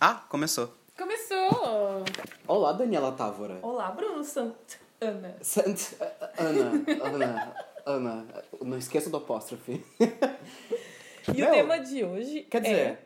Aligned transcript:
Ah, 0.00 0.24
começou. 0.28 0.72
Começou! 0.96 2.04
Olá, 2.46 2.72
Daniela 2.72 3.12
Távora. 3.12 3.58
Olá, 3.62 3.90
Bruno 3.90 4.24
Santana. 4.24 5.36
Sant... 5.42 5.94
Ana, 6.38 6.72
Ana, 7.04 7.54
Ana. 7.84 8.26
Não 8.62 8.78
esqueça 8.78 9.10
do 9.10 9.18
apóstrofe. 9.18 9.84
E 10.00 11.40
Meu, 11.40 11.48
o 11.48 11.52
tema 11.52 11.78
de 11.78 12.02
hoje 12.02 12.42
Quer 12.50 12.62
dizer, 12.62 12.76
é 12.76 12.98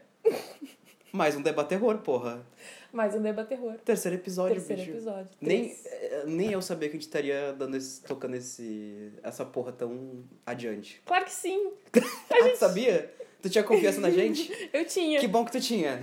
mais 1.12 1.36
um 1.36 1.42
debate 1.42 1.68
terror, 1.70 1.98
porra. 1.98 2.46
mais 2.92 3.14
um 3.14 3.20
Deba 3.20 3.44
Terror. 3.44 3.74
Terceiro 3.84 4.16
episódio, 4.16 4.54
Terceiro 4.54 4.82
bicho. 4.82 4.92
episódio. 4.92 5.30
Nem, 5.40 5.76
eh, 5.84 6.24
nem 6.26 6.52
eu 6.52 6.62
sabia 6.62 6.88
que 6.88 6.96
a 6.96 6.98
gente 6.98 7.06
estaria 7.06 7.52
dando 7.52 7.76
esse, 7.76 8.00
tocando 8.02 8.34
esse, 8.36 9.12
essa 9.22 9.44
porra 9.44 9.72
tão 9.72 10.24
adiante. 10.46 11.02
Claro 11.04 11.24
que 11.24 11.32
sim! 11.32 11.72
Ah, 12.30 12.48
tu 12.50 12.56
sabia? 12.56 13.12
Tu 13.42 13.50
tinha 13.50 13.62
confiança 13.62 14.00
na 14.00 14.10
gente? 14.10 14.50
Eu 14.72 14.84
tinha. 14.86 15.20
Que 15.20 15.28
bom 15.28 15.44
que 15.44 15.52
tu 15.52 15.60
tinha. 15.60 16.00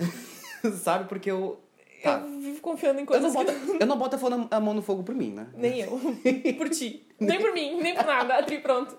Sabe? 0.81 1.07
Porque 1.07 1.29
eu. 1.31 1.59
Tá. 2.03 2.19
Eu 2.19 2.39
vivo 2.39 2.61
confiando 2.61 2.99
em 2.99 3.03
Eu 3.03 3.07
coisas 3.07 3.33
não, 3.33 3.45
que 3.45 3.51
boto, 3.51 3.77
eu 3.79 3.85
não 3.85 3.97
boto 3.97 4.17
a 4.51 4.59
mão 4.59 4.73
no 4.73 4.81
fogo 4.81 5.03
por 5.03 5.13
mim, 5.13 5.31
né? 5.31 5.47
Nem 5.53 5.81
eu. 5.81 5.99
Por 6.57 6.69
ti. 6.69 7.05
Nem 7.19 7.39
por 7.39 7.53
mim, 7.53 7.79
nem 7.79 7.93
por 7.93 8.05
nada. 8.05 8.37
A 8.37 8.43
Tri, 8.43 8.57
pronto. 8.59 8.97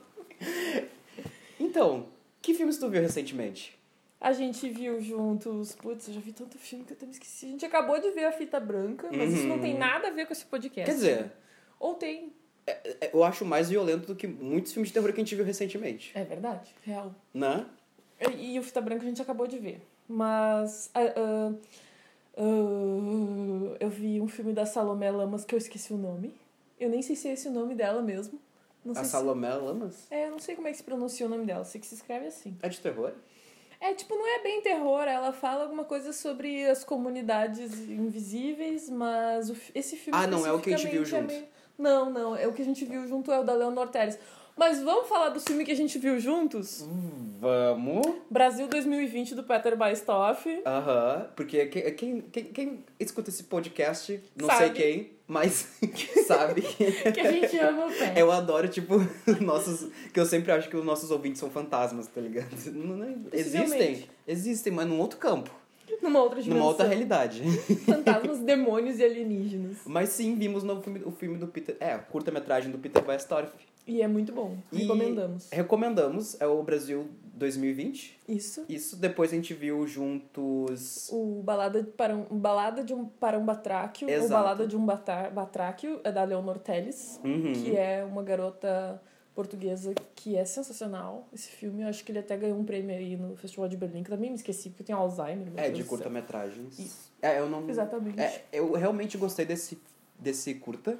Então, 1.58 2.06
que 2.40 2.54
filmes 2.54 2.78
tu 2.78 2.88
viu 2.88 3.00
recentemente? 3.02 3.76
A 4.20 4.32
gente 4.32 4.68
viu 4.68 5.00
juntos. 5.00 5.74
Putz, 5.74 6.06
eu 6.08 6.14
já 6.14 6.20
vi 6.20 6.32
tanto 6.32 6.56
filme 6.58 6.84
que 6.84 6.92
eu 6.92 6.96
até 6.96 7.04
me 7.06 7.12
esqueci. 7.12 7.46
A 7.46 7.48
gente 7.48 7.66
acabou 7.66 8.00
de 8.00 8.10
ver 8.12 8.24
a 8.26 8.32
fita 8.32 8.60
branca, 8.60 9.08
mas 9.12 9.32
isso 9.32 9.46
não 9.48 9.58
tem 9.58 9.76
nada 9.76 10.08
a 10.08 10.10
ver 10.12 10.26
com 10.26 10.32
esse 10.32 10.44
podcast. 10.46 10.88
Quer 10.88 10.94
dizer, 10.94 11.32
Ou 11.80 11.94
tem. 11.94 12.32
é- 12.66 13.10
eu 13.12 13.24
acho 13.24 13.44
mais 13.44 13.68
violento 13.68 14.06
do 14.06 14.14
que 14.14 14.28
muitos 14.28 14.72
filmes 14.72 14.90
de 14.90 14.94
terror 14.94 15.12
que 15.12 15.20
a 15.20 15.24
gente 15.24 15.34
viu 15.34 15.44
recentemente. 15.44 16.12
É 16.14 16.22
verdade. 16.22 16.72
Real. 16.84 17.12
Né? 17.34 17.66
E, 18.38 18.54
e 18.54 18.58
o 18.60 18.62
Fita 18.62 18.80
Branca 18.80 19.02
a 19.02 19.08
gente 19.08 19.20
acabou 19.20 19.48
de 19.48 19.58
ver. 19.58 19.84
Mas. 20.08 20.90
ah, 20.94 21.00
ah, 21.16 21.52
eu 23.80 23.88
vi 23.90 24.20
um 24.20 24.28
filme 24.28 24.52
da 24.52 24.66
Salomé 24.66 25.10
Lamas 25.10 25.44
que 25.44 25.54
eu 25.54 25.58
esqueci 25.58 25.92
o 25.92 25.96
nome. 25.98 26.34
Eu 26.78 26.88
nem 26.90 27.02
sei 27.02 27.14
se 27.16 27.28
é 27.28 27.32
esse 27.32 27.48
o 27.48 27.52
nome 27.52 27.74
dela 27.74 28.02
mesmo. 28.02 28.38
Não 28.84 28.92
A 28.92 28.96
sei 28.96 29.04
se- 29.04 29.10
Salomé 29.10 29.52
Lamas? 29.54 30.06
É, 30.10 30.26
eu 30.26 30.30
não 30.32 30.38
sei 30.38 30.56
como 30.56 30.66
é 30.66 30.70
que 30.72 30.76
se 30.78 30.82
pronuncia 30.82 31.26
o 31.26 31.28
nome 31.28 31.44
dela. 31.46 31.64
Sei 31.64 31.80
que 31.80 31.86
se 31.86 31.94
escreve 31.94 32.26
assim. 32.26 32.56
É 32.62 32.68
de 32.68 32.80
terror? 32.80 33.12
É, 33.80 33.94
tipo, 33.94 34.14
não 34.14 34.26
é 34.26 34.42
bem 34.42 34.60
terror. 34.60 35.02
Ela 35.02 35.32
fala 35.32 35.64
alguma 35.64 35.84
coisa 35.84 36.12
sobre 36.12 36.64
as 36.68 36.84
comunidades 36.84 37.72
invisíveis, 37.88 38.88
mas 38.88 39.50
o 39.50 39.56
esse 39.74 39.96
filme 39.96 40.18
Ah, 40.18 40.26
não, 40.26 40.44
é 40.46 40.52
o 40.52 40.60
que 40.60 40.72
a 40.72 40.76
gente 40.76 40.90
viu 40.90 41.02
especificamente 41.02 41.34
é 41.34 41.38
junto. 41.38 41.48
meio- 41.48 41.52
Não, 41.78 42.10
não. 42.10 42.36
É 42.36 42.46
o 42.46 42.52
que 42.52 42.62
a 42.62 42.64
gente 42.64 42.84
viu 42.84 43.06
junto 43.06 43.30
é 43.32 43.38
o 43.40 43.44
da 43.44 43.54
Leonor 43.54 43.88
Teles. 43.88 44.18
Mas 44.56 44.82
vamos 44.82 45.08
falar 45.08 45.30
do 45.30 45.40
filme 45.40 45.64
que 45.64 45.72
a 45.72 45.76
gente 45.76 45.98
viu 45.98 46.18
juntos? 46.20 46.86
Vamos. 47.40 48.06
Brasil 48.30 48.68
2020, 48.68 49.34
do 49.34 49.42
Peter 49.42 49.76
Baistoff. 49.76 50.48
Aham. 50.66 51.26
Porque 51.34 51.66
quem, 51.66 52.20
quem, 52.22 52.44
quem, 52.44 52.84
escuta 53.00 53.30
esse 53.30 53.44
podcast, 53.44 54.22
não 54.36 54.46
Sabe. 54.46 54.58
sei 54.60 54.70
quem, 54.70 55.10
mas 55.26 55.68
sabe 56.26 56.60
que 56.62 57.12
Que 57.12 57.20
a 57.20 57.32
gente 57.32 57.58
ama 57.58 57.86
o 57.86 57.90
Peter. 57.90 58.18
eu 58.18 58.30
adoro, 58.30 58.68
tipo, 58.68 58.94
nossos. 59.40 59.90
Que 60.12 60.20
eu 60.20 60.26
sempre 60.26 60.52
acho 60.52 60.68
que 60.68 60.76
os 60.76 60.84
nossos 60.84 61.10
ouvintes 61.10 61.40
são 61.40 61.50
fantasmas, 61.50 62.06
tá 62.06 62.20
ligado? 62.20 62.48
Não- 62.72 62.96
não- 62.96 63.24
existem. 63.32 64.06
Existem, 64.28 64.72
mas 64.72 64.86
num 64.86 65.00
outro 65.00 65.18
campo. 65.18 65.50
Numa 66.02 66.20
outra 66.22 66.40
dimensão. 66.42 66.58
Numa 66.58 66.68
outra 66.70 66.86
realidade. 66.86 67.42
Fantasmas, 67.86 68.38
demônios 68.40 68.98
e 68.98 69.04
alienígenas. 69.04 69.78
Mas 69.86 70.08
sim, 70.10 70.34
vimos 70.34 70.62
no 70.62 70.80
filme, 70.82 71.02
o 71.04 71.10
filme 71.12 71.36
do 71.38 71.46
Peter. 71.46 71.76
É, 71.80 71.92
a 71.92 71.98
curta-metragem 71.98 72.70
do 72.70 72.78
Peter 72.78 73.04
Weistorff. 73.06 73.52
E 73.86 74.00
é 74.00 74.06
muito 74.08 74.32
bom. 74.32 74.56
E 74.72 74.78
Recomendamos. 74.78 75.48
Recomendamos, 75.50 76.40
é 76.40 76.46
o 76.46 76.62
Brasil 76.62 77.08
2020. 77.34 78.20
Isso. 78.28 78.64
Isso 78.68 78.96
depois 78.96 79.32
a 79.32 79.34
gente 79.34 79.52
viu 79.54 79.84
juntos. 79.86 81.08
O 81.12 81.42
Balada, 81.42 81.82
para 81.96 82.14
um, 82.16 82.24
balada 82.38 82.84
de 82.84 82.94
um, 82.94 83.04
para 83.06 83.38
um 83.38 83.44
Batráquio, 83.44 84.06
ou 84.08 84.14
Exato. 84.14 84.30
Balada 84.30 84.66
de 84.66 84.76
um 84.76 84.84
Batar, 84.84 85.32
Batráquio, 85.32 86.00
é 86.04 86.12
da 86.12 86.22
Leonor 86.24 86.58
Teles, 86.58 87.20
Uhum. 87.24 87.52
que 87.52 87.76
é 87.76 88.04
uma 88.04 88.22
garota 88.22 89.00
portuguesa 89.34 89.94
que 90.14 90.36
é 90.36 90.44
sensacional. 90.44 91.26
Esse 91.32 91.48
filme, 91.48 91.82
eu 91.82 91.88
acho 91.88 92.04
que 92.04 92.12
ele 92.12 92.18
até 92.18 92.36
ganhou 92.36 92.58
um 92.58 92.64
prêmio 92.64 92.94
aí 92.94 93.16
no 93.16 93.36
Festival 93.36 93.68
de 93.68 93.76
Berlim, 93.76 94.02
que 94.02 94.10
também 94.10 94.30
me 94.30 94.36
esqueci, 94.36 94.70
porque 94.70 94.82
eu 94.82 94.86
tenho 94.86 94.98
Alzheimer. 94.98 95.48
É, 95.56 95.68
Deus 95.68 95.78
de 95.78 95.84
curta-metragens. 95.84 96.78
Isso. 96.78 97.12
É, 97.20 97.38
eu 97.38 97.48
não. 97.48 97.68
Exatamente. 97.68 98.20
É, 98.20 98.44
eu 98.52 98.72
realmente 98.72 99.16
gostei 99.16 99.44
desse, 99.44 99.80
desse 100.18 100.54
curta. 100.54 100.98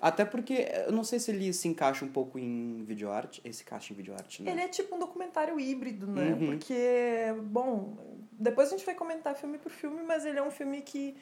Até 0.00 0.24
porque 0.24 0.68
eu 0.86 0.92
não 0.92 1.02
sei 1.02 1.18
se 1.18 1.30
ele 1.30 1.52
se 1.52 1.66
encaixa 1.68 2.04
um 2.04 2.08
pouco 2.08 2.38
em 2.38 2.84
videoarte. 2.84 3.40
Esse 3.44 3.62
encaixa 3.62 3.92
em 3.92 3.96
videoarte, 3.96 4.42
né? 4.42 4.52
Ele 4.52 4.60
é 4.60 4.68
tipo 4.68 4.94
um 4.94 4.98
documentário 4.98 5.58
híbrido, 5.58 6.06
né? 6.06 6.32
Uhum. 6.32 6.46
Porque, 6.46 7.34
bom, 7.44 7.96
depois 8.32 8.68
a 8.68 8.70
gente 8.72 8.84
vai 8.84 8.94
comentar 8.94 9.34
filme 9.34 9.58
por 9.58 9.72
filme, 9.72 10.02
mas 10.02 10.24
ele 10.26 10.38
é 10.38 10.42
um 10.42 10.50
filme 10.50 10.82
que 10.82 11.16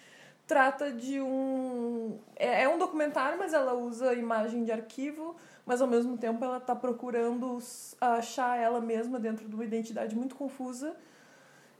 trata 0.46 0.92
de 0.92 1.20
um. 1.20 2.18
É, 2.36 2.64
é 2.64 2.68
um 2.68 2.78
documentário, 2.78 3.38
mas 3.38 3.54
ela 3.54 3.74
usa 3.74 4.12
imagem 4.14 4.64
de 4.64 4.72
arquivo, 4.72 5.36
mas 5.66 5.80
ao 5.80 5.88
mesmo 5.88 6.16
tempo 6.16 6.44
ela 6.44 6.60
tá 6.60 6.74
procurando 6.74 7.58
achar 8.00 8.58
ela 8.58 8.80
mesma 8.80 9.18
dentro 9.18 9.48
de 9.48 9.54
uma 9.54 9.64
identidade 9.64 10.14
muito 10.14 10.34
confusa. 10.34 10.94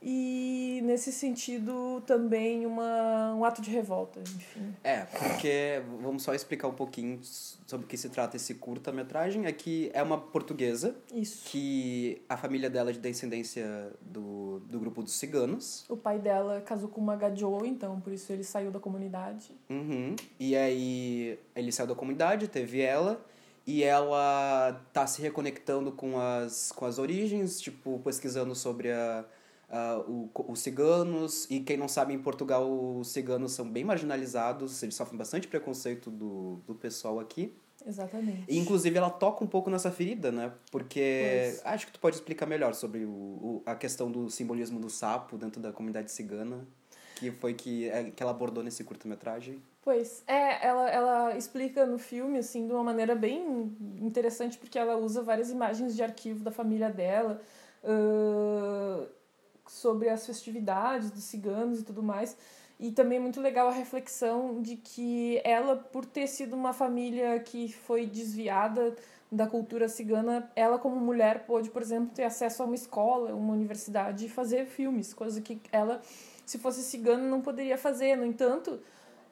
E 0.07 0.81
nesse 0.83 1.11
sentido 1.11 1.99
também 2.05 2.63
uma, 2.67 3.33
um 3.33 3.43
ato 3.43 3.59
de 3.59 3.71
revolta, 3.71 4.19
enfim. 4.19 4.75
É, 4.83 4.99
porque 5.05 5.81
vamos 5.99 6.21
só 6.21 6.35
explicar 6.35 6.67
um 6.67 6.73
pouquinho 6.75 7.19
sobre 7.23 7.87
o 7.87 7.89
que 7.89 7.97
se 7.97 8.09
trata 8.09 8.35
esse 8.35 8.53
curta-metragem. 8.53 9.47
É 9.47 9.51
que 9.51 9.89
é 9.95 10.03
uma 10.03 10.19
portuguesa 10.19 10.95
Isso. 11.11 11.49
que 11.49 12.21
a 12.29 12.37
família 12.37 12.69
dela 12.69 12.91
é 12.91 12.93
de 12.93 12.99
descendência 12.99 13.91
do, 13.99 14.59
do 14.69 14.79
grupo 14.79 15.01
dos 15.01 15.13
ciganos. 15.13 15.85
O 15.89 15.97
pai 15.97 16.19
dela 16.19 16.61
casou 16.61 16.87
com 16.87 17.01
uma 17.01 17.15
gajo, 17.15 17.65
então 17.65 17.99
por 17.99 18.13
isso 18.13 18.31
ele 18.31 18.43
saiu 18.43 18.69
da 18.69 18.79
comunidade. 18.79 19.55
Uhum. 19.67 20.15
E 20.39 20.55
aí 20.55 21.39
ele 21.55 21.71
saiu 21.71 21.87
da 21.87 21.95
comunidade, 21.95 22.47
teve 22.47 22.79
ela, 22.79 23.19
e 23.65 23.83
ela 23.83 24.85
tá 24.93 25.07
se 25.07 25.21
reconectando 25.21 25.91
com 25.91 26.19
as, 26.19 26.71
com 26.71 26.85
as 26.85 26.99
origens, 26.99 27.59
tipo, 27.59 27.99
pesquisando 27.99 28.53
sobre 28.53 28.91
a, 28.91 29.25
a, 29.69 29.97
o, 30.07 30.29
os 30.47 30.59
ciganos. 30.59 31.49
E 31.49 31.59
quem 31.61 31.75
não 31.75 31.87
sabe, 31.87 32.13
em 32.13 32.19
Portugal 32.19 32.69
os 32.99 33.07
ciganos 33.07 33.53
são 33.53 33.67
bem 33.67 33.83
marginalizados, 33.83 34.81
eles 34.83 34.95
sofrem 34.95 35.17
bastante 35.17 35.47
preconceito 35.47 36.11
do, 36.11 36.61
do 36.67 36.75
pessoal 36.75 37.19
aqui. 37.19 37.55
Exatamente. 37.87 38.45
E 38.47 38.57
inclusive 38.57 38.97
ela 38.97 39.09
toca 39.09 39.43
um 39.43 39.47
pouco 39.47 39.69
nessa 39.69 39.91
ferida, 39.91 40.31
né? 40.31 40.51
Porque 40.71 41.51
Pois. 41.61 41.61
acho 41.65 41.85
que 41.87 41.93
tu 41.93 41.99
pode 41.99 42.15
explicar 42.15 42.45
melhor 42.45 42.73
sobre 42.73 43.05
o, 43.05 43.09
o, 43.09 43.63
a 43.65 43.75
questão 43.75 44.11
do 44.11 44.29
simbolismo 44.29 44.79
do 44.79 44.89
sapo 44.89 45.37
dentro 45.37 45.61
da 45.61 45.71
comunidade 45.71 46.11
cigana, 46.11 46.67
que 47.15 47.31
foi 47.31 47.53
que, 47.53 47.89
é, 47.89 48.11
que 48.11 48.21
ela 48.21 48.31
abordou 48.31 48.63
nesse 48.63 48.83
curta-metragem. 48.83 49.61
Pois, 49.81 50.23
é, 50.27 50.65
ela, 50.65 50.89
ela 50.89 51.37
explica 51.37 51.85
no 51.85 51.97
filme, 51.97 52.39
assim, 52.39 52.67
de 52.67 52.73
uma 52.73 52.83
maneira 52.83 53.15
bem 53.15 53.71
interessante, 54.01 54.57
porque 54.57 54.79
ela 54.79 54.97
usa 54.97 55.21
várias 55.21 55.49
imagens 55.49 55.95
de 55.95 56.03
arquivo 56.03 56.43
da 56.43 56.51
família 56.51 56.89
dela, 56.89 57.39
ãh, 57.83 59.05
sobre 59.67 60.09
as 60.09 60.25
festividades 60.25 61.11
dos 61.11 61.23
ciganos 61.23 61.81
e 61.81 61.83
tudo 61.83 62.01
mais. 62.01 62.35
E 62.79 62.91
também 62.91 63.19
é 63.19 63.21
muito 63.21 63.39
legal 63.39 63.67
a 63.69 63.71
reflexão 63.71 64.61
de 64.61 64.75
que 64.75 65.39
ela, 65.43 65.75
por 65.77 66.05
ter 66.05 66.27
sido 66.27 66.55
uma 66.55 66.73
família 66.73 67.39
que 67.39 67.71
foi 67.71 68.05
desviada 68.05 68.95
da 69.31 69.47
cultura 69.47 69.87
cigana, 69.87 70.49
ela 70.55 70.77
como 70.77 70.95
mulher 70.95 71.45
pôde, 71.45 71.69
por 71.69 71.81
exemplo, 71.81 72.13
ter 72.13 72.23
acesso 72.23 72.63
a 72.63 72.65
uma 72.65 72.75
escola, 72.75 73.33
uma 73.33 73.53
universidade 73.53 74.25
e 74.25 74.29
fazer 74.29 74.65
filmes, 74.65 75.13
coisa 75.13 75.41
que 75.41 75.59
ela, 75.71 76.01
se 76.45 76.57
fosse 76.59 76.81
cigana, 76.83 77.23
não 77.27 77.41
poderia 77.41 77.77
fazer. 77.77 78.15
No 78.15 78.25
entanto, 78.25 78.79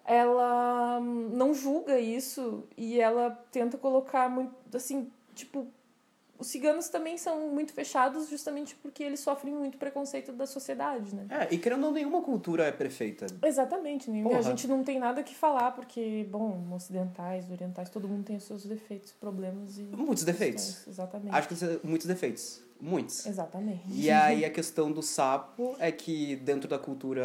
ela 0.06 1.00
não 1.00 1.54
julga 1.54 2.00
isso 2.00 2.64
e 2.78 3.00
ela 3.00 3.30
tenta 3.52 3.78
colocar 3.78 4.30
muito 4.30 4.54
assim 4.76 5.10
tipo 5.34 5.68
os 6.38 6.48
ciganos 6.48 6.90
também 6.90 7.18
são 7.18 7.48
muito 7.52 7.72
fechados 7.72 8.28
justamente 8.28 8.76
porque 8.76 9.02
eles 9.02 9.22
sofrem 9.22 9.54
muito 9.54 9.78
preconceito 9.78 10.34
da 10.34 10.46
sociedade 10.46 11.16
né 11.16 11.26
É, 11.30 11.54
e 11.54 11.58
querendo 11.58 11.84
ou 11.84 11.86
não, 11.88 11.94
nenhuma 11.94 12.22
cultura 12.22 12.66
é 12.66 12.72
perfeita. 12.72 13.28
exatamente 13.44 14.12
né? 14.12 14.24
A 14.36 14.42
gente 14.42 14.68
não 14.68 14.84
tem 14.84 15.00
nada 15.00 15.24
que 15.24 15.34
falar 15.34 15.72
porque 15.72 16.28
bom 16.30 16.68
ocidentais 16.74 17.50
orientais 17.50 17.90
todo 17.90 18.08
mundo 18.10 18.26
tem 18.26 18.36
os 18.36 18.44
seus 18.44 18.66
defeitos 18.66 19.14
problemas 19.14 19.78
e 19.78 19.84
Muitos 19.84 20.26
defeitos. 20.26 20.86
exatamente 20.86 21.34
Acho 21.34 21.48
que 21.48 21.56
muitos 21.88 22.08
defeitos. 22.08 22.62
Muitos. 22.86 23.26
exatamente 23.26 23.82
E 23.90 24.12
aí 24.12 24.44
a 24.44 24.50
questão 24.50 24.92
do 24.92 25.02
sapo 25.02 25.74
é 25.80 25.90
que 25.90 26.36
dentro 26.36 26.68
da 26.68 26.78
cultura 26.78 27.24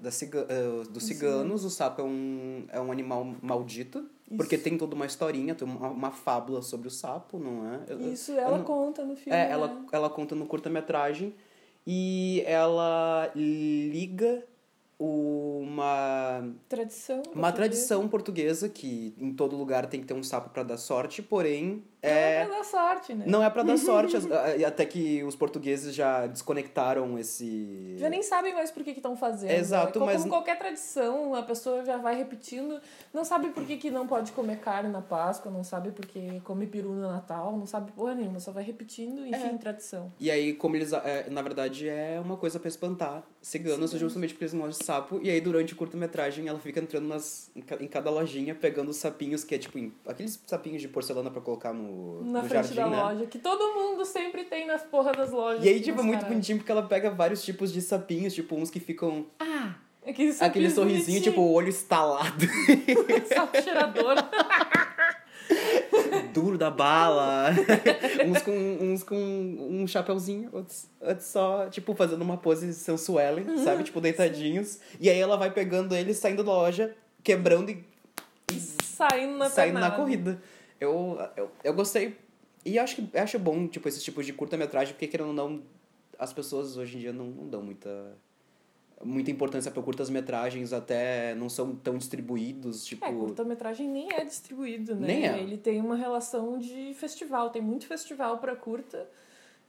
da 0.00 0.10
ciga 0.10 0.46
eh, 0.48 0.88
dos 0.90 1.04
ciganos, 1.04 1.64
o 1.64 1.70
sapo 1.70 2.00
é 2.00 2.04
um, 2.04 2.64
é 2.72 2.80
um 2.80 2.90
animal 2.90 3.24
maldito. 3.42 4.08
Porque 4.36 4.54
Isso. 4.54 4.64
tem 4.64 4.78
toda 4.78 4.94
uma 4.94 5.04
historinha, 5.06 5.54
tem 5.56 5.66
uma, 5.68 5.88
uma 5.88 6.10
fábula 6.12 6.62
sobre 6.62 6.86
o 6.86 6.90
sapo, 6.90 7.36
não 7.38 7.74
é? 7.74 7.80
Eu- 7.88 8.12
isso 8.12 8.32
ela 8.32 8.58
não- 8.58 8.64
conta 8.64 9.04
no 9.04 9.16
filme 9.16 9.36
É, 9.38 9.46
né? 9.48 9.52
ela, 9.52 9.84
ela 9.92 10.08
conta 10.08 10.34
no 10.36 10.46
curta-metragem 10.46 11.34
e 11.86 12.42
ela 12.46 13.30
liga 13.34 14.44
uma 15.04 16.44
Tradição. 16.68 17.16
uma 17.16 17.22
portuguesa. 17.24 17.52
tradição 17.56 18.08
portuguesa 18.08 18.68
que 18.68 19.14
em 19.18 19.32
todo 19.32 19.56
lugar 19.56 19.86
tem 19.86 20.00
que 20.00 20.06
ter 20.06 20.14
um 20.14 20.22
sapo 20.22 20.50
pra 20.50 20.62
dar 20.62 20.76
sorte, 20.76 21.22
porém 21.22 21.82
Não 22.02 22.10
é 22.10 22.42
é 22.42 22.44
pra 22.46 22.56
dar 22.56 22.64
sorte, 22.64 23.14
né? 23.14 23.24
não 23.26 23.42
é 23.42 23.50
pra 23.50 23.62
dar 23.62 23.76
sorte, 23.78 24.16
até 24.66 24.84
que 24.86 25.22
os 25.24 25.34
portugueses 25.36 25.94
já 25.94 26.26
desconectaram 26.26 27.18
esse 27.18 27.96
Já 27.98 28.08
nem 28.10 28.22
sabem 28.22 28.54
mais 28.54 28.70
por 28.70 28.82
que 28.84 28.90
estão 28.90 29.16
fazendo. 29.16 29.50
Exato, 29.52 29.90
É 29.90 29.92
como 29.92 30.06
mas- 30.06 30.24
qualquer 30.24 30.58
tradição, 30.58 31.34
a 31.34 31.42
pessoa 31.42 31.84
já 31.84 31.96
vai 31.96 32.14
repetindo. 32.16 32.80
Não 33.12 33.24
sabe 33.24 33.48
por 33.50 33.64
que, 33.64 33.76
que 33.76 33.90
não 33.90 34.06
pode 34.06 34.32
comer 34.32 34.58
carne 34.60 34.90
na 34.90 35.02
Páscoa, 35.02 35.50
não 35.50 35.64
sabe 35.64 35.90
por 35.90 36.06
que 36.06 36.40
come 36.40 36.66
peru 36.66 36.90
no 36.92 37.02
Natal, 37.10 37.52
não 37.56 37.66
sabe 37.66 37.90
porra 37.92 38.14
nenhuma, 38.14 38.38
só 38.40 38.52
vai 38.52 38.62
repetindo, 38.64 39.26
enfim, 39.26 39.54
É. 39.54 39.58
tradição. 39.58 40.12
E 40.20 40.30
aí, 40.30 40.52
como 40.54 40.76
eles. 40.76 40.92
é, 40.92 41.28
na 41.30 41.42
verdade, 41.42 41.88
é 41.88 42.20
uma 42.22 42.36
coisa 42.36 42.58
pra 42.58 42.68
espantar 42.68 43.22
ciganos, 43.42 43.90
justamente 43.92 44.34
porque 44.34 44.44
eles 44.44 44.54
não 44.54 44.64
sapo. 44.90 45.20
E 45.22 45.30
aí, 45.30 45.40
durante 45.40 45.72
o 45.72 45.76
curta-metragem, 45.76 46.48
ela 46.48 46.58
fica 46.58 46.80
entrando 46.80 47.06
nas, 47.06 47.50
em 47.54 47.60
ca- 47.60 47.76
em 47.80 47.86
cada 47.86 48.10
lojinha, 48.10 48.54
pegando 48.54 48.90
os 48.90 48.96
sapinhos, 48.96 49.44
que 49.44 49.54
é 49.54 49.58
tipo 49.58 49.78
em- 49.78 49.92
aqueles 50.06 50.42
sapinhos 50.46 50.82
de 50.82 50.88
porcelana 50.88 51.30
pra 51.30 51.40
colocar 51.40 51.72
no, 51.72 52.24
Na 52.24 52.42
no 52.42 52.48
frente 52.48 52.74
jardim, 52.74 52.74
da 52.76 52.86
né? 52.88 53.02
loja, 53.02 53.26
que 53.26 53.38
todo 53.38 53.74
mundo 53.74 54.04
sempre 54.04 54.44
tem 54.44 54.66
nas 54.66 54.82
porra 54.82 55.12
das 55.12 55.30
lojas. 55.30 55.64
E 55.64 55.68
aí, 55.68 55.80
tipo, 55.80 56.00
é 56.00 56.02
muito 56.02 56.16
caralho. 56.18 56.34
bonitinho 56.34 56.58
porque 56.58 56.72
ela 56.72 56.82
pega 56.82 57.10
vários 57.10 57.44
tipos 57.44 57.72
de 57.72 57.80
sapinhos, 57.80 58.34
tipo, 58.34 58.56
uns 58.56 58.70
que 58.70 58.80
ficam. 58.80 59.26
Ah! 59.38 59.74
Aquele, 60.06 60.34
aquele 60.40 60.70
sorrisinho, 60.70 61.20
tipo, 61.22 61.40
o 61.42 61.52
olho 61.52 61.68
estalado, 61.68 62.46
Sapo 63.32 63.60
cheirador. 63.62 64.16
duro 66.32 66.56
da 66.58 66.70
bala. 66.70 67.50
uns 68.26 68.42
com, 68.42 68.50
uns 68.80 69.02
com 69.02 69.16
um 69.16 69.86
chapeuzinho, 69.86 70.48
outros, 70.52 70.86
outros 71.00 71.26
só, 71.26 71.68
tipo, 71.68 71.94
fazendo 71.94 72.22
uma 72.22 72.36
pose 72.36 72.72
sensuela, 72.74 73.40
Uhum. 73.40 73.64
sabe? 73.64 73.82
Tipo, 73.84 74.00
deitadinhos. 74.00 74.78
E 74.98 75.08
aí 75.10 75.18
ela 75.18 75.36
vai 75.36 75.50
pegando 75.50 75.94
eles, 75.94 76.16
saindo 76.18 76.42
da 76.44 76.52
loja, 76.52 76.94
quebrando 77.22 77.70
e 77.70 77.84
Saindo 78.82 79.38
na 79.38 79.48
saindo 79.48 79.78
na 79.78 79.90
corrida. 79.90 80.40
Eu, 80.80 81.18
eu, 81.36 81.50
eu 81.64 81.72
gostei. 81.74 82.16
E 82.64 82.78
acho 82.78 82.96
que 82.96 83.16
acho 83.16 83.38
bom, 83.38 83.66
tipo, 83.66 83.88
esses 83.88 84.02
tipos 84.02 84.26
de 84.26 84.32
curta-metragem, 84.32 84.92
porque 84.92 85.06
querendo 85.06 85.28
ou 85.28 85.32
não, 85.34 85.62
as 86.18 86.32
pessoas 86.32 86.76
hoje 86.76 86.96
em 86.96 87.00
dia 87.00 87.12
não, 87.12 87.26
não 87.26 87.48
dão 87.48 87.62
muita. 87.62 87.88
Muita 89.02 89.30
importância 89.30 89.70
para 89.70 89.82
curtas-metragens, 89.82 90.72
até 90.74 91.34
não 91.34 91.48
são 91.48 91.74
tão 91.74 91.96
distribuídos, 91.96 92.84
tipo. 92.84 93.04
É, 93.04 93.10
curta-metragem 93.12 93.88
nem 93.88 94.12
é 94.12 94.24
distribuído, 94.24 94.94
né? 94.94 95.06
Nem 95.06 95.26
é. 95.26 95.38
Ele 95.38 95.56
tem 95.56 95.80
uma 95.80 95.96
relação 95.96 96.58
de 96.58 96.92
festival, 96.94 97.48
tem 97.50 97.62
muito 97.62 97.86
festival 97.86 98.38
pra 98.38 98.54
curta. 98.54 99.08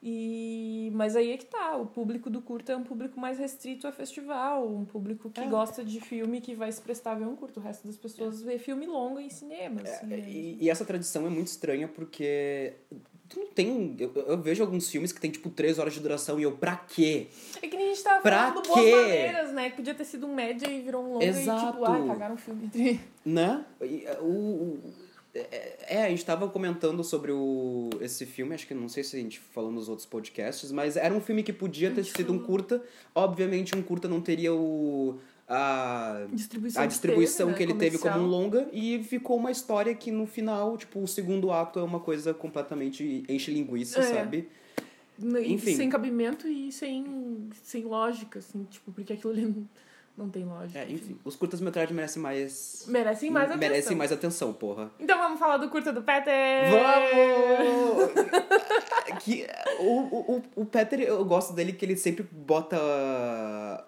E 0.03 0.89
mas 0.95 1.15
aí 1.15 1.31
é 1.31 1.37
que 1.37 1.45
tá, 1.45 1.77
o 1.77 1.85
público 1.85 2.27
do 2.27 2.41
curta 2.41 2.73
é 2.73 2.75
um 2.75 2.83
público 2.83 3.19
mais 3.19 3.37
restrito 3.37 3.87
a 3.87 3.91
festival, 3.91 4.67
um 4.67 4.83
público 4.83 5.29
que 5.29 5.39
É. 5.41 5.45
gosta 5.47 5.83
de 5.85 6.01
filme 6.01 6.41
que 6.41 6.55
vai 6.55 6.71
se 6.71 6.81
prestar 6.81 7.11
a 7.11 7.15
ver 7.15 7.25
um 7.27 7.35
curto. 7.35 7.59
O 7.59 7.63
resto 7.63 7.85
das 7.85 7.97
pessoas 7.97 8.41
vê 8.41 8.57
filme 8.57 8.87
longo 8.87 9.19
em 9.19 9.29
cinema, 9.29 9.81
assim. 9.81 10.07
né? 10.07 10.15
É, 10.19 10.29
E, 10.29 10.57
e 10.59 10.69
essa 10.71 10.83
tradição 10.83 11.27
é 11.27 11.29
muito 11.29 11.47
estranha 11.47 11.87
porque. 11.87 12.73
Tu 13.33 13.39
não 13.39 13.47
tem. 13.47 13.95
Eu, 13.97 14.11
eu 14.27 14.37
vejo 14.41 14.61
alguns 14.61 14.89
filmes 14.89 15.11
que 15.13 15.21
tem, 15.21 15.31
tipo, 15.31 15.49
três 15.49 15.79
horas 15.79 15.93
de 15.93 15.99
duração 16.01 16.37
e 16.39 16.43
eu, 16.43 16.51
pra 16.51 16.75
quê? 16.75 17.27
É 17.61 17.67
que 17.67 17.77
nem 17.77 17.87
a 17.87 17.93
gente 17.93 18.03
tava 18.03 18.21
Pra 18.21 18.47
falando 18.51 18.61
do 18.63 18.67
Boas 18.67 18.81
quê? 18.83 18.91
Maneiras, 18.95 19.53
né? 19.53 19.69
Que 19.69 19.75
podia 19.77 19.93
ter 19.95 20.03
sido 20.05 20.27
um 20.27 20.35
média 20.35 20.69
e 20.69 20.81
virou 20.81 21.01
um 21.03 21.13
longa 21.13 21.25
e 21.25 21.29
tipo, 21.29 21.39
Exato. 21.41 21.85
ai, 21.85 22.07
cagaram 22.07 22.35
o 22.35 22.37
filme 22.37 22.65
entre. 22.65 22.99
Né? 23.25 23.65
E, 23.81 24.03
é, 24.05 24.17
o, 24.19 24.25
o- 24.25 24.79
é, 25.33 25.77
é, 25.87 26.03
a 26.03 26.09
gente 26.09 26.25
tava 26.25 26.49
comentando 26.49 27.01
sobre 27.05 27.31
o, 27.31 27.89
esse 28.01 28.25
filme, 28.25 28.53
acho 28.53 28.67
que 28.67 28.73
não 28.73 28.89
sei 28.89 29.01
se 29.01 29.15
a 29.15 29.19
gente 29.19 29.39
falou 29.39 29.71
nos 29.71 29.87
outros 29.87 30.05
podcasts, 30.05 30.73
mas 30.73 30.97
era 30.97 31.13
um 31.13 31.21
filme 31.21 31.41
que 31.41 31.53
podia 31.53 31.89
ter 31.89 32.03
sido 32.03 32.33
um 32.33 32.39
curta. 32.39 32.83
Obviamente, 33.15 33.73
um 33.77 33.81
curta 33.81 34.09
não 34.09 34.19
teria 34.19 34.53
o. 34.53 35.19
A, 35.53 36.27
Distribuição 36.31 36.81
a 36.81 36.86
que 36.86 36.92
distribuição 36.94 37.48
teve, 37.48 37.51
né? 37.51 37.57
que 37.57 37.63
ele 37.63 37.74
teve 37.80 37.98
como 37.98 38.15
um 38.15 38.30
Comercial. 38.31 38.42
longa 38.42 38.69
e 38.71 39.03
ficou 39.03 39.36
uma 39.36 39.51
história 39.51 39.94
que 39.94 40.09
no 40.12 40.25
final, 40.25 40.77
tipo, 40.77 41.01
o 41.01 41.07
segundo 41.07 41.51
ato 41.51 41.77
é 41.80 41.83
uma 41.83 42.00
coisa 42.00 42.33
completamente 42.33 43.24
enche 43.27 43.51
linguiça, 43.51 44.00
É. 44.00 44.03
sabe? 44.03 44.48
Enfim. 45.45 45.75
Sem 45.75 45.89
cabimento 45.89 46.48
e 46.48 46.71
sem, 46.71 47.50
sem 47.63 47.83
lógica, 47.83 48.39
assim, 48.39 48.63
tipo, 48.71 48.92
porque 48.92 49.13
aquilo 49.13 49.33
ali 49.33 49.53
não, 50.18 50.30
tem 50.30 50.44
lógica. 50.45 50.80
É, 50.80 50.89
enfim, 50.89 51.19
os 51.25 51.36
curtas-metragens 51.36 51.94
merecem 51.95 52.21
mais. 52.21 52.86
Merecem 52.88 53.30
mais 53.30 53.45
atenção. 53.51 53.69
Merecem 53.69 53.98
mais 53.98 54.12
atenção, 54.12 54.53
porra. 54.53 54.89
Então 55.00 55.18
vamos 55.19 55.38
falar 55.38 55.57
do 55.57 55.69
curta 55.69 55.92
do 55.92 56.01
Peter! 56.01 56.71
Vamos! 56.71 58.12
que, 59.21 59.45
o, 59.80 60.00
o, 60.36 60.44
o- 60.56 60.65
Peter, 60.65 61.01
eu 61.01 61.24
gosto 61.25 61.53
dele 61.53 61.74
que 61.74 61.83
ele 61.86 61.98
sempre 61.98 62.24
bota 62.31 63.86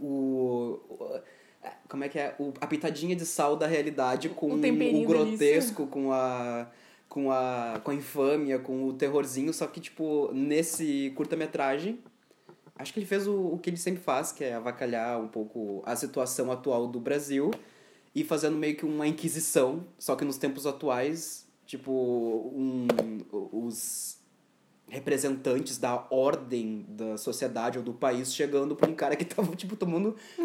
o. 0.00 0.80
o- 0.88 1.20
Como 1.88 2.04
é 2.04 2.08
que 2.08 2.18
é? 2.18 2.34
O, 2.38 2.52
a 2.60 2.66
pitadinha 2.66 3.14
de 3.14 3.26
sal 3.26 3.56
da 3.56 3.66
realidade 3.66 4.28
com 4.30 4.52
O 4.54 4.58
o, 5.02 5.06
grotesco, 5.06 5.86
com 5.86 6.12
a. 6.12 6.68
Com 7.08 7.32
a, 7.32 7.80
com 7.82 7.90
a 7.90 7.94
infâmia, 7.94 8.56
com 8.60 8.84
o 8.86 8.92
terrorzinho, 8.92 9.52
só 9.52 9.66
que, 9.66 9.80
tipo, 9.80 10.30
nesse 10.32 11.12
curta-metragem, 11.16 11.98
acho 12.78 12.92
que 12.92 13.00
ele 13.00 13.06
fez 13.06 13.26
o, 13.26 13.34
o 13.54 13.58
que 13.58 13.68
ele 13.68 13.76
sempre 13.76 14.00
faz, 14.00 14.30
que 14.30 14.44
é 14.44 14.54
avacalhar 14.54 15.20
um 15.20 15.26
pouco 15.26 15.82
a 15.84 15.96
situação 15.96 16.52
atual 16.52 16.86
do 16.86 17.00
Brasil 17.00 17.50
e 18.14 18.22
fazendo 18.22 18.56
meio 18.56 18.76
que 18.76 18.86
uma 18.86 19.08
inquisição, 19.08 19.84
só 19.98 20.14
que 20.14 20.24
nos 20.24 20.36
tempos 20.38 20.68
atuais, 20.68 21.48
tipo, 21.66 21.90
um, 22.54 22.86
os 23.52 24.19
representantes 24.90 25.78
da 25.78 26.04
ordem 26.10 26.84
da 26.88 27.16
sociedade 27.16 27.78
ou 27.78 27.84
do 27.84 27.92
país 27.92 28.34
chegando 28.34 28.74
pra 28.74 28.88
um 28.88 28.94
cara 28.94 29.16
que 29.16 29.24
tava, 29.24 29.54
tipo, 29.56 29.76
tomando 29.76 30.16
um, 30.38 30.44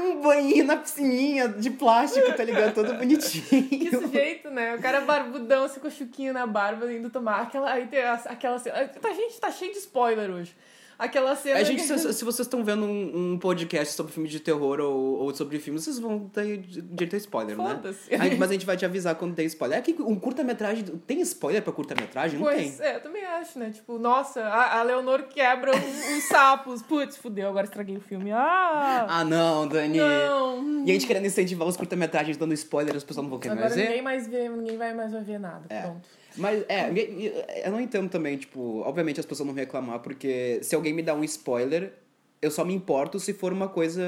um, 0.00 0.20
banhinho 0.20 0.64
na 0.64 0.76
piscininha 0.76 1.48
de 1.48 1.70
plástico, 1.70 2.32
tá 2.36 2.44
ligado? 2.44 2.74
Todo 2.74 2.94
bonitinho. 2.94 3.68
Que 3.68 3.90
sujeito, 3.90 4.50
né? 4.50 4.74
O 4.74 4.80
cara 4.80 5.00
barbudão, 5.00 5.64
assim, 5.64 5.80
com 5.80 5.86
a 5.86 6.32
na 6.32 6.46
barba, 6.46 6.92
indo 6.92 7.08
tomar 7.10 7.42
aquela. 7.42 7.72
Aí 7.72 7.86
tem 7.86 8.02
a- 8.02 8.14
aquela 8.26 8.58
cena. 8.58 8.88
Tá, 8.88 9.12
gente, 9.12 9.40
tá 9.40 9.50
cheio 9.50 9.72
de 9.72 9.78
spoiler 9.78 10.30
hoje. 10.30 10.54
Aquela 10.98 11.34
cena. 11.36 11.58
A 11.58 11.62
gente, 11.64 11.82
que- 11.82 11.86
se, 11.98 12.12
se 12.12 12.24
vocês 12.24 12.46
estão 12.46 12.62
vendo 12.64 12.84
um, 12.84 13.32
um 13.32 13.38
podcast 13.38 13.94
sobre 13.94 14.12
filme 14.12 14.28
de 14.28 14.38
terror 14.40 14.80
ou, 14.80 15.18
ou 15.20 15.34
sobre 15.34 15.58
filmes, 15.58 15.84
vocês 15.84 15.98
vão 15.98 16.28
ter 16.28 16.58
direito 16.58 17.14
a 17.14 17.18
spoiler, 17.18 17.56
né? 17.56 17.80
A 18.12 18.24
gente- 18.24 18.36
Mas 18.38 18.50
a 18.50 18.52
gente 18.52 18.66
vai 18.66 18.76
te 18.76 18.84
avisar 18.84 19.14
quando 19.16 19.34
tem 19.34 19.46
spoiler. 19.46 19.78
É 19.78 19.82
que 19.82 19.92
um 20.00 20.14
curta-metragem. 20.18 20.84
Tem 21.06 21.20
spoiler 21.22 21.62
pra 21.62 21.72
curta-metragem? 21.72 22.38
Não 22.38 22.46
Pois 22.46 22.78
tem. 22.78 22.86
é, 22.86 22.96
eu 22.96 23.00
também 23.00 23.24
acho, 23.24 23.58
né? 23.58 23.70
Tipo, 23.70 23.98
nossa, 23.98 24.40
a, 24.42 24.78
a 24.80 24.82
Leonor 24.82 25.24
quebra 25.24 25.72
uns 25.74 26.24
sapos. 26.28 26.82
Putz, 26.82 27.16
fudeu, 27.16 27.48
agora 27.48 27.64
estraguei 27.66 27.96
o 27.96 28.00
filme. 28.00 28.30
Ah! 28.32 29.06
Ah, 29.08 29.24
não, 29.24 29.66
Dani. 29.66 29.98
não! 29.98 30.84
E 30.86 30.90
a 30.90 30.94
gente 30.94 31.06
querendo 31.06 31.26
incentivar 31.26 31.66
os 31.66 31.76
curta-metragens 31.76 32.36
dando 32.36 32.54
spoiler, 32.54 32.94
as 32.94 33.02
pessoas 33.04 33.24
não 33.24 33.30
vão 33.30 33.38
querer 33.38 33.52
Agora 33.52 33.68
mais 33.68 33.76
ver. 33.76 33.86
ninguém 33.88 34.02
mais 34.02 34.26
vê, 34.28 34.48
ninguém 34.48 34.76
vai 34.76 34.94
mais 34.94 35.12
ver 35.12 35.38
nada. 35.38 35.64
É. 35.68 35.82
Pronto. 35.82 36.08
Mas, 36.36 36.64
é, 36.68 36.90
eu 37.66 37.72
não 37.72 37.80
entendo 37.80 38.08
também, 38.10 38.36
tipo, 38.36 38.80
obviamente 38.80 39.20
as 39.20 39.26
pessoas 39.26 39.46
não 39.46 39.54
reclamar, 39.54 40.00
porque 40.00 40.58
se 40.62 40.74
alguém 40.74 40.92
me 40.92 41.02
dá 41.02 41.14
um 41.14 41.22
spoiler, 41.24 41.92
eu 42.42 42.50
só 42.50 42.64
me 42.64 42.74
importo 42.74 43.18
se 43.20 43.32
for 43.32 43.52
uma 43.52 43.68
coisa 43.68 44.02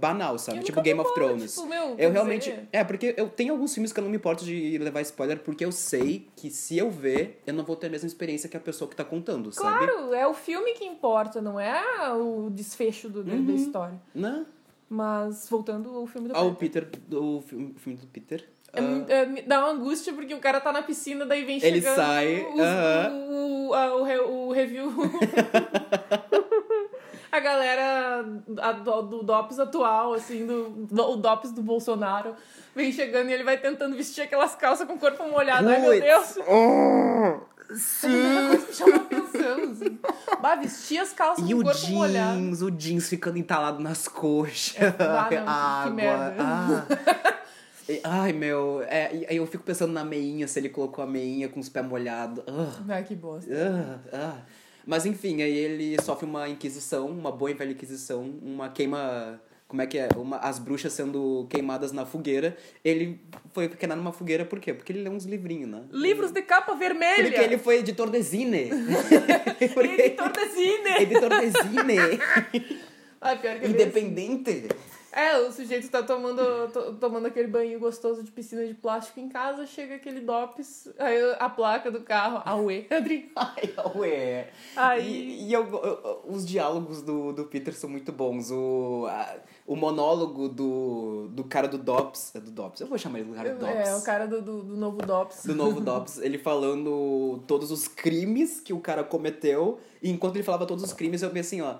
banal, 0.00 0.38
sabe? 0.38 0.58
Eu 0.58 0.62
Tipo 0.64 0.80
Game 0.80 0.98
me 0.98 1.04
of 1.04 1.10
importo, 1.10 1.28
Thrones. 1.34 1.54
tipo, 1.54 1.66
meu, 1.66 1.96
eu 1.98 2.12
realmente. 2.12 2.50
dizer- 2.50 2.68
É, 2.72 2.84
porque 2.84 3.14
eu 3.16 3.28
tenho 3.28 3.52
alguns 3.52 3.74
filmes 3.74 3.92
que 3.92 3.98
eu 3.98 4.04
não 4.04 4.10
me 4.10 4.16
importo 4.16 4.44
de 4.44 4.78
levar 4.78 5.00
spoiler, 5.02 5.40
porque 5.40 5.64
eu 5.64 5.72
sei 5.72 6.28
que 6.36 6.50
se 6.50 6.78
eu 6.78 6.88
ver, 6.90 7.42
eu 7.46 7.52
não 7.52 7.64
vou 7.64 7.74
ter 7.74 7.88
a 7.88 7.90
mesma 7.90 8.06
experiência 8.06 8.48
que 8.48 8.56
a 8.56 8.60
pessoa 8.60 8.88
que 8.88 8.94
tá 8.96 9.04
contando, 9.04 9.50
sabe? 9.52 9.86
Claro, 9.86 10.14
é 10.14 10.26
o 10.26 10.32
filme 10.34 10.72
que 10.74 10.84
importa, 10.84 11.42
não 11.42 11.58
é 11.58 11.82
o 12.14 12.48
desfecho 12.50 13.08
do, 13.08 13.24
da- 13.24 13.32
da 13.34 13.38
Uhum. 13.40 13.54
história. 13.56 14.00
Né? 14.14 14.46
Mas 14.88 15.48
voltando 15.50 15.92
ao 15.96 16.06
filme 16.06 16.28
do 16.28 16.36
Ah, 16.36 16.42
o 16.42 16.54
Peter. 16.54 16.84
Peter, 16.86 17.00
do 17.08 17.40
filme, 17.42 17.72
o 17.76 17.78
filme 17.80 17.98
do 17.98 18.06
Peter. 18.06 18.48
É 19.08 19.20
é, 19.22 19.26
me 19.26 19.42
dá 19.42 19.60
uma 19.60 19.70
angústia 19.72 20.12
porque 20.12 20.34
o 20.34 20.38
cara 20.38 20.60
tá 20.60 20.72
na 20.72 20.82
piscina, 20.82 21.24
daí 21.26 21.44
vem 21.44 21.56
Ele 21.62 21.80
chegando 21.80 21.96
sai, 21.96 22.46
os- 22.52 22.60
aham. 22.60 23.12
o, 23.30 23.70
o, 23.70 24.02
re- 24.04 24.18
o 24.20 24.52
review. 24.52 24.92
a 27.30 27.40
galera 27.40 28.22
do, 28.84 29.02
do 29.02 29.22
DOPS 29.22 29.58
atual, 29.58 30.14
assim, 30.14 30.46
do, 30.46 30.70
do, 30.90 31.10
o 31.10 31.16
DOPS 31.16 31.52
do 31.52 31.62
Bolsonaro, 31.62 32.34
vem 32.74 32.90
chegando 32.92 33.28
e 33.30 33.32
ele 33.32 33.44
vai 33.44 33.58
tentando 33.58 33.96
vestir 33.96 34.22
aquelas 34.22 34.54
calças 34.54 34.86
com 34.86 34.94
o 34.94 34.98
corpo 34.98 35.24
molhado. 35.28 35.68
Ai, 35.68 35.80
meu. 35.80 36.00
Deus! 36.00 36.38
Oh, 37.68 37.72
A 37.72 37.74
sim! 37.76 38.72
chama 38.72 38.96
atenção, 38.96 39.70
assim. 39.72 39.98
Bah, 40.40 40.54
vestir 40.54 40.98
as 40.98 41.12
calças 41.12 41.44
E 41.44 41.52
com 41.52 41.58
o 41.58 41.60
o 41.62 41.64
corpo 41.64 41.86
molhado. 41.88 42.38
jeans, 42.38 42.62
o 42.62 42.70
jeans 42.70 43.08
ficando 43.08 43.38
entalado 43.38 43.82
nas 43.82 44.06
coxas. 44.06 44.76
Ah, 45.00 45.82
não, 45.84 45.90
que 45.90 45.96
merda. 45.96 46.34
Ah. 46.38 46.86
Ai, 48.04 48.32
meu. 48.32 48.82
É, 48.82 49.26
aí 49.28 49.36
eu 49.36 49.46
fico 49.46 49.62
pensando 49.64 49.92
na 49.92 50.04
meinha, 50.04 50.46
se 50.48 50.58
ele 50.58 50.68
colocou 50.68 51.02
a 51.04 51.06
meinha 51.06 51.48
com 51.48 51.60
os 51.60 51.68
pés 51.68 51.84
molhados. 51.86 52.42
Ah, 52.46 52.82
Ai, 52.88 53.04
que 53.04 53.14
bosta. 53.14 53.50
Mas 54.86 55.04
enfim, 55.04 55.42
aí 55.42 55.56
ele 55.56 56.00
sofre 56.02 56.26
uma 56.26 56.48
inquisição, 56.48 57.06
uma 57.08 57.32
boa 57.32 57.50
e 57.50 57.54
velha 57.54 57.72
inquisição, 57.72 58.22
uma 58.42 58.68
queima. 58.68 59.40
Como 59.68 59.82
é 59.82 59.86
que 59.86 59.98
é? 59.98 60.08
Uma, 60.16 60.36
as 60.36 60.60
bruxas 60.60 60.92
sendo 60.92 61.44
queimadas 61.50 61.90
na 61.90 62.06
fogueira. 62.06 62.56
Ele 62.84 63.20
foi 63.52 63.68
queimado 63.68 64.00
numa 64.00 64.12
fogueira 64.12 64.44
por 64.44 64.60
quê? 64.60 64.72
Porque 64.72 64.92
ele 64.92 65.02
lê 65.02 65.10
uns 65.10 65.24
livrinhos, 65.24 65.68
né? 65.68 65.82
Livros 65.90 66.30
de 66.30 66.40
capa 66.42 66.72
vermelha! 66.76 67.24
Porque 67.24 67.40
ele 67.40 67.58
foi 67.58 67.78
editor 67.78 68.08
de 68.08 68.22
zine. 68.22 68.70
Porque- 69.74 70.02
Editor 70.02 70.30
de 70.32 70.48
cine! 70.50 71.02
editor 71.02 71.30
de 71.40 71.50
zine. 71.50 72.20
Ah, 73.20 73.34
pior 73.34 73.58
que. 73.58 73.66
Independente. 73.66 74.68
É, 75.18 75.38
o 75.38 75.50
sujeito 75.50 75.88
tá 75.88 76.02
tomando, 76.02 76.42
to- 76.70 76.92
tomando 77.00 77.24
aquele 77.24 77.48
banho 77.48 77.80
gostoso 77.80 78.22
de 78.22 78.30
piscina 78.30 78.66
de 78.66 78.74
plástico 78.74 79.18
em 79.18 79.30
casa, 79.30 79.64
chega 79.64 79.94
aquele 79.94 80.20
DOPS, 80.20 80.90
aí 80.98 81.16
a 81.38 81.48
placa 81.48 81.90
do 81.90 82.00
carro, 82.02 82.42
a 82.44 82.54
UE. 82.54 82.86
Ai, 83.34 83.74
ué. 83.96 84.48
Aí. 84.76 85.08
E, 85.40 85.48
e 85.48 85.52
eu- 85.54 85.64
eu- 85.64 86.20
os 86.28 86.44
diálogos 86.46 87.00
do, 87.00 87.32
do 87.32 87.44
Peter 87.46 87.72
são 87.74 87.88
muito 87.88 88.12
bons. 88.12 88.50
O, 88.50 89.06
a- 89.08 89.36
o 89.66 89.74
monólogo 89.74 90.50
do, 90.50 91.28
do 91.30 91.44
cara 91.44 91.66
do 91.66 91.78
Dops. 91.78 92.34
É 92.36 92.40
do 92.40 92.50
Dops. 92.50 92.80
Eu 92.82 92.86
vou 92.86 92.98
chamar 92.98 93.20
ele 93.20 93.30
do 93.30 93.34
cara 93.34 93.54
do 93.54 93.58
Dops. 93.60 93.74
É, 93.88 93.96
o 93.96 94.02
cara 94.02 94.26
do, 94.26 94.42
do, 94.42 94.62
do 94.62 94.76
novo 94.76 94.98
DOPS. 94.98 95.46
do 95.46 95.54
novo 95.54 95.80
Dobbs, 95.80 96.18
ele 96.22 96.36
falando 96.36 97.42
todos 97.46 97.70
os 97.70 97.88
crimes 97.88 98.60
que 98.60 98.72
o 98.74 98.80
cara 98.80 99.02
cometeu, 99.02 99.80
e 100.02 100.10
enquanto 100.10 100.36
ele 100.36 100.44
falava 100.44 100.66
todos 100.66 100.84
os 100.84 100.92
crimes, 100.92 101.22
eu 101.22 101.30
pensei 101.30 101.58
assim, 101.60 101.68
ó, 101.68 101.78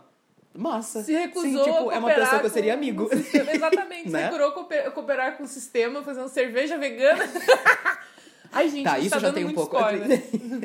massa. 0.56 1.02
Se 1.02 1.12
recusou 1.12 1.64
Sim, 1.64 1.72
tipo, 1.72 1.90
é 1.92 1.98
uma 1.98 2.12
pessoa 2.14 2.40
que 2.40 2.46
eu 2.46 2.50
seria 2.50 2.74
amigo. 2.74 3.08
sistema. 3.14 3.52
Exatamente, 3.52 4.08
Né? 4.10 4.18
se 4.18 4.24
recurou 4.26 4.52
cooper- 4.52 4.90
cooperar 4.92 5.36
com 5.36 5.44
o 5.44 5.46
sistema, 5.48 6.02
fazendo 6.02 6.28
cerveja 6.28 6.76
vegana. 6.78 7.24
Ai, 8.52 8.68
gente, 8.68 8.84
Tá, 8.84 8.98
isso 8.98 9.10
tá 9.10 9.18
já 9.18 9.32
tem 9.32 9.44
um 9.44 9.52
pouco. 9.52 9.76
spoiler. 9.76 10.22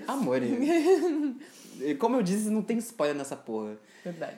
Amor. 0.07 0.39
Como 1.99 2.15
eu 2.17 2.21
disse, 2.21 2.49
não 2.49 2.61
tem 2.61 2.77
spoiler 2.77 3.15
nessa 3.17 3.35
porra. 3.35 3.75
Verdade. 4.03 4.37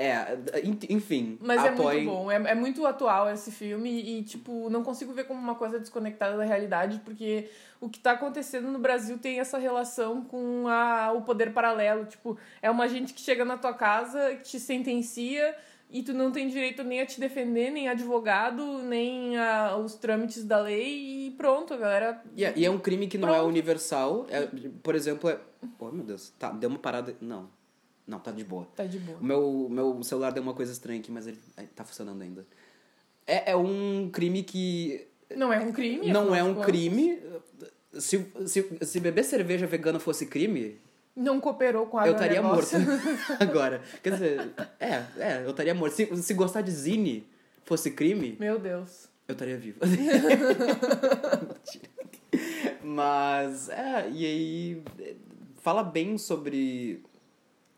É, 0.00 0.38
en- 0.64 0.78
enfim. 0.88 1.38
Mas 1.42 1.62
é 1.62 1.70
muito 1.70 2.04
bom, 2.06 2.30
é, 2.30 2.36
é 2.36 2.54
muito 2.54 2.86
atual 2.86 3.28
esse 3.30 3.52
filme 3.52 3.90
e, 3.90 4.22
tipo, 4.22 4.70
não 4.70 4.82
consigo 4.82 5.12
ver 5.12 5.24
como 5.24 5.38
uma 5.38 5.54
coisa 5.54 5.78
desconectada 5.78 6.38
da 6.38 6.44
realidade, 6.44 7.02
porque 7.04 7.50
o 7.80 7.88
que 7.88 7.98
tá 8.00 8.12
acontecendo 8.12 8.68
no 8.70 8.78
Brasil 8.78 9.18
tem 9.18 9.38
essa 9.40 9.58
relação 9.58 10.22
com 10.24 10.66
a, 10.68 11.12
o 11.12 11.20
poder 11.22 11.52
paralelo. 11.52 12.06
Tipo, 12.06 12.38
é 12.62 12.70
uma 12.70 12.88
gente 12.88 13.12
que 13.12 13.20
chega 13.20 13.44
na 13.44 13.58
tua 13.58 13.74
casa, 13.74 14.36
que 14.36 14.42
te 14.44 14.58
sentencia 14.58 15.54
e 15.90 16.02
tu 16.02 16.14
não 16.14 16.30
tem 16.30 16.48
direito 16.48 16.82
nem 16.84 17.00
a 17.00 17.06
te 17.06 17.18
defender, 17.20 17.70
nem 17.70 17.88
advogado, 17.88 18.78
nem 18.82 19.36
a, 19.36 19.76
os 19.76 19.96
trâmites 19.96 20.44
da 20.44 20.60
lei 20.60 21.26
e 21.26 21.30
pronto, 21.32 21.74
a 21.74 21.76
galera. 21.76 22.22
E 22.36 22.44
é, 22.44 22.52
e 22.56 22.64
é 22.64 22.70
um 22.70 22.78
crime 22.78 23.06
que 23.06 23.18
não 23.18 23.34
é 23.34 23.42
universal. 23.42 24.24
É, 24.30 24.48
por 24.82 24.94
exemplo, 24.94 25.28
é. 25.28 25.38
Oh, 25.78 25.90
meu 25.90 26.04
Deus. 26.04 26.30
Tá, 26.38 26.50
deu 26.52 26.70
uma 26.70 26.78
parada. 26.78 27.14
Não. 27.20 27.50
Não, 28.10 28.18
tá 28.18 28.32
de 28.32 28.42
boa. 28.42 28.66
Tá 28.74 28.84
de 28.84 28.98
boa. 28.98 29.18
O 29.18 29.24
meu, 29.24 29.68
meu 29.70 30.02
celular 30.02 30.32
deu 30.32 30.42
uma 30.42 30.52
coisa 30.52 30.72
estranha 30.72 30.98
aqui, 30.98 31.12
mas 31.12 31.28
ele 31.28 31.38
é, 31.56 31.62
tá 31.62 31.84
funcionando 31.84 32.20
ainda. 32.20 32.44
É, 33.24 33.52
é 33.52 33.56
um 33.56 34.10
crime 34.12 34.42
que. 34.42 35.06
Não 35.36 35.52
é 35.52 35.60
um 35.60 35.70
crime? 35.70 36.10
Não 36.10 36.22
afinal 36.22 36.34
é 36.34 36.42
um 36.42 36.54
contas. 36.54 36.66
crime. 36.66 37.22
Se, 37.92 38.26
se, 38.46 38.78
se 38.82 38.98
beber 38.98 39.22
cerveja 39.22 39.64
vegana 39.64 40.00
fosse 40.00 40.26
crime, 40.26 40.76
Não 41.14 41.40
cooperou 41.40 41.86
com 41.86 41.98
a 41.98 42.08
eu 42.08 42.14
estaria 42.14 42.42
morto 42.42 42.74
agora. 43.38 43.80
Quer 44.02 44.14
dizer, 44.14 44.50
é, 44.80 45.04
é, 45.16 45.42
eu 45.44 45.50
estaria 45.50 45.72
morto. 45.72 45.94
Se, 45.94 46.16
se 46.20 46.34
gostar 46.34 46.62
de 46.62 46.72
zine 46.72 47.24
fosse 47.64 47.92
crime, 47.92 48.36
Meu 48.40 48.58
Deus. 48.58 49.08
eu 49.28 49.34
estaria 49.34 49.56
vivo. 49.56 49.78
Mas, 52.82 53.68
é, 53.68 54.10
e 54.10 54.26
aí. 54.26 54.82
Fala 55.62 55.84
bem 55.84 56.16
sobre 56.16 57.04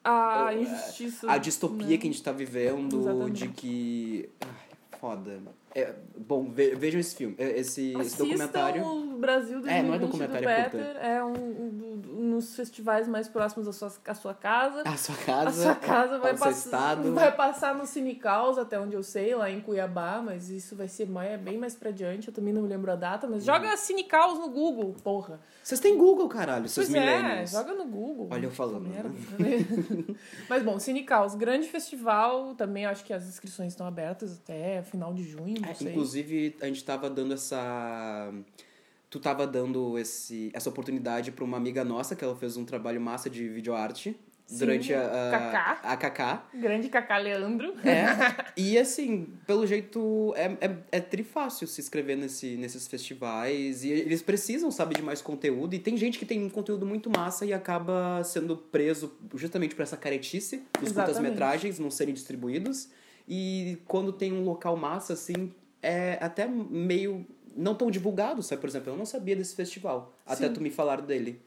A 0.05 0.47
Oh, 0.51 0.59
injustiça. 0.59 1.31
a 1.31 1.39
distopia 1.39 1.87
né? 1.87 1.97
que 1.97 2.09
a 2.09 2.11
gente 2.11 2.23
tá 2.23 2.33
vivendo, 2.33 3.01
Exatamente. 3.01 3.47
de 3.47 3.49
que. 3.55 4.29
Ai, 4.41 4.99
foda. 4.99 5.41
É, 5.75 5.95
bom, 6.19 6.50
ve- 6.50 6.75
vejam 6.75 7.00
esse 7.00 7.17
filme, 7.17 7.35
é, 7.38 7.59
esse, 7.59 7.95
esse 7.99 8.19
documentário. 8.19 8.85
o 8.85 9.19
Brasil 9.19 9.61
2020 9.61 9.71
É, 9.79 9.83
não 9.83 9.95
é 9.95 9.99
documentário, 9.99 10.71
do 10.71 10.79
é. 10.79 11.17
É 11.17 11.25
um, 11.25 11.31
um 11.33 11.69
do- 11.99 12.12
nos 12.23 12.55
festivais 12.55 13.09
mais 13.09 13.26
próximos 13.29 13.67
da 13.67 13.73
sua, 13.73 13.93
à 14.07 14.14
sua 14.14 14.35
casa. 14.35 14.83
A 14.85 14.97
sua 14.97 15.14
casa. 15.17 15.49
a 15.49 15.52
sua 15.52 15.75
casa 15.75 16.19
vai, 16.19 16.37
pass 16.37 16.64
estado. 16.64 17.12
vai 17.14 17.35
passar 17.35 17.75
no 17.75 17.87
Cinecaus, 17.87 18.59
até 18.59 18.79
onde 18.79 18.95
eu 18.95 19.02
sei, 19.02 19.35
lá 19.35 19.50
em 19.50 19.61
Cuiabá, 19.61 20.23
mas 20.25 20.50
isso 20.50 20.76
vai 20.76 20.88
ser 20.88 21.09
mais, 21.09 21.41
bem 21.41 21.59
mais 21.59 21.75
pra 21.75 21.91
diante. 21.91 22.29
Eu 22.29 22.35
também 22.35 22.52
não 22.52 22.62
me 22.62 22.69
lembro 22.69 22.91
a 22.93 22.97
data, 22.97 23.26
mas 23.26 23.45
joga 23.45 23.76
Cinecaus 23.76 24.38
no 24.38 24.49
Google, 24.50 24.95
porra. 25.02 25.41
Vocês 25.62 25.81
têm 25.81 25.97
Google, 25.97 26.29
caralho, 26.29 26.69
seus 26.69 26.88
Pois 26.88 27.02
é, 27.02 27.47
joga 27.47 27.73
no 27.75 27.85
Google. 27.87 28.29
Olha 28.31 28.47
eu 28.47 28.50
falando, 28.50 28.88
Merda. 28.88 29.09
né? 29.09 29.17
Mas 30.49 30.62
bom, 30.62 30.79
Cinecaus, 30.79 31.35
grande 31.35 31.69
festival, 31.69 32.55
também 32.57 32.85
acho 32.85 33.05
que 33.05 33.12
as 33.12 33.26
inscrições 33.29 33.73
estão 33.73 33.87
abertas 33.87 34.38
até 34.43 34.83
final 34.83 35.12
de 35.14 35.23
junho, 35.23 35.62
não 35.62 35.71
É, 35.71 35.75
sei. 35.75 35.88
inclusive, 35.90 36.57
a 36.61 36.66
gente 36.66 36.85
tava 36.85 37.09
dando 37.09 37.35
essa. 37.35 38.33
Tu 39.09 39.21
tava 39.21 39.47
dando 39.47 39.99
esse, 39.99 40.50
essa 40.54 40.71
oportunidade 40.71 41.33
pra 41.33 41.45
uma 41.45 41.57
amiga 41.57 41.85
nossa, 41.85 42.16
que 42.16 42.25
ela 42.25 42.35
fez 42.37 42.57
um 42.57 42.64
trabalho 42.64 42.99
massa 43.00 43.28
de 43.28 43.47
videoarte 43.47 44.16
Sim, 44.47 44.59
durante 44.59 44.95
a, 44.95 45.00
Cacá. 45.31 45.81
a, 45.83 45.92
a 45.92 45.97
Kaká. 45.99 46.45
Grande 46.54 46.88
Cacá 46.88 47.19
Leandro. 47.19 47.75
É. 47.87 48.04
E 48.57 48.76
assim, 48.78 49.28
pelo 49.47 49.66
jeito, 49.66 50.33
é, 50.37 50.45
é, 50.66 50.76
é 50.92 51.00
trifácil 51.00 51.66
se 51.66 51.81
inscrever 51.81 52.16
nesse, 52.19 52.57
nesses 52.57 52.87
festivais. 52.87 53.83
E 53.85 53.90
eles 53.90 54.21
precisam, 54.23 54.71
sabe, 54.71 54.95
de 54.95 55.02
mais 55.02 55.23
conteúdo. 55.23 55.75
E 55.75 55.78
tem 55.78 55.97
gente 55.97 56.19
que 56.19 56.26
tem 56.26 56.42
um 56.42 56.50
conteúdo 56.50 56.85
muito 56.87 57.09
massa 57.11 57.45
e 57.47 57.52
acaba 57.52 58.23
sendo 58.25 58.57
preso 58.57 59.12
justamente 59.35 59.75
por 59.75 59.83
essa 59.83 59.97
caretice 59.97 60.62
dos 60.81 60.92
curtas-metragens 60.92 61.78
não 61.78 61.90
serem 61.90 62.12
distribuídos. 62.14 62.88
E 63.29 63.79
quando 63.87 64.12
tem 64.12 64.33
um 64.33 64.45
local 64.45 64.76
massa, 64.76 65.12
assim, 65.12 65.52
é 65.83 66.19
até 66.21 66.47
meio 66.47 67.26
não 67.57 67.75
tão 67.75 67.91
divulgado, 67.91 68.43
sabe? 68.43 68.61
Por 68.61 68.69
exemplo, 68.69 68.93
eu 68.93 68.97
não 68.97 69.05
sabia 69.07 69.37
desse 69.37 69.55
festival. 69.55 70.14
Até 70.26 70.49
Sim. 70.49 70.55
tu 70.55 70.61
me 70.61 70.71
falar 70.71 71.00
dele. 71.02 71.41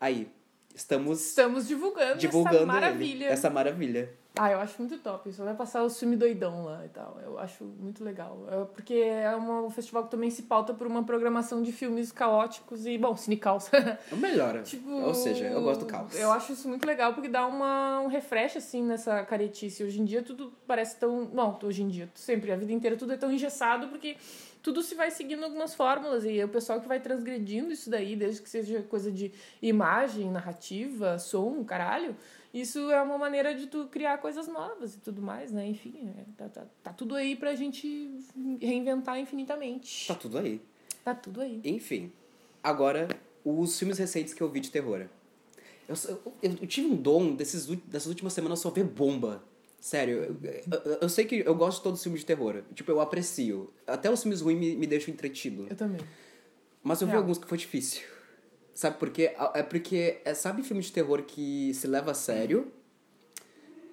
Aí, 0.00 0.28
estamos 0.74 1.20
Estamos 1.20 1.68
divulgando, 1.68 2.18
divulgando 2.18 2.56
essa 2.56 2.62
ele. 2.62 2.66
maravilha. 2.72 3.26
essa 3.26 3.50
maravilha. 3.50 4.10
Ah, 4.38 4.50
eu 4.50 4.58
acho 4.60 4.80
muito 4.80 4.96
top. 4.98 5.30
Só 5.30 5.44
vai 5.44 5.54
passar 5.54 5.82
o 5.84 5.90
filme 5.90 6.16
doidão 6.16 6.64
lá 6.64 6.84
e 6.86 6.88
tal. 6.88 7.20
Eu 7.22 7.38
acho 7.38 7.64
muito 7.64 8.02
legal. 8.02 8.46
É 8.50 8.64
porque 8.64 8.94
é 8.94 9.34
uma- 9.36 9.60
um 9.60 9.68
festival 9.68 10.04
que 10.04 10.10
também 10.10 10.30
se 10.30 10.44
pauta 10.44 10.72
por 10.72 10.86
uma 10.86 11.04
programação 11.04 11.62
de 11.62 11.70
filmes 11.70 12.10
caóticos 12.10 12.86
e, 12.86 12.96
bom, 12.96 13.14
cinecaus. 13.14 13.70
Melhora. 14.12 14.62
tipo, 14.64 14.90
Ou 14.90 15.12
seja, 15.14 15.44
eu 15.46 15.60
gosto 15.62 15.80
do 15.80 15.86
caos. 15.86 16.18
Eu 16.18 16.32
acho 16.32 16.54
isso 16.54 16.66
muito 16.66 16.86
legal 16.86 17.12
porque 17.12 17.28
dá 17.28 17.46
uma, 17.46 18.00
um 18.00 18.06
refresh, 18.06 18.56
assim, 18.56 18.82
nessa 18.82 19.22
caretice. 19.24 19.84
Hoje 19.84 20.00
em 20.00 20.04
dia 20.04 20.22
tudo 20.22 20.50
parece 20.66 20.96
tão... 20.98 21.26
Não, 21.26 21.58
hoje 21.62 21.82
em 21.82 21.88
dia, 21.88 22.08
sempre, 22.14 22.50
a 22.52 22.56
vida 22.56 22.72
inteira 22.72 22.96
tudo 22.96 23.12
é 23.12 23.18
tão 23.18 23.30
engessado 23.30 23.88
porque 23.88 24.16
tudo 24.62 24.82
se 24.82 24.94
vai 24.94 25.10
seguindo 25.10 25.44
algumas 25.44 25.74
fórmulas 25.74 26.24
e 26.24 26.38
é 26.40 26.44
o 26.44 26.48
pessoal 26.48 26.80
que 26.80 26.88
vai 26.88 27.00
transgredindo 27.00 27.70
isso 27.72 27.90
daí, 27.90 28.16
desde 28.16 28.40
que 28.40 28.48
seja 28.48 28.80
coisa 28.82 29.10
de 29.12 29.30
imagem, 29.60 30.30
narrativa, 30.30 31.18
som, 31.18 31.62
caralho. 31.64 32.16
Isso 32.52 32.90
é 32.90 33.00
uma 33.00 33.16
maneira 33.16 33.54
de 33.54 33.66
tu 33.66 33.86
criar 33.86 34.18
coisas 34.18 34.46
novas 34.46 34.94
e 34.94 34.98
tudo 34.98 35.22
mais, 35.22 35.50
né? 35.50 35.66
Enfim, 35.66 36.12
é, 36.18 36.24
tá, 36.36 36.48
tá, 36.48 36.66
tá 36.82 36.92
tudo 36.92 37.14
aí 37.14 37.34
pra 37.34 37.54
gente 37.54 38.10
reinventar 38.60 39.18
infinitamente. 39.18 40.06
Tá 40.06 40.14
tudo 40.14 40.38
aí. 40.38 40.60
Tá 41.02 41.14
tudo 41.14 41.40
aí. 41.40 41.60
Enfim, 41.64 42.12
agora, 42.62 43.08
os 43.44 43.78
filmes 43.78 43.96
recentes 43.98 44.34
que 44.34 44.42
eu 44.42 44.50
vi 44.50 44.60
de 44.60 44.70
terror. 44.70 45.06
Eu, 45.88 45.94
eu, 46.08 46.22
eu 46.60 46.66
tive 46.66 46.88
um 46.88 46.94
dom 46.96 47.34
desses, 47.34 47.66
dessas 47.86 48.08
últimas 48.08 48.32
semanas 48.34 48.58
só 48.60 48.68
ver 48.70 48.84
bomba. 48.84 49.42
Sério, 49.80 50.18
eu, 50.22 50.36
eu- 50.84 50.98
eu 51.02 51.08
sei 51.08 51.24
que 51.24 51.36
eu 51.44 51.54
gosto 51.54 51.78
de 51.78 51.84
todos 51.84 51.98
os 52.00 52.04
filmes 52.04 52.20
de 52.20 52.26
terror. 52.26 52.62
Tipo, 52.74 52.90
eu 52.92 53.00
aprecio. 53.00 53.72
Até 53.86 54.10
os 54.10 54.22
filmes 54.22 54.40
ruins 54.42 54.58
me, 54.60 54.76
me 54.76 54.86
deixam 54.86 55.12
entretido. 55.12 55.66
Eu 55.68 55.74
também. 55.74 56.00
Mas 56.84 57.00
eu 57.00 57.06
vi 57.08 57.12
Real. 57.12 57.22
alguns 57.22 57.38
que 57.38 57.48
foi 57.48 57.58
difícil. 57.58 58.02
Sabe 58.74 58.98
por 58.98 59.10
quê? 59.10 59.34
É 59.54 59.62
porque, 59.62 60.20
é, 60.24 60.32
sabe 60.34 60.62
filme 60.62 60.82
de 60.82 60.90
terror 60.90 61.22
que 61.22 61.72
se 61.74 61.86
leva 61.86 62.12
a 62.12 62.14
sério? 62.14 62.72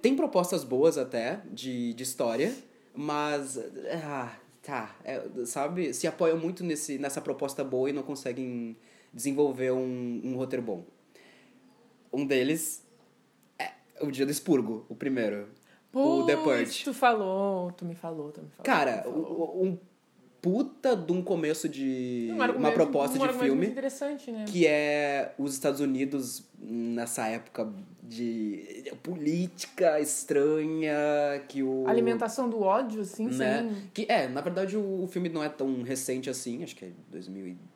Tem 0.01 0.15
propostas 0.15 0.63
boas 0.63 0.97
até, 0.97 1.41
de, 1.51 1.93
de 1.93 2.03
história, 2.03 2.55
mas. 2.95 3.57
Ah, 4.05 4.31
tá. 4.61 4.95
é, 5.03 5.21
sabe? 5.45 5.93
Se 5.93 6.07
apoiam 6.07 6.37
muito 6.37 6.63
nesse, 6.63 6.97
nessa 6.97 7.19
proposta 7.19 7.63
boa 7.63 7.89
e 7.89 7.93
não 7.93 8.03
conseguem 8.03 8.77
desenvolver 9.13 9.71
um, 9.71 10.21
um 10.23 10.35
roteiro 10.37 10.63
bom. 10.63 10.85
Um 12.13 12.25
deles 12.25 12.83
é 13.57 13.71
O 14.01 14.09
Dia 14.09 14.25
do 14.25 14.31
Expurgo, 14.31 14.85
o 14.87 14.95
primeiro. 14.95 15.49
o 15.93 16.23
The 16.25 16.37
Purge. 16.37 16.85
Tu 16.85 16.93
falou, 16.93 17.71
tu 17.73 17.83
me 17.83 17.95
falou, 17.95 18.31
tu 18.31 18.41
me 18.41 18.49
falou. 18.49 18.63
Cara, 18.63 18.97
me 18.97 19.03
falou. 19.03 19.63
um 19.63 19.77
puta 20.41 20.95
de 20.95 21.11
um 21.11 21.21
começo 21.21 21.67
de. 21.67 22.29
Um 22.31 22.57
uma 22.57 22.71
proposta 22.71 23.17
um 23.17 23.27
de 23.27 23.33
filme. 23.33 23.67
interessante, 23.67 24.31
né? 24.31 24.45
que 24.47 24.65
é 24.65 25.33
os 25.37 25.53
Estados 25.53 25.79
Unidos 25.79 26.43
nessa 26.59 27.27
época 27.27 27.71
de 28.03 28.91
política 29.03 29.99
estranha 29.99 30.95
que 31.47 31.61
o 31.61 31.87
Alimentação 31.87 32.49
do 32.49 32.61
ódio, 32.61 33.01
assim, 33.01 33.27
né? 33.27 33.61
sem... 33.61 33.89
que 33.93 34.05
é 34.09 34.27
na 34.27 34.41
verdade 34.41 34.75
o, 34.75 35.03
o 35.03 35.07
filme 35.07 35.29
não 35.29 35.43
é 35.43 35.49
tão 35.49 35.83
recente 35.83 36.29
assim 36.29 36.63
acho 36.63 36.75
que 36.75 36.85
é 36.85 36.91
2010 37.11 37.68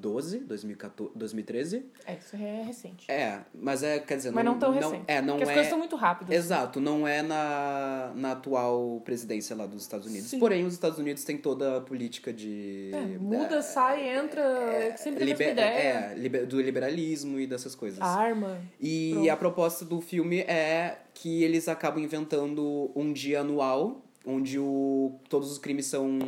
2012, 0.00 0.38
2014, 0.40 1.12
2013. 1.14 1.84
É, 2.06 2.14
isso 2.14 2.36
é 2.36 2.62
recente. 2.62 3.10
É, 3.10 3.40
mas 3.54 3.82
é, 3.82 3.98
quer 3.98 4.16
dizer, 4.16 4.30
Mas 4.32 4.44
não 4.44 4.58
tão 4.58 4.72
recente. 4.72 5.04
É, 5.06 5.20
não 5.20 5.34
Porque 5.36 5.44
as 5.44 5.48
é. 5.50 5.52
coisas 5.54 5.70
são 5.70 5.78
muito 5.78 5.96
rápidas. 5.96 6.34
Exato, 6.34 6.80
não 6.80 7.06
é 7.06 7.22
na, 7.22 8.12
na 8.16 8.32
atual 8.32 9.00
presidência 9.04 9.54
lá 9.54 9.66
dos 9.66 9.82
Estados 9.82 10.06
Unidos. 10.06 10.28
Sim. 10.30 10.38
Porém, 10.38 10.64
os 10.64 10.72
Estados 10.74 10.98
Unidos 10.98 11.22
têm 11.24 11.36
toda 11.36 11.76
a 11.76 11.80
política 11.80 12.32
de. 12.32 12.90
É, 12.92 13.18
muda, 13.18 13.62
sai, 13.62 14.08
entra, 14.16 14.40
é 14.42 14.96
sempre 14.96 15.22
a 15.22 15.26
mesma 15.26 15.44
liber- 15.44 15.52
ideia. 15.52 16.12
é, 16.12 16.14
liber- 16.16 16.46
do 16.46 16.60
liberalismo 16.60 17.38
e 17.38 17.46
dessas 17.46 17.74
coisas. 17.74 18.00
Arma. 18.00 18.60
E 18.80 19.10
Pronto. 19.12 19.30
a 19.30 19.36
proposta 19.36 19.84
do 19.84 20.00
filme 20.00 20.40
é 20.40 20.98
que 21.14 21.42
eles 21.44 21.68
acabam 21.68 22.02
inventando 22.02 22.90
um 22.94 23.12
dia 23.12 23.40
anual, 23.40 24.00
onde 24.26 24.58
o, 24.58 25.18
todos 25.28 25.50
os 25.50 25.58
crimes 25.58 25.86
são, 25.86 26.18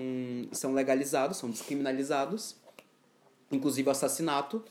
são 0.51 0.73
legalizados, 0.75 1.37
são 1.39 1.49
descriminalizados, 1.51 2.57
inclusive 3.55 3.89
o 3.89 3.91
assassinato. 3.93 4.63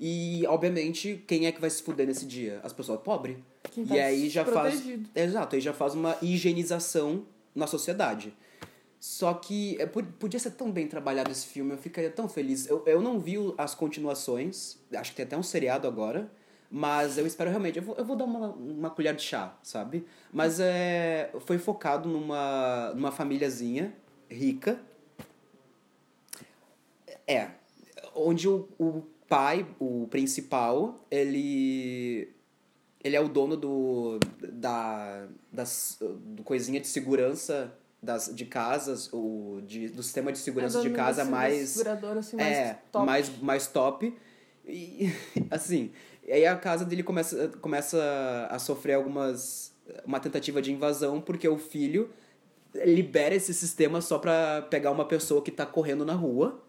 E, 0.00 0.44
obviamente, 0.48 1.22
quem 1.26 1.46
é 1.46 1.52
que 1.52 1.60
vai 1.60 1.70
se 1.70 1.82
fuder 1.82 2.06
nesse 2.06 2.26
dia? 2.26 2.60
As 2.62 2.72
pessoas 2.72 3.00
pobres. 3.00 3.36
Quem 3.72 3.86
tá 3.86 3.94
E 3.94 4.00
aí 4.00 4.28
já 4.28 4.44
faz. 4.44 4.74
protegido. 4.74 5.08
Exato, 5.14 5.54
aí 5.54 5.60
já 5.60 5.72
faz 5.72 5.94
uma 5.94 6.16
higienização 6.20 7.24
na 7.54 7.66
sociedade. 7.66 8.34
Só 8.98 9.34
que 9.34 9.76
é, 9.80 9.86
po- 9.86 10.02
podia 10.02 10.40
ser 10.40 10.52
tão 10.52 10.70
bem 10.72 10.86
trabalhado 10.88 11.30
esse 11.30 11.46
filme, 11.46 11.72
eu 11.72 11.78
ficaria 11.78 12.10
tão 12.10 12.28
feliz. 12.28 12.66
Eu, 12.66 12.82
eu 12.86 13.00
não 13.02 13.20
vi 13.20 13.36
as 13.58 13.74
continuações, 13.74 14.78
acho 14.94 15.10
que 15.10 15.16
tem 15.18 15.26
até 15.26 15.36
um 15.36 15.42
seriado 15.42 15.86
agora, 15.86 16.30
mas 16.70 17.16
eu 17.18 17.26
espero 17.26 17.50
realmente. 17.50 17.76
Eu 17.78 17.84
vou, 17.84 17.94
eu 17.96 18.04
vou 18.04 18.16
dar 18.16 18.24
uma, 18.24 18.48
uma 18.48 18.90
colher 18.90 19.14
de 19.14 19.22
chá, 19.22 19.56
sabe? 19.62 20.04
Mas 20.32 20.58
é, 20.58 21.30
foi 21.46 21.58
focado 21.58 22.08
numa, 22.08 22.92
numa 22.94 23.12
famíliazinha 23.12 23.94
rica. 24.28 24.80
É. 27.26 27.50
Onde 28.14 28.48
o, 28.48 28.68
o 28.78 29.02
pai, 29.28 29.66
o 29.78 30.06
principal, 30.08 31.04
ele. 31.10 32.30
Ele 33.02 33.16
é 33.16 33.20
o 33.20 33.28
dono 33.28 33.56
do. 33.56 34.18
Da. 34.52 35.26
Das, 35.52 35.98
do 36.00 36.42
coisinha 36.42 36.80
de 36.80 36.86
segurança 36.86 37.72
das, 38.02 38.30
de 38.34 38.44
casas, 38.44 39.08
o, 39.12 39.60
de, 39.66 39.88
do 39.88 40.02
sistema 40.02 40.30
de 40.32 40.38
segurança 40.38 40.78
É 40.78 40.82
de 40.82 40.90
casa 40.90 41.22
desse- 41.22 41.30
mais. 41.30 41.86
assim, 42.18 42.36
mais 42.36 42.56
é, 42.56 42.78
top. 42.92 43.06
mais, 43.06 43.38
mais 43.40 43.66
top. 43.66 44.14
E, 44.66 45.10
assim, 45.50 45.90
aí 46.28 46.44
a 46.46 46.56
casa 46.56 46.84
dele 46.84 47.02
começa, 47.02 47.48
começa 47.60 48.48
a 48.50 48.58
sofrer 48.58 48.94
algumas. 48.94 49.72
Uma 50.06 50.18
tentativa 50.18 50.62
de 50.62 50.72
invasão, 50.72 51.20
porque 51.20 51.46
o 51.46 51.58
filho 51.58 52.08
libera 52.74 53.34
esse 53.34 53.52
sistema 53.52 54.00
só 54.00 54.18
pra 54.18 54.62
pegar 54.62 54.90
uma 54.90 55.04
pessoa 55.04 55.42
que 55.42 55.50
tá 55.50 55.66
correndo 55.66 56.04
na 56.06 56.14
rua. 56.14 56.62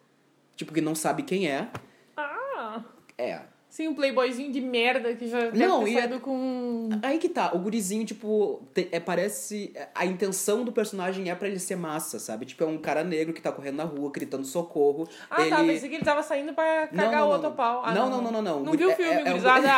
Tipo, 0.55 0.73
que 0.73 0.81
não 0.81 0.95
sabe 0.95 1.23
quem 1.23 1.47
é. 1.49 1.67
Ah! 2.15 2.83
É. 3.17 3.39
Sim, 3.67 3.89
um 3.89 3.93
playboyzinho 3.93 4.53
de 4.53 4.61
merda 4.61 5.13
que 5.15 5.27
já 5.27 5.37
deve 5.49 5.57
Não, 5.59 5.83
ter 5.83 5.89
e 5.91 5.97
é- 5.97 6.19
com... 6.19 6.87
Aí 7.03 7.17
que 7.17 7.27
tá, 7.27 7.51
o 7.53 7.59
gurizinho, 7.59 8.05
tipo, 8.05 8.61
te- 8.73 8.87
é, 8.89 9.01
parece. 9.01 9.73
A 9.93 10.05
intenção 10.05 10.63
do 10.63 10.71
personagem 10.71 11.29
é 11.29 11.35
pra 11.35 11.49
ele 11.49 11.59
ser 11.59 11.75
massa, 11.75 12.17
sabe? 12.17 12.45
Tipo, 12.45 12.63
é 12.63 12.67
um 12.67 12.77
cara 12.77 13.03
negro 13.03 13.33
que 13.33 13.41
tá 13.41 13.51
correndo 13.51 13.75
na 13.75 13.83
rua, 13.83 14.09
gritando 14.13 14.45
socorro. 14.45 15.09
Ah, 15.29 15.41
ele... 15.41 15.49
tá, 15.49 15.57
pensei 15.57 15.89
que 15.89 15.95
ele 15.95 16.05
tava 16.05 16.23
saindo 16.23 16.53
pra 16.53 16.87
cagar 16.87 17.11
não, 17.11 17.17
o 17.17 17.25
não, 17.25 17.29
outro 17.31 17.49
não. 17.49 17.55
pau. 17.57 17.81
Ah, 17.83 17.93
Não, 17.93 18.09
não, 18.09 18.21
não, 18.21 18.31
não, 18.31 18.41
não. 18.41 18.59
Não 18.63 18.71
viu 18.73 18.87
o 18.87 18.91
é- 18.91 18.95
filme, 18.95 19.11
é- 19.11 19.19
é 19.19 19.23
gurizada? 19.31 19.69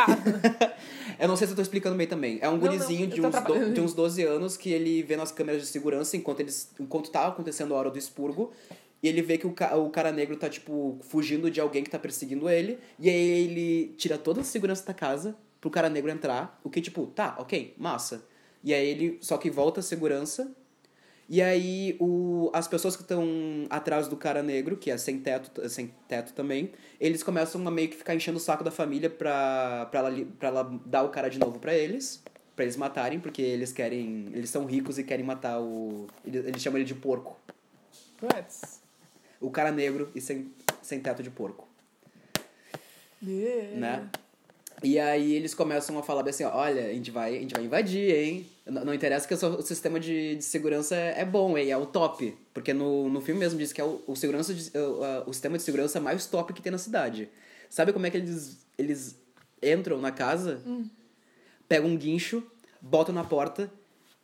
Eu 1.18 1.26
não 1.26 1.34
sei 1.34 1.48
se 1.48 1.52
eu 1.52 1.56
tô 1.56 1.62
explicando 1.62 1.96
bem 1.96 2.06
também. 2.06 2.38
É 2.40 2.48
um 2.48 2.56
gurizinho 2.60 3.08
de, 3.08 3.20
uns 3.20 3.34
do- 3.42 3.72
de 3.74 3.80
uns 3.80 3.92
12 3.92 4.22
anos 4.22 4.56
que 4.56 4.70
ele 4.70 5.02
vê 5.02 5.16
nas 5.16 5.32
câmeras 5.32 5.62
de 5.62 5.66
segurança 5.66 6.16
enquanto, 6.16 6.38
eles, 6.38 6.70
enquanto 6.78 7.10
tá 7.10 7.26
acontecendo 7.26 7.74
a 7.74 7.76
hora 7.78 7.90
do 7.90 7.98
expurgo. 7.98 8.52
E 9.02 9.08
ele 9.08 9.22
vê 9.22 9.38
que 9.38 9.46
o, 9.46 9.52
ca- 9.52 9.76
o 9.76 9.90
cara 9.90 10.10
negro 10.10 10.36
tá, 10.36 10.48
tipo, 10.48 10.98
fugindo 11.02 11.50
de 11.50 11.60
alguém 11.60 11.84
que 11.84 11.90
tá 11.90 11.98
perseguindo 11.98 12.48
ele. 12.48 12.78
E 12.98 13.08
aí 13.08 13.16
ele 13.44 13.94
tira 13.96 14.18
toda 14.18 14.40
a 14.40 14.44
segurança 14.44 14.84
da 14.86 14.92
casa 14.94 15.36
pro 15.60 15.70
cara 15.70 15.88
negro 15.88 16.10
entrar. 16.10 16.58
O 16.64 16.70
que, 16.70 16.80
tipo, 16.80 17.06
tá, 17.06 17.36
ok, 17.38 17.74
massa. 17.78 18.24
E 18.64 18.74
aí 18.74 18.88
ele. 18.88 19.18
Só 19.20 19.38
que 19.38 19.50
volta 19.50 19.80
a 19.80 19.82
segurança. 19.82 20.52
E 21.30 21.42
aí 21.42 21.94
o, 22.00 22.50
as 22.54 22.66
pessoas 22.66 22.96
que 22.96 23.02
estão 23.02 23.22
atrás 23.68 24.08
do 24.08 24.16
cara 24.16 24.42
negro, 24.42 24.78
que 24.78 24.90
é 24.90 24.96
sem 24.96 25.18
teto, 25.20 25.68
sem 25.68 25.92
teto 26.08 26.32
também, 26.32 26.72
eles 26.98 27.22
começam 27.22 27.68
a 27.68 27.70
meio 27.70 27.88
que 27.90 27.96
ficar 27.96 28.14
enchendo 28.14 28.38
o 28.38 28.40
saco 28.40 28.64
da 28.64 28.70
família 28.70 29.10
pra, 29.10 29.86
pra, 29.90 30.00
ela, 30.00 30.26
pra 30.38 30.48
ela 30.48 30.80
dar 30.86 31.02
o 31.02 31.10
cara 31.10 31.28
de 31.28 31.38
novo 31.38 31.58
pra 31.58 31.74
eles. 31.74 32.22
Pra 32.56 32.64
eles 32.64 32.76
matarem, 32.76 33.20
porque 33.20 33.42
eles 33.42 33.72
querem. 33.72 34.24
Eles 34.32 34.50
são 34.50 34.64
ricos 34.64 34.98
e 34.98 35.04
querem 35.04 35.24
matar 35.24 35.60
o. 35.60 36.08
Eles, 36.24 36.46
eles 36.46 36.60
chamam 36.62 36.78
ele 36.78 36.86
de 36.86 36.94
porco. 36.94 37.38
Puts. 38.16 38.77
O 39.40 39.50
cara 39.50 39.70
negro 39.70 40.10
e 40.14 40.20
sem, 40.20 40.52
sem 40.82 41.00
teto 41.00 41.22
de 41.22 41.30
porco. 41.30 41.68
Yeah. 43.22 43.76
né? 43.76 44.08
E 44.82 44.98
aí 44.98 45.34
eles 45.34 45.54
começam 45.54 45.98
a 45.98 46.02
falar 46.04 46.22
bem 46.22 46.30
assim, 46.30 46.44
ó, 46.44 46.54
olha, 46.54 46.86
a 46.86 46.92
gente 46.92 47.10
vai, 47.10 47.36
a 47.36 47.40
gente 47.40 47.52
vai 47.52 47.64
invadir, 47.64 48.14
hein? 48.14 48.46
Não, 48.64 48.84
não 48.84 48.94
interessa 48.94 49.26
que 49.26 49.34
o 49.34 49.62
sistema 49.62 49.98
de, 49.98 50.36
de 50.36 50.44
segurança 50.44 50.94
é 50.94 51.24
bom, 51.24 51.58
hein? 51.58 51.70
É 51.70 51.76
o 51.76 51.84
top. 51.84 52.36
Porque 52.54 52.72
no, 52.72 53.08
no 53.08 53.20
filme 53.20 53.40
mesmo 53.40 53.58
diz 53.58 53.72
que 53.72 53.80
é 53.80 53.84
o, 53.84 54.00
o 54.06 54.14
segurança 54.14 54.54
de- 54.54 54.70
o, 54.78 55.28
o 55.30 55.32
sistema 55.32 55.56
de 55.56 55.64
segurança 55.64 55.98
mais 55.98 56.26
top 56.26 56.52
que 56.52 56.62
tem 56.62 56.70
na 56.70 56.78
cidade. 56.78 57.28
Sabe 57.68 57.92
como 57.92 58.06
é 58.06 58.10
que 58.10 58.16
eles, 58.18 58.58
eles 58.78 59.16
entram 59.60 60.00
na 60.00 60.12
casa, 60.12 60.62
pegam 61.68 61.90
um 61.90 61.96
guincho, 61.96 62.42
botam 62.80 63.12
na 63.14 63.24
porta 63.24 63.70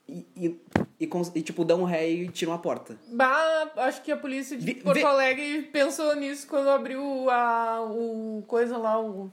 e, 0.09 0.27
e, 0.37 0.61
e, 1.01 1.09
e, 1.35 1.43
tipo, 1.43 1.65
dão 1.65 1.81
um 1.81 1.85
ré 1.85 2.09
e 2.09 2.29
tiram 2.29 2.53
a 2.53 2.59
porta. 2.59 2.97
Bah, 3.13 3.71
acho 3.77 4.03
que 4.03 4.13
a 4.13 4.17
polícia 4.17 4.57
de 4.57 4.65
Vi- 4.65 4.75
Porto 4.75 4.97
vê- 4.97 5.03
Alegre 5.05 5.63
pensou 5.73 6.15
nisso 6.15 6.47
quando 6.47 6.69
abriu 6.69 7.31
a, 7.31 7.81
o 7.83 8.45
coisa 8.47 8.77
lá, 8.77 9.01
o, 9.01 9.31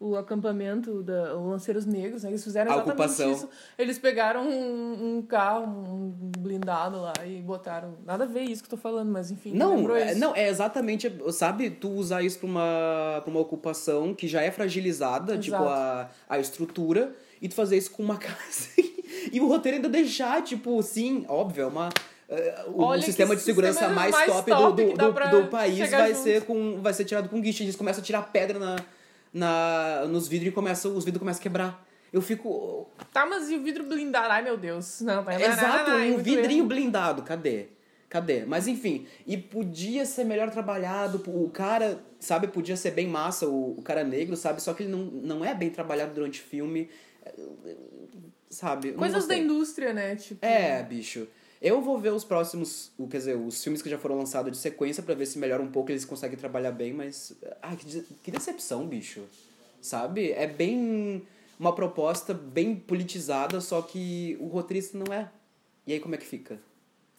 o 0.00 0.16
acampamento 0.16 1.02
da 1.02 1.34
o 1.36 1.48
Lanceiros 1.50 1.84
Negros, 1.86 2.22
né? 2.22 2.30
Eles 2.30 2.42
fizeram 2.44 2.70
A 2.72 2.74
exatamente 2.76 3.00
ocupação. 3.02 3.32
isso. 3.32 3.48
Eles 3.78 3.98
pegaram 3.98 4.42
um, 4.48 5.16
um 5.18 5.22
carro, 5.22 5.64
um 5.66 6.10
blindado 6.38 7.00
lá 7.00 7.12
e 7.26 7.40
botaram. 7.42 7.94
Nada 8.04 8.24
a 8.24 8.26
ver 8.26 8.42
isso 8.42 8.62
que 8.62 8.66
eu 8.72 8.76
tô 8.78 8.82
falando, 8.82 9.10
mas 9.10 9.30
enfim. 9.30 9.52
Não, 9.54 9.94
é, 9.96 10.14
não, 10.14 10.34
é 10.34 10.48
exatamente, 10.48 11.10
sabe, 11.32 11.70
tu 11.70 11.90
usar 11.90 12.22
isso 12.22 12.38
pra 12.38 12.46
uma, 12.48 13.20
pra 13.22 13.30
uma 13.30 13.40
ocupação 13.40 14.14
que 14.14 14.26
já 14.28 14.42
é 14.42 14.50
fragilizada, 14.50 15.32
Exato. 15.32 15.42
tipo, 15.44 15.56
a, 15.56 16.10
a 16.28 16.38
estrutura, 16.38 17.12
e 17.40 17.48
tu 17.48 17.54
fazer 17.54 17.76
isso 17.76 17.90
com 17.90 18.02
uma 18.02 18.16
casa. 18.18 18.68
E 19.32 19.40
o 19.40 19.46
roteiro 19.46 19.76
ainda 19.76 19.88
deixar, 19.88 20.42
tipo, 20.42 20.82
sim, 20.82 21.24
óbvio, 21.28 21.64
é 21.64 21.66
uma. 21.66 21.88
é, 22.28 22.64
o 22.68 23.00
sistema 23.00 23.36
de 23.36 23.42
segurança 23.42 23.80
sistema 23.80 23.94
mais, 23.94 24.12
mais 24.12 24.32
top, 24.32 24.50
top 24.50 24.82
do, 24.82 24.92
do, 24.92 25.12
do, 25.12 25.42
do 25.42 25.48
país 25.48 25.90
vai 25.90 26.12
junto. 26.12 26.22
ser, 26.22 26.42
com, 26.44 26.80
vai 26.80 26.92
ser 26.92 27.04
tirado 27.04 27.28
com 27.28 27.40
guiche. 27.40 27.62
Eles 27.62 27.76
começam 27.76 28.02
a 28.02 28.04
tirar 28.04 28.22
pedra 28.22 28.58
na, 28.58 28.76
na, 29.32 30.06
nos 30.08 30.28
vidros 30.28 30.50
e 30.50 30.52
começam, 30.52 30.96
os 30.96 31.04
vidros 31.04 31.20
começam 31.20 31.40
a 31.40 31.42
quebrar. 31.42 31.86
Eu 32.12 32.22
fico. 32.22 32.88
Tá, 33.12 33.26
mas 33.26 33.50
e 33.50 33.56
o 33.56 33.62
vidro 33.62 33.84
blindado? 33.84 34.32
Ai, 34.32 34.42
meu 34.42 34.56
Deus. 34.56 35.00
Não, 35.00 35.22
tá 35.22 35.38
Exato, 35.38 35.90
não, 35.90 35.98
não, 35.98 36.04
é 36.04 36.10
um 36.12 36.18
vidrinho 36.18 36.60
erro. 36.60 36.68
blindado, 36.68 37.22
cadê? 37.22 37.66
Cadê? 38.08 38.44
Mas 38.46 38.68
enfim, 38.68 39.06
e 39.26 39.36
podia 39.36 40.06
ser 40.06 40.24
melhor 40.24 40.48
trabalhado, 40.50 41.22
o 41.26 41.50
cara, 41.50 41.98
sabe, 42.20 42.46
podia 42.46 42.76
ser 42.76 42.92
bem 42.92 43.08
massa, 43.08 43.48
o, 43.48 43.78
o 43.78 43.82
cara 43.82 44.04
negro, 44.04 44.36
sabe? 44.36 44.62
Só 44.62 44.72
que 44.72 44.84
ele 44.84 44.92
não, 44.92 44.98
não 45.00 45.44
é 45.44 45.52
bem 45.52 45.70
trabalhado 45.70 46.14
durante 46.14 46.40
o 46.40 46.44
filme, 46.44 46.88
sabe? 48.56 48.92
Coisas 48.92 49.26
da 49.26 49.36
indústria, 49.36 49.92
né? 49.92 50.16
Tipo, 50.16 50.44
É, 50.44 50.82
bicho. 50.82 51.26
Eu 51.60 51.80
vou 51.80 51.98
ver 51.98 52.12
os 52.12 52.22
próximos, 52.24 52.92
o, 52.98 53.08
quer 53.08 53.16
dizer, 53.18 53.36
os 53.36 53.62
filmes 53.62 53.80
que 53.80 53.88
já 53.88 53.98
foram 53.98 54.16
lançados 54.18 54.52
de 54.52 54.58
sequência 54.58 55.02
pra 55.02 55.14
ver 55.14 55.26
se 55.26 55.38
melhora 55.38 55.62
um 55.62 55.70
pouco, 55.70 55.90
eles 55.90 56.04
conseguem 56.04 56.36
trabalhar 56.38 56.70
bem, 56.72 56.92
mas. 56.92 57.32
Ai, 57.62 57.76
que, 57.76 57.86
de- 57.86 58.02
que 58.22 58.30
decepção, 58.30 58.86
bicho. 58.86 59.22
Sabe? 59.80 60.32
É 60.32 60.46
bem. 60.46 61.22
Uma 61.58 61.74
proposta 61.74 62.34
bem 62.34 62.76
politizada, 62.76 63.60
só 63.62 63.80
que 63.80 64.36
o 64.40 64.46
roteirista 64.48 64.98
não 64.98 65.12
é. 65.12 65.30
E 65.86 65.92
aí 65.94 66.00
como 66.00 66.14
é 66.14 66.18
que 66.18 66.26
fica? 66.26 66.58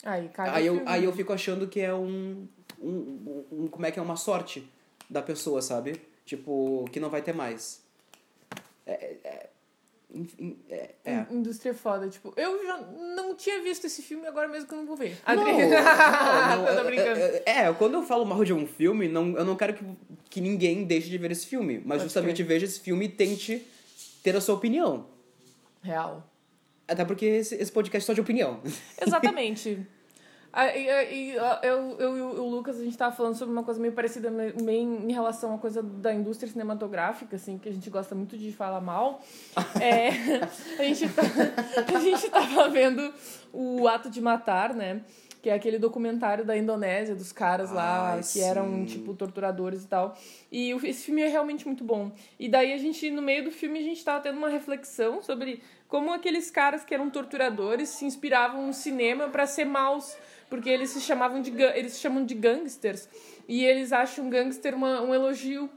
Aí. 0.04 0.30
Aí 0.38 0.66
eu, 0.68 0.84
aí 0.86 1.04
eu 1.04 1.12
fico 1.14 1.34
achando 1.34 1.68
que 1.68 1.80
é 1.80 1.92
um, 1.94 2.48
um, 2.80 2.90
um- 2.90 3.46
um- 3.64 3.68
Como 3.68 3.86
é 3.86 3.92
que 3.92 3.98
é 3.98 4.02
uma 4.02 4.16
sorte 4.16 4.70
da 5.10 5.24
pessoa, 5.24 5.62
sabe? 5.64 6.00
Tipo, 6.26 6.86
que 6.92 7.00
não 7.00 7.10
vai 7.10 7.24
ter 7.24 7.34
mais. 7.34 7.82
É. 8.86 8.92
é, 9.24 9.50
enfim, 9.50 9.50
é, 10.70 10.96
é. 11.04 11.26
Indústria 11.30 11.74
foda, 11.74 12.08
tipo, 12.08 12.34
eu 12.38 12.66
já 12.66 12.78
não 13.16 13.36
tinha 13.36 13.62
visto 13.62 13.86
esse 13.86 14.02
filme 14.02 14.26
agora 14.26 14.48
mesmo 14.48 14.68
que 14.68 14.74
eu 14.74 14.78
não 14.78 14.86
vou 14.86 14.96
ver. 14.96 15.18
Não, 15.28 15.36
não, 15.36 15.44
não, 15.44 16.68
Eu 16.68 16.78
tô 16.78 16.84
brincando. 16.86 17.20
É, 17.46 17.74
quando 17.78 17.94
eu 17.96 18.04
falo 18.04 18.26
mal 18.26 18.44
de 18.44 18.54
um 18.54 18.66
filme, 18.66 19.08
não, 19.08 19.38
eu 19.38 19.44
não 19.44 19.56
quero 19.56 19.74
que, 19.74 19.84
que 20.30 20.42
ninguém 20.42 20.86
deixe 20.86 21.10
de 21.10 21.18
ver 21.18 21.32
esse 21.32 21.46
filme. 21.46 21.80
Mas 21.80 21.98
Pode 21.98 22.04
justamente 22.04 22.38
crer. 22.38 22.48
veja 22.48 22.66
esse 22.66 22.80
filme 22.80 23.06
e 23.06 23.10
tente 23.10 23.66
ter 24.24 24.36
a 24.36 24.42
sua 24.42 24.56
opinião. 24.56 25.08
Real. 25.82 26.24
Até 26.88 27.04
porque 27.04 27.26
esse, 27.26 27.56
esse 27.56 27.72
podcast 27.72 28.06
é 28.06 28.08
só 28.08 28.14
de 28.14 28.22
opinião. 28.22 28.62
Exatamente. 29.06 29.86
Ah, 30.52 30.68
e- 30.76 30.88
e- 30.88 31.32
e, 31.34 31.40
ah, 31.40 31.60
eu, 31.62 31.96
eu 32.00 32.18
e 32.18 32.22
o 32.22 32.46
Lucas, 32.48 32.80
a 32.80 32.84
gente 32.84 32.98
tava 32.98 33.16
falando 33.16 33.36
sobre 33.36 33.54
uma 33.54 33.64
coisa 33.64 33.80
meio 33.80 33.94
parecida, 33.94 34.30
me- 34.32 34.54
meio 34.62 35.10
em 35.10 35.12
relação 35.12 35.54
à 35.54 35.58
coisa 35.58 35.84
da 35.84 36.14
indústria 36.14 36.52
cinematográfica, 36.52 37.36
assim, 37.36 37.58
que 37.58 37.70
a 37.70 37.72
gente 37.72 37.90
gosta 37.90 38.16
muito 38.16 38.38
de 38.38 38.52
falar 38.52 38.82
mal. 38.82 39.22
É, 39.82 40.10
a, 40.80 40.84
gente 40.84 41.10
tá, 41.10 41.22
a 41.96 42.00
gente 42.00 42.30
tava 42.30 42.70
vendo 42.70 43.14
o 43.54 43.88
Ato 43.88 44.10
de 44.10 44.20
Matar, 44.22 44.74
né? 44.74 45.02
Que 45.42 45.52
é 45.52 45.54
aquele 45.54 45.78
documentário 45.78 46.44
da 46.44 46.58
Indonésia, 46.58 47.14
dos 47.16 47.32
caras 47.32 47.70
lá, 47.72 48.14
Ai, 48.14 48.22
que 48.24 48.42
eram, 48.42 48.66
sim. 48.80 48.86
tipo, 48.86 49.14
torturadores 49.14 49.84
e 49.84 49.88
tal. 49.88 50.18
E 50.52 50.72
esse 50.84 51.06
filme 51.06 51.22
é 51.22 51.28
realmente 51.28 51.66
muito 51.68 51.84
bom. 51.84 52.12
E 52.40 52.50
daí 52.50 52.74
a 52.74 52.78
gente, 52.78 53.12
no 53.12 53.22
meio 53.22 53.44
do 53.44 53.52
filme, 53.52 53.78
a 53.80 53.84
gente 53.84 54.04
tava 54.04 54.20
tendo 54.22 54.38
uma 54.38 54.50
reflexão 54.50 55.22
sobre 55.22 55.62
como 55.88 56.12
aqueles 56.12 56.50
caras 56.50 56.84
que 56.84 56.94
eram 56.94 57.10
torturadores 57.10 57.90
se 57.90 58.04
inspiravam 58.04 58.66
no 58.66 58.74
cinema 58.74 59.30
para 59.30 59.46
ser 59.46 59.64
maus, 59.66 60.18
porque 60.50 60.70
eles 60.70 60.90
se 60.90 61.02
chamavam 61.02 61.42
de 61.42 61.52
eles 61.52 61.94
se 61.94 62.00
chamam 62.00 62.26
de 62.26 62.34
gangsters. 62.34 63.08
E 63.48 63.64
eles 63.64 63.92
acham 63.94 64.30
gangster 64.30 64.76
uma, 64.76 65.02
um 65.02 65.14
elogio 65.14 65.70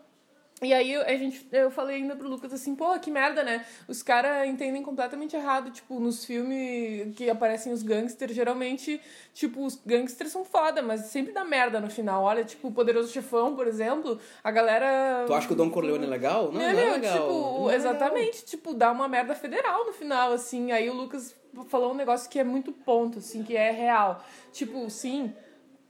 e 0.62 0.74
aí 0.74 0.92
eu- 0.92 1.02
a 1.02 1.16
gente, 1.16 1.46
eu 1.52 1.70
falei 1.70 1.96
ainda 1.96 2.14
pro 2.14 2.28
Lucas 2.28 2.52
assim, 2.52 2.74
pô, 2.74 2.98
que 2.98 3.10
merda, 3.10 3.42
né? 3.42 3.64
Os 3.88 4.02
caras 4.02 4.46
entendem 4.46 4.82
completamente 4.82 5.34
errado, 5.34 5.70
tipo, 5.70 5.98
nos 5.98 6.24
filmes 6.24 7.14
que 7.16 7.30
aparecem 7.30 7.72
os 7.72 7.82
gangsters, 7.82 8.34
geralmente, 8.34 9.00
tipo, 9.32 9.64
os 9.64 9.76
gangsters 9.86 10.30
são 10.30 10.44
foda, 10.44 10.82
mas 10.82 11.02
sempre 11.06 11.32
dá 11.32 11.44
merda 11.44 11.80
no 11.80 11.88
final. 11.90 12.24
Olha, 12.24 12.44
tipo, 12.44 12.68
o 12.68 12.72
Poderoso 12.72 13.10
Chefão, 13.12 13.54
por 13.56 13.66
exemplo, 13.66 14.18
a 14.44 14.50
galera... 14.50 15.24
Tu 15.26 15.32
acha 15.34 15.46
que 15.46 15.52
o 15.52 15.56
Don 15.56 15.70
Corleone 15.70 16.04
é 16.04 16.08
legal? 16.08 16.52
Não, 16.52 16.60
É, 16.60 16.72
não 16.72 16.80
é 16.80 16.90
legal. 16.92 17.12
tipo, 17.18 17.60
Não 17.62 17.70
exatamente, 17.72 18.44
tipo, 18.44 18.74
dá 18.74 18.92
uma 18.92 19.08
merda 19.08 19.34
federal 19.34 19.86
no 19.86 19.92
final, 19.92 20.32
assim. 20.32 20.72
Aí 20.72 20.88
o 20.90 20.94
Lucas 20.94 21.34
falou 21.68 21.92
um 21.92 21.96
negócio 21.96 22.28
que 22.30 22.38
é 22.38 22.44
muito 22.44 22.70
ponto, 22.70 23.18
assim, 23.18 23.42
que 23.42 23.56
é 23.56 23.70
real. 23.70 24.22
Tipo, 24.52 24.88
sim, 24.90 25.32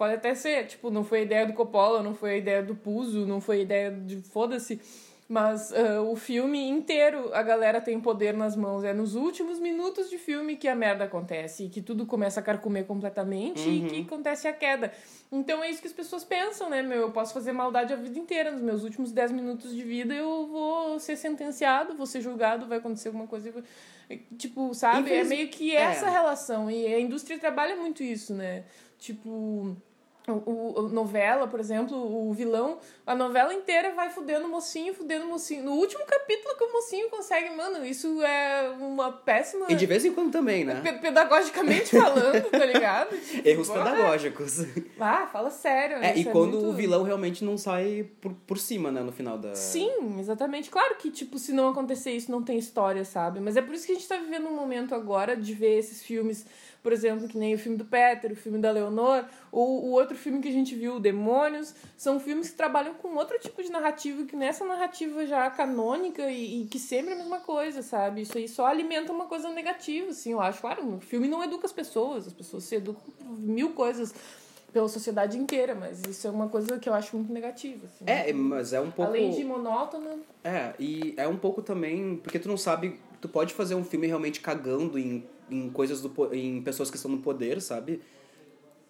pode 0.00 0.14
até 0.14 0.34
ser, 0.34 0.66
tipo, 0.66 0.90
não 0.90 1.04
foi 1.04 1.18
a 1.18 1.22
ideia 1.22 1.46
do 1.46 1.52
Coppola, 1.52 2.02
não 2.02 2.14
foi 2.14 2.30
a 2.30 2.36
ideia 2.38 2.62
do 2.62 2.74
Puzo, 2.74 3.26
não 3.26 3.38
foi 3.38 3.58
a 3.58 3.60
ideia 3.60 3.90
de 3.90 4.16
foda-se. 4.22 4.80
Mas 5.28 5.72
ah, 5.74 6.00
o 6.02 6.16
filme 6.16 6.58
inteiro 6.68 7.30
a 7.34 7.42
galera 7.42 7.82
tem 7.82 8.00
poder 8.00 8.32
nas 8.34 8.56
mãos. 8.56 8.82
É 8.82 8.94
nos 8.94 9.14
últimos 9.14 9.60
minutos 9.60 10.08
de 10.08 10.16
filme 10.16 10.56
que 10.56 10.66
a 10.66 10.74
merda 10.74 11.04
acontece. 11.04 11.66
E 11.66 11.68
que 11.68 11.82
tudo 11.82 12.06
começa 12.06 12.40
a 12.40 12.42
carcomer 12.42 12.84
completamente 12.86 13.60
e 13.68 13.88
que 13.88 14.00
acontece 14.00 14.48
a 14.48 14.52
queda. 14.54 14.90
Então 15.30 15.62
é 15.62 15.70
isso 15.70 15.82
que 15.82 15.86
as 15.86 15.92
pessoas 15.92 16.24
pensam, 16.24 16.70
né, 16.70 16.82
meu? 16.82 17.02
Eu 17.02 17.10
posso 17.12 17.34
fazer 17.34 17.52
maldade 17.52 17.92
a 17.92 17.96
vida 17.96 18.18
inteira. 18.18 18.50
Nos 18.50 18.62
meus 18.62 18.82
últimos 18.82 19.12
10 19.12 19.30
minutos 19.32 19.72
de 19.76 19.82
vida 19.84 20.14
eu 20.14 20.48
vou 20.48 20.98
ser 20.98 21.14
sentenciado, 21.14 21.94
vou 21.94 22.06
ser 22.06 22.22
julgado, 22.22 22.66
vai 22.66 22.78
acontecer 22.78 23.08
alguma 23.08 23.26
coisa. 23.28 23.52
Tipo, 24.36 24.74
sabe? 24.74 25.10
É 25.10 25.20
Infeliz- 25.20 25.28
meio 25.28 25.48
que 25.48 25.76
é. 25.76 25.82
essa 25.82 26.08
relação. 26.08 26.68
E 26.70 26.86
a 26.92 26.98
indústria 26.98 27.38
trabalha 27.38 27.76
muito 27.76 28.02
isso, 28.02 28.34
né? 28.34 28.64
Tipo. 28.98 29.76
O, 30.30 30.80
o- 30.84 30.88
novela, 30.88 31.46
por 31.46 31.60
exemplo, 31.60 31.96
o 32.28 32.32
vilão, 32.32 32.78
a 33.06 33.14
novela 33.14 33.52
inteira 33.54 33.92
vai 33.94 34.10
fudendo 34.10 34.46
o 34.46 34.48
mocinho, 34.50 34.94
fudendo 34.94 35.24
o 35.26 35.28
mocinho. 35.28 35.62
No 35.64 35.72
último 35.72 36.04
capítulo 36.06 36.54
que 36.56 36.64
o 36.64 36.72
mocinho 36.72 37.08
consegue, 37.10 37.50
mano, 37.54 37.84
isso 37.84 38.22
é 38.22 38.70
uma 38.78 39.12
péssima. 39.12 39.66
E 39.68 39.74
de 39.74 39.86
vez 39.86 40.04
em 40.04 40.12
quando 40.12 40.30
também, 40.32 40.64
né? 40.64 40.80
pe- 40.82 40.92
Pedagogicamente 40.94 41.96
falando, 41.98 42.50
tá 42.50 42.64
ligado? 42.64 43.16
Tipo, 43.18 43.46
Erros 43.48 43.68
porra. 43.68 43.84
pedagógicos. 43.84 44.58
Ah, 44.98 45.26
fala 45.32 45.50
sério. 45.50 45.96
É, 45.98 46.16
e 46.16 46.20
isso 46.22 46.30
quando 46.30 46.52
muito- 46.54 46.68
o 46.68 46.72
vilão 46.72 47.02
realmente 47.02 47.44
não 47.44 47.56
sai 47.58 48.06
por, 48.20 48.32
por 48.46 48.58
cima, 48.58 48.90
né, 48.90 49.00
no 49.02 49.12
final 49.12 49.38
da... 49.38 49.54
Sim, 49.54 50.18
exatamente. 50.18 50.70
Claro 50.70 50.96
que, 50.96 51.10
tipo, 51.10 51.38
se 51.38 51.52
não 51.52 51.68
acontecer 51.68 52.12
isso, 52.12 52.30
não 52.30 52.42
tem 52.42 52.58
história, 52.58 53.04
sabe? 53.04 53.40
Mas 53.40 53.56
é 53.56 53.62
por 53.62 53.74
isso 53.74 53.86
que 53.86 53.92
a 53.92 53.94
gente 53.94 54.08
tá 54.08 54.16
vivendo 54.16 54.46
um 54.48 54.54
momento 54.54 54.94
agora 54.94 55.36
de 55.36 55.54
ver 55.54 55.78
esses 55.78 56.02
filmes, 56.02 56.44
por 56.82 56.92
exemplo, 56.92 57.28
que 57.28 57.36
nem 57.36 57.54
o 57.54 57.58
filme 57.58 57.76
do 57.76 57.84
Peter, 57.84 58.32
o 58.32 58.36
filme 58.36 58.58
da 58.58 58.70
Leonor, 58.70 59.24
ou 59.52 59.84
o 59.84 59.90
outro 59.90 60.16
filme 60.16 60.40
que 60.40 60.48
a 60.48 60.52
gente 60.52 60.74
viu, 60.74 60.98
Demônios, 60.98 61.74
são 61.96 62.18
filmes 62.18 62.50
que 62.50 62.56
trabalham 62.56 62.94
com 62.94 63.14
outro 63.16 63.38
tipo 63.38 63.62
de 63.62 63.70
narrativa, 63.70 64.24
que 64.24 64.34
nessa 64.34 64.64
narrativa 64.64 65.26
já 65.26 65.50
canônica 65.50 66.30
e, 66.30 66.62
e 66.62 66.66
que 66.66 66.78
sempre 66.78 67.12
é 67.12 67.14
a 67.14 67.18
mesma 67.18 67.40
coisa, 67.40 67.82
sabe? 67.82 68.22
Isso 68.22 68.38
aí 68.38 68.48
só 68.48 68.66
alimenta 68.66 69.12
uma 69.12 69.26
coisa 69.26 69.50
negativa, 69.50 70.10
assim, 70.10 70.32
eu 70.32 70.40
acho. 70.40 70.60
Claro, 70.60 70.96
o 70.96 71.00
filme 71.00 71.28
não 71.28 71.44
educa 71.44 71.66
as 71.66 71.72
pessoas, 71.72 72.26
as 72.26 72.32
pessoas 72.32 72.64
se 72.64 72.76
educam 72.76 73.02
por 73.18 73.38
mil 73.38 73.70
coisas 73.70 74.14
pela 74.72 74.88
sociedade 74.88 75.36
inteira, 75.36 75.74
mas 75.74 76.00
isso 76.08 76.26
é 76.26 76.30
uma 76.30 76.48
coisa 76.48 76.78
que 76.78 76.88
eu 76.88 76.94
acho 76.94 77.16
muito 77.16 77.32
negativa. 77.32 77.86
Assim. 77.86 78.04
É, 78.06 78.32
mas 78.32 78.72
é 78.72 78.80
um 78.80 78.90
pouco... 78.90 79.10
Além 79.10 79.30
de 79.32 79.44
monótona. 79.44 80.18
É, 80.44 80.74
e 80.78 81.12
é 81.16 81.26
um 81.26 81.36
pouco 81.36 81.60
também... 81.60 82.16
Porque 82.16 82.38
tu 82.38 82.48
não 82.48 82.56
sabe... 82.56 82.98
Tu 83.20 83.28
pode 83.28 83.52
fazer 83.52 83.74
um 83.74 83.84
filme 83.84 84.06
realmente 84.06 84.40
cagando 84.40 84.96
em, 84.98 85.26
em 85.50 85.70
coisas 85.70 86.00
do... 86.00 86.12
Em 86.34 86.62
pessoas 86.62 86.90
que 86.90 86.96
estão 86.96 87.10
no 87.10 87.18
poder, 87.18 87.60
sabe? 87.60 88.00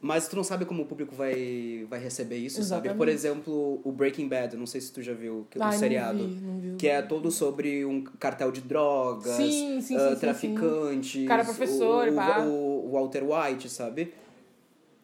Mas 0.02 0.26
tu 0.28 0.34
não 0.34 0.42
sabe 0.42 0.64
como 0.64 0.82
o 0.82 0.86
público 0.86 1.14
vai, 1.14 1.86
vai 1.88 2.00
receber 2.00 2.38
isso, 2.38 2.56
sabe? 2.62 2.88
Exatamente. 2.88 2.96
Por 2.96 3.08
exemplo, 3.08 3.80
o 3.84 3.92
Breaking 3.92 4.28
Bad, 4.28 4.56
não 4.56 4.64
sei 4.66 4.80
se 4.80 4.90
tu 4.90 5.02
já 5.02 5.12
viu, 5.12 5.46
que, 5.50 5.58
o 5.58 5.62
Ai, 5.62 5.72
não 5.72 5.78
seriado. 5.78 6.18
vi, 6.26 6.40
não 6.40 6.58
vi. 6.58 6.76
Que 6.76 6.88
é 6.88 7.02
todo 7.02 7.30
sobre 7.30 7.84
um 7.84 8.02
cartel 8.02 8.50
de 8.50 8.62
drogas, 8.62 9.36
Sim, 9.36 9.80
sim, 9.82 9.96
ah, 9.96 10.08
sim, 10.08 10.14
sim, 10.14 10.20
traficantes. 10.20 11.28
Cara 11.28 11.44
professor, 11.44 12.08
o, 12.08 12.14
pá. 12.14 12.40
o, 12.40 12.86
o 12.86 12.92
Walter 12.92 13.22
White, 13.24 13.68
sabe? 13.68 14.14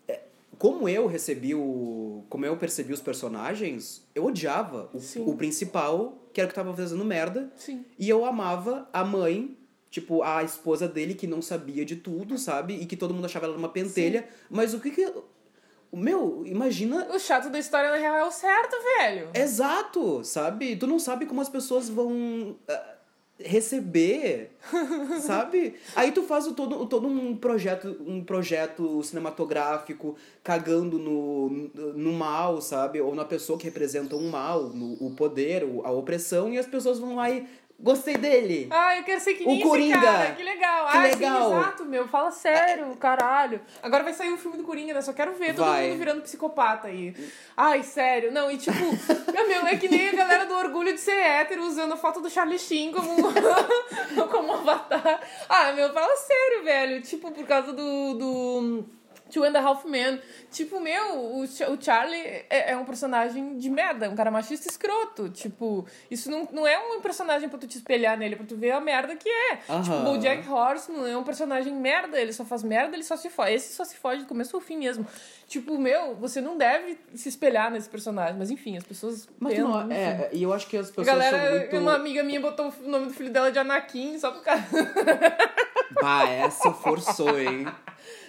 É, 0.08 0.20
Como 0.58 0.88
eu 0.88 1.06
recebi 1.06 1.54
o. 1.54 2.24
Como 2.30 2.46
eu 2.46 2.56
percebi 2.56 2.94
os 2.94 3.02
personagens, 3.02 4.02
eu 4.14 4.24
odiava 4.24 4.88
o, 4.94 4.98
Sim. 4.98 5.24
o 5.26 5.36
principal, 5.36 6.16
que 6.32 6.40
era 6.40 6.46
o 6.46 6.48
que 6.48 6.54
tava 6.54 6.74
fazendo 6.74 7.04
merda. 7.04 7.52
Sim. 7.54 7.84
E 7.98 8.08
eu 8.08 8.24
amava 8.24 8.88
a 8.94 9.04
mãe, 9.04 9.54
tipo, 9.90 10.22
a 10.22 10.42
esposa 10.42 10.88
dele 10.88 11.14
que 11.14 11.26
não 11.26 11.40
sabia 11.40 11.84
de 11.84 11.96
tudo, 11.96 12.38
sabe? 12.38 12.74
E 12.74 12.86
que 12.86 12.96
todo 12.96 13.14
mundo 13.14 13.24
achava 13.24 13.46
ela 13.46 13.56
uma 13.56 13.68
pentelha. 13.68 14.28
Mas 14.50 14.74
o 14.74 14.80
que 14.80 14.90
que. 14.90 15.12
Meu, 15.92 16.42
imagina. 16.44 17.06
O 17.14 17.18
chato 17.18 17.48
da 17.48 17.58
história 17.58 17.90
na 17.90 17.96
real 17.96 18.16
é 18.16 18.24
o 18.24 18.30
certo, 18.30 18.76
velho. 18.98 19.30
Exato, 19.34 20.22
sabe? 20.24 20.76
Tu 20.76 20.86
não 20.86 20.98
sabe 20.98 21.26
como 21.26 21.40
as 21.40 21.48
pessoas 21.48 21.88
vão 21.88 22.56
ah, 22.68 22.96
receber, 23.38 24.50
sabe? 25.20 25.74
Aí 25.94 26.10
tu 26.12 26.22
faz 26.22 26.46
o 26.46 26.54
todo, 26.54 26.86
todo 26.86 27.06
um 27.06 27.36
projeto, 27.36 27.96
um 28.06 28.24
projeto 28.24 29.02
cinematográfico 29.02 30.16
cagando 30.42 30.98
no, 30.98 31.48
no 31.94 32.12
mal, 32.12 32.60
sabe? 32.60 33.00
Ou 33.00 33.14
na 33.14 33.24
pessoa 33.24 33.58
que 33.58 33.64
representa 33.66 34.16
um 34.16 34.28
mal, 34.28 34.64
no, 34.64 34.94
o 34.94 35.14
poder, 35.14 35.62
a 35.84 35.90
opressão, 35.90 36.52
e 36.52 36.58
as 36.58 36.66
pessoas 36.66 36.98
vão 36.98 37.16
lá 37.16 37.30
e 37.30 37.46
gostei 37.78 38.16
dele. 38.16 38.68
Ah, 38.70 38.96
eu 38.96 39.04
quero 39.04 39.20
ser 39.20 39.34
que 39.34 39.44
O 39.44 39.46
nem 39.46 39.60
esse 39.60 39.68
Coringa. 39.68 40.00
cara. 40.00 40.34
Que 40.34 40.42
legal. 40.42 40.88
Que 40.88 40.96
ah, 40.96 41.02
legal. 41.02 41.50
sim, 41.50 41.58
exato, 41.58 41.84
meu. 41.84 42.08
Fala 42.08 42.30
sério, 42.30 42.96
caralho. 42.96 43.60
Agora 43.82 44.02
vai 44.02 44.12
sair 44.12 44.32
o 44.32 44.38
filme 44.38 44.56
do 44.56 44.64
Coringa, 44.64 44.94
né? 44.94 45.00
Só 45.02 45.12
quero 45.12 45.32
ver 45.34 45.54
todo 45.54 45.66
Vai. 45.66 45.88
mundo 45.88 45.98
virando 45.98 46.22
psicopata 46.22 46.88
aí. 46.88 47.14
Ai, 47.56 47.82
sério. 47.82 48.32
Não, 48.32 48.50
e 48.50 48.56
tipo, 48.56 48.78
meu, 49.48 49.66
é 49.66 49.76
que 49.76 49.88
nem 49.88 50.08
a 50.08 50.12
galera 50.12 50.46
do 50.46 50.54
orgulho 50.54 50.92
de 50.92 51.00
ser 51.00 51.12
hétero 51.20 51.62
usando 51.64 51.92
a 51.92 51.96
foto 51.96 52.20
do 52.20 52.30
Charlie 52.30 52.58
Sheen 52.58 52.92
como, 52.92 53.16
como 54.30 54.52
avatar. 54.52 55.20
Ah, 55.48 55.72
meu, 55.72 55.92
fala 55.92 56.16
sério, 56.16 56.64
velho. 56.64 57.02
Tipo, 57.02 57.30
por 57.30 57.46
causa 57.46 57.72
do... 57.72 58.14
do... 58.14 58.84
Two 59.30 59.44
and 59.44 59.56
a 59.56 59.60
Half 59.60 59.84
Men. 59.86 60.20
Tipo, 60.50 60.78
meu, 60.80 61.36
o, 61.38 61.46
Ch- 61.46 61.68
o 61.68 61.76
Charlie 61.80 62.20
é, 62.48 62.72
é 62.72 62.76
um 62.76 62.84
personagem 62.84 63.58
de 63.58 63.68
merda, 63.68 64.08
um 64.08 64.14
cara 64.14 64.30
machista 64.30 64.68
escroto. 64.70 65.28
Tipo, 65.30 65.86
isso 66.10 66.30
não, 66.30 66.48
não 66.52 66.66
é 66.66 66.78
um 66.78 67.00
personagem 67.00 67.48
pra 67.48 67.58
tu 67.58 67.66
te 67.66 67.76
espelhar 67.78 68.16
nele, 68.16 68.36
pra 68.36 68.46
tu 68.46 68.56
ver 68.56 68.70
a 68.72 68.80
merda 68.80 69.16
que 69.16 69.28
é. 69.28 69.58
Aham. 69.68 69.82
Tipo, 69.82 69.96
o 69.96 70.02
BoJack 70.04 70.48
Horseman 70.48 71.10
é 71.10 71.16
um 71.16 71.24
personagem 71.24 71.72
merda, 71.74 72.20
ele 72.20 72.32
só 72.32 72.44
faz 72.44 72.62
merda, 72.62 72.94
ele 72.96 73.02
só 73.04 73.16
se 73.16 73.28
foge. 73.30 73.52
Esse 73.54 73.74
só 73.74 73.84
se 73.84 73.96
foge 73.96 74.22
do 74.22 74.26
começo 74.28 74.54
ao 74.56 74.60
fim 74.62 74.76
mesmo. 74.76 75.06
Tipo, 75.48 75.78
meu, 75.78 76.14
você 76.16 76.40
não 76.40 76.56
deve 76.56 76.98
se 77.14 77.28
espelhar 77.28 77.70
nesse 77.70 77.88
personagem. 77.88 78.36
Mas 78.38 78.50
enfim, 78.50 78.76
as 78.76 78.84
pessoas 78.84 79.28
Mas 79.38 79.54
pensam, 79.54 79.68
não, 79.70 79.82
enfim. 79.86 79.94
é, 79.94 80.30
e 80.32 80.42
eu 80.42 80.52
acho 80.52 80.66
que 80.68 80.76
as 80.76 80.88
A 80.90 80.92
pessoas 80.92 81.06
são 81.24 81.30
galera, 81.30 81.58
muito... 81.60 81.76
uma 81.78 81.94
amiga 81.94 82.22
minha 82.22 82.40
botou 82.40 82.72
o 82.84 82.88
nome 82.88 83.06
do 83.06 83.12
filho 83.12 83.30
dela 83.30 83.50
de 83.50 83.58
Anakin 83.58 84.18
só 84.18 84.30
por 84.30 84.42
causa. 84.42 84.62
Bah, 86.00 86.28
essa 86.28 86.72
forçou, 86.72 87.38
hein? 87.38 87.66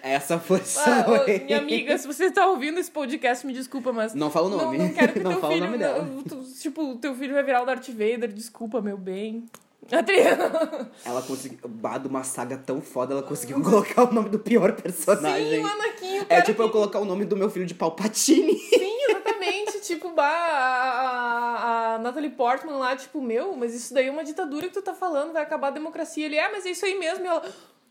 Essa 0.08 0.39
forçou, 0.39 0.84
Ah, 0.86 1.06
ô, 1.26 1.43
minha 1.46 1.58
amiga, 1.60 1.98
se 1.98 2.08
você 2.08 2.32
tá 2.32 2.46
ouvindo 2.48 2.80
esse 2.80 2.89
podcast, 2.91 3.46
me 3.46 3.54
desculpa, 3.54 3.91
mas. 3.91 4.13
Não 4.13 4.30
fala 4.32 4.48
o 4.48 4.50
nome. 4.50 4.78
Não, 4.78 4.86
não 4.86 4.93
quero 4.93 5.13
que 5.13 5.20
Não 5.24 5.32
teu 5.32 5.41
fala 5.41 5.54
o 5.54 5.56
filho. 5.56 5.65
nome 5.67 5.78
dela. 5.78 6.04
não, 6.04 6.24
tu- 6.24 6.43
tipo, 6.60 6.82
o 6.91 6.96
teu 6.98 7.13
filho 7.15 7.34
vai 7.34 7.43
virar 7.43 7.62
o 7.62 7.65
Darth 7.65 7.88
Vader, 7.89 8.32
desculpa, 8.32 8.82
meu 8.82 8.98
bem. 8.98 9.46
Adriana. 9.91 10.89
Ela 11.06 11.22
conseguiu. 11.22 11.60
Bah, 11.67 11.98
de 11.98 12.08
uma 12.10 12.24
saga 12.24 12.58
tão 12.58 12.82
foda, 12.82 13.13
ela 13.13 13.24
conseguiu 13.24 13.62
colocar 13.63 14.10
o 14.10 14.13
nome 14.13 14.30
do 14.30 14.38
pior 14.39 14.74
personagem. 14.74 15.60
Sim, 15.60 15.63
o 15.63 15.67
Anakin, 15.67 16.20
o 16.20 16.26
É 16.30 16.41
tipo 16.41 16.62
eu 16.62 16.70
colocar 16.70 17.00
o 17.00 17.06
nome 17.06 17.24
do 17.26 17.38
meu 17.38 17.50
filho 17.50 17.65
de 17.65 17.74
Palpatine. 17.74 18.58
Sim, 18.58 18.98
exatamente. 19.10 19.80
tipo, 19.82 20.10
bah, 20.12 20.26
a, 20.26 21.91
a, 21.91 21.96
a 21.96 22.00
Natalie 22.00 22.32
Portman 22.32 22.78
lá, 22.78 22.96
tipo, 22.98 23.22
meu, 23.22 23.56
mas 23.56 23.74
isso 23.74 23.93
daí 23.93 24.08
é 24.08 24.12
uma 24.12 24.24
ditadura 24.26 24.67
que 24.67 24.74
tu 24.74 24.82
tá 24.82 24.93
falando, 24.93 25.32
vai 25.32 25.43
acabar 25.43 25.67
a 25.67 25.72
democracia. 25.72 26.26
Ele, 26.26 26.36
é, 26.36 26.52
mas 26.52 26.65
é 26.65 26.72
isso 26.72 26.86
aí 26.86 26.98
mesmo. 27.00 27.24
E 27.24 27.28
ela, 27.28 27.41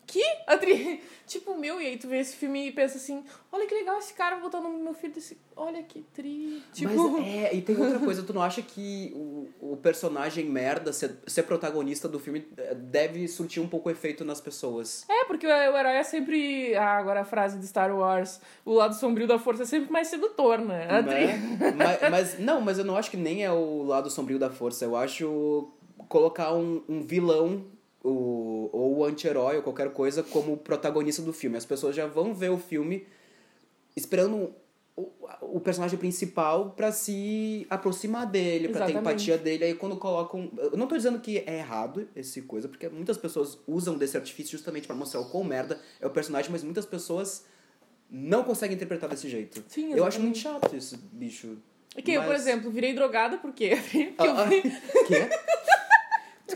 que? 0.06 0.22
A 0.46 0.56
tri... 0.56 1.02
Tipo, 1.26 1.56
meu, 1.58 1.80
e 1.80 1.86
aí 1.88 1.96
tu 1.96 2.06
vê 2.06 2.20
esse 2.20 2.36
filme 2.36 2.68
e 2.68 2.70
pensa 2.70 2.98
assim, 2.98 3.24
olha 3.50 3.66
que 3.66 3.74
legal 3.74 3.98
esse 3.98 4.14
cara 4.14 4.36
botar 4.36 4.58
o 4.60 4.62
nome 4.62 4.78
do 4.78 4.84
meu 4.84 4.94
filho 4.94 5.12
desse... 5.12 5.36
Olha 5.56 5.82
que 5.82 6.02
tri... 6.14 6.62
Tipo... 6.72 7.10
Mas 7.10 7.26
é, 7.26 7.52
e 7.52 7.60
tem 7.62 7.76
outra 7.76 7.98
coisa, 7.98 8.22
tu 8.22 8.32
não 8.32 8.40
acha 8.42 8.62
que 8.62 9.10
o, 9.12 9.48
o 9.72 9.76
personagem 9.76 10.44
merda, 10.44 10.92
ser, 10.92 11.16
ser 11.26 11.42
protagonista 11.42 12.08
do 12.08 12.20
filme, 12.20 12.46
eh, 12.56 12.76
deve 12.76 13.26
surtir 13.26 13.60
um 13.60 13.66
pouco 13.66 13.90
efeito 13.90 14.24
nas 14.24 14.40
pessoas? 14.40 15.04
É, 15.08 15.24
porque 15.24 15.44
o, 15.48 15.50
o 15.50 15.52
herói 15.76 15.96
é 15.96 16.04
sempre. 16.04 16.76
Ah, 16.76 16.96
agora 16.96 17.22
a 17.22 17.24
frase 17.24 17.58
de 17.58 17.66
Star 17.66 17.92
Wars: 17.92 18.40
o 18.64 18.72
lado 18.72 18.94
sombrio 18.94 19.26
da 19.26 19.36
força 19.38 19.64
é 19.64 19.66
sempre 19.66 19.90
mais 19.90 20.06
sedutor, 20.06 20.58
né? 20.60 20.86
A 20.88 21.02
tri- 21.02 21.26
Né? 21.26 21.74
mas, 21.76 22.10
mas- 22.10 22.38
não, 22.38 22.60
mas 22.60 22.78
eu 22.78 22.84
não 22.84 22.96
acho 22.96 23.10
que 23.10 23.16
nem 23.16 23.44
é 23.44 23.50
o 23.50 23.82
lado 23.82 24.08
sombrio 24.10 24.38
da 24.38 24.48
força. 24.50 24.84
Eu 24.84 24.94
acho 24.94 25.72
colocar 26.08 26.54
um, 26.54 26.82
um 26.88 27.02
vilão 27.02 27.64
o, 28.08 28.70
ou 28.72 28.96
o 28.98 29.04
anti-herói 29.04 29.56
ou 29.56 29.62
qualquer 29.62 29.90
coisa 29.92 30.22
como 30.22 30.56
protagonista 30.56 31.22
do 31.22 31.32
filme. 31.32 31.56
As 31.56 31.64
pessoas 31.64 31.94
já 31.96 32.06
vão 32.06 32.34
ver 32.34 32.50
o 32.50 32.58
filme 32.58 33.06
esperando 33.96 34.52
o, 34.96 35.08
o 35.42 35.60
personagem 35.60 35.98
principal 35.98 36.70
pra 36.70 36.92
se 36.92 37.66
aproximar 37.68 38.26
dele, 38.26 38.68
pra 38.68 38.86
ter 38.86 38.94
empatia 38.96 39.36
dele. 39.36 39.64
Aí 39.64 39.74
quando 39.74 39.96
colocam. 39.96 40.50
Eu 40.56 40.76
não 40.76 40.86
tô 40.86 40.96
dizendo 40.96 41.18
que 41.20 41.38
é 41.38 41.58
errado 41.58 42.08
esse 42.14 42.42
coisa, 42.42 42.68
porque 42.68 42.88
muitas 42.88 43.18
pessoas 43.18 43.58
usam 43.66 43.96
desse 43.96 44.16
artifício 44.16 44.52
justamente 44.52 44.86
pra 44.86 44.96
mostrar 44.96 45.20
o 45.20 45.28
quão 45.28 45.44
merda 45.44 45.78
é 46.00 46.06
o 46.06 46.10
personagem, 46.10 46.50
mas 46.50 46.62
muitas 46.62 46.86
pessoas 46.86 47.44
não 48.10 48.44
conseguem 48.44 48.76
interpretar 48.76 49.08
desse 49.10 49.28
jeito. 49.28 49.62
Sim, 49.68 49.92
Eu 49.92 50.04
acho 50.04 50.20
muito 50.20 50.38
chato 50.38 50.74
isso, 50.76 50.96
bicho. 51.12 51.58
É 51.96 52.02
que 52.02 52.12
eu, 52.12 52.20
por 52.22 52.28
Mas- 52.32 52.42
exemplo, 52.42 52.70
virei 52.70 52.92
drogada 52.94 53.38
por 53.38 53.52
quê? 53.52 53.70
Porque 53.80 54.28
eu 54.28 54.36
Ah, 54.36 54.44
ah, 54.44 54.48
quê? 55.06 55.28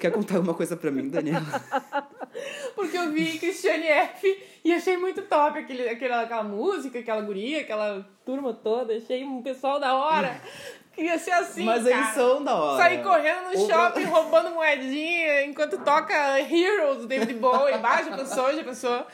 Tu 0.01 0.09
quer 0.09 0.13
contar 0.13 0.37
alguma 0.37 0.55
coisa 0.55 0.79
pra 0.79 0.91
mim, 0.91 1.11
Daniela? 1.11 1.45
porque 2.75 2.97
eu 2.97 3.11
vi 3.13 3.39
Christiane 3.39 3.87
F 3.87 4.43
e 4.65 4.73
achei 4.73 4.97
muito 4.97 5.21
top 5.21 5.59
aquele, 5.59 5.87
aquela, 5.91 6.23
aquela 6.23 6.43
música, 6.43 6.99
aquela 7.01 7.21
guria, 7.21 7.61
aquela 7.61 8.09
turma 8.25 8.55
toda. 8.55 8.95
Achei 8.97 9.23
um 9.25 9.43
pessoal 9.43 9.79
da 9.79 9.95
hora. 9.95 10.41
Queria 10.95 11.19
ser 11.19 11.33
assim, 11.33 11.65
Mas 11.65 11.85
cara. 11.85 11.95
eles 11.97 12.15
são 12.15 12.43
da 12.43 12.55
hora. 12.55 12.83
Sair 12.83 13.03
correndo 13.03 13.53
no 13.53 13.63
O- 13.63 13.69
shopping, 13.69 14.05
roubando 14.05 14.55
moedinha, 14.55 15.45
enquanto 15.45 15.77
toca 15.85 16.15
Heroes 16.41 16.99
do 17.03 17.07
David 17.07 17.35
Bowie. 17.35 17.77
Baixa 17.77 18.15
a 18.15 18.17
pessoa, 18.17 18.55
já 18.55 18.65
pensou? 18.65 19.07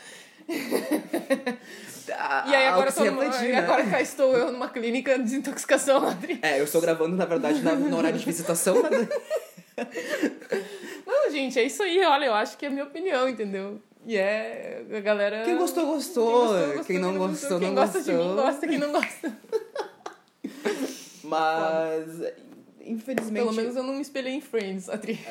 Ah, 2.17 2.45
E 2.47 2.55
aí 2.55 2.67
agora, 2.67 2.89
refletir, 2.89 3.49
e 3.49 3.51
né? 3.51 3.59
agora 3.59 3.85
cá 3.85 4.01
estou 4.01 4.33
eu 4.37 4.51
numa 4.53 4.69
clínica 4.69 5.17
de 5.17 5.23
desintoxicação, 5.25 6.07
Adri. 6.07 6.39
É, 6.41 6.59
eu 6.59 6.63
estou 6.63 6.79
gravando, 6.79 7.15
na 7.17 7.25
verdade, 7.25 7.61
na, 7.61 7.73
no 7.73 7.97
horário 7.97 8.17
de 8.17 8.23
visitação. 8.25 8.75
mas- 8.81 9.09
Não, 11.05 11.29
gente, 11.31 11.59
é 11.59 11.63
isso 11.63 11.83
aí. 11.83 12.03
Olha, 12.03 12.25
eu 12.25 12.33
acho 12.33 12.57
que 12.57 12.65
é 12.65 12.67
a 12.67 12.71
minha 12.71 12.83
opinião, 12.85 13.29
entendeu? 13.29 13.79
E 14.05 14.15
é 14.17 14.83
a 14.91 14.99
galera... 15.01 15.43
Quem 15.43 15.57
gostou, 15.57 15.83
Quem 15.83 15.93
gostou. 15.93 16.25
gostou, 16.25 16.65
gostou, 16.67 16.85
Quem 16.85 16.99
não 16.99 17.17
gostou, 17.17 17.59
Quem 17.59 17.67
não 17.67 17.75
gosta 17.75 17.97
gostou. 17.99 18.17
de 18.17 18.23
mim, 18.23 18.35
gosta. 18.35 18.67
Quem 18.67 18.77
não 18.77 18.91
gosta... 18.91 19.37
Mas, 21.25 22.33
infelizmente... 22.79 23.43
Pelo 23.43 23.53
menos 23.53 23.75
eu 23.75 23.83
não 23.83 23.95
me 23.95 24.01
espelhei 24.01 24.33
em 24.33 24.39
Friends, 24.41 24.89
Adri. 24.89 25.19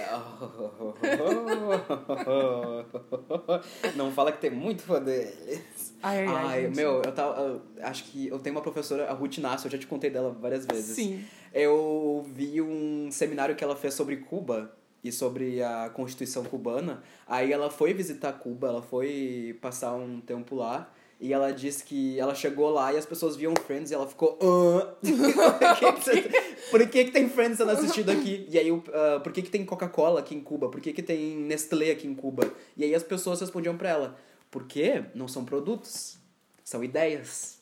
Não 3.97 4.13
fala 4.13 4.31
que 4.33 4.39
tem 4.39 4.51
muito 4.51 4.83
fã 4.83 5.01
deles. 5.03 5.95
Ai, 6.03 6.27
ai, 6.27 6.29
ai, 6.29 6.67
meu, 6.69 7.03
eu 7.03 7.13
tava. 7.13 7.41
eu 7.41 7.63
acho 7.83 8.05
que 8.05 8.29
eu 8.29 8.39
tenho 8.39 8.55
uma 8.55 8.61
professora, 8.63 9.09
a 9.09 9.13
Ruth 9.15 9.39
Nasso, 9.39 9.67
eu 9.67 9.71
já 9.71 9.79
te 9.79 9.87
contei 9.87 10.11
dela 10.11 10.37
várias 10.39 10.67
vezes. 10.67 10.95
Sim. 10.95 11.25
Eu 11.59 12.23
vi 12.35 12.61
um 12.61 13.09
seminário 13.11 13.57
que 13.57 13.65
ela 13.65 13.75
fez 13.75 13.95
sobre 13.95 14.17
Cuba 14.19 14.71
e 15.03 15.11
sobre 15.11 15.63
a 15.63 15.89
Constituição 15.89 16.45
cubana. 16.45 17.03
Aí 17.27 17.51
ela 17.51 17.71
foi 17.71 17.95
visitar 17.95 18.33
Cuba, 18.35 18.69
ela 18.69 18.83
foi 18.83 19.57
passar 19.63 19.95
um 19.95 20.21
tempo 20.21 20.55
lá. 20.55 20.93
E 21.19 21.33
ela 21.33 21.51
disse 21.51 21.83
que 21.83 22.21
ela 22.21 22.35
chegou 22.35 22.69
lá 22.69 22.93
e 22.93 22.99
as 22.99 23.07
pessoas 23.07 23.37
viam 23.37 23.55
Friends 23.57 23.91
e 23.91 23.95
ela 23.95 24.07
ficou. 24.07 24.39
"Hã? 24.43 24.95
por 25.01 25.79
que, 25.79 25.93
que, 25.93 26.03
você- 26.03 26.31
por 26.71 26.89
que, 26.91 27.05
que 27.07 27.11
tem 27.11 27.27
Friends 27.31 27.57
sendo 27.57 27.71
assistido 27.71 28.11
aqui? 28.11 28.47
E 28.51 28.59
aí, 28.59 28.69
ah, 28.93 29.21
por 29.21 29.33
que, 29.33 29.41
que 29.41 29.49
tem 29.49 29.65
Coca-Cola 29.65 30.21
aqui 30.21 30.35
em 30.35 30.41
Cuba? 30.43 30.69
Por 30.69 30.79
que, 30.79 30.93
que 30.93 31.03
tem 31.03 31.37
Nestlé 31.39 31.93
aqui 31.93 32.07
em 32.07 32.15
Cuba? 32.15 32.53
E 32.77 32.85
aí 32.85 32.95
as 32.95 33.03
pessoas 33.03 33.41
respondiam 33.41 33.79
pra 33.79 33.89
ela: 33.89 34.17
porque 34.51 35.05
não 35.15 35.27
são 35.27 35.43
produtos, 35.43 36.19
são 36.63 36.85
ideias. 36.85 37.57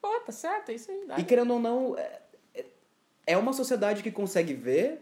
Pô, 0.00 0.08
tá 0.20 0.32
certo, 0.32 0.70
é 0.70 0.74
isso 0.74 0.90
aí. 0.90 1.04
dá. 1.06 1.18
E 1.20 1.24
querendo 1.24 1.52
ou 1.52 1.60
não, 1.60 1.98
é- 1.98 2.22
é- 3.26 3.36
uma 3.36 3.52
sociedade 3.52 4.02
que 4.02 4.10
consegue 4.10 4.54
ver 4.54 5.00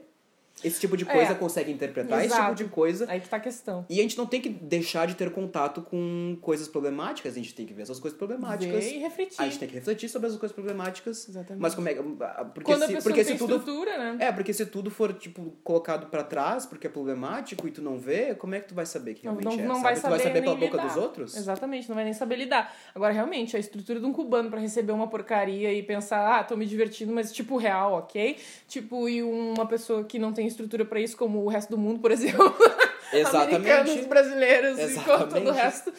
esse 0.64 0.80
tipo 0.80 0.96
de 0.96 1.04
coisa, 1.04 1.32
É. 1.32 1.34
consegue 1.34 1.70
interpretar 1.72 2.18
esse 2.24 2.34
Exato. 2.34 2.54
tipo 2.56 2.68
de 2.68 2.74
coisa. 2.74 3.06
Aí 3.08 3.20
que 3.20 3.28
tá 3.28 3.36
a 3.36 3.40
questão. 3.40 3.84
E 3.88 3.98
a 3.98 4.02
gente 4.02 4.16
não 4.18 4.26
tem 4.26 4.40
que 4.40 4.48
deixar 4.48 5.06
de 5.06 5.14
ter 5.14 5.30
contato 5.32 5.82
com 5.82 6.36
coisas 6.40 6.68
problemáticas, 6.68 7.32
a 7.34 7.36
gente 7.36 7.54
tem 7.54 7.66
que 7.66 7.72
ver 7.74 7.82
essas 7.82 7.98
coisas 8.00 8.16
problemáticas. 8.18 8.84
Ver 8.84 8.94
e 8.94 8.98
refletir. 8.98 9.40
A 9.40 9.44
gente 9.44 9.58
tem 9.58 9.68
que 9.68 9.74
refletir 9.74 10.08
sobre 10.08 10.28
as 10.28 10.36
coisas 10.36 10.54
problemáticas. 10.54 11.28
Exatamente. 11.28 11.60
Mas 11.62 11.74
como 11.74 11.88
é 11.88 11.94
que. 11.94 12.02
Porque 12.02 12.62
Quando 12.62 12.82
a 12.84 12.86
se, 12.86 13.02
porque 13.02 13.22
não 13.22 13.30
se 13.30 13.36
tudo. 13.38 13.56
estrutura, 13.56 13.98
né? 13.98 14.16
É, 14.26 14.32
porque 14.32 14.52
se 14.52 14.66
tudo 14.66 14.90
for, 14.90 15.12
tipo, 15.12 15.56
colocado 15.64 16.06
pra 16.08 16.22
trás, 16.22 16.66
porque 16.66 16.86
é 16.86 16.90
problemático 16.90 17.66
e 17.66 17.70
tu 17.70 17.82
não 17.82 17.98
vê, 17.98 18.34
como 18.34 18.54
é 18.54 18.60
que 18.60 18.68
tu 18.68 18.74
vai 18.74 18.86
saber 18.86 19.14
que 19.14 19.26
Não, 19.26 19.34
realmente 19.36 19.56
não, 19.58 19.64
é? 19.64 19.68
não 19.68 19.74
sabe? 19.76 19.84
vai 19.84 19.94
tu 19.94 20.00
saber 20.00 20.14
vai 20.16 20.26
saber 20.26 20.42
pela 20.42 20.54
boca 20.54 20.76
lidar. 20.76 20.86
dos 20.86 20.96
outros? 20.96 21.36
Exatamente, 21.36 21.88
não 21.88 21.94
vai 21.94 22.04
nem 22.04 22.12
saber 22.12 22.36
lidar. 22.36 22.74
Agora, 22.94 23.12
realmente, 23.12 23.56
a 23.56 23.60
estrutura 23.60 23.98
de 24.00 24.06
um 24.06 24.12
cubano 24.12 24.50
pra 24.50 24.60
receber 24.60 24.92
uma 24.92 25.08
porcaria 25.08 25.72
e 25.72 25.82
pensar, 25.82 26.38
ah, 26.40 26.44
tô 26.44 26.56
me 26.56 26.66
divertindo, 26.66 27.12
mas 27.12 27.32
tipo 27.32 27.56
real, 27.56 27.94
ok? 27.94 28.36
Tipo, 28.68 29.08
e 29.08 29.22
uma 29.22 29.66
pessoa 29.66 30.04
que 30.04 30.18
não 30.18 30.32
tem 30.32 30.46
estrutura 30.52 30.84
pra 30.84 31.00
isso, 31.00 31.16
como 31.16 31.42
o 31.42 31.48
resto 31.48 31.70
do 31.70 31.78
mundo, 31.78 32.00
por 32.00 32.10
exemplo. 32.10 32.44
Americanos, 33.12 33.90
Exatamente. 33.90 34.06
brasileiros, 34.08 34.78
enquanto 34.78 35.04
todo 35.28 35.36
Exatamente. 35.38 35.48
o 35.48 35.52
resto. 35.52 35.92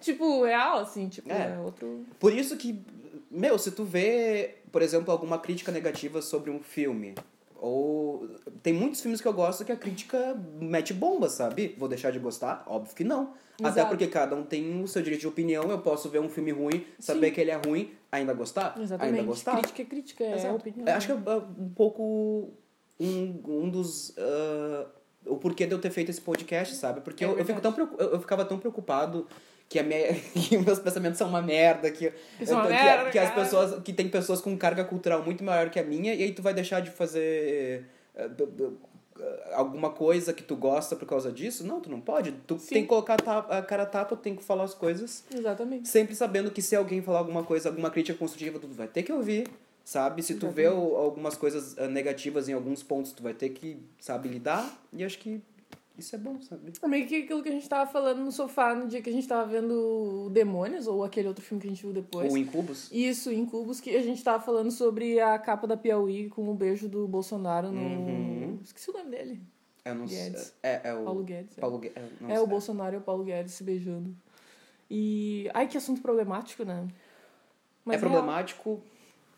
Tipo, 0.00 0.44
real, 0.44 0.78
assim, 0.78 1.08
tipo, 1.08 1.30
É. 1.30 1.54
é 1.56 1.58
outro. 1.58 2.04
Por 2.18 2.32
isso 2.32 2.56
que, 2.56 2.80
meu, 3.30 3.58
se 3.58 3.70
tu 3.72 3.84
vê, 3.84 4.56
por 4.70 4.80
exemplo, 4.80 5.10
alguma 5.12 5.38
crítica 5.38 5.72
negativa 5.72 6.22
sobre 6.22 6.50
um 6.50 6.60
filme, 6.60 7.14
ou 7.60 8.26
tem 8.62 8.72
muitos 8.72 9.00
filmes 9.00 9.20
que 9.20 9.28
eu 9.28 9.32
gosto 9.32 9.64
que 9.64 9.72
a 9.72 9.76
crítica 9.76 10.34
mete 10.60 10.94
bomba, 10.94 11.28
sabe? 11.28 11.74
Vou 11.78 11.88
deixar 11.88 12.10
de 12.10 12.18
gostar? 12.18 12.64
Óbvio 12.66 12.94
que 12.96 13.04
não. 13.04 13.34
Até 13.58 13.68
Exato. 13.80 13.88
porque 13.90 14.06
cada 14.06 14.34
um 14.34 14.42
tem 14.42 14.82
o 14.82 14.88
seu 14.88 15.02
direito 15.02 15.20
de 15.20 15.28
opinião, 15.28 15.70
eu 15.70 15.78
posso 15.80 16.08
ver 16.08 16.18
um 16.20 16.30
filme 16.30 16.50
ruim, 16.50 16.86
saber 16.98 17.26
Sim. 17.28 17.32
que 17.34 17.40
ele 17.42 17.50
é 17.50 17.56
ruim, 17.56 17.92
ainda 18.10 18.32
gostar? 18.32 18.74
Exatamente. 18.80 19.16
Ainda 19.18 19.26
gostar? 19.26 19.58
Crítica 19.58 19.82
é 19.82 19.84
crítica, 19.84 20.24
é 20.24 20.34
Exato. 20.34 20.54
opinião. 20.56 20.96
Acho 20.96 21.06
que 21.08 21.12
é 21.12 21.16
um 21.16 21.68
pouco 21.76 22.54
um, 23.00 23.40
um 23.64 23.70
dos. 23.70 24.10
uh, 24.10 24.86
o 25.26 25.36
porquê 25.36 25.66
de 25.66 25.72
eu 25.72 25.78
ter 25.78 25.90
feito 25.90 26.10
esse 26.10 26.20
podcast, 26.20 26.74
sabe? 26.76 27.00
Porque 27.00 27.24
É 27.24 27.26
eu, 27.28 27.38
eu, 27.38 27.44
fico 27.44 27.60
tão, 27.60 27.74
eu, 27.76 28.10
eu 28.12 28.20
ficava 28.20 28.44
tão 28.44 28.58
preocupado 28.58 29.26
que, 29.68 29.78
a 29.78 29.82
minha, 29.82 30.14
que 30.34 30.56
meus 30.58 30.78
pensamentos 30.78 31.18
são 31.18 31.28
uma 31.28 31.42
merda, 31.42 31.90
que, 31.90 32.12
São 32.44 32.58
uma 32.58 32.66
que, 32.66 32.72
merda, 32.72 33.10
que 33.10 33.18
as 33.18 33.34
pessoas. 33.34 33.82
que 33.82 33.92
tem 33.92 34.08
pessoas 34.08 34.40
com 34.40 34.56
carga 34.56 34.84
cultural 34.84 35.22
muito 35.22 35.42
maior 35.44 35.70
que 35.70 35.78
a 35.78 35.84
minha, 35.84 36.14
e 36.14 36.22
aí 36.22 36.32
tu 36.32 36.42
vai 36.42 36.54
deixar 36.54 36.80
de 36.80 36.90
fazer. 36.90 37.84
uh, 38.16 38.90
alguma 39.52 39.90
coisa 39.90 40.32
que 40.32 40.42
tu 40.42 40.56
gosta 40.56 40.96
por 40.96 41.06
causa 41.06 41.30
disso? 41.30 41.66
Não, 41.66 41.80
tu 41.80 41.90
não 41.90 42.00
pode. 42.00 42.32
Tu 42.46 42.58
Sim. 42.58 42.74
tem 42.74 42.82
que 42.82 42.88
colocar 42.88 43.16
a 43.50 43.62
cara 43.62 43.82
a 43.82 43.86
tapa, 43.86 44.16
tu 44.16 44.22
tem 44.22 44.34
que 44.34 44.42
falar 44.42 44.64
as 44.64 44.72
coisas 44.74 45.24
Exatamente. 45.34 45.86
sempre 45.88 46.14
sabendo 46.14 46.50
que 46.50 46.62
se 46.62 46.74
alguém 46.74 47.02
falar 47.02 47.18
alguma 47.18 47.44
coisa, 47.44 47.68
alguma 47.68 47.90
crítica 47.90 48.16
construtiva, 48.18 48.58
tu 48.58 48.66
vai 48.68 48.88
ter 48.88 49.02
que 49.02 49.12
ouvir, 49.12 49.46
sabe? 49.90 50.22
Se 50.22 50.36
tu 50.36 50.48
vê 50.50 50.68
o- 50.68 50.94
algumas 50.96 51.36
coisas 51.36 51.76
ah, 51.76 51.88
negativas 51.88 52.48
em 52.48 52.52
alguns 52.52 52.80
pontos, 52.80 53.10
tu 53.12 53.24
vai 53.24 53.34
ter 53.34 53.48
que, 53.48 53.76
sabe, 53.98 54.28
lidar. 54.28 54.80
E 54.92 55.02
acho 55.02 55.18
que 55.18 55.42
isso 55.98 56.14
é 56.14 56.18
bom, 56.18 56.40
sabe? 56.40 56.72
É 56.80 56.86
meio 56.86 57.08
que 57.08 57.24
aquilo 57.24 57.42
que 57.42 57.48
a 57.48 57.52
gente 57.52 57.68
tava 57.68 57.90
falando 57.90 58.20
no 58.20 58.30
sofá 58.30 58.72
no 58.72 58.86
dia 58.86 59.02
que 59.02 59.10
a 59.10 59.12
gente 59.12 59.26
tava 59.26 59.50
vendo 59.50 60.30
Demônios, 60.30 60.86
ou 60.86 61.02
aquele 61.02 61.26
outro 61.26 61.44
filme 61.44 61.60
que 61.60 61.66
a 61.66 61.70
gente 61.70 61.82
viu 61.82 61.92
depois. 61.92 62.30
Ou 62.30 62.38
em 62.38 62.44
cubos. 62.44 62.88
Isso, 62.92 63.32
em 63.32 63.44
Cubos, 63.44 63.80
que 63.80 63.90
a 63.96 64.00
gente 64.00 64.22
tava 64.22 64.40
falando 64.40 64.70
sobre 64.70 65.18
a 65.18 65.36
capa 65.40 65.66
da 65.66 65.76
Piauí 65.76 66.28
com 66.28 66.48
o 66.48 66.54
beijo 66.54 66.88
do 66.88 67.08
Bolsonaro 67.08 67.72
no. 67.72 67.80
Uhum. 67.80 68.60
Esqueci 68.62 68.90
o 68.90 68.92
nome 68.92 69.10
dele. 69.10 69.40
Eu 69.84 69.94
não. 69.96 70.06
Guedes. 70.06 70.54
É, 70.62 70.88
é 70.90 70.94
o. 70.94 71.02
Paulo 71.04 71.24
Guedes. 71.24 71.58
é. 71.58 71.60
Paulo 71.60 71.78
Guedes. 71.78 71.96
é, 72.28 72.34
é, 72.34 72.40
o 72.40 72.46
Bolsonaro 72.46 72.94
e 72.94 72.98
o 72.98 73.02
Paulo 73.02 73.24
Guedes 73.24 73.54
se 73.54 73.64
beijando. 73.64 74.14
E. 74.88 75.50
Ai, 75.52 75.66
que 75.66 75.76
assunto 75.76 76.00
problemático, 76.00 76.64
né? 76.64 76.86
É 77.88 77.96
real. 77.96 78.00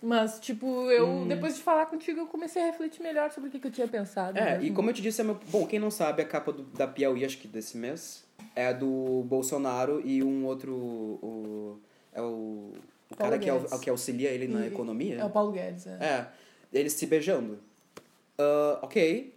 Mas, 0.03 0.41
tipo, 0.41 0.91
eu, 0.91 1.07
Hum. 1.09 1.29
depois 1.29 1.55
de 1.57 1.63
falar 1.63 1.87
contigo, 1.87 2.19
eu 2.21 2.27
comecei 2.27 2.61
a 2.61 2.67
refletir 2.67 3.01
melhor 3.03 3.31
sobre 3.31 3.49
o 3.49 3.53
que, 3.53 3.61
que 3.61 3.67
eu 3.69 3.71
tinha 3.71 3.87
pensado. 3.87 4.37
É, 4.37 4.53
mesmo. 4.59 4.65
e 4.65 4.71
como 4.73 4.91
eu 4.91 4.95
te 4.95 5.01
disse, 5.01 5.21
é 5.21 5.25
meu... 5.25 5.39
bom, 5.49 5.65
quem 5.67 5.79
não 5.79 5.91
sabe, 5.93 6.23
a 6.23 6.25
capa 6.27 6.53
do- 6.53 6.65
da 6.65 6.89
Piauí, 6.89 7.25
acho 7.25 7.39
que 7.39 7.47
desse 7.47 7.77
mês, 7.77 8.25
é 8.57 8.67
a 8.67 8.73
do 8.73 9.23
Bolsonaro 9.27 10.03
e 10.05 10.23
um 10.23 10.45
outro. 10.45 10.73
O, 10.75 11.79
é 12.13 12.21
o. 12.21 12.73
O 13.11 13.17
cara 13.17 13.39
que, 13.39 13.49
au- 13.49 13.61
Guedes. 13.61 13.79
que 13.81 13.91
auxilia 13.91 14.31
ele 14.31 14.49
na 14.49 14.65
E- 14.65 14.69
economia. 14.69 15.17
É 15.19 15.25
o 15.25 15.31
Paulo 15.31 15.53
Guedes, 15.53 15.87
é. 15.87 15.99
É, 16.01 16.27
eles 16.73 16.95
se 16.95 17.07
beijando. 17.07 17.59
Ah, 18.39 18.81
ok. 18.83 19.35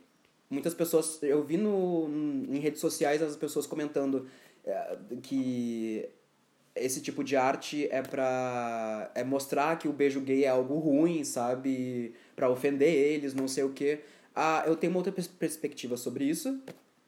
Muitas 0.49 0.73
pessoas. 0.73 1.21
Eu 1.21 1.43
vi 1.43 1.57
no, 1.57 2.07
em 2.49 2.57
redes 2.59 2.79
sociais 2.79 3.21
as 3.21 3.35
pessoas 3.35 3.67
comentando 3.67 4.27
eh, 4.65 4.97
que 5.21 6.07
esse 6.75 7.01
tipo 7.01 7.23
de 7.23 7.35
arte 7.35 7.87
é 7.91 8.01
pra. 8.01 9.11
é 9.15 9.23
mostrar 9.23 9.77
que 9.77 9.87
o 9.87 9.93
beijo 9.93 10.19
gay 10.21 10.43
é 10.45 10.49
algo 10.49 10.77
ruim, 10.79 11.23
sabe? 11.23 12.13
Pra 12.35 12.49
ofender 12.49 12.93
eles, 12.93 13.33
não 13.33 13.47
sei 13.47 13.63
o 13.63 13.73
quê. 13.73 13.99
Ah, 14.35 14.63
eu 14.67 14.75
tenho 14.75 14.91
uma 14.91 14.99
outra 14.99 15.11
pers- 15.13 15.27
perspectiva 15.27 15.95
sobre 15.97 16.25
isso. 16.25 16.59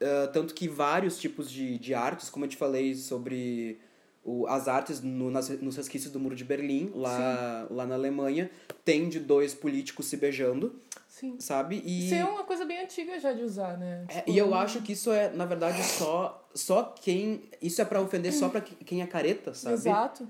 Ah, 0.01 0.27
tanto 0.32 0.53
que 0.53 0.67
vários 0.67 1.19
tipos 1.19 1.51
de, 1.51 1.77
de 1.77 1.93
artes, 1.93 2.30
como 2.30 2.45
eu 2.45 2.49
te 2.49 2.56
falei 2.58 2.95
sobre 2.95 3.80
o, 4.28 4.46
as 4.48 4.68
artes 4.68 5.00
no, 5.02 5.32
nas, 5.32 5.48
nos 5.62 5.78
resquícios 5.78 6.12
do 6.12 6.20
Muro 6.20 6.36
de 6.36 6.44
Berlim, 6.44 6.92
lá, 6.94 7.66
lá 7.72 7.86
na 7.88 7.96
Alemanha, 7.96 8.52
tem 8.84 9.08
de 9.08 9.20
dois 9.22 9.54
políticos 9.54 10.06
se 10.08 10.18
beijando, 10.18 10.76
Sim. 11.08 11.38
sabe? 11.40 11.82
E, 11.86 12.08
Isso 12.08 12.16
é 12.16 12.26
uma 12.26 12.44
coisa 12.44 12.66
bem 12.66 12.80
antiga 12.84 13.18
já 13.20 13.32
de 13.32 13.42
usar, 13.42 13.78
né? 13.78 14.06
é, 14.10 14.16
Tipo, 14.20 14.32
e 14.32 14.38
eu 14.38 14.54
acho 14.54 14.82
que 14.82 14.92
isso 14.92 15.12
é, 15.12 15.32
na 15.32 15.46
verdade, 15.46 15.82
só, 15.82 16.46
só 16.54 16.84
quem. 17.02 17.42
Isso 17.62 17.82
é 17.82 17.86
pra 17.86 18.02
ofender 18.02 18.34
só 18.34 18.50
pra 18.50 18.60
que- 18.60 18.76
quem 18.84 19.02
é 19.02 19.08
careta, 19.08 19.54
sabe? 19.54 19.76
Exato. 19.76 20.28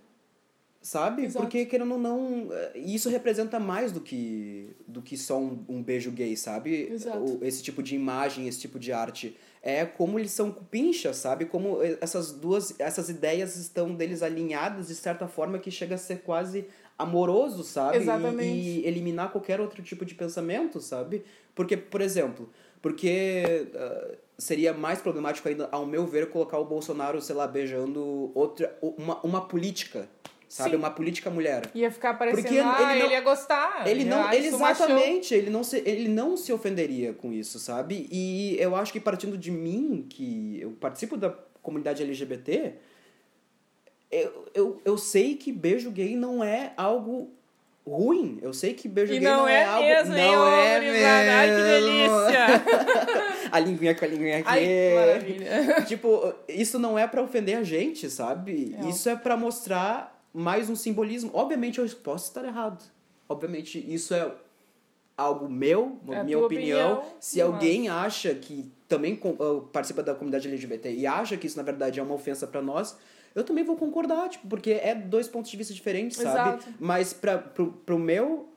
Sabe? 0.80 1.24
Exato. 1.26 1.44
Porque, 1.44 1.66
querendo 1.66 1.94
ou 1.94 2.00
não, 2.00 2.48
eh, 2.52 2.74
isso 2.78 3.10
representa 3.10 3.60
mais 3.60 3.92
do 3.92 4.00
que, 4.00 4.74
do 4.88 5.02
que 5.02 5.18
só 5.18 5.38
um, 5.38 5.66
um 5.68 5.84
beijo 5.84 6.12
gay, 6.12 6.38
sabe? 6.38 6.88
Exato. 6.92 7.40
Esse 7.42 7.62
tipo 7.64 7.84
de 7.84 7.96
imagem, 7.96 8.48
esse 8.48 8.60
tipo 8.60 8.80
de 8.80 8.94
arte 8.94 9.36
é 9.68 9.86
como 9.86 10.18
eles 10.18 10.32
são 10.32 10.50
pinchas, 10.50 11.18
sabe? 11.18 11.44
Como 11.44 11.80
essas 12.00 12.32
duas, 12.32 12.74
essas 12.80 13.10
ideias 13.10 13.58
estão 13.58 13.94
deles 13.94 14.24
alinhadas 14.24 14.88
de 14.88 14.96
certa 14.96 15.28
forma 15.28 15.60
que 15.60 15.70
chega 15.70 15.96
a 15.96 15.98
ser 15.98 16.22
quase 16.22 16.70
amoroso, 16.98 17.66
sabe? 17.66 17.98
Exatamente. 17.98 18.46
E, 18.46 18.80
e 18.80 18.88
eliminar 18.88 19.30
qualquer 19.30 19.60
outro 19.60 19.84
tipo 19.84 20.06
de 20.06 20.16
pensamento, 20.16 20.80
sabe? 20.80 21.22
Porque, 21.54 21.76
por 21.76 22.00
exemplo, 22.00 22.50
porque 22.82 23.68
uh, 23.76 24.18
seria 24.38 24.74
mais 24.74 25.02
problemático 25.02 25.50
ainda, 25.50 25.68
ao 25.70 25.86
meu 25.86 26.08
ver, 26.08 26.30
colocar 26.30 26.58
o 26.60 26.64
Bolsonaro, 26.64 27.22
sei 27.22 27.36
lá, 27.36 27.46
beijando 27.46 28.32
outra, 28.34 28.74
uma, 28.82 29.20
uma 29.22 29.42
política, 29.50 30.08
sabe? 30.48 30.72
Sim. 30.72 30.76
Uma 30.78 30.92
política 30.92 31.30
mulher. 31.30 31.70
Ia 31.76 31.92
ficar 31.92 32.14
parecendo, 32.14 32.42
Porque 32.44 32.56
ele 32.56 32.64
ah, 32.64 32.80
não- 32.80 32.92
ele 32.92 33.14
ia 33.14 33.22
gostar. 33.22 33.88
Ele 33.88 34.06
não, 34.06 34.24
ah, 34.26 34.36
ele 34.36 34.52
machão. 34.52 34.70
exatamente, 34.70 35.34
ele 35.34 35.50
não, 35.50 35.64
se, 35.64 35.78
ele 35.86 36.08
não 36.08 36.38
se 36.38 36.54
ofenderia 36.54 37.14
com 37.14 37.34
isso, 37.34 37.60
sabe? 37.60 38.08
E 38.12 38.56
eu 38.60 38.76
acho 38.76 38.94
que 38.94 39.00
partindo 39.00 39.38
de 39.38 39.52
mim, 39.52 40.06
que 40.10 40.60
eu 40.62 40.72
participo 40.72 41.18
da 41.18 41.30
comunidade 41.62 42.02
LGBT, 42.02 42.74
eu, 44.10 44.46
eu, 44.54 44.82
eu 44.86 44.98
sei 44.98 45.36
que 45.36 45.52
beijo 45.52 45.92
gay 45.92 46.16
não 46.16 46.44
é 46.44 46.72
algo 46.78 47.30
ruim. 47.86 48.40
Eu 48.42 48.54
sei 48.54 48.74
que 48.74 48.88
beijo 48.88 49.14
E 49.14 49.20
gay 49.20 49.28
não, 49.28 49.40
não, 49.40 49.48
é, 49.48 49.66
algo... 49.66 49.86
mesmo, 49.86 50.14
não 50.14 50.48
é 50.50 50.80
gurizada? 50.80 51.32
Ai, 51.32 51.48
que 51.50 51.56
mesmo. 51.56 51.86
delícia! 51.86 53.50
a 53.52 53.60
linguinha 53.60 53.96
com 53.96 54.06
a 54.06 54.08
linguinha 54.08 54.38
aqui. 54.40 54.50
Ai, 54.50 54.60
que 54.66 54.96
maravilha. 54.96 55.82
Tipo, 55.86 56.34
isso 56.48 56.80
não 56.80 56.98
é 56.98 57.06
pra 57.06 57.22
ofender 57.22 57.58
a 57.58 57.64
gente, 57.64 58.10
sabe? 58.10 58.76
É. 58.82 58.90
Isso 58.90 59.10
é 59.10 59.16
pra 59.16 59.36
mostrar 59.36 60.17
mais 60.34 60.70
um 60.70 60.76
simbolismo. 60.76 61.32
Obviamente 61.34 61.80
eu 61.80 61.88
posso 62.04 62.26
estar 62.28 62.44
errado. 62.46 62.84
Obviamente 63.30 63.78
isso 63.94 64.13
é 64.13 64.32
algo 65.18 65.50
meu, 65.50 66.00
É 66.10 66.24
minha 66.24 66.38
opinião. 66.40 66.94
opinião, 66.94 67.04
Se 67.20 67.40
mas- 67.40 67.48
alguém 67.54 67.90
acha 67.90 68.34
que 68.36 68.72
também 68.88 69.20
ah, 69.24 69.62
participa 69.72 70.04
da 70.04 70.13
comunidade 70.13 70.48
LGBT 70.48 70.94
e 70.94 71.06
acha 71.08 71.36
que 71.38 71.48
isso 71.48 71.58
na 71.58 71.63
verdade 71.63 72.00
é 72.00 72.04
uma 72.04 72.13
ofensa 72.13 72.46
pra 72.48 72.62
nós, 72.62 72.96
eu 73.36 73.44
também 73.44 73.63
vou 73.63 73.76
concordar, 73.76 74.30
tipo, 74.30 74.48
porque 74.48 74.72
é 74.72 74.96
dois 74.96 75.28
pontos 75.28 75.50
de 75.52 75.58
vista 75.58 75.74
diferentes, 75.74 76.18
sabe? 76.18 76.58
Exato. 76.60 76.74
Mas 76.80 77.13
pra, 77.13 77.38
pro, 77.38 77.72
pro 77.86 78.00
meu 78.00 78.48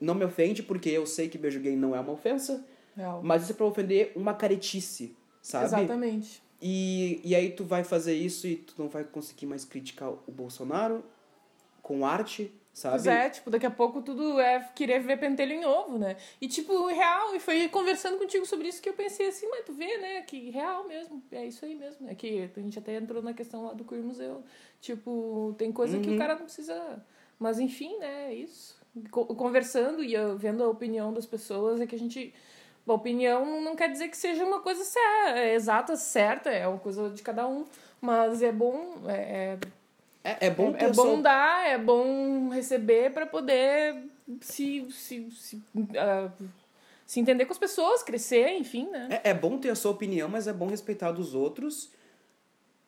não 0.00 0.14
me 0.14 0.24
ofende 0.24 0.62
porque 0.62 0.88
eu 0.90 1.06
sei 1.06 1.28
que 1.28 1.36
beijo 1.38 1.58
gay 1.60 1.74
não 1.74 1.94
é 1.96 2.00
uma 2.00 2.12
ofensa, 2.12 2.64
Real. 2.94 3.20
mas 3.24 3.42
isso 3.42 3.52
é 3.52 3.54
pra 3.54 3.66
ofender 3.66 4.12
uma 4.14 4.34
caretice, 4.34 5.16
sabe? 5.42 5.64
Exatamente. 5.64 6.42
E, 6.60 7.20
e 7.24 7.34
aí 7.34 7.50
tu 7.50 7.64
vai 7.64 7.84
fazer 7.84 8.14
isso 8.14 8.46
e 8.46 8.56
tu 8.56 8.74
não 8.78 8.88
vai 8.88 9.04
conseguir 9.04 9.46
mais 9.46 9.64
criticar 9.64 10.10
o 10.10 10.32
Bolsonaro 10.32 11.04
com 11.82 12.04
arte, 12.04 12.50
sabe? 12.72 12.94
Pois 12.94 13.06
é, 13.06 13.30
tipo, 13.30 13.50
daqui 13.50 13.66
a 13.66 13.70
pouco 13.70 14.00
tudo 14.02 14.40
é 14.40 14.60
querer 14.74 15.00
ver 15.00 15.18
pentelho 15.18 15.52
em 15.52 15.64
ovo, 15.64 15.98
né? 15.98 16.16
E, 16.40 16.48
tipo, 16.48 16.86
real, 16.86 17.34
e 17.34 17.38
foi 17.40 17.68
conversando 17.68 18.18
contigo 18.18 18.44
sobre 18.46 18.68
isso 18.68 18.80
que 18.82 18.88
eu 18.88 18.94
pensei 18.94 19.28
assim, 19.28 19.46
mas 19.48 19.64
tu 19.64 19.72
vê, 19.72 19.98
né, 19.98 20.22
que 20.22 20.50
real 20.50 20.88
mesmo, 20.88 21.22
é 21.30 21.46
isso 21.46 21.64
aí 21.64 21.74
mesmo. 21.74 22.08
É 22.08 22.14
que 22.14 22.50
a 22.56 22.60
gente 22.60 22.78
até 22.78 22.96
entrou 22.96 23.22
na 23.22 23.34
questão 23.34 23.66
lá 23.66 23.72
do 23.74 23.84
Queer 23.84 24.02
Museu. 24.02 24.42
Tipo, 24.80 25.54
tem 25.58 25.70
coisa 25.70 25.98
que 26.00 26.08
Uhum. 26.08 26.14
o 26.16 26.18
cara 26.18 26.34
não 26.36 26.44
precisa... 26.44 27.04
Mas, 27.38 27.58
enfim, 27.60 27.98
né, 27.98 28.32
é 28.32 28.34
isso. 28.34 28.74
Co- 29.10 29.26
Conversando 29.26 30.02
e 30.02 30.14
vendo 30.38 30.64
a 30.64 30.68
opinião 30.68 31.12
das 31.12 31.26
pessoas, 31.26 31.80
é 31.82 31.86
que 31.86 31.94
a 31.94 31.98
gente... 31.98 32.32
Opinião 32.94 33.60
não 33.60 33.74
quer 33.74 33.90
dizer 33.90 34.08
que 34.08 34.16
seja 34.16 34.44
uma 34.44 34.60
coisa 34.60 34.84
certa, 34.84 35.38
é 35.38 35.54
exata, 35.54 35.96
certa, 35.96 36.50
é 36.50 36.66
uma 36.68 36.78
coisa 36.78 37.10
de 37.10 37.22
cada 37.22 37.46
um. 37.46 37.64
Mas 38.00 38.42
é 38.42 38.52
bom, 38.52 39.02
é, 39.08 39.12
é 39.12 39.58
É, 40.22 40.46
é 40.46 40.50
bom 40.50 40.74
é 40.76 40.84
a 40.84 40.88
bom 40.90 41.20
dar, 41.20 41.66
é 41.68 41.78
bom 41.78 42.48
receber 42.48 43.12
para 43.12 43.26
poder 43.26 44.04
se, 44.40 44.86
se, 44.90 45.30
se, 45.30 45.62
ah, 45.98 46.30
se 47.06 47.20
entender 47.20 47.46
com 47.46 47.52
as 47.52 47.58
pessoas, 47.58 48.02
crescer, 48.02 48.50
enfim, 48.56 48.88
né? 48.88 49.20
É, 49.22 49.30
é 49.30 49.34
bom 49.34 49.58
ter 49.58 49.70
a 49.70 49.74
sua 49.74 49.92
opinião, 49.92 50.28
mas 50.28 50.46
é 50.46 50.52
bom 50.52 50.66
respeitar 50.66 51.12
dos 51.12 51.34
outros. 51.34 51.90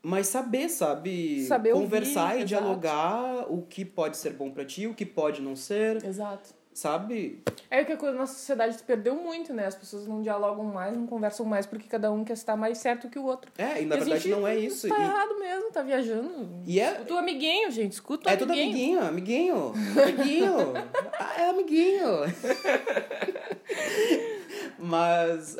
Mas 0.00 0.28
saber, 0.28 0.68
sabe? 0.68 1.44
Saber 1.46 1.72
ouvir, 1.72 1.84
Conversar 1.84 2.37
e 2.37 2.42
exato. 2.42 2.46
dialogar 2.46 3.52
o 3.52 3.62
que 3.62 3.84
pode 3.84 4.16
ser 4.16 4.32
bom 4.32 4.50
pra 4.50 4.64
ti, 4.64 4.87
o 4.87 4.94
que 4.94 5.04
pode 5.04 5.42
não 5.42 5.56
ser, 5.56 6.04
Exato. 6.04 6.54
Sabe? 6.78 7.42
É 7.70 7.84
que 7.84 7.92
a 7.92 8.12
nossa 8.12 8.34
sociedade 8.34 8.74
se 8.76 8.82
perdeu 8.82 9.14
muito, 9.16 9.52
né? 9.52 9.66
As 9.66 9.74
pessoas 9.74 10.06
não 10.06 10.22
dialogam 10.22 10.64
mais, 10.64 10.96
não 10.96 11.06
conversam 11.06 11.44
mais, 11.44 11.66
porque 11.66 11.88
cada 11.88 12.10
um 12.10 12.24
quer 12.24 12.32
estar 12.34 12.56
mais 12.56 12.78
certo 12.78 13.08
que 13.10 13.18
o 13.18 13.24
outro. 13.24 13.50
É, 13.58 13.82
e 13.82 13.84
na 13.84 13.96
E 13.96 14.00
verdade 14.00 14.28
não 14.28 14.46
é 14.46 14.56
isso. 14.56 14.88
Tá 14.88 14.98
E- 14.98 15.02
errado 15.02 15.38
mesmo, 15.38 15.70
tá 15.72 15.82
viajando. 15.82 16.48
E 16.64 16.80
é- 16.80 16.92
Escuta 16.92 17.14
o 17.14 17.18
amiguinho, 17.18 17.70
gente, 17.70 17.92
escuta 17.92 18.30
o 18.30 18.32
É 18.32 18.36
tudo 18.36 18.52
amiguinho. 18.52 19.00
amiguinho, 19.00 19.72
amiguinho, 19.72 20.02
amiguinho. 20.02 20.72
ah, 21.18 21.40
é 21.40 21.50
amiguinho. 21.50 22.08
Mas 24.78 25.56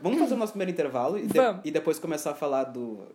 vamos 0.00 0.18
fazer 0.18 0.34
o 0.34 0.36
nosso 0.36 0.52
primeiro 0.52 0.72
intervalo 0.72 1.18
e, 1.18 1.26
de- 1.26 1.38
e 1.64 1.70
depois 1.70 1.98
começar 1.98 2.30
a 2.30 2.34
falar 2.34 2.64
do, 2.64 3.06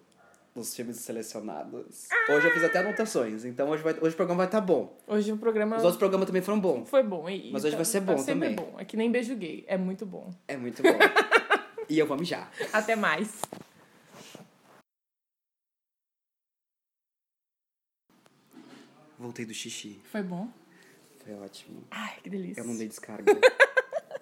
dos 0.62 0.76
filmes 0.76 0.98
selecionados. 0.98 2.08
Hoje 2.30 2.48
eu 2.48 2.52
fiz 2.54 2.64
até 2.64 2.80
anotações, 2.80 3.46
então 3.46 3.70
hoje, 3.70 3.84
vai, 3.84 3.94
hoje 3.94 4.14
o 4.14 4.18
programa 4.18 4.38
vai 4.40 4.48
estar 4.48 4.62
bom. 4.62 4.98
Hoje 5.08 5.32
o 5.32 5.38
programa 5.38 5.78
Os 5.78 5.84
outros 5.84 6.00
programas 6.00 6.26
também 6.28 6.42
foram 6.42 6.60
bons. 6.60 6.90
foi 6.90 7.04
bom. 7.04 7.30
E, 7.30 7.52
Mas 7.52 7.64
hoje 7.64 7.72
tá- 7.72 7.78
vai 7.78 7.86
ser 7.86 8.02
tá 8.02 8.12
bom 8.14 8.18
sempre 8.18 8.50
também. 8.50 8.56
bom. 8.56 8.80
É 8.80 8.86
que 8.86 8.98
nem 8.98 9.12
beijo 9.12 9.36
gay, 9.36 9.64
é 9.68 9.78
muito 9.78 10.06
bom. 10.06 10.34
É 10.48 10.58
muito 10.58 10.82
bom. 10.82 10.90
e 11.90 11.98
eu 12.00 12.08
vou 12.08 12.18
mijar. 12.18 12.52
Até 12.74 12.96
mais. 12.96 13.40
Voltei 19.18 19.46
do 19.46 19.54
xixi. 19.54 20.00
Foi 20.12 20.22
bom? 20.22 20.48
Foi 21.24 21.34
ótimo. 21.36 21.84
Ai, 21.92 22.18
que 22.24 22.30
delícia. 22.30 22.62
Eu 22.62 22.66
não 22.66 22.78
dei 22.78 22.88
descarga. 22.88 23.34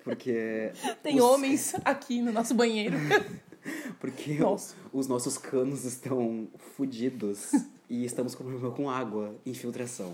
Porque. 0.04 0.72
Tem 1.04 1.16
os- 1.18 1.22
homens 1.22 1.76
aqui 1.84 2.22
no 2.22 2.32
nosso 2.32 2.54
banheiro. 2.54 2.96
Porque 4.00 4.36
Nossa. 4.36 4.76
os 4.94 5.08
nossos 5.08 5.38
canos 5.38 5.84
estão 5.86 6.48
fodidos 6.76 7.52
e 7.90 8.06
estamos 8.06 8.36
com 8.36 8.44
problema 8.44 8.72
com 8.74 8.90
água, 8.90 9.36
infiltração. 9.46 10.14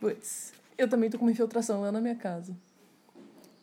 Putz, 0.00 0.52
eu 0.76 0.88
também 0.88 1.10
tô 1.10 1.18
com 1.18 1.24
uma 1.24 1.32
infiltração 1.32 1.80
lá 1.80 1.90
na 1.92 2.00
minha 2.00 2.16
casa. 2.16 2.56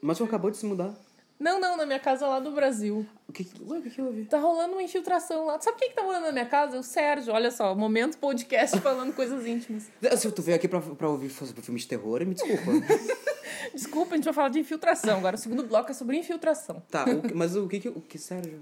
Mas 0.01 0.17
tu 0.17 0.23
acabou 0.23 0.49
de 0.51 0.57
se 0.57 0.65
mudar. 0.65 0.93
Não, 1.39 1.59
não, 1.59 1.75
na 1.75 1.87
minha 1.87 1.99
casa 1.99 2.27
lá 2.27 2.39
do 2.39 2.51
Brasil. 2.51 3.03
O 3.27 3.33
que, 3.33 3.47
ué, 3.67 3.79
o 3.79 3.81
que, 3.81 3.89
que 3.89 3.99
houve? 4.01 4.25
Tá 4.25 4.37
rolando 4.39 4.73
uma 4.73 4.83
infiltração 4.83 5.47
lá. 5.47 5.59
Sabe 5.59 5.77
quem 5.79 5.89
que 5.89 5.95
tá 5.95 6.03
rolando 6.03 6.27
na 6.27 6.31
minha 6.31 6.45
casa? 6.45 6.77
O 6.77 6.83
Sérgio. 6.83 7.33
Olha 7.33 7.49
só, 7.49 7.73
momento 7.73 8.17
podcast 8.19 8.77
falando 8.81 9.11
coisas 9.13 9.43
íntimas. 9.47 9.89
Se 10.17 10.31
tu 10.31 10.41
veio 10.43 10.55
aqui 10.57 10.67
pra, 10.67 10.79
pra 10.79 11.09
ouvir 11.09 11.31
sobre 11.31 11.59
filme 11.63 11.79
de 11.79 11.87
terror, 11.87 12.23
me 12.27 12.35
desculpa. 12.35 12.71
Desculpa, 13.73 14.13
a 14.13 14.17
gente 14.17 14.25
vai 14.25 14.33
falar 14.33 14.49
de 14.49 14.59
infiltração. 14.59 15.17
Agora 15.17 15.35
o 15.35 15.39
segundo 15.39 15.63
bloco 15.63 15.89
é 15.89 15.93
sobre 15.95 16.15
infiltração. 16.17 16.81
tá, 16.91 17.05
o 17.05 17.21
que- 17.23 17.33
mas 17.33 17.55
o 17.55 17.67
que 17.67 17.79
que. 17.79 17.89
O 17.89 18.01
que, 18.01 18.19
Sérgio? 18.19 18.61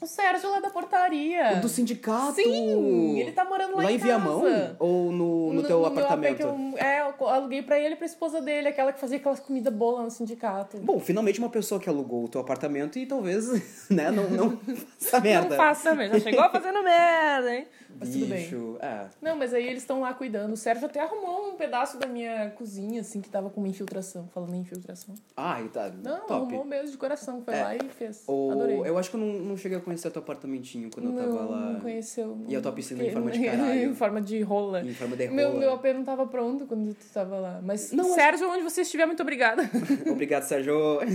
O 0.00 0.06
Sérgio 0.06 0.50
lá 0.50 0.60
da 0.60 0.70
portaria. 0.70 1.54
O 1.56 1.60
do 1.60 1.68
sindicato! 1.68 2.34
Sim, 2.34 3.18
ele 3.18 3.32
tá 3.32 3.44
morando 3.44 3.76
lá, 3.76 3.84
Lá 3.84 3.92
em 3.92 3.94
em 3.94 3.98
Viamão? 3.98 4.42
Ou 4.78 5.10
no, 5.10 5.52
no, 5.54 5.62
teu 5.64 5.78
meu 5.80 5.86
apartamento? 5.86 6.30
AP 6.32 6.36
que 6.36 6.42
eu, 6.42 6.78
é, 6.78 7.00
eu 7.18 7.28
aluguei 7.28 7.62
pra 7.62 7.78
ele 7.78 7.94
e 7.94 7.96
pra 7.96 8.06
esposa 8.06 8.40
dele, 8.40 8.68
aquela 8.68 8.92
que 8.92 9.00
fazia 9.00 9.16
aquelas 9.18 9.40
comida 9.40 9.70
boa 9.70 10.02
no 10.02 10.10
sindicato. 10.10 10.78
Bom, 10.78 11.00
finalmente 11.00 11.38
uma 11.38 11.50
pessoa 11.50 11.80
que 11.80 11.88
alugou 11.88 12.24
o 12.24 12.28
teu 12.28 12.40
apartamento 12.40 12.98
e 12.98 13.06
talvez, 13.06 13.48
né, 13.90 14.10
não, 14.10 14.28
não 14.30 14.58
faça 14.98 15.20
merda. 15.20 15.48
Não 15.50 15.56
faça 15.56 15.94
mesmo. 15.94 16.18
Já 16.18 16.30
chegou 16.30 16.50
fazendo 16.50 16.82
merda, 16.82 17.54
hein? 17.54 17.66
Mas 17.98 18.10
tudo 18.10 18.26
bem. 18.26 18.42
Bicho, 18.44 18.76
é. 18.80 19.06
Não, 19.20 19.34
mas 19.36 19.52
aí 19.52 19.66
eles 19.66 19.82
estão 19.82 20.00
lá 20.02 20.12
cuidando. 20.14 20.52
O 20.52 20.56
Sérgio 20.56 20.86
até 20.86 21.00
arrumou 21.00 21.48
um 21.48 21.54
pedaço 21.56 21.98
da 21.98 22.06
minha 22.06 22.50
cozinha, 22.50 23.00
assim, 23.00 23.20
que 23.20 23.28
tava 23.28 23.50
com 23.50 23.60
uma 23.60 23.68
infiltração. 23.68 24.28
Falando 24.32 24.54
em 24.54 24.60
infiltração. 24.60 25.14
Ai, 25.36 25.68
tá. 25.68 25.90
Não, 26.02 26.20
top. 26.20 26.32
arrumou 26.32 26.64
mesmo 26.64 26.92
de 26.92 26.96
coração. 26.96 27.42
Foi 27.42 27.54
É. 27.54 27.64
lá 27.64 27.74
e 27.74 27.80
fez. 27.88 28.22
Ou, 28.26 28.52
Adorei. 28.52 28.78
eu 28.84 28.96
acho 28.98 29.10
que 29.10 29.16
eu 29.16 29.20
não, 29.20 29.26
não 29.40 29.56
cheguei 29.56 29.78
a 29.78 29.80
conhecer 29.88 30.10
teu 30.10 30.20
apartamentinho 30.22 30.90
quando 30.92 31.10
eu 31.10 31.16
tava 31.16 31.32
não, 31.42 31.50
lá. 31.50 31.60
não 31.72 31.80
conheceu. 31.80 32.38
E 32.46 32.54
a 32.56 32.60
tua 32.60 32.72
piscina 32.72 33.02
em 33.04 33.10
forma 33.12 33.30
de 33.30 33.42
caralho. 33.44 33.90
em 33.90 33.94
forma 33.94 34.20
de 34.20 34.40
rola. 34.42 34.80
Em 34.82 34.94
forma 34.94 35.16
de 35.16 35.24
rola. 35.26 35.36
Meu, 35.36 35.54
meu 35.58 35.72
AP 35.74 35.84
não 35.86 36.04
tava 36.04 36.26
pronto 36.26 36.66
quando 36.66 36.94
tu 36.94 37.06
tava 37.12 37.38
lá. 37.38 37.60
Mas, 37.62 37.92
Não, 37.92 38.04
Sérgio, 38.14 38.48
onde 38.50 38.62
você 38.62 38.82
estiver, 38.82 39.06
muito 39.06 39.22
obrigada. 39.22 39.62
Obrigado, 40.10 40.42
Sérgio. 40.44 40.74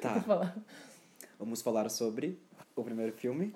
Tá, 0.00 0.20
falar. 0.20 0.56
vamos 1.38 1.62
falar 1.62 1.88
sobre 1.90 2.36
o 2.74 2.82
primeiro 2.82 3.12
filme. 3.12 3.54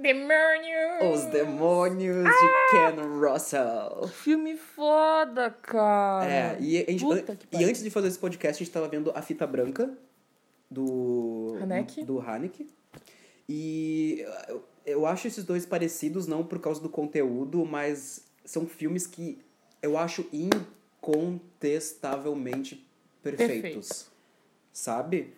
Demônio! 0.00 1.12
Os 1.12 1.24
Demônios 1.24 2.24
Ah! 2.24 2.30
de 2.30 2.94
Ken 2.94 3.02
Russell. 3.18 4.08
Filme 4.08 4.56
foda, 4.56 5.50
cara. 5.50 6.30
É, 6.30 6.56
e, 6.60 6.78
a 6.86 6.90
gente- 6.92 7.04
e 7.52 7.64
antes 7.64 7.82
de 7.82 7.90
fazer 7.90 8.08
esse 8.08 8.18
podcast, 8.18 8.62
a 8.62 8.64
gente 8.64 8.72
tava 8.72 8.86
vendo 8.88 9.10
A 9.14 9.22
Fita 9.22 9.46
Branca 9.46 9.90
do 10.70 11.56
Haneke? 11.60 12.04
do 12.04 12.20
Haneke. 12.20 12.68
E 13.48 14.24
eu, 14.84 15.06
acho 15.06 15.28
esses 15.28 15.44
dois 15.44 15.64
parecidos 15.64 16.26
não 16.26 16.44
por 16.44 16.58
causa 16.58 16.80
do 16.80 16.88
conteúdo, 16.88 17.64
mas 17.64 18.24
são 18.44 18.66
filmes 18.66 19.06
que 19.06 19.38
eu 19.80 19.96
acho 19.96 20.26
incontestavelmente 20.32 22.84
perfeitos. 23.22 23.62
Perfeito. 23.62 24.10
Sabe? 24.72 25.32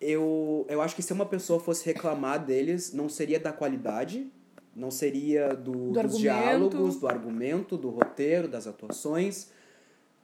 Eu, 0.00 0.64
eu 0.68 0.80
acho 0.82 0.94
que 0.94 1.02
se 1.02 1.12
uma 1.12 1.26
pessoa 1.26 1.58
fosse 1.58 1.84
reclamar 1.86 2.44
deles, 2.44 2.92
não 2.92 3.08
seria 3.08 3.40
da 3.40 3.52
qualidade, 3.52 4.30
não 4.74 4.90
seria 4.90 5.54
do, 5.54 5.72
Do 5.72 5.88
dos 5.88 5.96
argumento. 5.98 6.18
diálogos, 6.18 7.00
do 7.00 7.08
argumento, 7.08 7.78
do 7.78 7.88
roteiro, 7.88 8.46
das 8.46 8.66
atuações. 8.66 9.48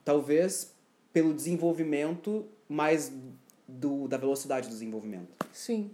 Talvez 0.04 0.74
pelo 1.12 1.32
desenvolvimento, 1.32 2.44
mais 2.68 3.10
do, 3.66 4.06
da 4.08 4.18
velocidade 4.18 4.68
do 4.68 4.72
desenvolvimento. 4.72 5.30
Sim. 5.52 5.90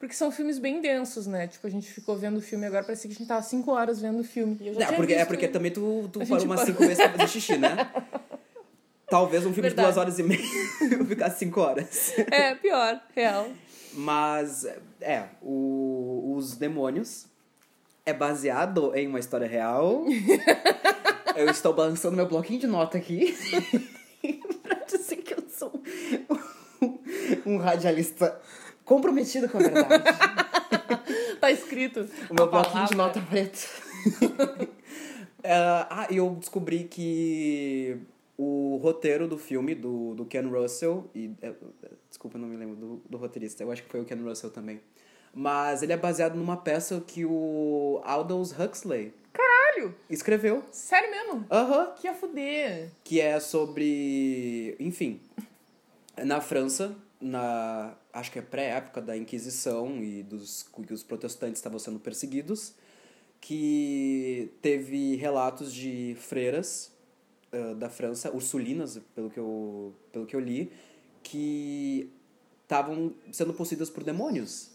Porque 0.00 0.14
são 0.14 0.32
filmes 0.32 0.58
bem 0.58 0.80
densos, 0.80 1.26
né? 1.26 1.46
Tipo, 1.46 1.66
a 1.66 1.70
gente 1.70 1.92
ficou 1.92 2.16
vendo 2.16 2.38
o 2.38 2.40
filme 2.40 2.64
agora, 2.66 2.82
parecia 2.82 3.08
que 3.08 3.14
a 3.14 3.18
gente 3.18 3.28
tava 3.28 3.42
cinco 3.42 3.70
horas 3.72 4.00
vendo 4.00 4.20
o 4.20 4.24
filme. 4.24 4.56
E 4.58 4.68
eu 4.68 4.72
já 4.74 4.80
Não, 4.80 4.86
tinha 4.86 4.96
porque, 4.96 5.12
é 5.12 5.24
porque 5.26 5.46
também 5.46 5.70
tu, 5.70 6.08
tu 6.10 6.20
parou 6.26 6.44
umas 6.46 6.60
parou. 6.60 6.66
cinco 6.66 6.78
vezes 6.80 6.96
pra 6.96 7.10
fazer 7.12 7.28
xixi, 7.28 7.58
né? 7.58 7.76
Talvez 9.10 9.44
um 9.44 9.52
filme 9.52 9.68
Verdade. 9.68 9.88
de 9.88 9.92
duas 9.92 9.96
horas 9.98 10.18
e 10.18 10.22
meia 10.22 10.40
ficasse 11.06 11.38
cinco 11.40 11.60
horas. 11.60 12.14
É, 12.32 12.54
pior, 12.54 12.98
real. 13.14 13.48
Mas, 13.92 14.64
é, 15.02 15.24
o, 15.42 16.34
Os 16.34 16.56
Demônios 16.56 17.26
é 18.06 18.14
baseado 18.14 18.94
em 18.94 19.06
uma 19.06 19.18
história 19.18 19.46
real. 19.46 20.04
eu 21.36 21.50
estou 21.50 21.74
balançando 21.74 22.16
meu 22.16 22.26
bloquinho 22.26 22.60
de 22.60 22.66
nota 22.66 22.96
aqui 22.96 23.36
pra 24.62 24.76
dizer 24.86 25.16
que 25.16 25.34
eu 25.34 25.44
sou 25.50 25.82
um, 26.80 26.98
um 27.54 27.58
radialista 27.58 28.40
comprometido 28.90 29.48
com 29.48 29.58
a 29.58 29.60
verdade. 29.60 30.04
Tá 31.40 31.50
escrito. 31.50 32.06
O 32.28 32.34
meu 32.34 32.50
bloquinho 32.50 32.84
de 32.86 32.94
nota 32.94 33.20
preta. 33.22 33.58
Ah, 35.42 36.06
e 36.10 36.18
eu 36.18 36.34
descobri 36.38 36.84
que 36.84 37.96
o 38.36 38.78
roteiro 38.82 39.26
do 39.26 39.38
filme, 39.38 39.74
do, 39.74 40.14
do 40.14 40.26
Ken 40.26 40.42
Russell, 40.42 41.08
e 41.14 41.30
é, 41.40 41.54
desculpa, 42.10 42.36
eu 42.36 42.42
não 42.42 42.48
me 42.48 42.58
lembro 42.58 42.76
do, 42.76 43.02
do 43.08 43.16
roteirista, 43.16 43.62
eu 43.62 43.72
acho 43.72 43.82
que 43.82 43.88
foi 43.88 44.02
o 44.02 44.04
Ken 44.04 44.16
Russell 44.16 44.50
também. 44.50 44.82
Mas 45.32 45.82
ele 45.82 45.94
é 45.94 45.96
baseado 45.96 46.34
numa 46.34 46.58
peça 46.58 47.02
que 47.06 47.24
o 47.24 48.02
Aldous 48.04 48.52
Huxley 48.52 49.14
Caralho! 49.32 49.94
escreveu. 50.10 50.62
Sério 50.70 51.10
mesmo? 51.10 51.46
Aham. 51.50 51.94
Que 51.98 52.06
ia 52.06 52.14
fuder. 52.14 52.90
Que 53.02 53.18
é 53.18 53.40
sobre. 53.40 54.76
Enfim. 54.78 55.20
Na 56.22 56.42
França, 56.42 56.94
na. 57.18 57.94
Acho 58.12 58.32
que 58.32 58.38
é 58.38 58.42
pré-época 58.42 59.00
da 59.00 59.16
Inquisição 59.16 60.02
e 60.02 60.22
dos 60.22 60.64
que 60.86 60.92
os 60.92 61.02
protestantes 61.02 61.58
estavam 61.58 61.78
sendo 61.78 61.98
perseguidos, 62.00 62.74
que 63.40 64.50
teve 64.60 65.16
relatos 65.16 65.72
de 65.72 66.16
freiras 66.18 66.92
ah, 67.52 67.74
da 67.74 67.88
França, 67.88 68.30
ursulinas, 68.34 69.00
pelo 69.14 69.30
que 69.30 69.38
eu, 69.38 69.94
pelo 70.12 70.26
que 70.26 70.34
eu 70.34 70.40
li, 70.40 70.72
que 71.22 72.10
estavam 72.64 73.12
sendo 73.32 73.52
possuídas 73.54 73.90
por 73.90 74.02
demônios, 74.04 74.70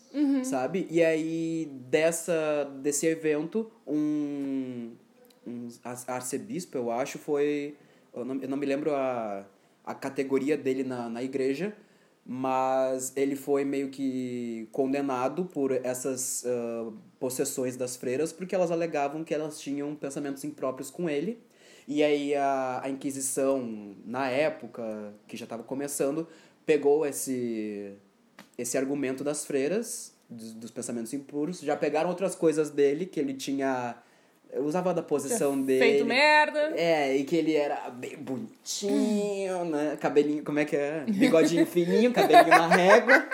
sabe? 0.45 0.87
E 0.89 1.03
aí, 1.03 1.69
dessa, 1.89 2.63
desse 2.81 3.05
evento, 3.05 3.69
um, 3.85 4.91
um 5.45 5.67
ar- 5.83 6.03
arcebispo, 6.07 6.77
eu 6.77 6.89
acho, 6.91 7.17
foi... 7.19 7.75
Eu 8.13 8.23
não, 8.23 8.41
eu 8.41 8.47
não 8.47 8.55
me 8.57 8.65
lembro 8.65 8.95
a, 8.95 9.45
a 9.83 9.93
categoria 9.93 10.57
dele 10.57 10.83
na, 10.85 11.09
na 11.09 11.21
igreja, 11.21 11.75
mas 12.25 13.13
ele 13.15 13.35
foi 13.35 13.63
meio 13.63 13.89
que 13.89 14.67
condenado 14.71 15.45
por 15.45 15.71
essas 15.71 16.43
ah, 16.45 16.91
possessões 17.19 17.77
das 17.77 17.95
freiras, 17.95 18.33
porque 18.33 18.55
elas 18.55 18.71
alegavam 18.71 19.23
que 19.23 19.33
elas 19.33 19.59
tinham 19.59 19.95
pensamentos 19.95 20.43
impróprios 20.43 20.89
com 20.89 21.07
ele. 21.07 21.39
E 21.87 22.03
aí 22.03 22.33
a, 22.33 22.81
a 22.83 22.89
Inquisição, 22.89 23.95
na 24.03 24.27
época, 24.27 25.13
que 25.27 25.37
já 25.37 25.45
estava 25.45 25.61
começando, 25.61 26.27
pegou 26.65 27.05
esse, 27.05 27.93
esse 28.57 28.75
argumento 28.75 29.23
das 29.23 29.45
freiras, 29.45 30.11
dos, 30.27 30.53
dos 30.53 30.71
pensamentos 30.71 31.13
impuros, 31.13 31.59
já 31.59 31.77
pegaram 31.77 32.09
outras 32.09 32.35
coisas 32.35 32.71
dele, 32.71 33.05
que 33.05 33.19
ele 33.19 33.35
tinha... 33.35 33.95
Usava 34.57 34.93
da 34.93 35.01
posição 35.03 35.61
dele. 35.61 35.79
Feito 35.79 36.05
merda. 36.05 36.73
É, 36.75 37.15
e 37.15 37.23
que 37.23 37.35
ele 37.35 37.53
era 37.55 37.89
bem 37.89 38.15
bonitinho, 38.17 39.65
né? 39.65 39.97
Cabelinho, 39.99 40.43
como 40.43 40.59
é 40.59 40.65
que 40.65 40.75
é? 40.75 41.03
Bigodinho 41.07 41.65
fininho, 41.65 42.11
cabelinho 42.13 42.47
na 42.47 42.67
régua. 42.67 43.27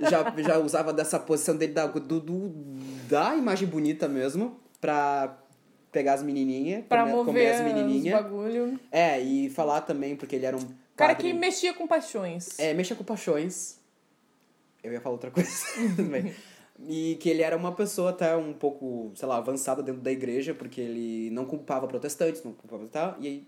Já, 0.00 0.34
já 0.42 0.58
usava 0.58 0.92
dessa 0.92 1.18
posição 1.18 1.56
dele 1.56 1.72
da, 1.72 1.86
do, 1.86 2.20
do- 2.20 2.50
da 3.08 3.34
imagem 3.36 3.68
bonita 3.68 4.08
mesmo, 4.08 4.58
pra 4.80 5.38
pegar 5.92 6.14
as 6.14 6.22
menininhas, 6.22 6.84
Pra 6.88 7.02
comer, 7.02 7.12
mover 7.14 7.26
comer 7.26 7.48
as 7.50 7.60
menininhas. 7.60 8.20
bagulho. 8.20 8.80
É, 8.90 9.20
e 9.20 9.48
falar 9.50 9.82
também, 9.82 10.16
porque 10.16 10.36
ele 10.36 10.44
era 10.46 10.56
um 10.56 10.60
Cara 10.96 11.14
padre- 11.14 11.32
que 11.32 11.38
mexia 11.38 11.72
com 11.72 11.86
paixões. 11.86 12.58
é, 12.58 12.74
mexa 12.74 12.94
com 12.94 13.04
paixões. 13.04 13.78
Eu 14.82 14.92
ia 14.92 15.00
falar 15.00 15.14
outra 15.14 15.30
coisa. 15.30 15.50
Bem. 16.10 16.34
E 16.84 17.16
que 17.20 17.28
ele 17.28 17.42
era 17.42 17.56
uma 17.56 17.72
pessoa 17.72 18.10
até 18.10 18.36
um 18.36 18.52
pouco, 18.52 19.10
sei 19.14 19.26
lá, 19.26 19.38
avançada 19.38 19.82
dentro 19.82 20.02
da 20.02 20.12
igreja, 20.12 20.52
porque 20.54 20.80
ele 20.80 21.30
não 21.30 21.44
culpava 21.46 21.86
protestantes, 21.88 22.42
não 22.44 22.52
culpava 22.52 22.86
tal. 22.88 23.16
E 23.18 23.26
aí, 23.26 23.46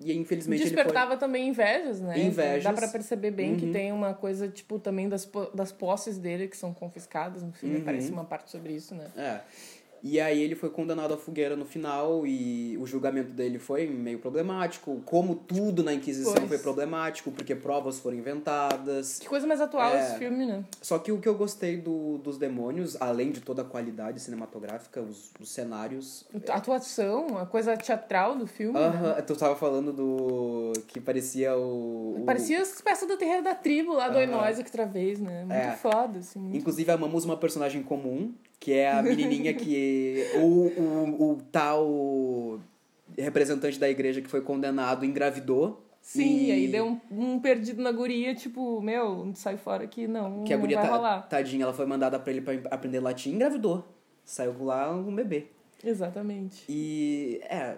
e 0.00 0.16
infelizmente, 0.16 0.62
Despertava 0.62 1.16
também 1.16 1.48
invejas, 1.48 2.00
né? 2.00 2.16
Invejas. 2.20 2.62
Dá 2.62 2.72
pra 2.72 2.86
perceber 2.86 3.32
bem 3.32 3.56
que 3.56 3.66
Uhum. 3.66 3.72
tem 3.72 3.90
uma 3.92 4.14
coisa, 4.14 4.46
tipo, 4.48 4.78
também 4.78 5.08
das, 5.08 5.28
das 5.52 5.72
posses 5.72 6.18
dele 6.18 6.46
que 6.46 6.56
são 6.56 6.72
confiscadas 6.72 7.42
no 7.42 7.52
filme. 7.52 7.78
Uhum. 7.78 7.84
Parece 7.84 8.12
uma 8.12 8.24
parte 8.24 8.48
sobre 8.50 8.74
isso, 8.74 8.94
né? 8.94 9.10
foi. 9.12 9.22
É. 9.24 9.42
E 10.02 10.20
aí 10.20 10.40
ele 10.40 10.54
foi 10.54 10.70
condenado 10.70 11.12
à 11.14 11.16
fogueira 11.16 11.56
no 11.56 11.64
final 11.64 12.26
e 12.26 12.76
o 12.80 12.86
julgamento 12.86 13.30
dele 13.32 13.58
foi 13.58 13.86
meio 13.86 14.18
problemático. 14.18 15.00
Como 15.04 15.34
tudo 15.34 15.82
na 15.82 15.92
Inquisição 15.92 16.34
Pois. 16.34 16.48
foi 16.48 16.58
problemático, 16.58 17.30
porque 17.32 17.54
provas 17.54 17.98
foram 17.98 18.16
inventadas. 18.16 19.18
Que 19.18 19.28
coisa 19.28 19.46
mais 19.46 19.60
atual 19.60 19.90
É. 19.94 20.00
esse 20.00 20.18
filme, 20.18 20.46
né? 20.46 20.64
Só 20.80 20.98
que 20.98 21.10
o 21.10 21.18
que 21.20 21.28
eu 21.28 21.34
gostei 21.34 21.76
do, 21.76 22.18
dos 22.18 22.38
demônios, 22.38 22.96
além 23.00 23.30
de 23.30 23.40
toda 23.40 23.62
a 23.62 23.64
qualidade 23.64 24.20
cinematográfica, 24.20 25.00
os, 25.00 25.30
os 25.40 25.48
cenários, 25.50 26.24
A 26.48 26.54
atuação, 26.56 27.38
a 27.38 27.46
coisa 27.46 27.76
teatral 27.76 28.36
do 28.36 28.46
filme. 28.46 28.78
né? 28.78 28.86
Aham, 28.86 29.22
tu 29.22 29.36
tava 29.36 29.56
falando 29.56 29.92
do. 29.92 30.72
que 30.86 31.00
parecia 31.00 31.56
o. 31.56 32.20
o- 32.20 32.24
Parecia 32.24 32.60
as 32.62 32.80
peças 32.80 33.08
do 33.08 33.16
Terreiro 33.16 33.42
da 33.42 33.54
Tribo 33.54 33.94
lá 33.94 34.08
do 34.08 34.14
Aham. 34.18 34.22
Enoise 34.22 34.62
outra 34.62 34.86
vez, 34.86 35.18
né? 35.20 35.40
Muito 35.44 35.52
É. 35.54 35.72
foda, 35.76 36.18
assim. 36.18 36.38
muito 36.38 36.56
Inclusive, 36.56 36.90
amamos 36.90 37.24
uma 37.24 37.36
personagem 37.36 37.82
comum, 37.82 38.32
que 38.60 38.72
é 38.72 38.90
a 38.90 39.02
menininha 39.02 39.52
que. 39.54 40.24
o, 40.40 40.66
o, 40.80 41.32
o 41.32 41.42
tal 41.50 42.60
representante 43.16 43.78
da 43.78 43.88
igreja 43.88 44.20
que 44.20 44.28
foi 44.28 44.40
condenado 44.40 45.04
engravidou. 45.04 45.84
Sim, 46.00 46.46
e 46.46 46.52
aí 46.52 46.68
deu 46.68 46.86
um, 46.86 47.00
um 47.10 47.38
perdido 47.40 47.82
na 47.82 47.92
guria, 47.92 48.34
tipo, 48.34 48.80
meu, 48.80 49.30
sai 49.34 49.56
fora 49.58 49.84
aqui, 49.84 50.06
não, 50.06 50.44
Que 50.44 50.54
a 50.54 50.56
guria, 50.56 50.78
vai 50.78 50.86
ta- 50.86 50.96
rolar. 50.96 51.22
tadinha, 51.28 51.64
ela 51.64 51.74
foi 51.74 51.84
mandada 51.84 52.18
pra 52.18 52.32
ele 52.32 52.40
pra 52.40 52.54
aprender 52.70 53.00
latim 53.00 53.30
e 53.30 53.34
engravidou. 53.34 53.84
Saiu 54.24 54.54
lá 54.64 54.90
um 54.94 55.14
bebê. 55.14 55.46
Exatamente. 55.84 56.64
E. 56.68 57.40
É. 57.44 57.76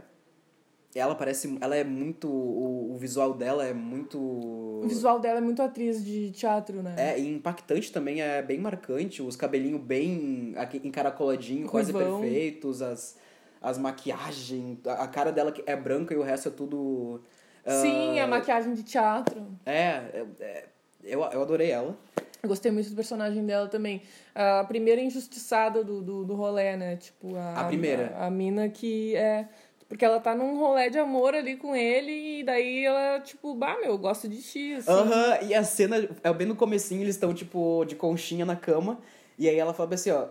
Ela 0.95 1.15
parece. 1.15 1.57
Ela 1.61 1.77
é 1.77 1.85
muito. 1.85 2.29
O, 2.29 2.93
o 2.95 2.97
visual 2.97 3.33
dela 3.35 3.65
é 3.65 3.73
muito. 3.73 4.19
O 4.19 4.87
visual 4.89 5.21
dela 5.21 5.39
é 5.39 5.41
muito 5.41 5.63
atriz 5.63 6.05
de 6.05 6.31
teatro, 6.33 6.83
né? 6.83 6.95
É, 6.99 7.19
e 7.19 7.33
impactante 7.33 7.93
também, 7.93 8.21
é 8.21 8.43
bem 8.43 8.59
marcante. 8.59 9.23
Os 9.23 9.37
cabelinhos 9.37 9.81
bem 9.81 10.53
aqui- 10.57 10.81
encaracoladinho, 10.85 11.69
quase 11.69 11.93
perfeitos. 11.93 12.83
As, 12.83 13.17
as 13.63 13.79
maquiagens. 13.79 14.79
A 14.87 15.05
a 15.05 15.09
cara 15.09 15.31
dela 15.31 15.55
é 15.65 15.77
branca 15.77 16.13
e 16.13 16.17
o 16.17 16.23
resto 16.23 16.49
é 16.49 16.51
tudo. 16.53 17.21
ah, 17.65 17.71
Sim, 17.71 18.19
a 18.19 18.27
maquiagem 18.27 18.75
de 18.75 18.83
teatro. 18.83 19.47
É, 19.65 19.73
é, 20.13 20.27
é, 20.41 20.65
eu, 21.05 21.21
eu 21.23 21.43
adorei 21.43 21.71
ela. 21.71 21.97
Eu 22.43 22.49
gostei 22.49 22.73
muito 22.73 22.89
do 22.91 22.97
personagem 22.97 23.45
dela 23.45 23.69
também. 23.69 24.03
A 24.35 24.65
primeira 24.65 25.01
injustiçada 25.01 25.85
do, 25.85 26.01
do, 26.03 26.25
do 26.25 26.35
rolê, 26.35 26.75
né? 26.75 26.97
Tipo, 26.97 27.37
a, 27.37 27.61
A 27.61 27.65
primeira. 27.65 28.15
A, 28.17 28.27
a 28.27 28.31
mina 28.31 28.69
que 28.69 29.15
é. 29.15 29.47
Porque 29.91 30.05
ela 30.05 30.21
tá 30.21 30.37
num 30.37 30.57
rolê 30.57 30.89
de 30.89 30.99
amor 31.01 31.35
ali 31.35 31.57
com 31.57 31.75
ele, 31.75 32.39
e 32.39 32.45
daí 32.45 32.85
ela, 32.85 33.19
tipo, 33.21 33.53
bah, 33.57 33.77
meu, 33.81 33.91
eu 33.91 33.99
gosto 33.99 34.29
de 34.29 34.41
ti, 34.41 34.75
assim. 34.75 34.89
Aham, 34.89 35.39
e 35.43 35.53
a 35.53 35.65
cena, 35.65 36.09
é 36.23 36.33
bem 36.33 36.47
no 36.47 36.55
comecinho, 36.55 37.03
eles 37.03 37.17
estão, 37.17 37.35
tipo, 37.35 37.85
de 37.87 37.97
conchinha 37.97 38.47
na 38.47 38.55
cama. 38.55 39.01
E 39.37 39.49
aí 39.49 39.57
ela 39.59 39.75
fala 39.75 39.93
assim, 39.93 40.11
ó. 40.13 40.29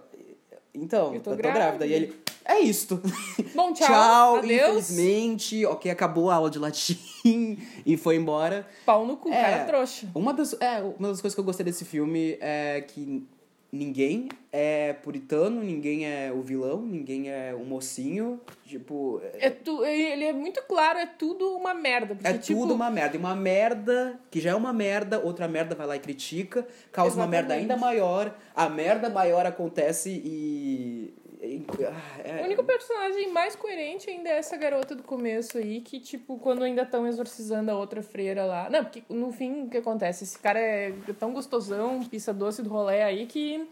Então, 0.73 1.07
Eu 1.09 1.15
eu 1.15 1.21
tô 1.21 1.31
tô, 1.31 1.35
grávida. 1.35 1.59
grávida. 1.59 1.85
E 1.87 1.93
ele. 1.93 2.15
É 2.45 2.59
isto. 2.61 3.01
Bom, 3.53 3.73
tchau. 3.73 3.85
Tchau, 3.87 4.35
adeus. 4.37 4.89
infelizmente. 4.89 5.65
Ok, 5.65 5.91
acabou 5.91 6.29
a 6.31 6.35
aula 6.35 6.49
de 6.49 6.57
latim 6.57 6.97
e 7.85 7.97
foi 7.97 8.15
embora. 8.15 8.65
Pau 8.85 9.05
no 9.05 9.17
cu, 9.17 9.29
É. 9.29 9.41
cara 9.41 9.65
trouxa. 9.65 10.07
Uma 10.15 10.33
das, 10.33 10.53
é, 10.53 10.81
uma 10.97 11.09
das 11.09 11.19
coisas 11.19 11.35
que 11.35 11.39
eu 11.41 11.43
gostei 11.43 11.65
desse 11.65 11.83
filme 11.83 12.37
é 12.39 12.81
que 12.87 13.27
ninguém 13.71 14.29
é 14.51 14.93
puritano, 14.93 15.61
ninguém 15.61 16.05
é 16.05 16.31
o 16.31 16.41
vilão, 16.41 16.81
ninguém 16.81 17.29
é 17.29 17.53
o 17.53 17.63
mocinho. 17.63 18.39
Tipo, 18.65 19.21
é, 19.33 19.47
É 19.47 19.49
tu, 19.49 19.85
ele 19.85 20.25
é 20.25 20.33
muito 20.33 20.61
claro, 20.63 20.97
é 20.97 21.05
tudo 21.05 21.55
uma 21.55 21.73
merda. 21.73 22.15
Porque, 22.15 22.27
é 22.27 22.37
tipo, 22.37 22.61
tudo 22.61 22.73
uma 22.73 22.89
merda. 22.89 23.15
E 23.15 23.19
uma 23.19 23.35
merda 23.35 24.19
que 24.31 24.39
já 24.39 24.51
é 24.51 24.55
uma 24.55 24.73
merda, 24.73 25.19
outra 25.19 25.47
merda 25.47 25.75
vai 25.75 25.87
lá 25.87 25.95
e 25.95 25.99
critica, 25.99 26.67
causa 26.91 27.15
uma 27.15 27.27
merda 27.27 27.53
Exatamente. 27.53 27.71
ainda 27.71 27.77
maior. 27.77 28.35
A 28.55 28.67
merda 28.67 29.09
maior 29.09 29.45
acontece 29.45 30.09
e. 30.09 31.13
é- 31.41 32.41
O 32.41 32.45
único 32.45 32.63
personagem 32.63 33.31
mais 33.31 33.55
coerente 33.55 34.09
ainda 34.09 34.29
é 34.29 34.37
essa 34.37 34.57
garota 34.57 34.93
do 34.93 35.03
começo 35.03 35.57
aí, 35.57 35.79
que, 35.81 35.99
tipo, 35.99 36.37
quando 36.37 36.63
ainda 36.63 36.81
estão 36.81 37.07
exorcizando 37.07 37.71
a 37.71 37.75
outra 37.77 38.01
freira 38.03 38.43
lá. 38.45 38.69
Não, 38.69 38.83
porque 38.83 39.03
no 39.09 39.31
fim 39.31 39.63
o 39.63 39.69
que 39.69 39.77
acontece? 39.77 40.25
Esse 40.25 40.37
cara 40.37 40.59
é 40.59 40.93
tão 41.17 41.31
gostosão, 41.31 42.03
pista 42.03 42.33
doce 42.33 42.61
do 42.61 42.69
rolê 42.69 43.01
aí, 43.03 43.25
que 43.25 43.67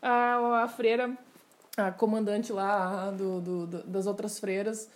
a, 0.00 0.62
a 0.62 0.68
freira, 0.68 1.16
a 1.76 1.90
comandante 1.90 2.52
lá 2.52 3.10
do, 3.10 3.40
do, 3.40 3.66
do- 3.66 3.82
das 3.84 4.06
outras 4.06 4.38
freiras, 4.38 4.88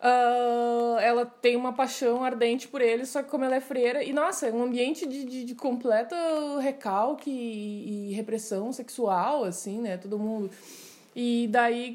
Uh, 0.00 0.98
ela 0.98 1.24
tem 1.24 1.56
uma 1.56 1.72
paixão 1.72 2.22
ardente 2.22 2.68
por 2.68 2.82
ele, 2.82 3.06
só 3.06 3.22
que 3.22 3.30
como 3.30 3.42
ela 3.42 3.54
é 3.56 3.60
freira. 3.60 4.04
E, 4.04 4.12
nossa, 4.12 4.46
é 4.48 4.52
um 4.52 4.62
ambiente 4.62 5.06
de, 5.06 5.24
de, 5.24 5.44
de 5.46 5.54
completo 5.54 6.14
recalque 6.60 7.30
e, 7.30 8.10
e, 8.10 8.12
repressão 8.12 8.70
sexual, 8.70 9.44
assim, 9.44 9.80
né? 9.80 9.96
Todo 9.96 10.18
mundo. 10.18 10.50
E 11.14 11.46
daí 11.48 11.94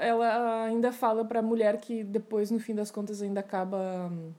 ela 0.00 0.64
ainda 0.64 0.90
fala 0.92 1.24
pra 1.24 1.40
mulher 1.40 1.76
que 1.78 2.02
depois, 2.02 2.50
no 2.50 2.58
fim 2.58 2.74
das 2.74 2.90
contas, 2.90 3.22
ainda 3.22 3.40
acaba. 3.40 4.10
Um, 4.10 4.32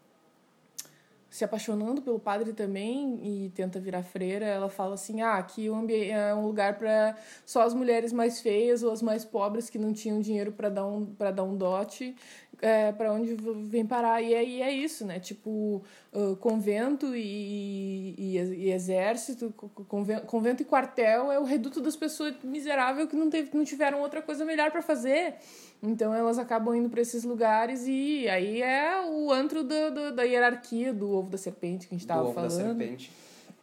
se 1.32 1.46
apaixonando 1.46 2.02
pelo 2.02 2.20
padre 2.20 2.52
também 2.52 3.18
e 3.24 3.50
tenta 3.52 3.80
virar 3.80 4.04
freira, 4.04 4.46
ela 4.46 4.70
fala 4.70 4.96
assim: 4.96 5.22
ah, 5.22 5.36
aqui 5.36 5.68
é 6.10 6.36
um 6.36 6.46
lugar 6.46 6.78
para 6.78 7.16
só 7.46 7.62
as 7.62 7.74
mulheres 7.74 8.12
mais 8.12 8.42
feias 8.42 8.84
ou 8.84 8.92
as 8.92 9.02
mais 9.02 9.24
pobres 9.24 9.70
que 9.70 9.80
não 9.80 9.94
tinham 9.94 10.20
dinheiro 10.20 10.52
para 10.52 10.68
dar 10.68 10.86
um 10.86 11.06
para 11.06 11.32
dar 11.32 11.44
um 11.44 11.56
dote, 11.56 12.14
é, 12.62 12.92
para 12.92 13.12
onde 13.12 13.36
vem 13.68 13.86
parar. 13.86 14.22
E 14.22 14.34
aí 14.34 14.62
é, 14.62 14.72
isso, 14.72 15.06
né? 15.06 15.20
Tipo, 15.20 15.84
uh, 16.14 16.36
convento 16.38 17.16
e, 17.16 18.16
e, 18.18 18.38
e, 18.38 18.72
exército, 18.72 19.52
convento, 19.88 20.26
convento 20.28 20.62
e 20.62 20.66
quartel 20.66 21.32
é 21.32 21.40
o 21.40 21.44
reduto 21.44 21.82
das 21.82 21.96
pessoas 21.96 22.36
miseráveis 22.44 23.10
que 23.10 23.16
não, 23.16 23.30
teve, 23.30 23.50
não 23.56 23.66
tiveram 23.66 24.00
outra 24.02 24.22
coisa 24.22 24.46
melhor 24.46 24.72
para 24.72 24.82
fazer. 24.82 25.36
Então 25.82 26.14
elas 26.14 26.38
acabam 26.38 26.76
indo 26.76 26.90
para 26.90 27.02
esses 27.02 27.24
lugares 27.24 27.86
e 27.88 28.30
aí 28.30 28.62
é 28.62 29.04
o 29.10 29.32
antro 29.32 29.64
do, 29.64 29.92
do, 29.92 30.16
da 30.16 30.24
hierarquia 30.24 30.94
do 30.94 31.12
ovo 31.12 31.32
da 31.32 31.38
serpente 31.40 31.88
que 31.88 31.96
a 31.96 31.98
gente 31.98 32.04
estava 32.04 32.32
falando. 32.32 32.52
Ovo 32.52 32.60
da 32.60 32.68
serpente. 32.68 33.12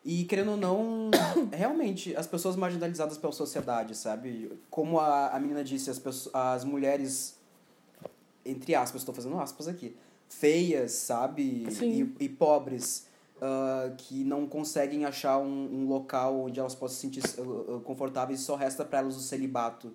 E 0.04 0.24
querendo 0.24 0.52
ou 0.52 0.56
não, 0.56 1.10
realmente, 1.52 2.16
as 2.16 2.26
pessoas 2.26 2.56
marginalizadas 2.56 3.18
pela 3.18 3.32
sociedade, 3.32 3.94
sabe? 3.94 4.50
Como 4.70 4.98
a, 4.98 5.28
a 5.28 5.38
menina 5.38 5.62
disse, 5.62 5.90
as, 5.90 5.98
pessoas, 5.98 6.34
as 6.34 6.64
mulheres, 6.64 7.37
entre 8.50 8.74
aspas, 8.74 9.02
estou 9.02 9.14
fazendo 9.14 9.38
aspas 9.38 9.68
aqui, 9.68 9.94
feias, 10.28 10.92
sabe? 10.92 11.66
E, 11.82 12.14
e, 12.20 12.28
pobres, 12.28 13.06
uh, 13.36 13.94
que 13.96 14.24
não 14.24 14.46
conseguem 14.46 15.04
achar 15.04 15.38
um, 15.38 15.68
um 15.72 15.88
local 15.88 16.40
onde 16.40 16.60
elas 16.60 16.74
possam 16.74 16.94
se 16.96 17.00
sentir 17.00 17.40
uh, 17.40 17.80
confortáveis 17.80 18.40
e 18.40 18.42
só 18.42 18.54
resta 18.56 18.84
para 18.84 19.00
elas 19.00 19.16
o 19.16 19.20
celibato. 19.20 19.92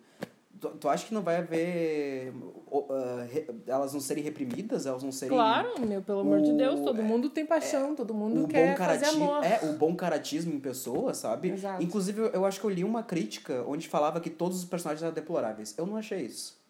Tu, 0.59 0.69
tu 0.69 0.89
acha 0.89 1.05
que 1.05 1.13
não 1.13 1.21
vai 1.21 1.37
haver. 1.37 2.33
Uh, 2.71 2.87
re, 3.29 3.47
elas 3.67 3.93
não 3.93 3.99
serem 3.99 4.23
reprimidas? 4.23 4.85
Elas 4.85 5.03
não 5.03 5.11
serem. 5.11 5.35
Claro, 5.35 5.85
meu, 5.85 6.01
pelo 6.01 6.21
amor 6.21 6.41
de 6.41 6.53
Deus, 6.53 6.79
todo 6.79 7.01
é, 7.01 7.03
mundo 7.03 7.29
tem 7.29 7.45
paixão, 7.45 7.91
é, 7.91 7.95
todo 7.95 8.13
mundo 8.13 8.47
quer 8.47 8.77
fazer 8.77 9.05
amor. 9.07 9.43
É, 9.43 9.59
o 9.65 9.73
bom 9.73 9.93
caratismo 9.95 10.53
em 10.53 10.59
pessoa, 10.59 11.13
sabe? 11.13 11.49
Exato. 11.49 11.83
Inclusive, 11.83 12.29
eu 12.33 12.45
acho 12.45 12.61
que 12.61 12.65
eu 12.65 12.69
li 12.69 12.83
uma 12.83 13.03
crítica 13.03 13.63
onde 13.67 13.89
falava 13.89 14.21
que 14.21 14.29
todos 14.29 14.57
os 14.57 14.65
personagens 14.65 15.03
eram 15.03 15.13
deploráveis. 15.13 15.75
Eu 15.77 15.85
não 15.85 15.97
achei 15.97 16.21
isso. 16.21 16.62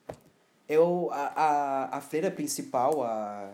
Eu, 0.67 1.09
a, 1.11 1.33
a, 1.35 1.97
a 1.97 2.01
feira 2.01 2.31
principal, 2.31 3.03
a 3.03 3.51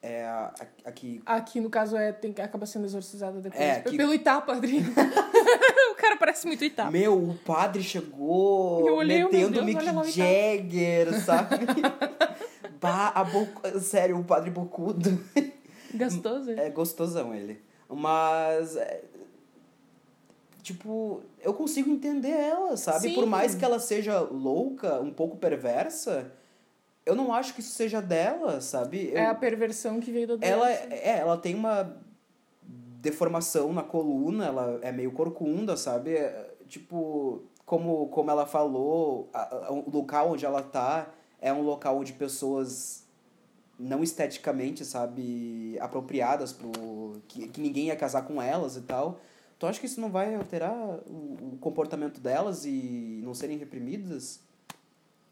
é 0.00 0.24
a, 0.24 0.52
a, 0.60 0.88
aqui. 0.88 1.20
Aqui, 1.26 1.60
no 1.60 1.68
caso, 1.68 1.96
é, 1.96 2.12
tem, 2.12 2.30
acaba 2.38 2.66
sendo 2.66 2.84
exorcizada 2.84 3.40
depois. 3.40 3.60
É, 3.60 3.80
que... 3.80 3.96
Pelo 3.96 4.14
Itá, 4.14 4.40
padrinho. 4.40 4.86
o 5.92 5.94
cara 5.96 6.16
parece 6.16 6.46
muito 6.46 6.64
Itá. 6.64 6.90
Meu, 6.90 7.30
o 7.30 7.34
padre 7.44 7.82
chegou 7.82 8.88
olhei, 8.92 9.24
metendo 9.24 9.64
Mick 9.64 9.84
Jagger, 10.10 11.12
sabe? 11.20 11.66
bah, 12.80 13.12
a. 13.14 13.80
Sério, 13.80 14.18
o 14.18 14.24
padre 14.24 14.50
bocudo. 14.50 15.18
Gostoso. 15.92 16.52
É 16.52 16.70
gostosão 16.70 17.34
ele. 17.34 17.60
Mas. 17.88 18.76
É... 18.76 19.02
Tipo, 20.62 21.22
eu 21.40 21.54
consigo 21.54 21.90
entender 21.90 22.28
ela, 22.28 22.76
sabe? 22.76 23.08
Sim. 23.08 23.14
Por 23.14 23.26
mais 23.26 23.54
que 23.54 23.64
ela 23.64 23.80
seja 23.80 24.20
louca, 24.20 25.00
um 25.00 25.10
pouco 25.10 25.36
perversa 25.38 26.30
eu 27.08 27.14
não 27.14 27.32
acho 27.32 27.54
que 27.54 27.60
isso 27.60 27.70
seja 27.70 28.02
dela, 28.02 28.60
sabe? 28.60 29.08
Eu, 29.10 29.16
é 29.16 29.26
a 29.26 29.34
perversão 29.34 29.98
que 29.98 30.12
veio 30.12 30.28
da 30.28 30.36
doença. 30.36 30.52
Ela, 30.52 30.70
é, 30.70 31.18
ela 31.20 31.38
tem 31.38 31.54
uma 31.54 31.96
deformação 33.00 33.72
na 33.72 33.82
coluna, 33.82 34.44
ela 34.44 34.78
é 34.82 34.92
meio 34.92 35.10
corcunda, 35.12 35.74
sabe? 35.74 36.16
É, 36.16 36.54
tipo, 36.68 37.42
como, 37.64 38.08
como 38.08 38.30
ela 38.30 38.44
falou, 38.44 39.30
a, 39.32 39.68
a, 39.68 39.72
o 39.72 39.90
local 39.90 40.32
onde 40.32 40.44
ela 40.44 40.62
tá 40.62 41.08
é 41.40 41.50
um 41.50 41.62
local 41.62 41.96
onde 41.96 42.12
pessoas 42.12 43.06
não 43.78 44.02
esteticamente, 44.02 44.84
sabe, 44.84 45.78
apropriadas 45.80 46.52
pro 46.52 47.22
que, 47.26 47.48
que 47.48 47.60
ninguém 47.60 47.86
ia 47.86 47.96
casar 47.96 48.22
com 48.22 48.42
elas 48.42 48.76
e 48.76 48.82
tal. 48.82 49.18
Tu 49.58 49.66
acha 49.66 49.80
que 49.80 49.86
isso 49.86 50.00
não 50.00 50.10
vai 50.10 50.34
alterar 50.34 50.74
o, 51.06 51.54
o 51.54 51.58
comportamento 51.58 52.20
delas 52.20 52.66
e 52.66 53.20
não 53.24 53.32
serem 53.32 53.56
reprimidas? 53.56 54.40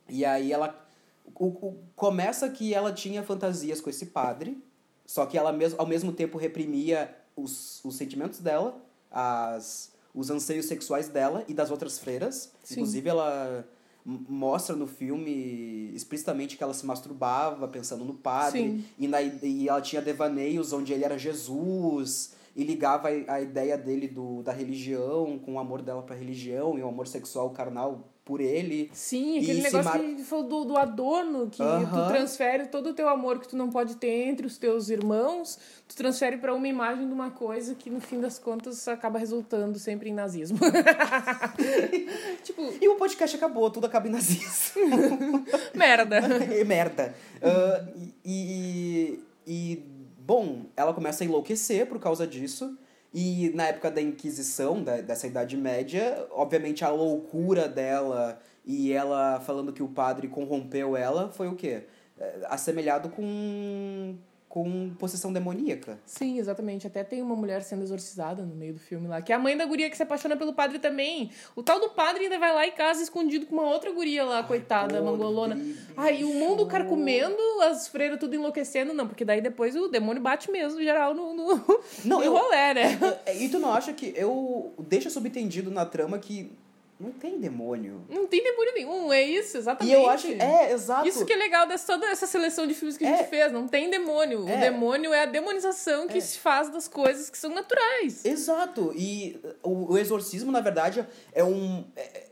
E 0.08 0.24
aí 0.24 0.52
ela 0.52 0.85
o, 1.34 1.46
o, 1.46 1.78
começa 1.94 2.48
que 2.48 2.72
ela 2.72 2.92
tinha 2.92 3.22
fantasias 3.22 3.80
com 3.80 3.90
esse 3.90 4.06
padre, 4.06 4.62
só 5.04 5.26
que 5.26 5.36
ela 5.38 5.52
mesmo, 5.52 5.80
ao 5.80 5.86
mesmo 5.86 6.12
tempo 6.12 6.38
reprimia 6.38 7.14
os, 7.36 7.84
os 7.84 7.96
sentimentos 7.96 8.40
dela, 8.40 8.80
as, 9.10 9.92
os 10.14 10.30
anseios 10.30 10.66
sexuais 10.66 11.08
dela 11.08 11.44
e 11.46 11.54
das 11.54 11.70
outras 11.70 11.98
freiras. 11.98 12.52
Sim. 12.62 12.74
Inclusive, 12.74 13.08
ela 13.08 13.68
mostra 14.06 14.76
no 14.76 14.86
filme 14.86 15.90
explicitamente 15.92 16.56
que 16.56 16.62
ela 16.62 16.72
se 16.72 16.86
masturbava 16.86 17.66
pensando 17.66 18.04
no 18.04 18.14
padre 18.14 18.84
e, 18.96 19.08
na, 19.08 19.20
e 19.20 19.68
ela 19.68 19.80
tinha 19.80 20.00
devaneios 20.00 20.72
onde 20.72 20.92
ele 20.92 21.04
era 21.04 21.18
Jesus 21.18 22.32
e 22.54 22.62
ligava 22.62 23.08
a, 23.08 23.34
a 23.34 23.40
ideia 23.40 23.76
dele 23.76 24.06
do, 24.06 24.44
da 24.44 24.52
religião 24.52 25.40
com 25.40 25.54
o 25.54 25.58
amor 25.58 25.82
dela 25.82 26.04
para 26.04 26.14
religião 26.14 26.78
e 26.78 26.82
o 26.82 26.88
amor 26.88 27.08
sexual 27.08 27.50
carnal 27.50 28.08
por 28.26 28.40
ele. 28.40 28.90
Sim, 28.92 29.38
aquele 29.38 29.62
negócio 29.62 29.84
mar... 29.84 30.00
que 30.00 30.24
falou 30.24 30.44
do, 30.48 30.64
do 30.64 30.76
adorno, 30.76 31.48
que 31.48 31.62
uh 31.62 31.64
-huh. 31.64 31.88
tu 31.88 32.08
transfere 32.08 32.66
todo 32.66 32.90
o 32.90 32.92
teu 32.92 33.08
amor 33.08 33.38
que 33.38 33.46
tu 33.46 33.56
não 33.56 33.70
pode 33.70 33.94
ter 33.94 34.26
entre 34.26 34.44
os 34.44 34.58
teus 34.58 34.90
irmãos, 34.90 35.56
tu 35.86 35.94
transfere 35.94 36.36
para 36.36 36.52
uma 36.52 36.66
imagem 36.66 37.06
de 37.06 37.14
uma 37.14 37.30
coisa 37.30 37.76
que 37.76 37.88
no 37.88 38.00
fim 38.00 38.20
das 38.20 38.36
contas 38.36 38.88
acaba 38.88 39.16
resultando 39.16 39.78
sempre 39.78 40.10
em 40.10 40.12
nazismo. 40.12 40.58
tipo... 42.42 42.62
E 42.80 42.88
o 42.88 42.96
podcast 42.96 43.36
acabou, 43.36 43.70
tudo 43.70 43.86
acaba 43.86 44.08
em 44.08 44.10
nazismo. 44.10 44.82
merda. 45.72 46.20
merda. 46.66 47.14
Uh, 47.36 48.08
e, 48.24 49.20
e, 49.46 49.84
bom, 50.18 50.66
ela 50.76 50.92
começa 50.92 51.22
a 51.22 51.26
enlouquecer 51.26 51.86
por 51.86 52.00
causa 52.00 52.26
disso. 52.26 52.76
E 53.12 53.50
na 53.54 53.68
época 53.68 53.90
da 53.90 54.00
Inquisição, 54.00 54.82
da, 54.82 55.00
dessa 55.00 55.26
Idade 55.26 55.56
Média, 55.56 56.26
obviamente 56.30 56.84
a 56.84 56.90
loucura 56.90 57.68
dela 57.68 58.38
e 58.64 58.92
ela 58.92 59.40
falando 59.40 59.72
que 59.72 59.82
o 59.82 59.88
padre 59.88 60.28
corrompeu 60.28 60.96
ela 60.96 61.30
foi 61.30 61.48
o 61.48 61.54
quê? 61.54 61.84
É, 62.18 62.40
assemelhado 62.48 63.08
com 63.10 64.16
com 64.56 64.88
possessão 64.98 65.34
demoníaca. 65.34 65.98
Sim, 66.06 66.38
exatamente. 66.38 66.86
Até 66.86 67.04
tem 67.04 67.20
uma 67.20 67.36
mulher 67.36 67.60
sendo 67.62 67.82
exorcizada 67.82 68.42
no 68.42 68.56
meio 68.56 68.72
do 68.72 68.78
filme 68.78 69.06
lá, 69.06 69.20
que 69.20 69.30
é 69.30 69.36
a 69.36 69.38
mãe 69.38 69.54
da 69.54 69.66
guria 69.66 69.90
que 69.90 69.96
se 69.98 70.02
apaixona 70.02 70.34
pelo 70.34 70.54
padre 70.54 70.78
também. 70.78 71.30
O 71.54 71.62
tal 71.62 71.78
do 71.78 71.90
padre 71.90 72.24
ainda 72.24 72.38
vai 72.38 72.54
lá 72.54 72.66
em 72.66 72.70
casa 72.70 73.02
escondido 73.02 73.44
com 73.44 73.56
uma 73.56 73.68
outra 73.68 73.92
guria 73.92 74.24
lá, 74.24 74.38
Ai, 74.38 74.46
coitada, 74.46 75.02
mangolona. 75.02 75.60
Aí 75.94 76.24
o 76.24 76.32
mundo 76.32 76.64
carcomendo, 76.64 77.36
as 77.64 77.86
freiras 77.86 78.18
tudo 78.18 78.34
enlouquecendo. 78.34 78.94
Não, 78.94 79.06
porque 79.06 79.26
daí 79.26 79.42
depois 79.42 79.76
o 79.76 79.88
demônio 79.88 80.22
bate 80.22 80.50
mesmo, 80.50 80.82
geral, 80.82 81.12
no, 81.12 81.34
no, 81.34 81.56
não, 82.02 82.20
no 82.20 82.24
eu, 82.24 82.32
rolê, 82.32 82.72
né? 82.72 82.98
E 83.38 83.50
tu 83.50 83.58
não 83.58 83.74
acha 83.74 83.92
que 83.92 84.14
eu... 84.16 84.72
Deixa 84.78 85.10
subentendido 85.10 85.70
na 85.70 85.84
trama 85.84 86.18
que 86.18 86.50
não 86.98 87.12
tem 87.12 87.38
demônio. 87.38 88.06
Não 88.08 88.26
tem 88.26 88.42
demônio 88.42 88.72
nenhum, 88.74 89.12
é 89.12 89.22
isso, 89.22 89.58
exatamente. 89.58 89.92
E 89.92 89.94
eu 89.94 90.08
acho. 90.08 90.28
É, 90.28 90.72
exato. 90.72 91.06
Isso 91.06 91.26
que 91.26 91.32
é 91.32 91.36
legal 91.36 91.66
dessa 91.66 91.92
toda 91.92 92.06
essa 92.06 92.26
seleção 92.26 92.66
de 92.66 92.72
filmes 92.72 92.96
que 92.96 93.04
a 93.04 93.10
gente 93.10 93.20
é. 93.20 93.24
fez. 93.24 93.52
Não 93.52 93.68
tem 93.68 93.90
demônio. 93.90 94.48
É. 94.48 94.56
O 94.56 94.60
demônio 94.60 95.12
é 95.12 95.22
a 95.22 95.26
demonização 95.26 96.08
que 96.08 96.16
é. 96.16 96.20
se 96.20 96.38
faz 96.38 96.70
das 96.70 96.88
coisas 96.88 97.28
que 97.28 97.36
são 97.36 97.50
naturais. 97.50 98.24
Exato. 98.24 98.94
E 98.96 99.38
o, 99.62 99.92
o 99.92 99.98
exorcismo, 99.98 100.50
na 100.50 100.60
verdade, 100.60 101.06
é 101.32 101.44
um. 101.44 101.84
É, 101.94 102.26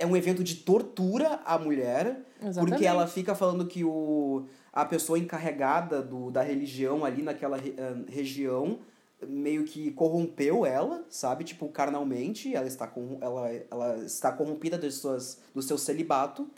é 0.00 0.06
um 0.06 0.16
evento 0.16 0.42
de 0.42 0.56
tortura 0.56 1.40
à 1.44 1.58
mulher. 1.58 2.20
Exatamente. 2.42 2.70
Porque 2.70 2.86
ela 2.86 3.06
fica 3.06 3.34
falando 3.34 3.66
que 3.66 3.84
o, 3.84 4.46
a 4.72 4.84
pessoa 4.84 5.18
encarregada 5.18 6.02
do, 6.02 6.30
da 6.30 6.42
religião 6.42 7.04
ali 7.04 7.22
naquela 7.22 7.58
re, 7.58 7.70
uh, 7.70 8.10
região 8.10 8.80
meio 9.26 9.64
que 9.64 9.90
corrompeu 9.92 10.64
ela, 10.64 11.04
sabe? 11.08 11.44
Tipo, 11.44 11.68
carnalmente, 11.68 12.54
ela 12.54 12.66
está, 12.66 12.86
com, 12.86 13.18
ela, 13.20 13.50
ela 13.70 13.98
está 14.04 14.32
corrompida 14.32 14.78
de 14.78 14.90
suas, 14.90 15.38
do 15.54 15.62
seu 15.62 15.76
celibato. 15.76 16.48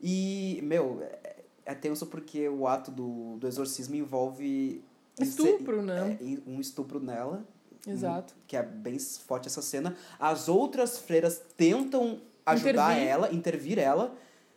E, 0.00 0.60
meu, 0.62 1.02
é, 1.02 1.36
é 1.66 1.74
tenso 1.74 2.06
porque 2.06 2.48
o 2.48 2.66
ato 2.66 2.90
do, 2.90 3.36
do 3.36 3.46
exorcismo 3.46 3.94
envolve... 3.94 4.82
Estupro, 5.18 5.82
né? 5.82 6.18
É, 6.20 6.50
um 6.50 6.60
estupro 6.60 6.98
nela. 6.98 7.44
Exato. 7.86 8.34
Que 8.46 8.56
é 8.56 8.62
bem 8.62 8.98
forte 8.98 9.48
essa 9.48 9.62
cena. 9.62 9.96
As 10.18 10.48
outras 10.48 10.98
freiras 10.98 11.40
tentam 11.56 12.20
ajudar 12.46 12.92
intervir. 12.92 13.08
ela, 13.08 13.32
intervir 13.32 13.78
ela. 13.78 14.14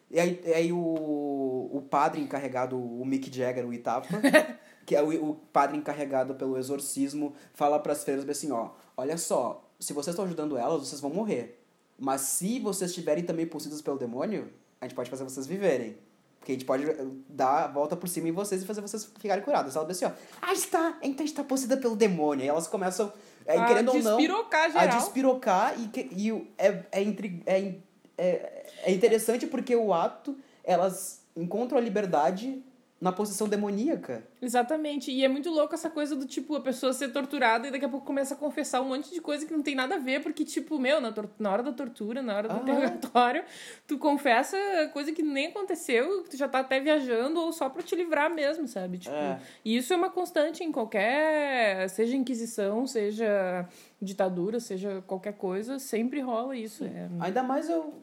E 0.10 0.20
aí, 0.20 0.41
e 0.45 0.54
aí 0.54 0.72
o, 0.72 0.78
o 0.78 1.84
padre 1.89 2.22
encarregado, 2.22 2.78
o 2.78 3.06
Mick 3.06 3.36
Jagger, 3.36 3.68
o 3.68 3.74
Itapa... 3.74 4.08
que 4.86 4.95
é 4.95 5.01
o, 5.01 5.31
o 5.31 5.36
padre 5.51 5.77
encarregado 5.77 6.36
pelo 6.36 6.57
exorcismo, 6.57 7.34
fala 7.53 7.79
para 7.79 7.93
as 7.93 8.03
freiras 8.03 8.27
assim, 8.27 8.51
ó, 8.51 8.69
olha 8.97 9.17
só, 9.17 9.63
se 9.79 9.93
vocês 9.93 10.13
estão 10.13 10.25
ajudando 10.25 10.57
elas, 10.57 10.88
vocês 10.88 11.01
vão 11.01 11.11
morrer. 11.11 11.59
Mas 11.97 12.21
se 12.21 12.59
vocês 12.59 12.89
estiverem 12.91 13.23
também 13.23 13.45
possuídas 13.45 13.81
pelo 13.81 13.97
demônio, 13.97 14.51
a 14.81 14.86
gente 14.86 14.95
pode 14.95 15.09
fazer 15.09 15.23
vocês 15.23 15.45
viverem. 15.47 15.97
Porque 16.39 16.51
a 16.51 16.55
gente 16.55 16.65
pode 16.65 16.86
dar 17.29 17.63
a 17.63 17.67
volta 17.67 17.95
por 17.95 18.09
cima 18.09 18.27
em 18.27 18.31
vocês 18.34 18.61
e 18.61 18.65
fazer 18.65 18.81
vocês 18.81 19.05
ficarem 19.17 19.41
curadas. 19.43 19.77
Ela 19.77 19.86
diz 19.86 20.03
assim, 20.03 20.13
ó, 20.13 20.17
ah, 20.41 20.51
está, 20.51 20.97
então 21.01 21.25
está 21.25 21.41
possuída 21.41 21.77
pelo 21.77 21.95
demônio. 21.95 22.43
E 22.43 22.47
elas 22.49 22.67
começam, 22.67 23.13
é, 23.45 23.57
A 23.57 23.65
querendo 23.65 23.89
ou 23.89 24.03
não, 24.03 24.17
despirocar 24.17 24.65
a 24.65 24.69
geral. 24.69 24.97
despirocar 24.97 25.75
e, 25.79 25.89
e 26.11 26.53
é, 26.57 26.84
é, 26.91 27.01
intri- 27.01 27.41
é, 27.45 27.75
é, 28.17 28.65
é 28.84 28.91
interessante 28.91 29.47
porque 29.47 29.73
o 29.73 29.93
ato, 29.93 30.36
elas 30.65 31.21
encontram 31.34 31.77
a 31.77 31.81
liberdade 31.81 32.61
na 33.04 33.12
posição 33.12 33.49
demoníaca. 33.49 34.24
Exatamente. 34.41 35.12
E 35.12 35.26
é 35.26 35.28
muito 35.28 35.49
louco 35.49 35.76
essa 35.76 35.89
coisa 35.89 36.16
do 36.16 36.26
tipo, 36.26 36.56
a 36.56 36.62
pessoa 36.62 36.93
ser 36.93 37.10
torturada 37.10 37.68
e 37.68 37.72
daqui 37.72 37.84
a 37.84 37.89
pouco 37.89 38.06
começa 38.06 38.34
a 38.34 38.38
confessar 38.38 38.80
um 38.82 38.86
monte 38.86 39.14
de 39.14 39.20
coisa 39.20 39.45
que 39.45 39.51
não 39.51 39.62
tem 39.62 39.76
nada 39.76 39.95
a 39.95 39.97
ver, 39.97 40.24
porque, 40.24 40.45
tipo, 40.45 40.80
meu, 40.80 41.01
na, 41.01 41.14
na 41.38 41.51
hora 41.51 41.62
da 41.62 41.74
tortura, 41.74 42.22
na 42.22 42.34
hora 42.34 42.47
do 42.47 42.54
Aham. 42.54 42.62
interrogatório, 42.64 43.43
tu 43.86 43.97
confessa 43.97 44.58
coisa 44.93 45.12
que 45.12 45.22
nem 45.22 45.47
aconteceu, 45.47 46.24
que 46.24 46.30
tu 46.30 46.38
já 46.38 46.47
tá 46.47 46.60
até 46.60 46.80
viajando, 46.80 47.41
ou 47.41 47.51
só 47.51 47.68
pra 47.68 47.84
te 47.84 47.93
livrar 47.93 48.34
mesmo, 48.34 48.70
sabe? 48.70 48.97
Tipo, 48.97 49.14
É. 49.14 49.38
E 49.66 49.76
isso 49.76 49.91
é 49.91 49.97
uma 49.97 50.10
constante 50.10 50.64
em 50.64 50.72
qualquer. 50.72 51.89
Seja 51.89 52.16
Inquisição, 52.16 52.88
seja 52.88 53.68
ditadura, 54.01 54.62
seja 54.62 55.04
qualquer 55.06 55.34
coisa, 55.34 55.78
sempre 55.78 56.22
rola 56.22 56.56
isso. 56.56 56.86
É. 56.86 57.10
Ainda 57.20 57.43
mais 57.43 57.70
eu, 57.70 58.01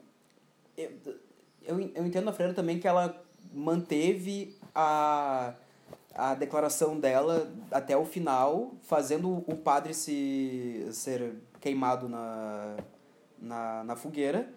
eu, 0.77 0.91
eu, 1.63 1.91
eu 1.95 2.05
entendo 2.05 2.29
a 2.29 2.33
Freira 2.33 2.53
também 2.53 2.77
que 2.77 2.87
ela 2.87 3.19
manteve 3.51 4.55
a, 4.73 5.53
a 6.15 6.35
declaração 6.35 6.99
dela 6.99 7.51
até 7.71 7.95
o 7.95 8.05
final, 8.05 8.71
fazendo 8.81 9.43
o 9.47 9.55
padre 9.55 9.93
se 9.93 10.87
ser 10.91 11.35
queimado 11.59 12.07
na, 12.07 12.77
na, 13.39 13.83
na 13.83 13.95
fogueira. 13.95 14.51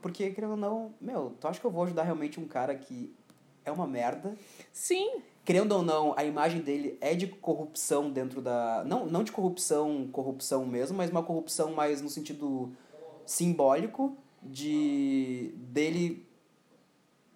Porque, 0.00 0.30
querendo 0.30 0.52
ou 0.52 0.56
não, 0.56 0.94
meu, 1.00 1.34
tu 1.40 1.48
acha 1.48 1.58
que 1.58 1.66
eu 1.66 1.70
vou 1.70 1.84
ajudar 1.84 2.04
realmente 2.04 2.38
um 2.38 2.46
cara 2.46 2.74
que 2.74 3.12
é 3.64 3.72
uma 3.72 3.86
merda? 3.86 4.34
Sim, 4.72 5.22
Querendo 5.48 5.72
ou 5.72 5.82
não, 5.82 6.12
a 6.14 6.26
imagem 6.26 6.60
dele 6.60 6.98
é 7.00 7.14
de 7.14 7.26
corrupção 7.26 8.10
dentro 8.10 8.42
da. 8.42 8.84
Não, 8.84 9.06
não 9.06 9.24
de 9.24 9.32
corrupção, 9.32 10.06
corrupção 10.12 10.66
mesmo, 10.66 10.94
mas 10.94 11.10
uma 11.10 11.22
corrupção 11.22 11.72
mais 11.72 12.02
no 12.02 12.10
sentido 12.10 12.70
simbólico 13.24 14.14
de 14.42 15.54
dele 15.56 16.27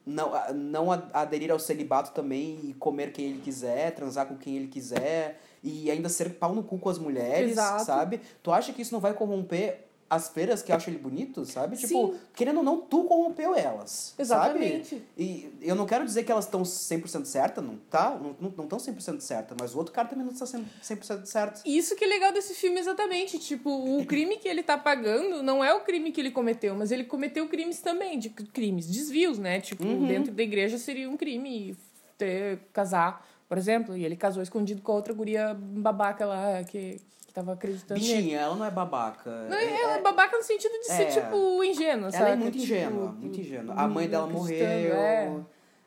não, 0.05 0.33
não 0.55 0.91
aderir 1.13 1.51
ao 1.51 1.59
celibato 1.59 2.13
também 2.13 2.59
e 2.65 2.75
comer 2.75 3.13
quem 3.13 3.27
ele 3.27 3.41
quiser, 3.41 3.95
transar 3.95 4.27
com 4.27 4.37
quem 4.37 4.57
ele 4.57 4.69
quiser 4.69 5.41
e 5.63 5.91
ainda 5.91 6.09
ser 6.09 6.35
pau 6.35 6.55
no 6.55 6.63
cu 6.63 6.79
com 6.79 6.89
as 6.89 6.99
mulheres, 6.99 7.53
Exato. 7.53 7.85
sabe? 7.85 8.21
Tu 8.43 8.51
acha 8.51 8.73
que 8.73 8.83
isso 8.83 8.93
não 8.93 9.01
vai 9.01 9.15
corromper 9.15 9.87
as 10.13 10.29
feiras 10.29 10.61
que 10.61 10.71
acham 10.71 10.93
ele 10.93 11.03
bonito, 11.03 11.43
sabe? 11.47 11.75
Tipo, 11.75 12.13
Sim. 12.13 12.21
querendo 12.35 12.59
ou 12.59 12.63
não, 12.63 12.83
tu 12.83 13.05
corrompeu 13.05 13.55
elas, 13.55 14.15
Exatamente. 14.19 14.91
sabe? 14.91 15.03
E 15.17 15.51
eu 15.63 15.75
não 15.75 15.87
quero 15.87 16.05
dizer 16.05 16.23
que 16.23 16.31
elas 16.31 16.45
estão 16.45 16.61
100% 16.63 17.25
certas, 17.25 17.65
não 17.65 17.79
tá? 17.89 18.11
Não 18.21 18.33
estão 18.51 18.67
não, 18.69 18.69
não 18.71 18.79
100% 18.79 19.21
certas, 19.21 19.57
mas 19.59 19.75
o 19.75 19.79
outro 19.79 19.91
cara 19.91 20.09
também 20.09 20.27
não 20.27 20.33
está 20.35 20.45
100% 20.45 21.25
certo. 21.25 21.63
Isso 21.65 21.97
que 21.97 22.05
é 22.05 22.09
legal 22.09 22.31
desse 22.31 22.53
filme, 22.53 22.79
exatamente. 22.79 23.39
Tipo, 23.39 23.71
o 23.71 24.05
crime 24.07 24.37
que 24.37 24.47
ele 24.47 24.63
tá 24.63 24.77
pagando 24.77 25.43
não 25.43 25.65
é 25.65 25.73
o 25.73 25.81
crime 25.81 26.13
que 26.13 26.21
ele 26.21 26.31
cometeu, 26.31 26.75
mas 26.75 26.93
ele 26.93 27.05
cometeu 27.05 27.49
crimes 27.49 27.81
também, 27.81 28.19
de 28.19 28.29
crimes, 28.29 28.87
desvios, 28.87 29.39
né? 29.39 29.63
Tipo, 29.63 29.83
Uhum. 29.83 30.07
dentro 30.07 30.31
da 30.31 30.43
igreja 30.43 30.77
seria 30.77 31.09
um 31.09 31.17
crime 31.17 31.75
ter, 32.19 32.59
casar, 32.71 33.27
por 33.49 33.57
exemplo, 33.57 33.97
e 33.97 34.05
ele 34.05 34.15
casou 34.17 34.43
escondido 34.43 34.83
com 34.83 34.93
a 34.93 34.95
outra 34.95 35.15
guria 35.15 35.55
babaca 35.55 36.27
lá 36.27 36.63
que, 36.65 37.01
que 37.33 37.35
tava 37.35 37.55
acreditando 37.55 37.99
nele. 37.99 38.15
Bichinha, 38.15 38.41
ela 38.41 38.55
não 38.55 38.67
é 38.67 38.71
babaca. 38.71 39.31
Não, 39.49 39.57
ela 39.57 39.97
é 39.97 40.03
babaca 40.03 40.37
no 40.37 40.43
sentido 40.43 40.73
de 40.73 40.85
ser, 40.85 41.03
É. 41.05 41.07
tipo, 41.07 41.65
ingênua, 41.65 42.11
sabe? 42.11 42.25
Ela 42.25 42.33
é 42.33 42.37
muito 42.37 42.59
ingênua, 42.59 43.13
muito 43.13 43.41
ingênua. 43.41 43.75
A 43.75 43.89
mãe 43.89 44.07
dela 44.07 44.27
morreu. 44.27 44.95
É. 44.95 45.33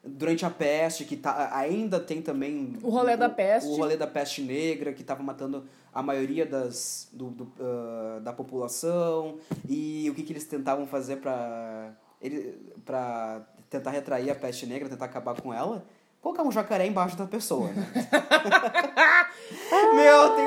Durante 0.03 0.43
a 0.45 0.49
peste, 0.51 1.03
que 1.05 1.15
tá, 1.15 1.49
ainda 1.55 1.99
tem 1.99 2.21
também. 2.21 2.77
O 2.83 2.89
rolê 2.89 3.15
da 3.15 3.29
peste. 3.29 3.69
O 3.69 3.75
rolê 3.75 3.95
da 3.97 4.05
peste 4.07 4.41
negra, 4.41 4.91
que 4.93 5.03
tava 5.03 5.21
matando 5.23 5.65
a 5.93 6.01
maioria 6.03 6.45
das, 6.45 7.07
do, 7.11 7.29
do, 7.29 7.51
ah, 7.59 8.19
da 8.21 8.33
população. 8.33 9.37
E 9.69 10.07
o 10.09 10.13
que, 10.15 10.21
que 10.23 10.33
eles 10.33 10.45
tentavam 10.45 10.85
fazer 10.85 11.17
pra, 11.17 11.91
ele, 12.21 12.55
pra 12.83 13.41
tentar 13.69 13.91
retrair 13.91 14.29
a 14.29 14.35
peste 14.35 14.65
negra, 14.67 14.89
tentar 14.89 15.05
acabar 15.05 15.39
com 15.41 15.51
ela? 15.53 15.83
Colocar 16.21 16.41
um 16.43 16.51
jacaré 16.51 16.85
embaixo 16.87 17.15
da 17.15 17.25
pessoa, 17.27 17.69
né? 17.71 17.85
Meu, 19.95 20.35
tem 20.35 20.44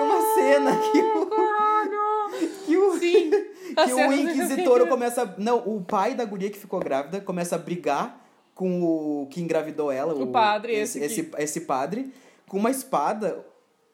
cena 0.59 0.77
que 0.79 0.99
o. 0.99 1.29
Que 2.67 2.77
o 2.77 2.99
Sim. 2.99 3.31
que 3.75 3.93
o 3.93 3.97
cena- 3.97 4.15
inquisitor 4.15 4.87
começa. 4.89 5.35
Não, 5.39 5.59
o 5.59 5.83
pai 5.83 6.15
da 6.15 6.25
guria 6.25 6.51
que 6.51 6.59
ficou 6.59 6.79
grávida 6.79 7.21
começa 7.21 7.57
a 7.57 7.59
brigar 7.59 8.23
com 8.55 8.83
o 8.83 9.27
que 9.31 9.41
engravidou 9.41 9.91
ela. 9.91 10.15
O 10.15 10.27
padre, 10.27 10.75
esse 10.75 10.99
esse, 11.01 11.21
esse, 11.23 11.31
esse 11.39 11.61
padre, 11.63 12.13
com 12.47 12.59
uma 12.59 12.71
espada. 12.71 13.45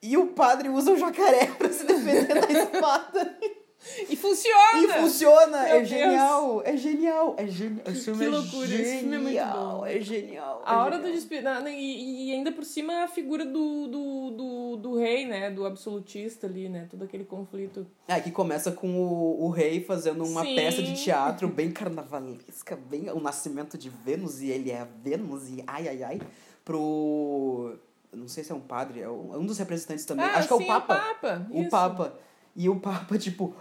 E 0.03 0.17
o 0.19 0.27
padre 0.29 0.69
usa 0.69 0.93
o 0.93 0.99
jacaré 0.99 1.47
pra 1.57 1.71
se 1.71 1.85
defender 1.87 2.35
da 2.41 2.53
espada. 2.53 3.39
E 4.09 4.17
funciona! 4.17 4.79
E 4.79 4.89
funciona! 5.01 5.69
É 5.69 5.85
genial! 5.85 6.63
É 6.65 6.77
genial! 6.77 7.35
É 7.37 7.47
genial! 7.47 7.85
Filme 7.95 8.19
que 8.19 8.25
é 8.25 8.29
loucura, 8.29 8.75
esse 8.75 8.99
filme 8.99 9.15
é 9.15 9.19
muito 9.19 9.29
genial, 9.35 9.79
bom. 9.79 9.87
É 9.87 10.01
genial! 10.01 10.63
A 10.65 10.75
é 10.75 10.77
hora 10.79 10.97
do 10.99 11.03
genial. 11.05 11.15
despe... 11.21 11.41
na- 11.43 11.61
na- 11.61 11.71
e, 11.71 12.29
e 12.29 12.33
ainda 12.33 12.51
por 12.51 12.65
cima 12.65 13.05
a 13.05 13.09
figura 13.09 13.45
do, 13.45 13.87
do, 13.87 14.31
do, 14.31 14.77
do 14.77 14.97
rei, 14.99 15.27
né? 15.27 15.51
Do 15.51 15.67
absolutista 15.67 16.47
ali, 16.47 16.69
né? 16.69 16.87
Todo 16.91 17.05
aquele 17.05 17.25
conflito. 17.25 17.87
É, 18.09 18.19
que 18.21 18.31
começa 18.31 18.73
com 18.73 18.89
o, 18.97 19.45
o 19.45 19.51
rei 19.51 19.83
fazendo 19.85 20.25
uma 20.25 20.43
Sim. 20.45 20.55
peça 20.57 20.83
de 20.83 20.95
teatro 20.95 21.47
bem 21.49 21.71
carnavalesca, 21.71 22.77
bem 22.77 23.11
o 23.11 23.21
nascimento 23.21 23.77
de 23.77 23.91
Vênus, 23.91 24.41
e 24.41 24.49
ele 24.51 24.71
é 24.71 24.81
a 24.81 24.85
Vênus, 25.03 25.49
e 25.49 25.63
ai, 25.67 25.89
ai, 25.89 26.03
ai, 26.03 26.21
pro... 26.65 27.77
Não 28.13 28.29
sei 28.29 28.45
se 28.45 28.53
é 28.53 28.55
um 28.55 28.61
padre, 28.61 29.01
é 29.01 29.09
um 29.11 29.43
é 29.43 29.47
dos 29.47 29.59
representantes 29.59 30.05
também. 30.05 30.25
Ah, 30.25 30.37
Acho 30.39 30.47
que 30.47 30.55
é 30.55 30.57
o 30.57 30.61
sim, 30.61 30.67
Papa. 30.67 30.95
O 30.95 30.99
Papa. 30.99 31.47
O 31.51 31.61
isso. 31.63 31.71
Papa. 31.71 32.15
E 32.57 32.69
o 32.69 32.77
Papa, 32.77 33.17
tipo... 33.19 33.55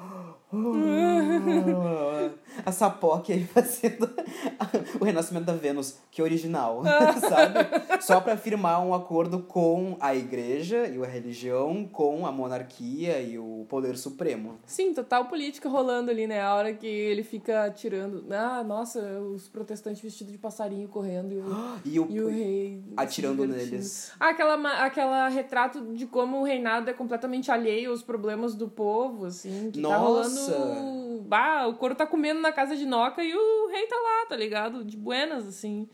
a 2.66 2.72
Sapoque 2.72 3.34
aí 3.34 3.44
fazendo 3.46 4.10
o 5.00 5.04
renascimento 5.04 5.46
da 5.46 5.54
Vênus, 5.54 5.98
que 6.12 6.22
é 6.22 6.24
original, 6.24 6.84
sabe? 7.20 8.02
Só 8.02 8.22
pra 8.22 8.38
firmar 8.38 8.86
um 8.86 8.94
acordo 8.94 9.40
com 9.40 9.98
a 10.00 10.16
igreja 10.16 10.88
e 10.88 11.02
a 11.02 11.08
religião, 11.08 11.86
com 11.92 12.26
a 12.26 12.32
monarquia 12.32 13.20
e 13.22 13.38
o 13.38 13.66
poder 13.70 13.98
supremo. 13.98 14.58
Sim, 14.66 14.94
total 14.94 15.26
política 15.26 15.68
rolando 15.68 16.12
ali, 16.12 16.28
né? 16.28 16.42
A 16.42 16.54
hora 16.56 16.74
que 16.74 16.88
ele 16.88 17.24
fica 17.24 17.66
atirando. 17.66 18.26
Ah, 18.32 18.64
nossa, 18.64 19.00
os 19.22 19.48
protestantes 19.48 20.02
vestidos 20.02 20.32
de 20.32 20.38
passarinho 20.38 20.88
correndo 20.88 21.34
e 21.34 21.40
o, 21.40 21.44
E 21.86 22.00
o, 22.00 22.08
e 22.10 22.22
o 22.22 22.28
rei. 22.30 22.84
atirando 22.96 23.46
neles. 23.46 24.12
Ah, 24.20 24.30
aquela, 24.30 24.84
aquela 24.86 25.28
retrato 25.28 25.82
de 25.94 26.06
como 26.06 26.42
o 26.42 26.44
reinado 26.44 26.90
é 26.90 26.94
completamente 26.94 27.52
alheio 27.52 27.92
aos 27.92 28.04
problemas 28.04 28.56
do 28.56 28.68
povo, 28.68 29.26
assim. 29.26 29.72
Que 29.72 29.82
tá 29.82 29.90
Nossa! 29.90 30.43
Rolando. 30.52 31.22
Bah, 31.24 31.68
o 31.68 31.76
couro 31.76 31.96
tá 31.96 32.06
comendo 32.06 32.40
na 32.40 32.52
casa 32.52 32.76
de 32.76 32.86
Noca 32.86 33.24
e 33.24 33.34
o 33.34 33.68
rei 33.68 33.88
tá 33.88 33.96
lá, 33.96 34.26
tá 34.28 34.36
ligado? 34.36 34.84
De 34.84 34.98
buenas, 34.98 35.48
assim. 35.48 35.88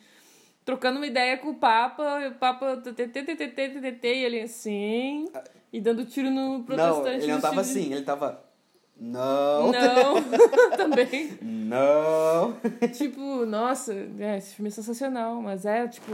Trocando 0.66 0.98
uma 0.98 1.08
ideia 1.08 1.38
com 1.38 1.50
o 1.50 1.56
Papa, 1.56 2.22
e 2.22 2.28
o 2.28 2.36
Papa 2.36 2.82
e 4.16 4.26
ele 4.26 4.42
assim. 4.42 5.26
E 5.72 5.80
dando 5.80 6.06
tiro 6.06 6.30
no 6.30 6.64
protestante. 6.64 7.04
Não, 7.04 7.24
ele 7.24 7.28
não 7.28 7.42
tava 7.42 7.62
assim, 7.62 7.94
ele 7.94 8.04
tava. 8.04 8.44
Não! 9.00 9.72
Não, 9.72 10.16
também. 10.76 11.38
Não! 11.42 12.56
tipo, 12.92 13.46
nossa, 13.46 13.94
é, 14.20 14.38
esse 14.38 14.56
filme 14.56 14.68
é 14.68 14.72
sensacional, 14.72 15.42
mas 15.42 15.66
é, 15.66 15.88
tipo, 15.88 16.12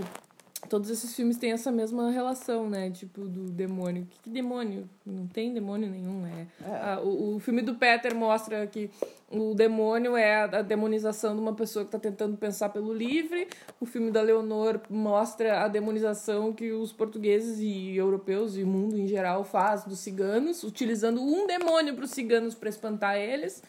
todos 0.70 0.90
esses 0.90 1.16
filmes 1.16 1.38
têm 1.38 1.52
essa 1.52 1.72
mesma 1.72 2.12
relação, 2.12 2.70
né? 2.70 2.90
Tipo, 2.92 3.22
do 3.22 3.52
demônio. 3.52 4.08
Que, 4.10 4.20
que 4.24 4.30
demônio? 4.30 4.90
Não 5.06 5.28
tem 5.28 5.54
demônio 5.54 5.90
nenhum, 5.90 6.26
é. 6.26 6.48
É. 6.64 6.70
Ah, 6.70 7.02
o, 7.04 7.36
o 7.36 7.40
filme 7.40 7.62
do 7.62 7.76
Peter 7.76 8.16
mostra 8.16 8.66
que 8.68 8.90
o 9.30 9.54
demônio 9.54 10.16
é 10.16 10.44
a, 10.44 10.62
demonização 10.62 11.36
de 11.36 11.42
uma 11.42 11.54
pessoa 11.54 11.84
que 11.84 11.90
está 11.90 12.00
tentando 12.00 12.38
pensar 12.38 12.70
pelo 12.70 12.94
livre. 12.94 13.48
O 13.80 13.86
filme 13.86 14.12
da 14.12 14.22
Leonor 14.22 14.80
mostra 14.90 15.64
a 15.64 15.68
demonização 15.68 16.54
que 16.54 16.72
os 16.72 16.92
portugueses 16.92 17.60
e 17.60 17.96
europeus 17.96 18.58
e 18.58 18.64
o 18.64 18.68
mundo 18.68 18.98
em 18.98 19.08
geral 19.08 19.44
faz 19.44 19.84
dos 19.84 20.00
ciganos, 20.00 20.64
utilizando 20.64 21.22
um 21.22 21.48
demônio 21.48 21.96
para 21.96 22.06
os 22.06 22.12
ciganos 22.12 22.56
para 22.56 22.70
espantar 22.70 23.18
eles 23.18 23.62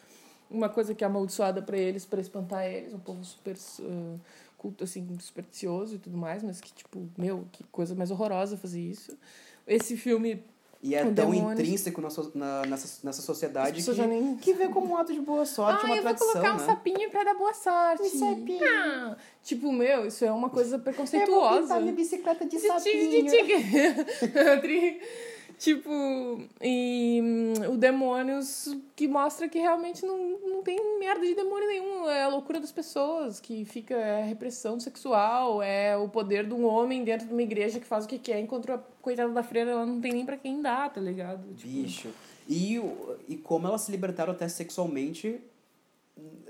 uma 0.50 0.68
coisa 0.68 0.94
que 0.94 1.02
é 1.02 1.06
amaldiçoada 1.06 1.60
para 1.60 1.76
eles, 1.76 2.04
para 2.04 2.20
espantar 2.20 2.64
eles, 2.64 2.94
um 2.94 2.98
povo 2.98 3.24
super 3.24 3.56
uh, 3.80 4.20
culto, 4.58 4.84
assim, 4.84 5.06
supersticioso 5.20 5.96
e 5.96 5.98
tudo 5.98 6.16
mais, 6.16 6.42
mas 6.42 6.60
que, 6.60 6.72
tipo, 6.72 7.08
meu, 7.16 7.44
que 7.52 7.62
coisa 7.64 7.94
mais 7.94 8.10
horrorosa 8.10 8.56
fazer 8.56 8.80
isso. 8.80 9.16
Esse 9.66 9.96
filme, 9.96 10.42
E 10.82 10.94
é 10.94 11.02
tão 11.02 11.12
demônios. 11.12 11.52
intrínseco 11.60 12.00
na, 12.00 12.08
na- 12.34 12.66
nessa, 12.66 13.06
nessa 13.06 13.22
sociedade 13.22 13.82
que, 13.82 14.02
nem... 14.06 14.36
que 14.36 14.52
vê 14.54 14.68
como 14.68 14.92
um 14.92 14.96
ato 14.96 15.12
de 15.12 15.20
boa 15.20 15.44
sorte, 15.44 15.80
ah, 15.84 15.86
uma 15.88 15.96
eu 15.96 16.02
vou 16.02 16.14
tradição, 16.14 16.32
colocar 16.32 16.54
um 16.54 16.58
né? 16.58 16.66
sapinho 16.66 17.10
pra 17.10 17.24
dar 17.24 17.34
boa 17.34 17.52
sorte. 17.54 18.02
Um 18.02 18.18
sapinho. 18.18 18.64
Ah, 18.64 19.16
tipo, 19.42 19.72
meu, 19.72 20.06
isso 20.06 20.24
é 20.24 20.30
uma 20.32 20.48
coisa 20.50 20.78
preconceituosa. 20.78 21.80
bicicleta 21.92 22.44
de 22.46 22.56
De 22.56 22.68
tigre, 22.82 23.22
de 23.22 23.30
tigre. 23.30 25.00
Tipo, 25.58 25.90
e 26.60 27.20
hum, 27.22 27.72
o 27.72 27.76
Demônios 27.78 28.76
que 28.94 29.08
mostra 29.08 29.48
que 29.48 29.58
realmente 29.58 30.04
não, 30.04 30.38
não 30.40 30.62
tem 30.62 30.98
merda 30.98 31.24
de 31.24 31.34
demônio 31.34 31.66
nenhum. 31.66 32.08
É 32.08 32.24
a 32.24 32.28
loucura 32.28 32.60
das 32.60 32.72
pessoas, 32.72 33.40
que 33.40 33.64
fica 33.64 33.94
é 33.94 34.22
a 34.22 34.24
repressão 34.24 34.78
sexual, 34.78 35.62
é 35.62 35.96
o 35.96 36.08
poder 36.08 36.46
de 36.46 36.52
um 36.52 36.66
homem 36.66 37.04
dentro 37.04 37.26
de 37.26 37.32
uma 37.32 37.42
igreja 37.42 37.80
que 37.80 37.86
faz 37.86 38.04
o 38.04 38.08
que 38.08 38.18
quer, 38.18 38.38
enquanto 38.40 38.70
a 38.70 38.78
coitada 39.00 39.32
da 39.32 39.42
freira 39.42 39.70
ela 39.70 39.86
não 39.86 40.00
tem 40.00 40.12
nem 40.12 40.26
pra 40.26 40.36
quem 40.36 40.60
dar, 40.60 40.92
tá 40.92 41.00
ligado? 41.00 41.42
Tipo, 41.54 41.68
Bicho. 41.68 42.08
E, 42.48 42.80
e 43.28 43.36
como 43.36 43.66
elas 43.66 43.80
se 43.80 43.90
libertaram 43.90 44.32
até 44.32 44.46
sexualmente 44.48 45.40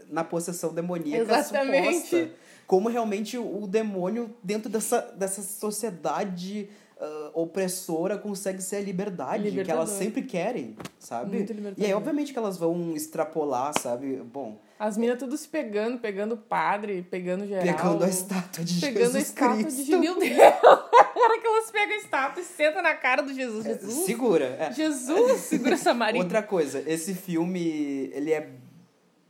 na 0.09 0.25
possessão 0.25 0.73
demoníaca 0.73 1.23
Exatamente. 1.23 2.09
suposta. 2.09 2.31
Como 2.67 2.89
realmente 2.89 3.39
o 3.39 3.67
demônio, 3.67 4.35
dentro 4.43 4.69
dessa, 4.69 5.01
dessa 5.17 5.41
sociedade 5.41 6.69
ah, 6.99 7.31
opressora, 7.35 8.17
consegue 8.17 8.63
ser 8.63 8.77
a 8.77 8.81
liberdade 8.81 9.51
que 9.51 9.71
elas 9.71 9.91
sempre 9.91 10.23
querem, 10.23 10.77
sabe? 10.99 11.37
Muito 11.37 11.53
E 11.77 11.85
aí, 11.85 11.93
obviamente, 11.93 12.33
que 12.33 12.39
elas 12.39 12.57
vão 12.57 12.95
extrapolar, 12.97 13.79
sabe? 13.79 14.17
Bom, 14.33 14.59
As 14.79 14.97
minas 14.97 15.19
tudo 15.19 15.37
se 15.37 15.47
pegando, 15.47 15.99
pegando 15.99 16.33
o 16.35 16.39
padre, 16.39 17.07
pegando 17.11 17.47
geral. 17.47 17.65
pegando 17.65 18.05
a 18.05 18.09
estátua 18.09 18.65
de 18.65 18.81
Pegando 18.81 18.97
a 18.99 19.21
Jesus 19.21 19.27
estátua 19.27 19.63
Cristo. 19.63 19.85
de 19.85 19.97
Meu 19.97 20.19
Deus! 20.19 20.39
A 21.17 21.29
hora 21.29 21.41
que 21.41 21.47
elas 21.47 21.71
pegam 21.71 21.95
a 21.95 21.99
estátua 21.99 22.43
e 22.43 22.45
sentam 22.45 22.83
na 22.83 22.95
cara 22.95 23.23
do 23.23 23.33
Jesus. 23.35 23.65
Jesus! 23.65 24.05
Segura. 24.05 24.45
é. 24.59 24.73
Jesus! 24.73 25.41
Segura 25.49 25.75
essa 25.75 25.93
Maria. 25.93 26.23
Outra 26.23 26.43
coisa, 26.43 26.83
esse 26.87 27.15
filme, 27.15 28.11
ele 28.15 28.33
é 28.33 28.51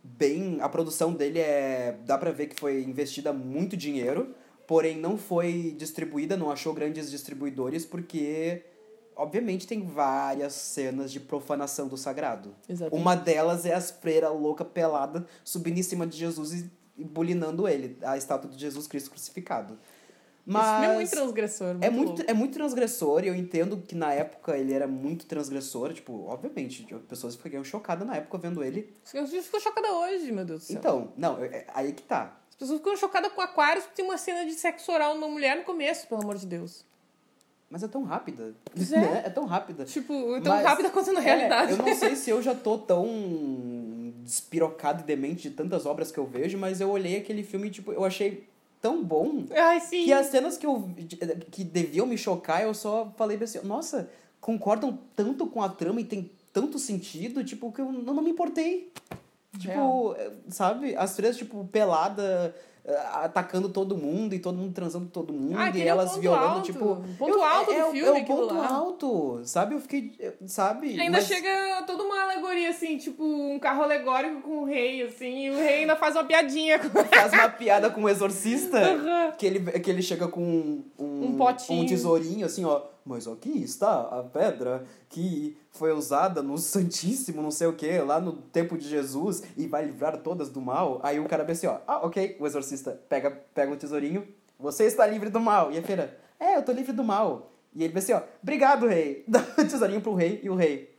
bem... 0.03 0.59
A 0.61 0.69
produção 0.69 1.13
dele 1.15 1.39
é... 1.39 1.97
Dá 2.05 2.19
pra 2.19 2.31
ver 2.33 2.49
que 2.49 2.61
foi 2.61 2.83
investida 2.83 3.33
muito 3.33 3.77
dinheiro, 3.77 4.35
porém 4.67 4.97
não 4.99 5.17
foi 5.17 5.75
distribuída, 5.77 6.37
não 6.37 6.51
achou 6.51 6.73
grandes 6.75 7.11
distribuidores, 7.11 7.85
porque... 7.85 8.65
Obviamente 9.19 9.67
tem 9.67 9.83
várias 9.87 10.53
cenas 10.53 11.11
de 11.11 11.19
profanação 11.19 11.89
do 11.89 11.97
sagrado. 11.97 12.55
Exatamente. 12.69 13.01
Uma 13.01 13.17
delas 13.17 13.65
é 13.65 13.73
as 13.73 13.91
freiras 13.91 14.31
louca 14.31 14.63
pelada 14.63 15.27
subindo 15.43 15.79
em 15.79 15.83
cima 15.83 16.07
de 16.07 16.19
Jesus 16.19 16.53
e, 16.53 16.71
e 16.99 17.03
bulinando 17.03 17.67
ele, 17.67 17.97
a 18.03 18.19
estátua 18.19 18.51
de 18.51 18.59
Jesus 18.59 18.87
Cristo 18.87 19.09
crucificado. 19.09 19.79
Mas 20.47 20.81
filme 20.81 20.87
é 20.87 20.95
muito 20.95 21.11
transgressor. 21.11 21.67
Muito 21.67 21.85
é 21.85 21.91
muito, 21.91 22.09
louco. 22.09 22.25
é 22.29 22.35
muito 22.35 22.53
transgressor 22.53 23.25
e 23.25 23.29
eu 23.29 23.35
entendo 23.35 23.79
que 23.79 23.97
na 23.97 24.13
época 24.13 24.57
ele 24.57 24.73
era 24.73 24.87
muito 24.87 25.27
transgressor. 25.27 25.93
Tipo, 25.93 26.27
obviamente, 26.27 26.87
pessoas 27.09 27.35
ficariam 27.35 27.65
chocadas 27.65 28.07
na 28.07 28.17
época 28.17 28.39
vendo 28.39 28.63
ele. 28.63 28.97
As 29.05 29.11
pessoas 29.11 29.45
ficam 29.45 29.61
chocadas 29.61 29.91
hoje, 29.91 30.31
meu 30.31 30.45
Deus 30.45 30.61
do 30.61 30.67
céu. 30.67 30.77
Então, 30.79 31.13
não, 31.17 31.43
é 31.43 31.67
aí 31.75 31.93
que 31.93 32.03
tá. 32.03 32.39
As 32.57 32.61
pessoas 32.61 32.79
ficam 32.79 32.97
chocadas 32.97 33.31
com 33.33 33.41
Aquários 33.43 33.85
porque 33.85 33.97
tem 33.97 34.05
uma 34.05 34.17
cena 34.17 34.47
de 34.47 34.53
sexo 34.55 34.91
oral 34.91 35.15
numa 35.15 35.29
mulher 35.29 35.59
no 35.59 35.63
começo, 35.65 36.07
pelo 36.09 36.23
amor 36.23 36.39
de 36.39 36.47
Deus. 36.47 36.85
Mas 37.69 37.83
é 37.83 37.89
tão 37.89 38.03
rápida. 38.05 38.55
É. 38.93 38.99
né? 38.99 39.23
É 39.27 39.31
tão 39.31 39.45
rápida. 39.45 39.85
Tipo, 39.85 40.41
tão 40.41 40.55
Mas- 40.55 40.65
rápida 40.67 40.89
quanto 40.91 41.13
na 41.13 41.21
É, 41.21 41.23
realidade. 41.23 41.73
eu 41.73 41.77
não 41.79 41.95
sei 41.95 42.17
se 42.17 42.31
eu 42.31 42.41
já 42.41 42.55
tô 42.55 42.79
tão 42.79 43.07
despirocado 44.23 45.03
e 45.03 45.05
demente 45.05 45.49
de 45.49 45.51
tantas 45.55 45.85
obras 45.85 46.11
que 46.11 46.19
eu 46.19 46.27
vejo, 46.27 46.57
mas 46.57 46.81
eu 46.81 46.91
olhei 46.91 47.19
aquele 47.19 47.43
filme 47.43 47.69
e, 47.69 47.71
tipo, 47.71 47.93
eu 47.93 48.05
achei 48.05 48.49
tão 48.81 49.03
bom 49.05 49.45
Ai, 49.51 49.81
sim. 49.81 50.05
que 50.05 50.13
as 50.13 50.27
cenas 50.27 50.57
que 50.57 50.65
eu 50.67 50.89
que 51.51 51.63
deviam 51.65 52.07
me 52.07 52.17
chocar, 52.17 52.63
eu 52.63 52.73
só 52.73 53.13
falei 53.17 53.37
assim, 53.43 53.61
nossa, 53.65 54.09
concordam 54.41 54.99
tanto 55.15 55.47
com 55.47 55.63
a 55.63 55.69
trama 55.69 56.01
e 56.01 56.05
tem 56.05 56.31
tanto 56.53 56.79
sentido, 56.79 57.45
tipo, 57.45 57.71
que 57.71 57.81
eu 57.81 57.93
não, 57.93 58.15
não 58.15 58.23
me 58.23 58.31
importei. 58.31 58.91
Tipo, 59.59 60.15
eh, 60.19 60.31
sabe? 60.49 60.95
As 60.97 61.15
freiras, 61.17 61.37
tipo, 61.37 61.65
pelada, 61.67 62.55
eh, 62.85 62.97
atacando 63.15 63.69
todo 63.69 63.97
mundo 63.97 64.35
e 64.35 64.39
todo 64.39 64.57
mundo 64.57 64.73
transando 64.73 65.07
todo 65.07 65.33
mundo 65.33 65.57
Ah, 65.59 65.71
e 65.75 65.83
é 65.83 65.87
elas 65.87 66.11
ponto 66.11 66.21
violando, 66.21 66.47
alto. 66.57 66.63
tipo. 66.63 66.85
O 66.85 67.17
ponto 67.19 67.31
eu- 67.35 67.43
alto 67.45 67.73
é, 67.73 67.81
do 67.83 67.89
o- 67.89 67.91
filme, 67.93 68.21
É 68.21 68.23
o 68.23 68.27
ponto 68.27 68.55
lá. 68.55 68.69
alto, 68.69 69.41
sabe? 69.45 69.75
Eu 69.75 69.81
fiquei, 69.81 70.13
eh, 70.21 70.35
sabe? 70.47 71.01
Ainda 71.01 71.19
Mas- 71.19 71.27
chega 71.27 71.83
toda 71.87 72.03
uma 72.05 72.23
alegoria, 72.23 72.71
assim, 72.71 72.97
tipo, 72.99 73.25
um 73.25 73.59
carro 73.59 73.83
alegórico 73.83 74.41
com 74.43 74.59
o 74.63 74.65
rei, 74.65 75.03
assim, 75.03 75.47
e 75.47 75.51
o 75.51 75.57
rei 75.57 75.81
ainda 75.81 75.97
faz 75.97 76.15
uma 76.15 76.25
piadinha 76.25 76.79
com 76.79 76.89
faz 77.31 77.33
uma 77.33 77.49
piada 77.51 77.91
com 77.91 78.03
o 78.03 78.09
exorcista 78.09 78.79
Aham. 78.79 79.33
que 79.39 79.47
ele, 79.47 79.61
que 79.81 79.91
ele 79.91 80.03
chega 80.03 80.29
com 80.29 80.41
um, 80.43 80.85
Um 80.99 81.37
potinho. 81.37 81.83
um 81.83 81.87
tesourinho 81.87 82.47
assim, 82.47 82.65
ó. 82.65 82.83
Mas 83.07 83.29
aqui 83.29 83.63
está 83.63 84.01
a 84.01 84.25
pedra 84.25 84.85
que 85.09 85.57
foi 85.71 85.93
usada 85.93 86.43
no 86.43 86.59
Santíssimo, 86.59 87.41
não 87.41 87.53
sei 87.53 87.69
o 87.69 87.73
que, 87.73 87.99
lá 88.01 88.21
no 88.21 88.33
tempo 88.33 88.77
de 88.77 88.89
Jesus 88.89 89.45
e 89.57 89.69
vai 89.69 89.85
livrar 89.85 90.17
todas 90.17 90.51
do 90.51 90.61
mal. 90.61 90.99
Aí 91.05 91.21
o 91.21 91.29
cara 91.29 91.45
vê 91.45 91.53
assim, 91.53 91.69
ó. 91.69 91.79
Ah, 91.87 92.05
ok. 92.05 92.37
O 92.41 92.47
exorcista 92.47 93.01
pega, 93.09 93.31
pega 93.31 93.73
o 93.73 93.77
tesourinho. 93.77 94.27
Você 94.59 94.87
está 94.87 95.07
livre 95.07 95.31
do 95.31 95.39
mal. 95.39 95.71
E 95.71 95.79
a 95.79 95.83
feira, 95.83 96.19
é, 96.41 96.57
eu 96.57 96.65
tô 96.65 96.73
livre 96.73 96.93
do 96.93 97.05
mal. 97.05 97.53
E 97.73 97.85
ele 97.85 97.93
vê 97.93 98.01
assim, 98.01 98.13
ó. 98.13 98.23
Obrigado, 98.43 98.89
rei. 98.89 99.23
Dá 99.29 99.39
o 99.39 99.65
tesourinho 99.65 100.01
pro 100.01 100.15
rei 100.15 100.41
e 100.43 100.51
o 100.51 100.57
rei. 100.57 100.93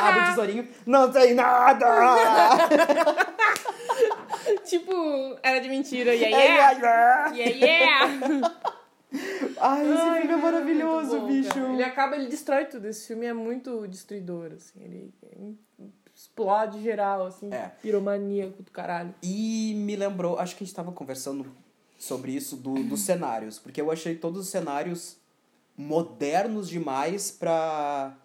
Abre 0.00 0.22
o 0.22 0.26
tesourinho. 0.26 0.68
Não 0.84 1.12
tem 1.12 1.34
nada! 1.34 1.86
tipo, 4.64 4.92
era 5.42 5.60
de 5.60 5.68
mentira, 5.68 6.12
É, 6.12 6.16
yeah! 6.16 6.70
yeah, 6.70 6.78
yeah. 6.78 7.36
Yeah, 7.36 7.66
yeah! 7.66 8.54
Ai, 9.60 9.82
esse 9.92 9.92
Ai, 10.00 10.20
filme 10.20 10.32
é 10.32 10.36
muito 10.36 10.42
maravilhoso, 10.42 11.20
bom, 11.20 11.26
bicho. 11.28 11.48
cara. 11.50 11.72
Ele 11.72 11.82
acaba, 11.82 12.16
ele 12.16 12.26
destrói 12.28 12.64
tudo. 12.66 12.86
Esse 12.86 13.06
filme 13.06 13.26
é 13.26 13.32
muito 13.32 13.86
destruidor, 13.86 14.52
assim. 14.52 14.80
Ele 14.82 15.14
explode 16.14 16.82
geral, 16.82 17.26
assim. 17.26 17.52
É. 17.52 17.72
Piromaníaco 17.82 18.62
do 18.62 18.70
caralho. 18.70 19.14
E 19.22 19.74
me 19.76 19.96
lembrou, 19.96 20.38
acho 20.38 20.56
que 20.56 20.64
a 20.64 20.66
gente 20.66 20.74
tava 20.74 20.92
conversando 20.92 21.46
sobre 21.98 22.32
isso 22.32 22.56
do, 22.56 22.74
dos 22.84 23.00
cenários, 23.00 23.58
porque 23.58 23.80
eu 23.80 23.90
achei 23.90 24.14
todos 24.14 24.40
os 24.42 24.48
cenários 24.48 25.16
modernos 25.76 26.68
demais 26.68 27.30
pra, 27.30 28.16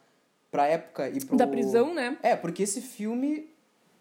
pra 0.51 0.67
época 0.67 1.09
e 1.09 1.23
pro... 1.23 1.37
Da 1.37 1.47
prisão, 1.47 1.93
né? 1.93 2.17
É, 2.21 2.35
porque 2.35 2.63
esse 2.63 2.81
filme 2.81 3.49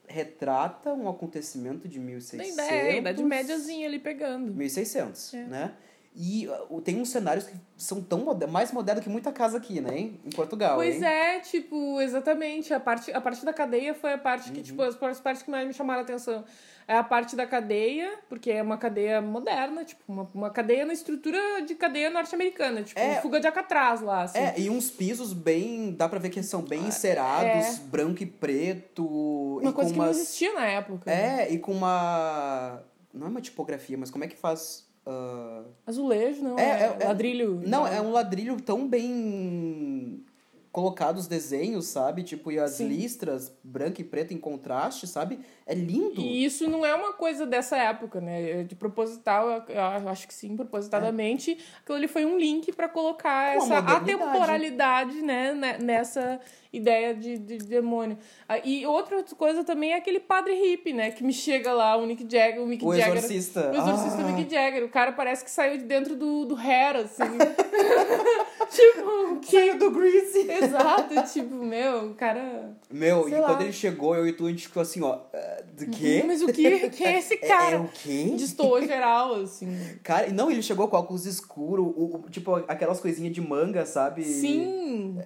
retrata 0.06 0.92
um 0.92 1.08
acontecimento 1.08 1.86
de 1.88 1.98
1600... 1.98 2.56
Tem 2.56 2.66
ideia, 2.66 2.98
idade 2.98 3.22
médiazinha 3.22 3.86
ali 3.86 3.98
pegando. 3.98 4.52
1600, 4.54 5.34
É. 5.34 5.44
né? 5.44 5.74
E 6.14 6.48
uh, 6.48 6.80
tem 6.80 7.00
uns 7.00 7.10
cenários 7.10 7.46
que 7.46 7.54
são 7.76 8.02
tão 8.02 8.24
mais 8.48 8.72
modernos 8.72 9.04
que 9.04 9.10
muita 9.10 9.30
casa 9.30 9.58
aqui, 9.58 9.80
né? 9.80 9.96
Em 9.98 10.20
em 10.26 10.30
Portugal, 10.30 10.76
Pois 10.76 10.96
hein? 10.96 11.04
é, 11.04 11.38
tipo, 11.40 12.00
exatamente. 12.00 12.74
A 12.74 12.80
parte, 12.80 13.12
a 13.12 13.20
parte 13.20 13.44
da 13.44 13.52
cadeia 13.52 13.94
foi 13.94 14.12
a 14.14 14.18
parte 14.18 14.50
que, 14.50 14.58
Uhum. 14.58 14.64
tipo, 14.64 14.82
as, 14.82 15.00
as 15.00 15.20
partes 15.20 15.42
que 15.42 15.50
mais 15.50 15.66
me 15.66 15.72
chamaram 15.72 16.00
a 16.00 16.02
atenção. 16.02 16.44
É 16.88 16.96
a 16.96 17.04
parte 17.04 17.36
da 17.36 17.46
cadeia, 17.46 18.18
porque 18.30 18.50
é 18.50 18.62
uma 18.62 18.78
cadeia 18.78 19.20
moderna, 19.20 19.84
tipo, 19.84 20.02
uma, 20.08 20.28
uma 20.34 20.50
cadeia 20.50 20.86
na 20.86 20.92
estrutura 20.94 21.38
de 21.66 21.74
cadeia 21.74 22.08
norte-americana, 22.08 22.82
tipo, 22.82 22.98
É. 22.98 23.20
fuga 23.20 23.38
de 23.38 23.46
Alcatraz 23.46 24.00
lá, 24.00 24.22
assim. 24.22 24.38
É, 24.38 24.58
e 24.58 24.70
uns 24.70 24.90
pisos 24.90 25.32
bem. 25.34 25.92
dá 25.92 26.08
pra 26.08 26.18
ver 26.18 26.30
que 26.30 26.42
são 26.42 26.62
bem 26.62 26.80
encerados, 26.88 27.78
branco 27.80 28.22
e 28.22 28.26
preto. 28.26 29.58
Ah, 29.60 29.60
é. 29.60 29.62
uma 29.66 29.70
e 29.70 29.74
coisa 29.74 29.90
com 29.90 29.94
que 29.94 29.98
não 29.98 30.06
umas- 30.06 30.16
existia 30.16 30.54
na 30.54 30.66
época. 30.66 31.10
É, 31.10 31.52
e 31.52 31.58
com 31.58 31.72
uma. 31.72 32.82
Não 33.12 33.26
é 33.26 33.30
uma 33.30 33.40
tipografia, 33.40 33.96
mas 33.98 34.10
como 34.10 34.24
é 34.24 34.26
que 34.26 34.36
faz. 34.36 34.87
Ah, 35.08 35.62
Azulejo, 35.86 36.42
não. 36.42 36.58
É, 36.58 36.62
É, 36.62 36.66
é- 36.66 36.96
é- 37.00 37.06
ladrilho. 37.06 37.60
Não, 37.66 37.86
é 37.86 38.00
um 38.00 38.10
ladrilho 38.12 38.60
tão 38.60 38.86
bem 38.88 40.22
colocado 40.70 41.16
os 41.16 41.26
desenhos, 41.26 41.86
sabe? 41.86 42.22
Tipo, 42.22 42.52
e 42.52 42.58
as 42.58 42.72
Sim. 42.72 42.88
listras 42.88 43.50
branco 43.64 44.00
e 44.00 44.04
preto 44.04 44.32
em 44.34 44.38
contraste, 44.38 45.06
sabe? 45.06 45.40
É 45.66 45.74
lindo. 45.74 46.20
E 46.20 46.44
isso 46.44 46.68
não 46.68 46.84
é 46.84 46.94
uma 46.94 47.12
coisa 47.14 47.44
dessa 47.46 47.76
época, 47.76 48.20
né? 48.20 48.62
De 48.64 48.74
proposital, 48.74 49.64
eu- 49.68 50.08
acho 50.08 50.26
que 50.28 50.34
sim, 50.34 50.56
propositadamente, 50.56 51.58
aquilo 51.82 51.96
ali 51.98 52.06
foi 52.08 52.24
um 52.24 52.38
link 52.38 52.72
para 52.72 52.88
colocar 52.88 53.56
Uma 53.56 53.64
essa 53.64 53.78
atemporalidade, 53.78 55.22
né, 55.22 55.52
ne- 55.54 55.78
nessa 55.78 56.40
ideia 56.72 57.14
de, 57.14 57.38
de 57.38 57.58
demônio. 57.58 58.18
Ah, 58.48 58.58
E 58.62 58.84
outra 58.86 59.22
coisa 59.36 59.64
também 59.64 59.92
é 59.92 59.96
aquele 59.96 60.20
padre 60.20 60.52
hippie, 60.54 60.92
né, 60.92 61.10
que 61.10 61.24
me 61.24 61.32
chega 61.32 61.72
lá, 61.72 61.96
o 61.96 62.04
Nick 62.06 62.22
Jagger, 62.30 62.62
o 62.62 62.66
Mick 62.66 62.84
O 62.84 62.94
Jagger. 62.94 63.16
exorcista. 63.16 63.70
O 63.72 63.74
exorcista 63.76 64.20
Ah. 64.22 64.32
Mick 64.32 64.50
Jagger. 64.52 64.84
O 64.84 64.88
cara 64.90 65.12
parece 65.12 65.44
que 65.44 65.50
saiu 65.50 65.78
de 65.78 65.84
dentro 65.84 66.14
do, 66.14 66.44
do 66.44 66.54
Hair, 66.56 66.96
assim. 66.96 67.22
tipo, 68.70 69.40
que... 69.40 69.50
Saiu 69.50 69.78
do 69.78 69.90
Greasy. 69.90 70.50
Exato, 70.50 71.14
tipo, 71.32 71.54
meu, 71.54 72.10
o 72.10 72.14
cara... 72.14 72.76
Meu, 72.90 73.24
Sei 73.24 73.34
e 73.34 73.40
lá. 73.40 73.46
quando 73.48 73.62
ele 73.62 73.72
chegou, 73.72 74.14
eu 74.14 74.26
e 74.26 74.32
tu, 74.32 74.46
a 74.46 74.50
gente 74.50 74.66
ficou 74.68 74.82
assim, 74.82 75.02
ó. 75.02 75.20
"Ah, 75.32 75.62
Do 75.72 75.86
quê? 75.90 76.22
Mas 76.26 76.42
o 76.42 76.46
que, 76.52 76.90
quem 76.90 77.06
é 77.06 77.18
esse 77.18 77.34
É- 77.42 77.48
cara? 77.48 77.76
É, 77.76 77.78
o 77.80 77.88
quê? 77.88 78.32
Destoou 78.36 78.80
geral, 78.84 79.34
assim. 79.36 79.68
Cara, 80.02 80.26
e 80.28 80.32
não, 80.32 80.50
ele 80.50 80.62
chegou 80.62 80.88
com 80.88 80.96
óculos 80.96 81.26
escuros, 81.26 81.86
o, 81.86 82.16
o- 82.24 82.30
tipo, 82.30 82.54
aquelas 82.68 83.00
coisinhas 83.00 83.32
de 83.34 83.40
manga, 83.40 83.84
sabe? 83.86 84.24
Sim! 84.24 85.18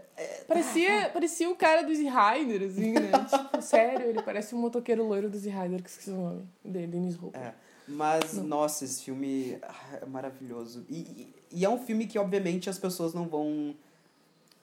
Parecia, 0.46 1.10
parecia 1.12 1.48
o 1.50 1.54
cara 1.54 1.82
do 1.82 1.90
Easy 1.90 2.04
Rider, 2.08 2.68
assim, 2.68 2.92
né? 2.92 3.10
tipo, 3.28 3.62
sério, 3.62 4.06
ele 4.08 4.22
parece 4.22 4.54
um 4.54 4.58
motoqueiro 4.58 5.04
loiro 5.06 5.28
do 5.30 5.36
Easy 5.36 5.48
Rider, 5.50 5.82
que 5.82 5.88
esqueci 5.90 6.10
o 6.10 6.14
nome 6.16 6.42
dele, 6.64 6.86
Dennis 6.88 7.16
Hopper. 7.22 7.40
É. 7.40 7.54
Mas, 7.92 8.34
nossa, 8.34 8.84
esse 8.84 9.02
filme 9.02 9.58
é 10.00 10.06
maravilhoso. 10.06 10.84
E, 10.88 10.96
e, 11.00 11.34
e 11.60 11.64
é 11.64 11.68
um 11.68 11.78
filme 11.78 12.06
que, 12.06 12.18
obviamente, 12.18 12.68
as 12.70 12.78
pessoas 12.78 13.12
não 13.14 13.26
vão 13.28 13.74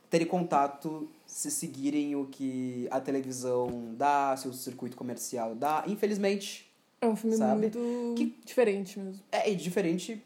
ter 0.10 0.26
contato 0.26 1.08
se 1.26 1.52
seguirem 1.52 2.16
o 2.16 2.26
que 2.26 2.88
a 2.90 3.00
televisão 3.00 3.94
dá, 3.96 4.36
se 4.36 4.48
o 4.48 4.54
circuito 4.54 4.98
comercial 4.98 5.54
dá. 5.56 5.84
Infelizmente, 5.88 6.68
É 7.02 7.08
um 7.08 7.16
filme 7.16 7.38
Sabe? 7.38 7.62
muito 7.62 7.80
Que- 8.18 8.36
diferente 8.44 9.00
mesmo. 9.00 9.22
é, 9.32 9.52
é 9.52 9.54
diferente. 9.54 10.22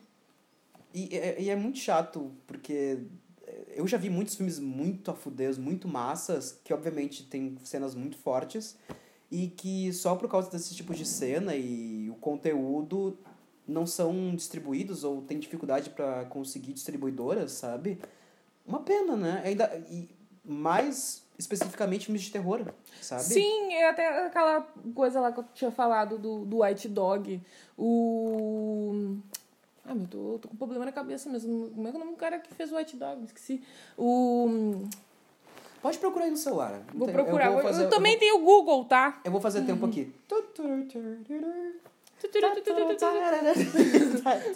E, 0.94 1.16
é- 1.16 1.42
e 1.42 1.50
é 1.50 1.56
muito 1.56 1.78
chato, 1.80 2.32
porque 2.48 3.00
eu 3.76 3.86
já 3.88 3.98
vi 3.98 4.10
muitos 4.10 4.36
filmes 4.36 4.58
muito 4.60 5.12
afudeios, 5.12 5.58
muito 5.58 5.88
massas, 5.88 6.58
que 6.64 6.74
obviamente 6.74 7.24
tem 7.26 7.58
cenas 7.64 7.94
muito 7.94 8.18
fortes, 8.18 8.78
e 9.34 9.48
que 9.48 9.92
só 9.92 10.16
por 10.16 10.30
causa 10.30 10.52
desse 10.52 10.76
tipo 10.76 10.94
de 10.94 11.04
cena 11.04 11.56
e 11.56 12.08
o 12.08 12.14
conteúdo 12.14 13.18
não 13.68 13.88
são 13.88 14.36
distribuídos 14.36 15.04
ou 15.04 15.24
tem 15.24 15.40
dificuldade 15.40 15.90
para 15.90 16.26
conseguir 16.26 16.72
distribuidoras, 16.72 17.52
sabe? 17.54 17.98
Uma 18.64 18.82
pena, 18.82 19.16
né? 19.16 19.42
Ainda, 19.44 19.84
e 19.90 20.08
mais 20.46 21.26
especificamente 21.40 22.06
filmes 22.06 22.22
de 22.22 22.32
terror, 22.32 22.72
sabe? 23.02 23.24
Sim, 23.24 23.74
é 23.74 23.90
até 23.90 24.28
aquela 24.28 24.62
coisa 24.94 25.20
lá 25.20 25.32
que 25.32 25.40
eu 25.40 25.46
tinha 25.56 25.72
falado 25.72 26.20
do, 26.20 26.46
do 26.46 26.62
White 26.62 26.88
Dog. 26.90 27.42
O. 27.76 29.18
Ah, 29.84 29.96
meu, 29.96 30.06
tô, 30.06 30.38
tô 30.38 30.48
com 30.48 30.56
problema 30.56 30.86
na 30.86 30.92
cabeça 30.92 31.28
mesmo. 31.28 31.72
Como 31.72 31.88
é 31.88 31.90
que 31.92 31.98
é 31.98 32.00
o 32.00 32.04
nome 32.04 32.16
do 32.16 32.20
cara 32.20 32.38
que 32.38 32.54
fez 32.54 32.72
o 32.72 32.76
White 32.76 32.98
Dog? 32.98 33.24
Esqueci. 33.24 33.64
O. 33.98 34.86
Pode 35.84 36.00
procurar 36.00 36.26
aí 36.26 36.32
no 36.32 36.38
celular. 36.38 36.82
Vou 36.94 37.08
Eu 37.08 37.14
procurar. 37.14 37.52
Eu, 37.52 37.60
fazer- 37.62 37.90
também 37.90 38.14
eu 38.14 38.20
tenho 38.20 38.36
o 38.38 38.44
Google, 38.44 38.86
tá? 38.86 39.10
vou, 39.12 39.20
eu 39.26 39.32
vou 39.34 39.42
fazer 39.42 39.60
Uhum. 39.60 39.66
tempo 39.66 39.86
aqui. 39.86 40.12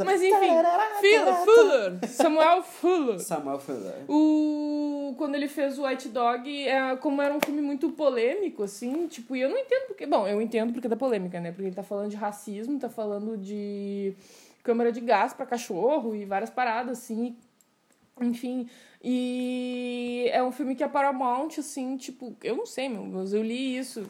Mas 0.05 0.21
enfim, 0.21 0.47
Fuller, 1.01 1.35
Fuller, 1.45 2.09
Samuel 2.09 2.63
Fuller. 2.63 3.19
Samuel 3.19 3.59
Fuller. 3.59 3.93
O... 4.09 5.13
Quando 5.17 5.35
ele 5.35 5.47
fez 5.47 5.77
o 5.79 5.85
White 5.85 6.09
Dog, 6.09 6.67
é, 6.67 6.95
como 6.97 7.21
era 7.21 7.33
um 7.33 7.39
filme 7.43 7.61
muito 7.61 7.89
polêmico, 7.89 8.63
assim, 8.63 9.07
tipo, 9.07 9.35
e 9.35 9.41
eu 9.41 9.49
não 9.49 9.57
entendo 9.57 9.87
porque. 9.87 10.05
Bom, 10.05 10.27
eu 10.27 10.41
entendo 10.41 10.71
porque 10.73 10.87
da 10.87 10.95
polêmica, 10.95 11.39
né? 11.39 11.51
Porque 11.51 11.65
ele 11.67 11.75
tá 11.75 11.83
falando 11.83 12.09
de 12.09 12.15
racismo, 12.15 12.79
tá 12.79 12.89
falando 12.89 13.37
de 13.37 14.13
câmara 14.63 14.91
de 14.91 14.99
gás 15.01 15.33
pra 15.33 15.45
cachorro 15.45 16.15
e 16.15 16.23
várias 16.25 16.49
paradas, 16.49 16.99
assim. 16.99 17.35
Enfim. 18.21 18.67
E 19.03 20.27
é 20.31 20.43
um 20.43 20.51
filme 20.51 20.75
que 20.75 20.83
a 20.83 20.89
Paramount, 20.89 21.49
assim, 21.59 21.95
tipo, 21.97 22.35
eu 22.43 22.57
não 22.57 22.65
sei, 22.65 22.89
meu, 22.89 23.05
mas 23.05 23.31
eu 23.31 23.43
li 23.43 23.77
isso. 23.77 24.09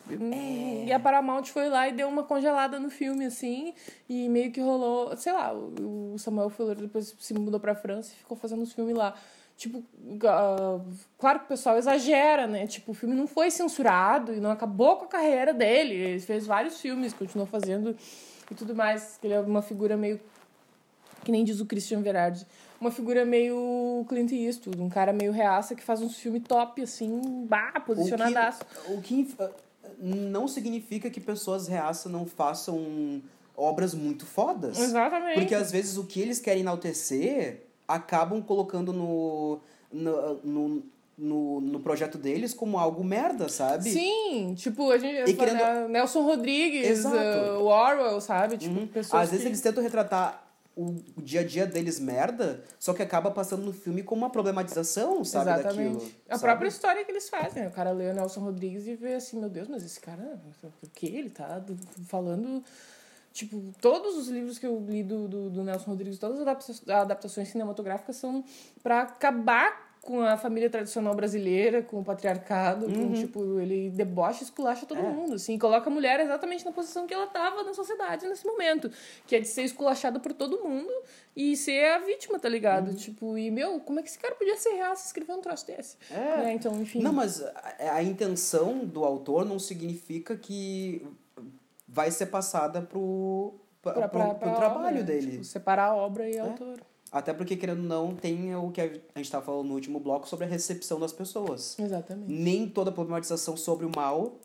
E 0.85 0.91
a 0.91 0.99
Paramount 0.99 1.43
foi 1.45 1.69
lá 1.69 1.87
e 1.87 1.91
deu 1.91 2.07
uma 2.07 2.23
congelada 2.23 2.79
no 2.79 2.89
filme, 2.89 3.25
assim, 3.25 3.73
e 4.07 4.29
meio 4.29 4.51
que 4.51 4.61
rolou, 4.61 5.15
sei 5.17 5.33
lá, 5.33 5.53
o 5.53 6.15
Samuel 6.17 6.49
Fuller 6.49 6.75
depois 6.75 7.13
se 7.19 7.33
mudou 7.33 7.59
pra 7.59 7.75
França 7.75 8.13
e 8.13 8.17
ficou 8.17 8.37
fazendo 8.37 8.61
os 8.61 8.73
filmes 8.73 8.95
lá. 8.95 9.13
Tipo, 9.57 9.83
ah, 10.25 10.79
claro 11.17 11.39
que 11.39 11.45
o 11.45 11.47
pessoal 11.49 11.77
exagera, 11.77 12.45
né? 12.45 12.67
Tipo, 12.67 12.91
o 12.91 12.93
filme 12.93 13.15
não 13.15 13.25
foi 13.27 13.49
censurado 13.49 14.33
e 14.33 14.39
não 14.39 14.51
acabou 14.51 14.97
com 14.97 15.05
a 15.05 15.07
carreira 15.07 15.51
dele. 15.51 15.95
Ele 15.95 16.19
fez 16.19 16.45
vários 16.45 16.79
filmes, 16.79 17.11
continuou 17.11 17.47
fazendo 17.47 17.95
e 18.49 18.55
tudo 18.55 18.75
mais. 18.75 19.19
Ele 19.23 19.33
é 19.33 19.39
uma 19.39 19.63
figura 19.63 19.97
meio 19.97 20.21
que 21.23 21.31
nem 21.31 21.43
diz 21.43 21.59
o 21.59 21.65
Christian 21.65 22.01
Verardi, 22.01 22.45
uma 22.79 22.91
figura 22.91 23.25
meio 23.25 24.05
Clint 24.07 24.31
Eastwood, 24.31 24.79
um 24.81 24.89
cara 24.89 25.11
meio 25.13 25.31
reaça 25.31 25.75
que 25.75 25.83
faz 25.83 26.01
uns 26.01 26.17
filmes 26.17 26.43
top, 26.47 26.81
assim, 26.81 27.45
bah, 27.49 27.79
posicionadaço. 27.85 28.61
O 28.89 29.01
que, 29.01 29.21
o 29.21 29.35
que 29.35 29.43
uh, 29.43 29.49
não 30.01 30.47
significa 30.47 31.09
que 31.09 31.19
pessoas 31.19 31.67
reaça 31.67 32.07
não 32.09 32.25
façam 32.25 33.21
obras 33.55 33.93
muito 33.95 34.25
fodas. 34.25 34.79
Exatamente. 34.79 35.39
Porque 35.39 35.55
às 35.55 35.71
vezes 35.71 35.97
o 35.97 36.03
que 36.05 36.21
eles 36.21 36.39
querem 36.39 36.61
enaltecer 36.61 37.63
acabam 37.87 38.41
colocando 38.41 38.93
no, 38.93 39.59
no, 39.91 40.35
no, 40.43 40.83
no, 41.17 41.61
no 41.61 41.79
projeto 41.79 42.17
deles 42.17 42.53
como 42.53 42.77
algo 42.77 43.03
merda, 43.03 43.49
sabe? 43.49 43.89
Sim, 43.89 44.53
tipo, 44.55 44.91
a 44.91 44.97
gente 44.99 45.31
E 45.31 45.33
querendo- 45.33 45.57
fala, 45.59 45.87
Nelson 45.87 46.21
Rodrigues, 46.21 46.85
Exato. 46.87 47.15
uh, 47.15 47.63
Orwell, 47.65 48.21
sabe? 48.21 48.57
Tipo, 48.57 48.79
Uhum. 48.81 48.87
pessoas 48.87 49.23
Às 49.23 49.29
vezes 49.29 49.43
que... 49.43 49.49
eles 49.49 49.61
tentam 49.61 49.81
retratar 49.81 50.46
o, 50.77 51.21
dia 51.21 51.39
a 51.41 51.43
dia 51.43 51.65
deles 51.65 51.99
merda, 51.99 52.63
só 52.79 52.93
que 52.93 53.01
acaba 53.01 53.31
passando 53.31 53.63
no 53.63 53.73
filme 53.73 54.03
como 54.03 54.21
uma 54.21 54.29
problematização, 54.29 55.23
sabe, 55.25 55.49
Exatamente. 55.49 55.93
daquilo. 55.93 56.11
A 56.29 56.33
sabe? 56.37 56.41
própria 56.43 56.67
história 56.67 57.03
que 57.03 57.11
eles 57.11 57.27
fazem. 57.29 57.63
né? 57.63 57.69
O 57.69 57.71
cara 57.71 57.91
lê 57.91 58.09
o 58.11 58.13
Nelson 58.13 58.41
Rodrigues 58.41 58.85
e 58.85 58.95
vê 58.95 59.15
assim, 59.15 59.39
meu 59.39 59.49
Deus, 59.49 59.67
mas 59.67 59.83
esse 59.83 59.99
cara, 59.99 60.39
o 60.83 60.89
que? 60.89 61.07
Ele 61.07 61.29
tá 61.29 61.63
falando. 62.07 62.63
Tipo, 63.33 63.61
todos 63.81 64.15
os 64.15 64.27
livros 64.29 64.57
que 64.57 64.65
eu 64.65 64.79
li 64.87 65.03
do, 65.03 65.27
do, 65.27 65.49
do 65.49 65.63
Nelson 65.63 65.91
Rodrigues, 65.91 66.17
todas 66.17 66.37
as 66.39 66.41
adapta- 66.41 66.95
adaptações 67.01 67.47
cinematográficas 67.49 68.15
são 68.15 68.43
pra 68.81 69.01
acabar 69.01 69.86
com 70.07 70.21
a 70.21 70.37
família 70.37 70.69
tradicional 70.69 71.13
brasileira, 71.13 71.83
com 71.83 71.99
o 71.99 72.03
patriarcado, 72.03 72.85
com, 72.85 73.11
tipo, 73.11 73.59
ele 73.59 73.89
debocha 73.89 74.39
e 74.41 74.45
esculacha 74.45 74.85
todo 74.85 75.01
Uhum. 75.01 75.09
É. 75.09 75.11
mundo, 75.13 75.33
assim, 75.33 75.57
coloca 75.59 75.89
a 75.89 75.93
mulher 75.93 76.17
exatamente 76.21 76.63
na 76.63 76.71
posição 76.71 77.05
que 77.05 77.13
ela 77.13 77.27
tava 77.27 77.61
na 77.63 77.73
sociedade 77.73 78.25
nesse 78.25 78.47
momento, 78.47 78.89
que 79.27 79.35
é 79.35 79.39
de 79.41 79.47
ser 79.49 79.63
esculachada 79.63 80.17
por 80.17 80.31
todo 80.31 80.63
mundo 80.63 80.89
e 81.35 81.57
ser 81.57 81.91
a 81.91 81.97
vítima, 81.99 82.39
tá 82.39 82.47
ligado? 82.47 82.87
Uhum. 82.91 82.95
Tipo, 82.95 83.37
e, 83.37 83.51
meu, 83.51 83.81
como 83.81 83.99
é 83.99 84.01
que 84.01 84.07
esse 84.07 84.17
cara 84.17 84.33
podia 84.35 84.55
ser 84.55 84.75
real 84.75 84.95
se 84.95 85.07
escrever 85.07 85.33
um 85.33 85.41
troço 85.41 85.67
desse? 85.67 85.97
É. 86.09 86.37
Né? 86.37 86.53
Então, 86.53 86.73
enfim. 86.81 87.01
Não, 87.01 87.11
mas 87.11 87.43
a, 87.43 87.95
a 87.95 88.01
intenção 88.01 88.85
do 88.85 89.03
autor 89.03 89.43
não 89.43 89.59
significa 89.59 90.37
que 90.37 91.05
vai 91.85 92.11
ser 92.11 92.27
passada 92.27 92.81
pro, 92.81 93.55
pra, 93.81 93.91
pra, 93.93 94.07
pra, 94.07 94.33
pro 94.35 94.55
trabalho 94.55 94.79
obra, 94.79 94.91
né? 94.93 95.03
dele. 95.03 95.31
Tipo, 95.31 95.43
separar 95.43 95.87
a 95.87 95.95
obra 95.97 96.29
e 96.29 96.39
a 96.39 96.43
autor. 96.43 96.79
Até 97.11 97.33
porque, 97.33 97.55
querendo 97.55 97.79
ou 97.81 97.85
não, 97.87 98.15
tem 98.15 98.53
o 98.55 98.69
que 98.71 98.81
a 98.81 98.87
gente 98.87 99.01
estava 99.21 99.45
falando 99.45 99.67
no 99.67 99.73
último 99.75 99.99
bloco 99.99 100.27
sobre 100.27 100.45
a 100.45 100.47
recepção 100.49 100.99
das 100.99 101.13
pessoas. 101.13 101.77
Exatamente. 101.79 102.31
Nem 102.31 102.67
toda 102.67 102.91
problematização 102.91 103.55
sobre 103.55 103.85
o 103.85 103.91
mal 103.95 104.35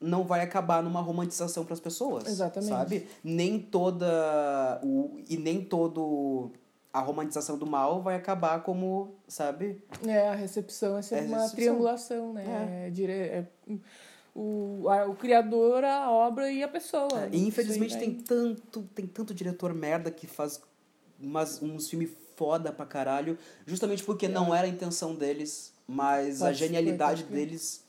não 0.00 0.24
vai 0.24 0.40
acabar 0.40 0.82
numa 0.82 1.00
romantização 1.00 1.64
para 1.64 1.74
as 1.74 1.80
pessoas. 1.80 2.26
Exatamente. 2.26 2.70
Sabe? 2.70 3.06
Nem 3.22 3.58
toda. 3.58 4.80
O, 4.82 5.20
e 5.28 5.36
nem 5.36 5.64
todo. 5.64 6.50
A 6.92 7.00
romantização 7.00 7.56
do 7.56 7.64
mal 7.66 8.02
vai 8.02 8.16
acabar 8.16 8.62
como, 8.62 9.14
sabe? 9.26 9.82
É, 10.06 10.28
a 10.28 10.34
recepção 10.34 10.98
é 10.98 11.02
sempre 11.02 11.24
É 11.24 11.28
uma 11.28 11.36
recepção. 11.38 11.56
triangulação, 11.56 12.32
né? 12.34 12.86
É. 12.86 12.90
dire... 12.90 13.12
é 13.12 13.46
o, 14.34 14.86
a- 14.88 15.06
o 15.06 15.14
criador, 15.14 15.84
a 15.84 16.10
obra 16.10 16.50
e 16.52 16.62
a 16.62 16.68
pessoa. 16.68 17.08
né? 17.14 17.28
E 17.32 17.46
infelizmente 17.46 17.96
tem 17.98 18.12
tanto, 18.14 18.82
tem 18.94 19.06
tanto 19.06 19.32
diretor 19.32 19.72
merda 19.72 20.10
que 20.10 20.26
faz 20.26 20.60
umas, 21.22 21.62
uns 21.62 21.88
filmes 21.88 22.10
foda 22.36 22.72
pra 22.72 22.84
caralho, 22.86 23.38
justamente 23.66 24.02
porque 24.02 24.28
não 24.28 24.54
era 24.54 24.66
a 24.66 24.70
intenção 24.70 25.14
deles, 25.14 25.72
mas 25.86 26.42
a 26.42 26.46
Pode 26.46 26.58
ser, 26.58 26.64
genialidade 26.66 27.24
deles 27.24 27.84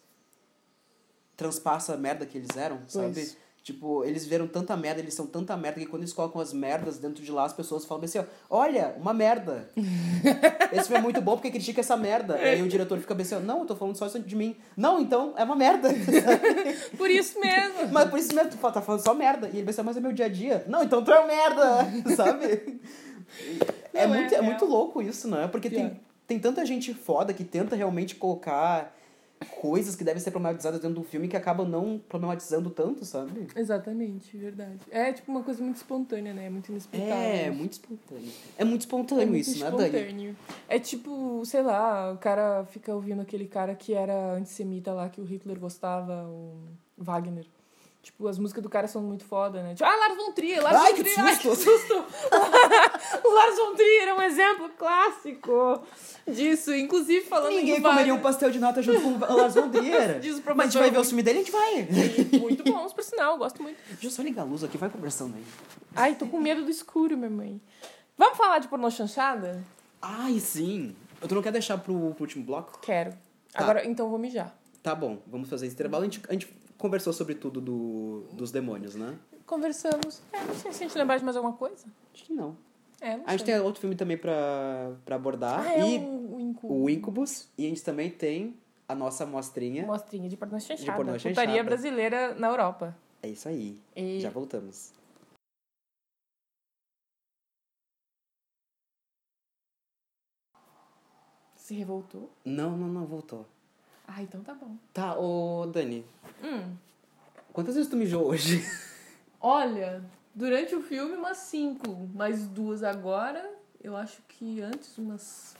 transpassa 1.35 1.93
a 1.93 1.97
merda 1.97 2.25
que 2.25 2.37
eles 2.37 2.55
eram, 2.55 2.81
sabe? 2.87 3.31
Tipo, 3.63 4.03
eles 4.03 4.25
viram 4.25 4.45
tanta 4.45 4.75
merda, 4.75 4.99
eles 4.99 5.13
são 5.13 5.25
tanta 5.25 5.55
merda 5.55 5.79
que 5.79 5.85
quando 5.85 6.01
eles 6.01 6.11
colocam 6.11 6.41
as 6.41 6.51
merdas 6.51 6.97
dentro 6.97 7.23
de 7.23 7.31
lá, 7.31 7.45
as 7.45 7.53
pessoas 7.53 7.85
falam 7.85 8.03
assim, 8.03 8.19
ó, 8.19 8.25
olha, 8.49 8.93
uma 8.99 9.13
merda. 9.13 9.69
Esse 10.69 10.87
filme 10.89 10.99
é 10.99 11.01
muito 11.01 11.21
bom 11.21 11.37
porque 11.37 11.49
critica 11.49 11.79
essa 11.79 11.95
merda. 11.95 12.37
E 12.37 12.43
aí 12.43 12.61
o 12.61 12.67
diretor 12.67 12.99
fica 12.99 13.15
bem 13.15 13.25
assim, 13.25 13.39
não, 13.39 13.59
eu 13.59 13.65
tô 13.65 13.73
falando 13.73 13.95
só 13.95 14.05
isso 14.05 14.19
de 14.19 14.35
mim. 14.35 14.57
Não, 14.75 14.99
então 14.99 15.33
é 15.37 15.45
uma 15.45 15.55
merda. 15.55 15.87
Por 16.97 17.09
isso 17.09 17.39
mesmo. 17.39 17.87
Mas 17.93 18.09
por 18.09 18.19
isso 18.19 18.35
mesmo, 18.35 18.51
tu 18.51 18.57
tá 18.57 18.81
falando 18.81 19.01
só 19.01 19.13
merda. 19.13 19.47
E 19.47 19.57
ele 19.57 19.65
pensa, 19.65 19.81
mas 19.81 19.95
é 19.95 20.01
meu 20.01 20.11
dia 20.11 20.25
a 20.25 20.29
dia. 20.29 20.65
Não, 20.67 20.83
então 20.83 21.01
tu 21.01 21.11
é 21.11 21.19
um 21.21 21.27
merda, 21.27 21.87
sabe? 22.15 22.79
É, 23.93 24.05
Não, 24.05 24.15
é 24.15 24.17
muito, 24.17 24.33
é, 24.33 24.37
real. 24.37 24.43
muito 24.43 24.65
louco 24.65 25.01
isso, 25.01 25.29
né? 25.29 25.47
Porque 25.47 25.69
Pior. 25.69 25.79
tem, 25.79 26.01
tem 26.27 26.39
tanta 26.39 26.65
gente 26.65 26.93
foda 26.93 27.33
que 27.33 27.43
tenta 27.43 27.75
realmente 27.75 28.15
colocar 28.15 28.93
coisas 29.45 29.95
que 29.95 30.03
devem 30.03 30.21
ser 30.21 30.31
problematizadas 30.31 30.79
dentro 30.79 30.95
do 31.01 31.03
filme 31.03 31.27
que 31.27 31.37
acabam 31.37 31.67
não 31.67 31.99
problematizando 32.09 32.69
tanto, 32.69 33.05
sabe? 33.05 33.47
Exatamente, 33.55 34.35
verdade. 34.37 34.79
É 34.91 35.11
tipo 35.13 35.31
uma 35.31 35.43
coisa 35.43 35.63
muito 35.63 35.77
espontânea, 35.77 36.33
né? 36.33 36.49
Muito 36.49 36.69
inexplicável. 36.69 37.15
É, 37.15 37.49
muito 37.51 37.73
espontâneo. 37.73 38.31
É 38.57 38.63
muito 38.63 38.81
espontâneo 38.81 39.23
É 39.23 39.25
muito 39.25 39.41
isso, 39.41 39.63
né, 39.63 39.71
Dani? 39.71 39.83
espontâneo. 39.85 40.35
É 40.67 40.79
tipo, 40.79 41.43
sei 41.45 41.61
lá, 41.61 42.11
o 42.13 42.17
cara 42.17 42.65
fica 42.65 42.93
ouvindo 42.93 43.21
aquele 43.21 43.47
cara 43.47 43.75
que 43.75 43.93
era 43.93 44.33
antissemita 44.33 44.93
lá, 44.93 45.09
que 45.09 45.21
o 45.21 45.23
Hitler 45.23 45.59
gostava, 45.59 46.27
o 46.27 46.55
Wagner. 46.97 47.45
Tipo, 48.03 48.27
as 48.27 48.37
músicas 48.37 48.61
do 48.61 48.69
cara 48.69 48.85
são 48.85 49.01
muito 49.01 49.23
foda, 49.23 49.63
né? 49.63 49.75
Tipo, 49.75 49.85
ah, 49.85 49.95
Lars 49.95 50.17
von 50.17 50.33
Trier, 50.33 50.61
Lars 50.61 50.75
Ai, 50.75 50.89
von 50.91 50.97
que 50.97 51.03
Trier, 51.03 51.19
ai, 51.21 51.35
susto! 51.35 51.49
que 51.49 51.63
susto! 51.63 52.05
o 53.23 53.31
Lars 53.33 53.55
von 53.55 53.75
Trier 53.75 54.09
é 54.09 54.13
um 54.13 54.21
exemplo 54.21 54.69
clássico 54.77 55.81
disso. 56.27 56.73
Inclusive, 56.75 57.25
falando 57.25 57.55
Ninguém 57.55 57.81
comeria 57.81 58.13
um 58.13 58.17
Wagner, 58.17 58.21
pastel 58.21 58.51
de 58.51 58.59
nata 58.59 58.81
junto 58.81 58.99
com 58.99 59.33
o 59.33 59.37
Lars 59.37 59.55
von 59.55 59.69
Trier. 59.69 60.19
Diz 60.21 60.37
o 60.37 60.43
Mas 60.47 60.59
a 60.59 60.63
gente 60.65 60.77
vai 60.79 60.91
ver 60.91 60.97
o 60.97 61.03
filme 61.05 61.23
dele, 61.23 61.39
a 61.39 61.41
gente 61.43 61.51
vai. 61.53 61.87
e 62.33 62.39
muito 62.39 62.61
bons, 62.65 62.91
por 62.91 63.05
sinal, 63.05 63.33
eu 63.33 63.37
gosto 63.37 63.63
muito. 63.63 63.77
Deixa 63.87 64.07
eu 64.07 64.11
só 64.11 64.21
ligar 64.21 64.41
a 64.41 64.45
luz 64.45 64.65
aqui, 64.65 64.77
vai 64.77 64.89
conversando 64.89 65.37
aí. 65.37 65.43
Ai, 65.95 66.15
tô 66.15 66.27
com 66.27 66.41
medo 66.41 66.65
do 66.65 66.69
escuro, 66.69 67.15
minha 67.15 67.29
mãe. 67.29 67.61
Vamos 68.17 68.37
falar 68.37 68.59
de 68.59 68.67
pornô 68.67 68.91
chanchada? 68.91 69.63
Ai, 70.01 70.41
sim. 70.41 70.93
Tu 71.25 71.33
não 71.33 71.41
quer 71.41 71.53
deixar 71.53 71.77
pro, 71.77 72.13
pro 72.15 72.23
último 72.23 72.43
bloco? 72.43 72.79
Quero. 72.81 73.11
Tá. 73.53 73.63
Agora, 73.63 73.87
então, 73.87 74.09
vou 74.09 74.19
mijar. 74.19 74.53
Tá 74.81 74.93
bom, 74.93 75.19
vamos 75.25 75.49
fazer 75.49 75.67
esse 75.67 75.73
intervalo. 75.75 76.03
A 76.03 76.05
gente, 76.05 76.21
a 76.27 76.33
gente 76.33 76.53
conversou 76.83 77.13
sobre 77.13 77.33
tudo 77.33 77.61
do, 77.61 78.25
dos 78.33 78.51
demônios, 78.51 78.93
né? 78.93 79.17
Conversamos. 79.45 80.21
É, 80.33 80.43
não 80.43 80.53
sei 80.53 80.73
se 80.73 80.83
a 80.83 80.87
gente 80.87 80.97
lembrar 80.97 81.17
de 81.17 81.23
mais 81.23 81.37
alguma 81.37 81.55
coisa. 81.55 81.85
Acho 82.13 82.25
que 82.25 82.33
não. 82.33 82.57
É, 82.99 83.15
não 83.15 83.23
A 83.25 83.31
gente 83.31 83.45
tem 83.45 83.57
outro 83.61 83.79
filme 83.79 83.95
também 83.95 84.17
pra, 84.17 84.91
pra 85.05 85.15
abordar. 85.15 85.65
Ah, 85.65 85.73
é 85.75 85.79
e 85.79 85.99
o, 85.99 86.35
o 86.35 86.39
Incu. 86.41 86.67
o 86.67 86.89
Incubus. 86.89 87.47
E 87.57 87.65
a 87.65 87.69
gente 87.69 87.81
também 87.81 88.11
tem 88.11 88.59
a 88.85 88.93
nossa 88.93 89.23
amostrinha. 89.23 89.85
Mostrinha 89.85 90.27
de 90.27 90.35
pornô 90.35 90.59
chanchada. 90.59 90.97
pornô 90.97 91.13
Putaria 91.13 91.35
chanchada. 91.35 91.63
brasileira 91.63 92.35
na 92.35 92.47
Europa. 92.49 92.93
É 93.21 93.29
isso 93.29 93.47
aí. 93.47 93.79
E... 93.95 94.19
Já 94.19 94.29
voltamos. 94.29 94.91
Se 101.55 101.73
revoltou? 101.75 102.29
Não, 102.43 102.75
não, 102.75 102.89
não, 102.89 103.05
voltou. 103.05 103.45
Ah, 104.07 104.21
então 104.21 104.41
tá 104.41 104.53
bom. 104.53 104.75
Tá, 104.93 105.17
ô 105.17 105.65
Dani, 105.67 106.05
Hum. 106.43 106.75
quantas 107.51 107.75
vezes 107.75 107.89
tu 107.89 107.95
mijou 107.95 108.25
hoje? 108.27 108.63
Olha, 109.39 110.03
durante 110.33 110.75
o 110.75 110.81
filme 110.81 111.15
umas 111.15 111.37
cinco, 111.37 112.07
mais 112.13 112.47
duas 112.47 112.83
agora. 112.83 113.49
Eu 113.81 113.95
acho 113.97 114.21
que 114.27 114.61
antes 114.61 114.97
umas. 114.97 115.55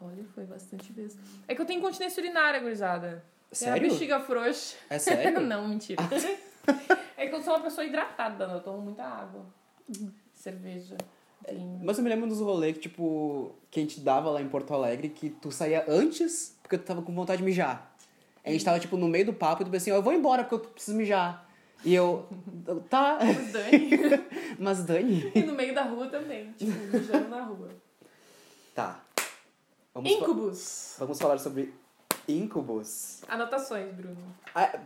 Olha, 0.00 0.24
foi 0.34 0.44
bastante 0.44 0.90
vezes. 0.92 1.18
É 1.46 1.54
que 1.54 1.60
eu 1.60 1.66
tenho 1.66 1.80
continência 1.82 2.22
urinária, 2.22 2.60
gurizada. 2.60 3.22
É 3.50 3.52
a 3.52 3.54
Sério? 3.54 3.90
bexiga 3.90 4.20
frouxa. 4.20 4.76
É 4.88 4.98
sério? 4.98 5.40
não, 5.46 5.68
mentira. 5.68 6.02
é 7.16 7.26
que 7.26 7.34
eu 7.34 7.42
sou 7.42 7.54
uma 7.54 7.60
pessoa 7.62 7.84
hidratada, 7.84 8.46
né? 8.46 8.54
Eu 8.54 8.60
tomo 8.62 8.80
muita 8.80 9.02
água. 9.04 9.44
Cerveja. 10.32 10.96
vinho. 11.50 11.80
Mas 11.82 11.98
eu 11.98 12.04
me 12.04 12.08
lembro 12.08 12.26
dos 12.28 12.40
rolês 12.40 12.74
que, 12.76 12.82
tipo, 12.88 13.54
que 13.70 13.80
a 13.80 13.82
gente 13.82 14.00
dava 14.00 14.30
lá 14.30 14.40
em 14.40 14.48
Porto 14.48 14.72
Alegre, 14.72 15.10
que 15.10 15.28
tu 15.28 15.50
saía 15.52 15.84
antes 15.86 16.56
porque 16.70 16.78
tu 16.78 16.86
tava 16.86 17.02
com 17.02 17.12
vontade 17.12 17.38
de 17.38 17.44
mijar. 17.44 17.92
A 18.44 18.50
gente 18.50 18.64
tava, 18.64 18.78
tipo, 18.78 18.96
no 18.96 19.08
meio 19.08 19.26
do 19.26 19.32
papo 19.32 19.62
e 19.62 19.66
tu 19.66 19.74
assim, 19.76 19.90
ó, 19.90 19.96
eu 19.96 20.02
vou 20.02 20.12
embora 20.12 20.44
porque 20.44 20.54
eu 20.54 20.70
preciso 20.70 20.96
mijar. 20.96 21.48
E 21.84 21.92
eu, 21.92 22.28
tá, 22.88 23.18
Os 23.18 23.52
Dani. 23.52 23.90
mas 24.56 24.84
Dani... 24.84 25.32
e 25.34 25.42
no 25.42 25.54
meio 25.54 25.74
da 25.74 25.82
rua 25.82 26.06
também. 26.06 26.52
Tipo, 26.52 26.70
mijando 26.96 27.28
na 27.28 27.42
rua. 27.42 27.68
Tá. 28.74 29.00
Vamos, 29.92 30.12
fa- 30.12 30.16
Incubus. 30.18 30.94
vamos 31.00 31.18
falar 31.18 31.38
sobre 31.38 31.74
incubus. 32.28 33.22
Anotações, 33.28 33.92
Bruno. 33.94 34.16
Ah, 34.54 34.78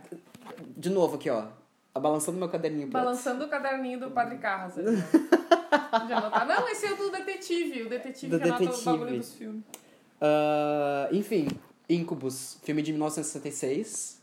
de 0.75 0.89
novo 0.89 1.15
aqui, 1.17 1.29
ó. 1.29 1.45
Balançando 1.93 2.39
meu 2.39 2.49
caderninho. 2.49 2.87
pra- 2.89 3.01
Balançando 3.01 3.45
o 3.45 3.47
caderninho 3.47 3.99
do 3.99 4.09
Padre 4.09 4.39
Carras. 4.39 4.73
anotar. 5.91 6.47
Não, 6.47 6.67
esse 6.67 6.87
é 6.87 6.91
o 6.93 6.95
do 6.97 7.11
detetive. 7.11 7.83
O 7.83 7.89
detetive 7.89 8.31
Do 8.31 8.39
que 8.39 8.47
anota 8.49 8.65
detetive. 8.65 8.89
o 8.89 8.91
bagulho 8.97 9.17
dos 9.19 9.33
filmes. 9.35 9.63
Ah, 10.19 11.09
enfim, 11.11 11.47
Incubus, 11.89 12.57
filme 12.63 12.81
de 12.81 12.91
1966. 12.91 14.21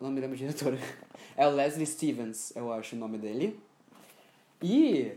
Eu 0.00 0.06
não 0.06 0.12
me 0.12 0.20
lembro 0.20 0.36
do 0.36 0.38
diretor. 0.40 0.76
É 1.34 1.46
o 1.46 1.50
Leslie 1.50 1.86
Stevens, 1.86 2.54
eu 2.54 2.70
acho 2.70 2.94
o 2.94 2.98
nome 2.98 3.16
dele. 3.16 3.58
E 4.60 5.12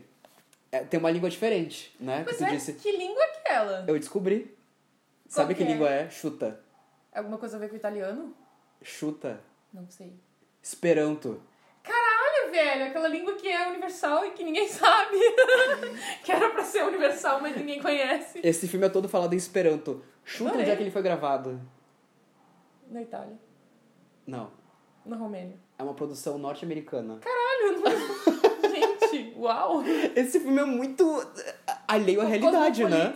é, 0.71 0.79
tem 0.79 0.97
uma 0.97 1.11
língua 1.11 1.29
diferente, 1.29 1.93
né? 1.99 2.23
Pois 2.23 2.37
que 2.37 2.43
é, 2.45 2.51
disse. 2.51 2.73
que 2.73 2.89
língua 2.89 3.21
é 3.21 3.37
aquela? 3.39 3.85
Eu 3.85 3.99
descobri. 3.99 4.55
Sabe 5.27 5.47
Qual 5.53 5.57
que 5.57 5.65
que 5.65 5.69
é? 5.69 5.73
língua 5.73 5.89
é? 5.89 6.09
Chuta. 6.09 6.61
Alguma 7.13 7.37
coisa 7.37 7.57
a 7.57 7.59
ver 7.59 7.67
com 7.67 7.73
o 7.73 7.77
italiano? 7.77 8.33
Chuta. 8.81 9.41
Não 9.73 9.89
sei. 9.89 10.13
Esperanto. 10.63 11.41
Velho, 12.55 12.85
aquela 12.85 13.09
língua 13.09 13.33
que 13.33 13.49
é 13.49 13.67
universal 13.67 14.25
e 14.25 14.31
que 14.31 14.41
ninguém 14.41 14.65
sabe. 14.69 15.17
que 16.23 16.31
era 16.31 16.49
pra 16.49 16.63
ser 16.63 16.85
universal, 16.85 17.41
mas 17.41 17.57
ninguém 17.57 17.81
conhece. 17.81 18.39
Esse 18.41 18.65
filme 18.65 18.85
é 18.85 18.89
todo 18.89 19.09
falado 19.09 19.33
em 19.33 19.37
Esperanto. 19.37 20.01
Chuta 20.23 20.51
Adorei. 20.51 20.61
onde 20.63 20.71
é 20.71 20.75
que 20.77 20.83
ele 20.83 20.91
foi 20.91 21.01
gravado. 21.01 21.59
Na 22.89 23.01
Itália. 23.01 23.37
Não. 24.25 24.51
Na 25.05 25.17
Romênia. 25.17 25.57
É 25.77 25.83
uma 25.83 25.93
produção 25.93 26.37
norte-americana. 26.37 27.19
Caralho, 27.19 27.81
não... 27.81 28.69
gente, 28.71 29.33
uau. 29.37 29.83
Esse 30.15 30.39
filme 30.39 30.61
é 30.61 30.65
muito 30.65 31.27
alheio 31.85 32.21
à 32.21 32.25
realidade, 32.25 32.85
né? 32.85 33.13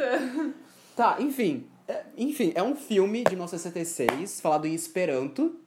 Tá, 0.97 1.15
enfim. 1.19 1.65
É, 1.87 2.03
enfim, 2.17 2.51
é 2.55 2.61
um 2.61 2.75
filme 2.75 3.23
de 3.23 3.31
1966, 3.31 4.41
falado 4.41 4.67
em 4.67 4.73
Esperanto, 4.75 5.57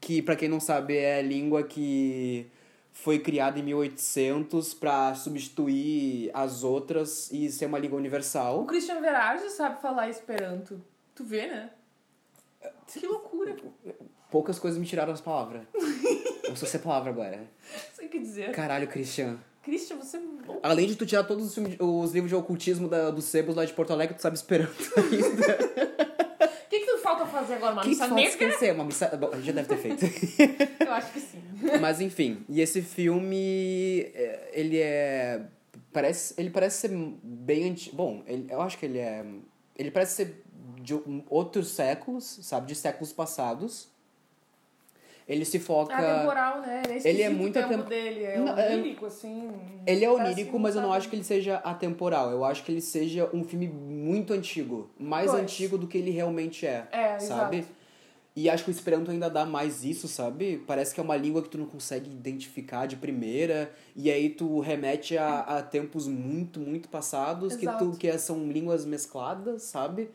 que, 0.00 0.20
pra 0.20 0.34
quem 0.34 0.48
não 0.48 0.58
sabe, 0.58 0.96
é 0.98 1.20
a 1.20 1.22
língua 1.22 1.62
que 1.62 2.50
foi 2.92 3.18
criada 3.18 3.58
em 3.58 3.62
1800 3.62 4.74
pra 4.74 5.14
substituir 5.14 6.30
as 6.34 6.62
outras 6.64 7.30
e 7.32 7.50
ser 7.50 7.66
uma 7.66 7.78
língua 7.78 7.96
O 7.96 8.00
universal. 8.00 8.64
Christian 8.66 9.00
Verardi 9.00 9.48
sabe 9.50 9.80
falar 9.80 10.08
Esperanto. 10.08 10.82
Tu 11.14 11.24
vê, 11.24 11.46
né? 11.46 11.70
Que 12.86 13.06
loucura. 13.06 13.56
Poucas 14.30 14.58
coisas 14.58 14.78
me 14.78 14.86
tiraram 14.86 15.12
as 15.12 15.20
palavras. 15.20 15.62
Eu 16.44 16.56
sou 16.56 16.68
sem 16.68 16.80
palavra 16.80 17.10
agora. 17.10 17.48
Sei 17.94 18.06
o 18.06 18.08
que 18.10 18.18
dizer. 18.18 18.50
Caralho, 18.52 18.86
Christian. 18.88 19.38
Christian, 19.62 19.96
você 19.96 20.16
é 20.16 20.20
bom. 20.20 20.58
Além 20.62 20.86
de 20.86 20.96
tu 20.96 21.06
tirar 21.06 21.22
todos 21.24 21.46
os, 21.46 21.54
filmes- 21.54 21.76
os 21.78 22.12
livros 22.12 22.28
de 22.30 22.34
ocultismo 22.34 22.88
da, 22.88 23.10
dos 23.10 23.26
sebos 23.26 23.54
lá 23.54 23.64
de 23.64 23.72
Porto 23.72 23.92
Alegre, 23.92 24.16
tu 24.16 24.22
sabe 24.22 24.34
Esperanto 24.36 24.72
ainda. 24.98 25.58
O 26.46 26.68
que, 26.70 26.80
que 26.80 26.86
tu 26.86 26.98
falta 26.98 27.26
fazer 27.26 27.54
agora? 27.54 27.72
Uma 27.72 27.80
O 27.82 27.84
que 27.84 27.90
missa 27.90 28.08
negra? 28.08 28.30
esquecer? 28.30 28.72
Uma 28.74 28.84
missa... 28.84 29.06
Bom, 29.16 29.30
já 29.40 29.52
deve 29.52 29.68
ter 29.68 29.76
feito. 29.76 30.04
Eu 30.84 30.92
acho 30.92 31.12
que 31.12 31.20
sim. 31.20 31.42
Mas 31.80 32.00
enfim, 32.00 32.44
e 32.48 32.60
esse 32.60 32.82
filme, 32.82 34.00
é, 34.14 34.50
ele 34.52 34.78
é. 34.78 35.42
Parece, 35.92 36.34
ele 36.38 36.50
parece 36.50 36.78
ser 36.88 36.90
bem 37.22 37.70
antigo. 37.70 37.96
Bom, 37.96 38.22
ele, 38.26 38.46
eu 38.50 38.60
acho 38.60 38.78
que 38.78 38.86
ele 38.86 38.98
é. 38.98 39.24
Ele 39.76 39.90
parece 39.90 40.14
ser 40.14 40.42
de 40.80 40.94
outros 41.28 41.68
séculos, 41.70 42.38
sabe? 42.42 42.66
De 42.68 42.74
séculos 42.74 43.12
passados. 43.12 43.88
Ele 45.28 45.44
se 45.44 45.60
foca. 45.60 45.92
É 45.94 46.10
atemporal, 46.16 46.60
né? 46.60 46.82
É 46.86 46.88
Ele 46.88 46.92
é 46.92 46.96
esquisito 47.26 47.32
muito 47.36 47.56
o 47.58 47.62
tempo 47.62 47.74
atem- 47.74 47.84
dele. 47.88 48.24
É 48.24 48.38
Não, 48.38 48.58
é- 48.58 48.74
onírico, 48.74 49.06
assim. 49.06 49.48
Ele 49.86 50.04
é 50.04 50.10
onírico, 50.10 50.58
mas 50.58 50.74
eu 50.74 50.82
não 50.82 50.92
acho 50.92 51.08
que 51.08 51.14
ele 51.14 51.22
seja 51.22 51.56
atemporal. 51.58 52.30
Eu 52.32 52.44
acho 52.44 52.64
que 52.64 52.72
ele 52.72 52.80
seja 52.80 53.30
um 53.32 53.44
filme 53.44 53.68
muito 53.68 54.32
antigo. 54.32 54.90
Mais 54.98 55.30
Pois. 55.30 55.42
antigo 55.42 55.78
do 55.78 55.86
que 55.86 55.98
ele 55.98 56.10
realmente 56.10 56.66
é. 56.66 56.88
É, 56.90 57.18
sabe? 57.20 57.58
exato. 57.58 57.79
E 58.40 58.48
acho 58.48 58.64
que 58.64 58.70
o 58.70 58.72
Esperanto 58.72 59.10
ainda 59.10 59.28
dá 59.28 59.44
mais 59.44 59.84
isso, 59.84 60.08
sabe? 60.08 60.64
Parece 60.66 60.94
que 60.94 61.00
é 61.00 61.02
uma 61.02 61.14
língua 61.14 61.42
que 61.42 61.50
tu 61.50 61.58
não 61.58 61.66
consegue 61.66 62.10
identificar 62.10 62.86
de 62.86 62.96
primeira, 62.96 63.70
e 63.94 64.10
aí 64.10 64.30
tu 64.30 64.60
remete 64.60 65.18
a, 65.18 65.40
a 65.40 65.62
tempos 65.62 66.08
muito, 66.08 66.58
muito 66.58 66.88
passados, 66.88 67.54
que, 67.54 67.66
tu, 67.66 67.84
Exato. 67.84 67.98
que 67.98 68.18
são 68.18 68.50
línguas 68.50 68.86
mescladas, 68.86 69.64
sabe? 69.64 70.10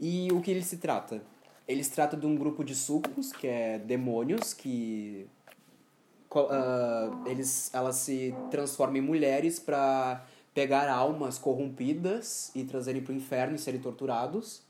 E 0.00 0.32
o 0.32 0.40
que 0.40 0.50
ele 0.50 0.62
se 0.62 0.78
trata? 0.78 1.20
Ele 1.66 1.84
se 1.84 1.90
trata 1.90 2.16
de 2.16 2.24
um 2.24 2.36
grupo 2.36 2.64
de 2.64 2.74
sucos, 2.74 3.34
que 3.34 3.46
é 3.46 3.78
demônios, 3.78 4.54
que 4.54 5.26
ah, 6.34 7.22
eles, 7.26 7.68
elas 7.74 7.96
se 7.96 8.34
transformam 8.50 8.96
em 8.96 9.02
mulheres 9.02 9.58
pra 9.58 10.24
pegar 10.54 10.90
almas 10.90 11.36
corrompidas 11.36 12.50
e 12.54 12.64
trazerem 12.64 13.02
pro 13.02 13.12
inferno 13.12 13.56
e 13.56 13.58
serem 13.58 13.78
torturados. 13.78 14.62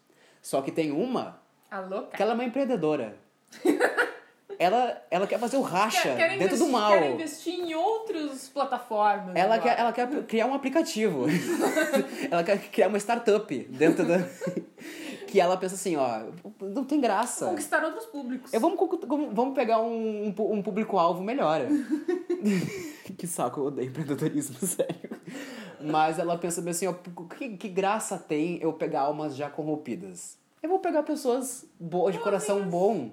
Só 0.43 0.61
que 0.63 0.73
tem 0.73 0.91
uma 0.91 1.47
A 1.71 1.81
louca. 1.81 2.17
que 2.17 2.23
ela 2.23 2.33
é 2.33 2.35
uma 2.35 2.45
empreendedora. 2.45 3.17
ela, 4.59 5.01
ela 5.11 5.27
quer 5.27 5.39
fazer 5.39 5.57
o 5.57 5.61
racha 5.63 6.03
Quer- 6.03 6.17
quer 6.17 6.39
dentro 6.39 6.57
do 6.57 6.65
investir- 6.65 6.73
mal. 6.73 6.93
Quer 6.93 7.11
investir 7.13 7.55
em 7.55 7.75
outras 7.75 8.49
plataformas. 8.49 9.37
Ela 9.37 9.55
agora. 9.57 9.61
quer, 9.75 9.81
ela 9.81 9.93
quer 9.93 10.09
criar 10.27 10.47
um 10.47 10.55
aplicativo. 10.55 11.27
ela 12.31 12.43
quer 12.43 12.59
criar 12.71 12.89
uma 12.89 12.99
startup 12.99 13.59
dentro 13.71 14.05
da. 14.07 14.19
que 15.27 15.39
ela 15.41 15.57
pensa 15.57 15.75
assim, 15.75 15.95
ó, 15.97 16.23
não 16.61 16.85
tem 16.85 17.01
graça. 17.01 17.47
Conquistar 17.47 17.85
outros 17.85 18.07
públicos. 18.07 18.53
Eu, 18.53 18.61
vamos, 18.61 18.79
vamos- 19.33 19.55
pegar 19.55 19.81
um, 19.81 20.35
um 20.39 20.63
público-alvo 20.63 21.23
melhor. 21.23 21.61
que 23.17 23.27
saco, 23.27 23.61
eu 23.61 23.65
odeio 23.67 23.89
empreendedorismo, 23.89 24.57
sério. 24.67 25.11
Mas 25.81 26.19
ela 26.19 26.37
pensa 26.37 26.61
bem 26.61 26.71
assim, 26.73 26.87
ó, 26.87 26.93
que, 27.37 27.57
que 27.57 27.69
graça 27.69 28.19
tem 28.19 28.59
eu 28.61 28.73
pegar 28.73 29.03
almas 29.03 29.37
já 29.37 29.49
corrompidas? 29.49 30.37
Eu 30.63 30.69
vou 30.69 30.79
pegar 30.79 31.03
pessoas 31.03 31.65
boas, 31.79 32.15
de 32.15 32.21
coração 32.21 32.69
bom, 32.69 33.11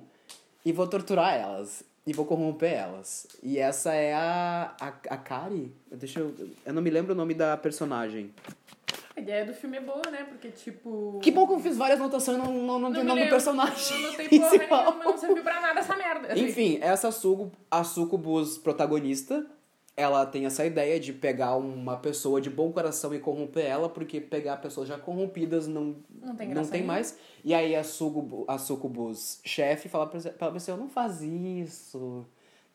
e 0.64 0.72
vou 0.72 0.88
torturar 0.88 1.34
elas. 1.36 1.84
E 2.08 2.14
vou 2.14 2.26
corromper 2.26 2.72
elas. 2.72 3.26
E 3.42 3.58
essa 3.58 3.94
é 3.94 4.14
a, 4.14 4.76
a, 4.80 4.88
a 4.88 5.18
Kari. 5.18 5.76
Deixa 5.92 6.20
eu. 6.20 6.36
Eu 6.64 6.74
não 6.74 6.82
me 6.82 6.92
lembro 6.92 7.14
o 7.14 7.16
nome 7.16 7.34
da 7.34 7.58
personagem. 7.58 8.32
A 9.16 9.22
ideia 9.22 9.46
do 9.46 9.54
filme 9.54 9.78
é 9.78 9.82
boa, 9.82 10.02
né? 10.12 10.26
Porque, 10.26 10.50
tipo... 10.50 11.20
Que 11.24 11.32
bom 11.32 11.48
que 11.48 11.54
eu 11.54 11.60
fiz 11.60 11.78
várias 11.78 12.00
anotações 12.00 12.38
e 12.38 12.42
não, 12.42 12.54
não, 12.54 12.64
não, 12.64 12.80
Não 12.80 12.92
tem 12.92 13.02
me 13.02 13.08
nome 13.08 13.24
do 13.24 13.30
personagem. 13.30 14.02
Não 14.02 14.14
tem 14.18 14.28
porra 14.28 14.58
nenhuma, 14.58 15.04
não 15.06 15.18
serviu 15.18 15.42
pra 15.42 15.62
nada 15.62 15.80
essa 15.80 15.96
merda. 15.96 16.38
Enfim, 16.38 16.80
essa 16.82 17.10
suco, 17.12 17.50
a 17.72 17.84
Sucubus 17.84 18.58
protagonista, 18.58 19.48
ela 19.98 20.26
tem 20.26 20.46
essa 20.46 20.66
ideia 20.66 21.00
de 21.00 21.14
pegar 21.14 21.56
uma 21.56 21.96
pessoa 21.98 22.42
de 22.42 22.50
bom 22.50 22.72
coração 22.72 23.14
e 23.14 23.20
corromper 23.20 23.66
ela, 23.66 23.88
porque 23.88 24.20
pegar 24.20 24.58
pessoas 24.58 24.88
já 24.90 24.98
corrompidas 24.98 25.68
não, 25.68 25.96
Não 26.22 26.36
tem 26.36 26.50
não 26.50 26.66
tem 26.68 26.84
mais. 26.84 27.18
E 27.44 27.54
aí 27.54 27.76
a 27.76 27.84
Sucubus, 27.84 28.44
a 28.48 28.58
Sucubus 28.58 29.40
chefe 29.46 29.88
fala 29.88 30.08
pra, 30.08 30.20
pra 30.32 30.52
pessoa, 30.52 30.76
não 30.78 30.90
faz 30.90 31.22
isso. 31.22 32.26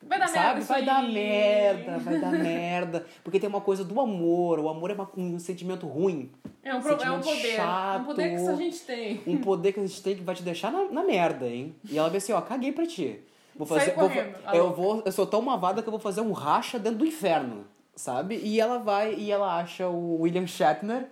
Vai 0.02 0.18
dar 0.18 0.28
Sabe? 0.28 0.60
merda 0.60 0.64
vai 0.64 0.82
dar 0.82 1.02
merda, 1.02 1.98
vai 1.98 2.18
dar 2.18 2.30
merda. 2.42 3.06
Porque 3.22 3.38
tem 3.38 3.50
uma 3.50 3.60
coisa 3.60 3.84
do 3.84 4.00
amor. 4.00 4.58
O 4.58 4.70
amor 4.70 4.90
é 4.90 4.94
uma- 4.94 5.10
um 5.14 5.38
sentimento 5.38 5.86
ruim. 5.86 6.30
É 6.62 6.74
um, 6.74 6.80
pro- 6.80 6.92
é 6.92 6.94
um 6.94 7.22
Sentimento 7.22 7.24
poder. 7.24 7.56
É 7.56 7.98
um 7.98 8.04
poder 8.04 8.30
que 8.30 8.38
chato. 8.38 8.50
a 8.50 8.54
gente 8.56 8.78
tem. 8.80 9.20
Um 9.26 9.36
poder 9.36 9.72
que 9.74 9.80
a 9.80 9.86
gente 9.86 10.02
tem 10.02 10.16
que 10.16 10.22
vai 10.22 10.34
te 10.34 10.42
deixar 10.42 10.72
na, 10.72 10.84
na 10.90 11.02
merda, 11.04 11.46
hein? 11.46 11.74
E 11.90 11.98
ela 11.98 12.08
vê 12.08 12.16
assim, 12.16 12.32
ó, 12.32 12.40
caguei 12.40 12.72
pra 12.72 12.86
ti. 12.86 13.20
Vou 13.66 13.78
fazer. 13.78 13.94
Vou, 13.94 14.10
eu, 14.54 14.72
vou, 14.72 15.02
eu 15.04 15.12
sou 15.12 15.26
tão 15.26 15.42
mavada 15.42 15.82
que 15.82 15.88
eu 15.88 15.92
vou 15.92 16.00
fazer 16.00 16.20
um 16.22 16.32
racha 16.32 16.78
dentro 16.78 16.98
do 17.00 17.06
inferno, 17.06 17.66
sabe? 17.94 18.36
E 18.42 18.58
ela 18.60 18.78
vai 18.78 19.14
e 19.14 19.30
ela 19.30 19.58
acha 19.58 19.88
o 19.88 20.22
William 20.22 20.46
Shatner 20.46 21.08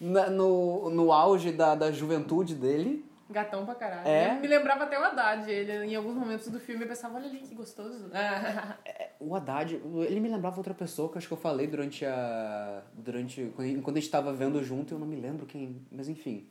na- 0.00 0.30
no, 0.30 0.88
no 0.90 1.12
auge 1.12 1.50
da, 1.52 1.74
da 1.74 1.90
juventude 1.90 2.54
dele. 2.54 3.04
Gatão 3.30 3.64
pra 3.64 3.74
caralho. 3.74 4.06
É? 4.06 4.34
Me 4.38 4.46
lembrava 4.46 4.84
até 4.84 5.00
o 5.00 5.02
Haddad. 5.02 5.50
Ele, 5.50 5.86
em 5.86 5.96
alguns 5.96 6.14
momentos 6.14 6.46
do 6.48 6.60
filme, 6.60 6.84
eu 6.84 6.88
pensava, 6.88 7.16
olha 7.16 7.26
ali, 7.26 7.38
que 7.38 7.54
gostoso. 7.54 8.10
O 9.18 9.34
Haddad, 9.34 9.80
ele 10.06 10.20
me 10.20 10.28
lembrava 10.28 10.56
outra 10.58 10.74
pessoa 10.74 11.08
que 11.08 11.14
eu 11.14 11.18
acho 11.18 11.26
que 11.28 11.32
eu 11.32 11.38
falei 11.38 11.66
durante 11.66 12.04
a. 12.04 12.82
Durante. 12.92 13.50
Quando 13.82 13.96
a 13.96 14.00
gente 14.00 14.10
tava 14.10 14.32
vendo 14.34 14.62
junto, 14.62 14.92
eu 14.94 14.98
não 14.98 15.06
me 15.06 15.16
lembro 15.16 15.46
quem. 15.46 15.80
Mas 15.90 16.08
enfim. 16.08 16.46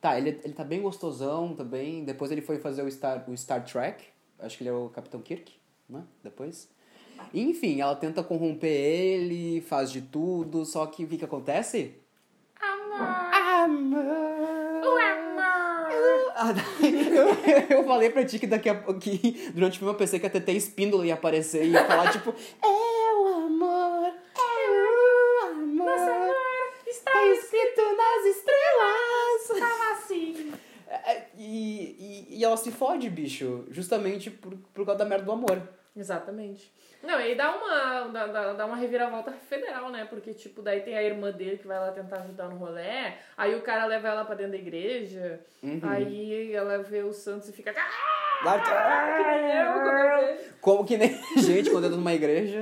Tá, 0.00 0.18
ele, 0.18 0.38
ele 0.44 0.52
tá 0.52 0.62
bem 0.62 0.82
gostosão 0.82 1.54
também. 1.54 2.04
Depois 2.04 2.30
ele 2.30 2.42
foi 2.42 2.58
fazer 2.58 2.82
o 2.82 2.90
Star, 2.90 3.24
o 3.28 3.34
Star 3.36 3.64
Trek. 3.64 4.04
Acho 4.38 4.56
que 4.56 4.62
ele 4.62 4.70
é 4.70 4.72
o 4.72 4.88
Capitão 4.88 5.20
Kirk, 5.20 5.52
né? 5.88 6.04
Depois. 6.22 6.68
Enfim, 7.34 7.80
ela 7.80 7.96
tenta 7.96 8.22
corromper 8.22 8.70
ele, 8.70 9.60
faz 9.62 9.90
de 9.90 10.00
tudo, 10.00 10.64
só 10.64 10.86
que 10.86 11.04
o 11.04 11.08
que 11.08 11.18
que 11.18 11.24
acontece? 11.24 11.94
Amor! 12.60 13.00
Amor! 13.34 14.04
O 14.84 14.96
amor! 14.96 16.32
Ah, 16.36 16.54
eu, 17.70 17.78
eu 17.78 17.84
falei 17.84 18.10
pra 18.10 18.24
ti 18.24 18.38
que 18.38 18.46
daqui 18.46 18.68
a 18.68 18.76
que 18.94 19.50
durante 19.52 19.74
o 19.74 19.78
filme 19.78 19.92
eu 19.92 19.98
pensei 19.98 20.20
que 20.20 20.26
a 20.26 20.30
TT 20.30 20.52
Espíndola 20.52 21.04
ia 21.04 21.14
aparecer 21.14 21.64
e 21.64 21.70
ia 21.70 21.84
falar 21.84 22.12
tipo 22.12 22.30
É 22.62 23.14
o 23.18 23.26
amor, 23.46 24.06
é 24.06 24.70
o 24.70 25.46
amor 25.48 25.84
Nosso 25.84 26.10
amor 26.10 26.36
está 26.86 27.10
Tá 27.10 27.26
escrito 27.26 27.82
nas 27.96 28.36
estrelas 28.36 29.18
estava 29.50 29.92
assim. 29.92 30.52
É, 30.88 31.26
e, 32.28 32.44
ela 32.44 32.56
se 32.56 32.70
fode, 32.70 33.08
bicho, 33.10 33.64
justamente 33.70 34.30
por, 34.30 34.54
por 34.74 34.84
causa 34.86 34.98
da 34.98 35.04
merda 35.04 35.24
do 35.24 35.32
amor. 35.32 35.60
Exatamente. 35.96 36.72
Não, 37.02 37.18
e 37.20 37.22
aí 37.24 37.34
dá 37.36 37.54
uma, 37.56 38.08
dá, 38.08 38.26
dá, 38.26 38.52
dá 38.54 38.66
uma 38.66 38.76
reviravolta 38.76 39.30
federal, 39.32 39.88
né? 39.90 40.04
Porque, 40.10 40.34
tipo, 40.34 40.62
daí 40.62 40.80
tem 40.80 40.96
a 40.96 41.02
irmã 41.02 41.30
dele 41.30 41.56
que 41.58 41.66
vai 41.66 41.78
lá 41.78 41.92
tentar 41.92 42.18
ajudar 42.22 42.48
no 42.48 42.56
rolê, 42.56 43.12
aí 43.36 43.54
o 43.54 43.62
cara 43.62 43.86
leva 43.86 44.08
ela 44.08 44.24
pra 44.24 44.34
dentro 44.34 44.52
da 44.52 44.58
igreja, 44.58 45.40
aí 45.82 46.52
ela 46.52 46.78
vê 46.82 47.02
o 47.02 47.12
Santos 47.12 47.48
e 47.48 47.52
fica. 47.52 47.72
"Ah!" 47.76 48.44
Lá- 48.44 48.58
Que 48.60 49.24
nem 49.24 49.56
eu 49.58 49.72
quando 49.72 49.98
eu 49.98 50.26
vejo. 50.36 50.50
Como 50.60 50.84
que 50.84 50.96
nem 50.96 51.20
gente 51.38 51.70
quando 51.70 51.84
entra 51.84 51.96
numa 51.96 52.14
igreja, 52.14 52.60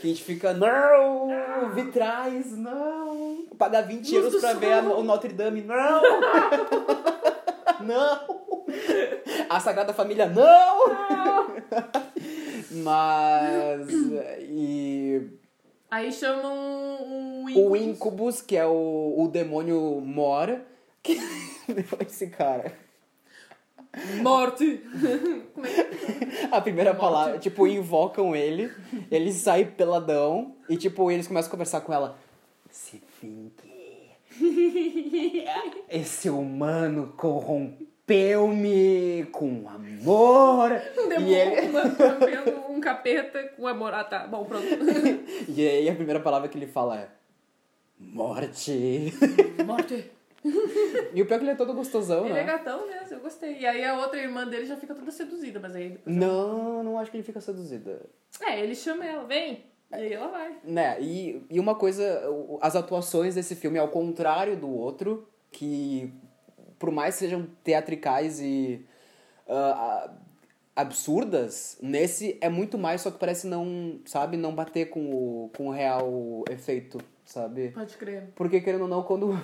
que 0.00 0.06
a 0.06 0.06
gente 0.08 0.22
fica, 0.22 0.52
não, 0.52 1.70
vitrais, 1.74 2.56
não. 2.56 3.46
Pagar 3.58 3.82
20 3.82 4.12
Luz 4.14 4.24
euros 4.24 4.40
pra 4.40 4.52
ver 4.54 4.72
a- 4.74 4.80
o 4.82 5.02
Notre 5.02 5.32
Dame, 5.32 5.62
não. 5.62 6.02
não. 7.80 8.41
A 9.48 9.60
Sagrada 9.60 9.92
Família, 9.92 10.26
não. 10.26 10.86
Mas, 12.82 13.88
e 14.40 15.38
Aí 15.92 16.10
chamam 16.10 16.54
um, 17.04 17.42
um 17.42 17.44
o 17.44 17.76
Incubus. 17.76 17.82
Incubus, 17.82 18.40
que 18.40 18.56
é 18.56 18.64
o, 18.64 19.14
o 19.18 19.28
demônio 19.28 20.00
Mor, 20.00 20.58
que 21.02 21.18
esse 22.00 22.28
cara... 22.28 22.74
Morte! 24.22 24.82
Como 25.52 25.66
é 25.66 25.84
que... 25.84 26.46
A 26.50 26.62
primeira 26.62 26.94
palavra, 26.94 27.38
tipo, 27.38 27.66
invocam 27.66 28.34
ele, 28.34 28.72
ele 29.10 29.30
sai 29.34 29.66
peladão 29.66 30.56
e, 30.66 30.78
tipo, 30.78 31.10
eles 31.10 31.28
começam 31.28 31.48
a 31.48 31.50
conversar 31.50 31.82
com 31.82 31.92
ela. 31.92 32.18
Se 32.70 33.02
finge. 33.20 33.50
Esse 35.90 36.30
humano 36.30 37.12
corrompeu-me 38.12 39.26
com 39.32 39.68
amor. 39.68 40.70
Um 40.98 41.04
E, 41.04 41.08
demônio 41.08 41.36
ele... 41.38 42.50
um 42.68 42.80
capeta 42.80 43.42
com 43.56 43.66
amor. 43.66 43.94
Ah, 43.94 44.04
tá. 44.04 44.26
Bom, 44.26 44.44
pronto. 44.44 44.66
e 45.48 45.66
aí 45.66 45.88
a 45.88 45.94
primeira 45.94 46.20
palavra 46.20 46.48
que 46.48 46.58
ele 46.58 46.66
fala 46.66 47.00
é. 47.00 47.08
Morte. 47.98 49.12
Morte! 49.64 50.10
E 51.14 51.22
o 51.22 51.26
pior 51.26 51.36
é 51.36 51.38
que 51.38 51.44
ele 51.44 51.50
é 51.52 51.54
todo 51.54 51.72
gostosão, 51.72 52.24
Ele 52.24 52.32
é 52.32 52.44
né? 52.44 52.44
gatão 52.44 52.88
mesmo, 52.88 53.14
eu 53.14 53.20
gostei. 53.20 53.58
E 53.60 53.66
aí 53.66 53.84
a 53.84 53.96
outra 53.96 54.20
irmã 54.20 54.44
dele 54.44 54.66
já 54.66 54.76
fica 54.76 54.92
toda 54.92 55.10
seduzida, 55.12 55.60
mas 55.60 55.76
aí. 55.76 56.00
Não, 56.04 56.82
não 56.82 56.98
acho 56.98 57.12
que 57.12 57.16
ele 57.16 57.24
fica 57.24 57.40
seduzida. 57.40 58.04
É, 58.40 58.58
ele 58.58 58.74
chama 58.74 59.06
ela, 59.06 59.24
vem! 59.24 59.64
E 59.92 59.94
aí 59.94 60.12
ela 60.12 60.26
vai. 60.26 60.56
Né, 60.64 61.00
e, 61.00 61.46
e 61.48 61.60
uma 61.60 61.76
coisa, 61.76 62.22
as 62.60 62.74
atuações 62.74 63.36
desse 63.36 63.54
filme, 63.54 63.78
ao 63.78 63.86
contrário 63.88 64.56
do 64.56 64.68
outro, 64.68 65.28
que 65.52 66.12
por 66.82 66.90
mais 66.90 67.14
sejam 67.14 67.46
teatricais 67.62 68.40
e 68.40 68.84
ah, 69.48 70.10
absurdas, 70.74 71.78
nesse 71.80 72.36
é 72.40 72.48
muito 72.48 72.76
mais, 72.76 73.02
só 73.02 73.12
que 73.12 73.18
parece 73.18 73.46
não, 73.46 74.00
sabe, 74.04 74.36
não 74.36 74.52
bater 74.52 74.90
com 74.90 75.14
o, 75.14 75.50
com 75.56 75.68
o 75.68 75.70
real 75.70 76.42
efeito, 76.50 76.98
sabe? 77.24 77.68
Pode 77.68 77.96
crer. 77.96 78.32
Porque, 78.34 78.60
querendo 78.60 78.82
ou 78.82 78.88
não, 78.88 79.04
quando... 79.04 79.40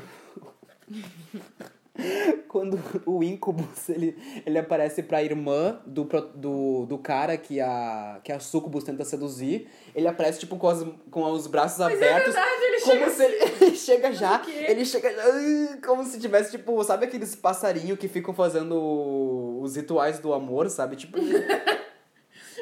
quando 2.48 2.78
o 3.04 3.22
Incubus, 3.22 3.88
ele, 3.88 4.16
ele 4.46 4.58
aparece 4.58 5.02
pra 5.02 5.22
irmã 5.22 5.80
do, 5.86 6.04
do, 6.34 6.86
do 6.86 6.98
cara 6.98 7.36
que 7.36 7.60
a, 7.60 8.20
que 8.22 8.32
a 8.32 8.38
Sucubus 8.38 8.84
tenta 8.84 9.04
seduzir, 9.04 9.68
ele 9.94 10.06
aparece, 10.06 10.40
tipo, 10.40 10.56
com, 10.56 10.68
as, 10.68 10.86
com 11.10 11.30
os 11.30 11.46
braços 11.46 11.78
Mas 11.78 12.00
é 12.00 12.08
abertos. 12.08 12.34
verdade, 12.34 12.62
ele 12.62 12.80
como 12.80 12.92
chega 12.92 13.10
se 13.10 13.24
ele, 13.24 13.36
ele 13.64 13.76
chega 13.76 14.12
já, 14.12 14.42
ele 14.46 14.84
chega 14.84 15.08
ah, 15.08 15.86
como 15.86 16.04
se 16.04 16.18
tivesse, 16.20 16.52
tipo, 16.52 16.82
sabe 16.84 17.06
aqueles 17.06 17.34
passarinhos 17.34 17.98
que 17.98 18.08
ficam 18.08 18.32
fazendo 18.32 19.60
os 19.60 19.76
rituais 19.76 20.18
do 20.18 20.32
amor, 20.32 20.70
sabe? 20.70 20.96
Tipo, 20.96 21.18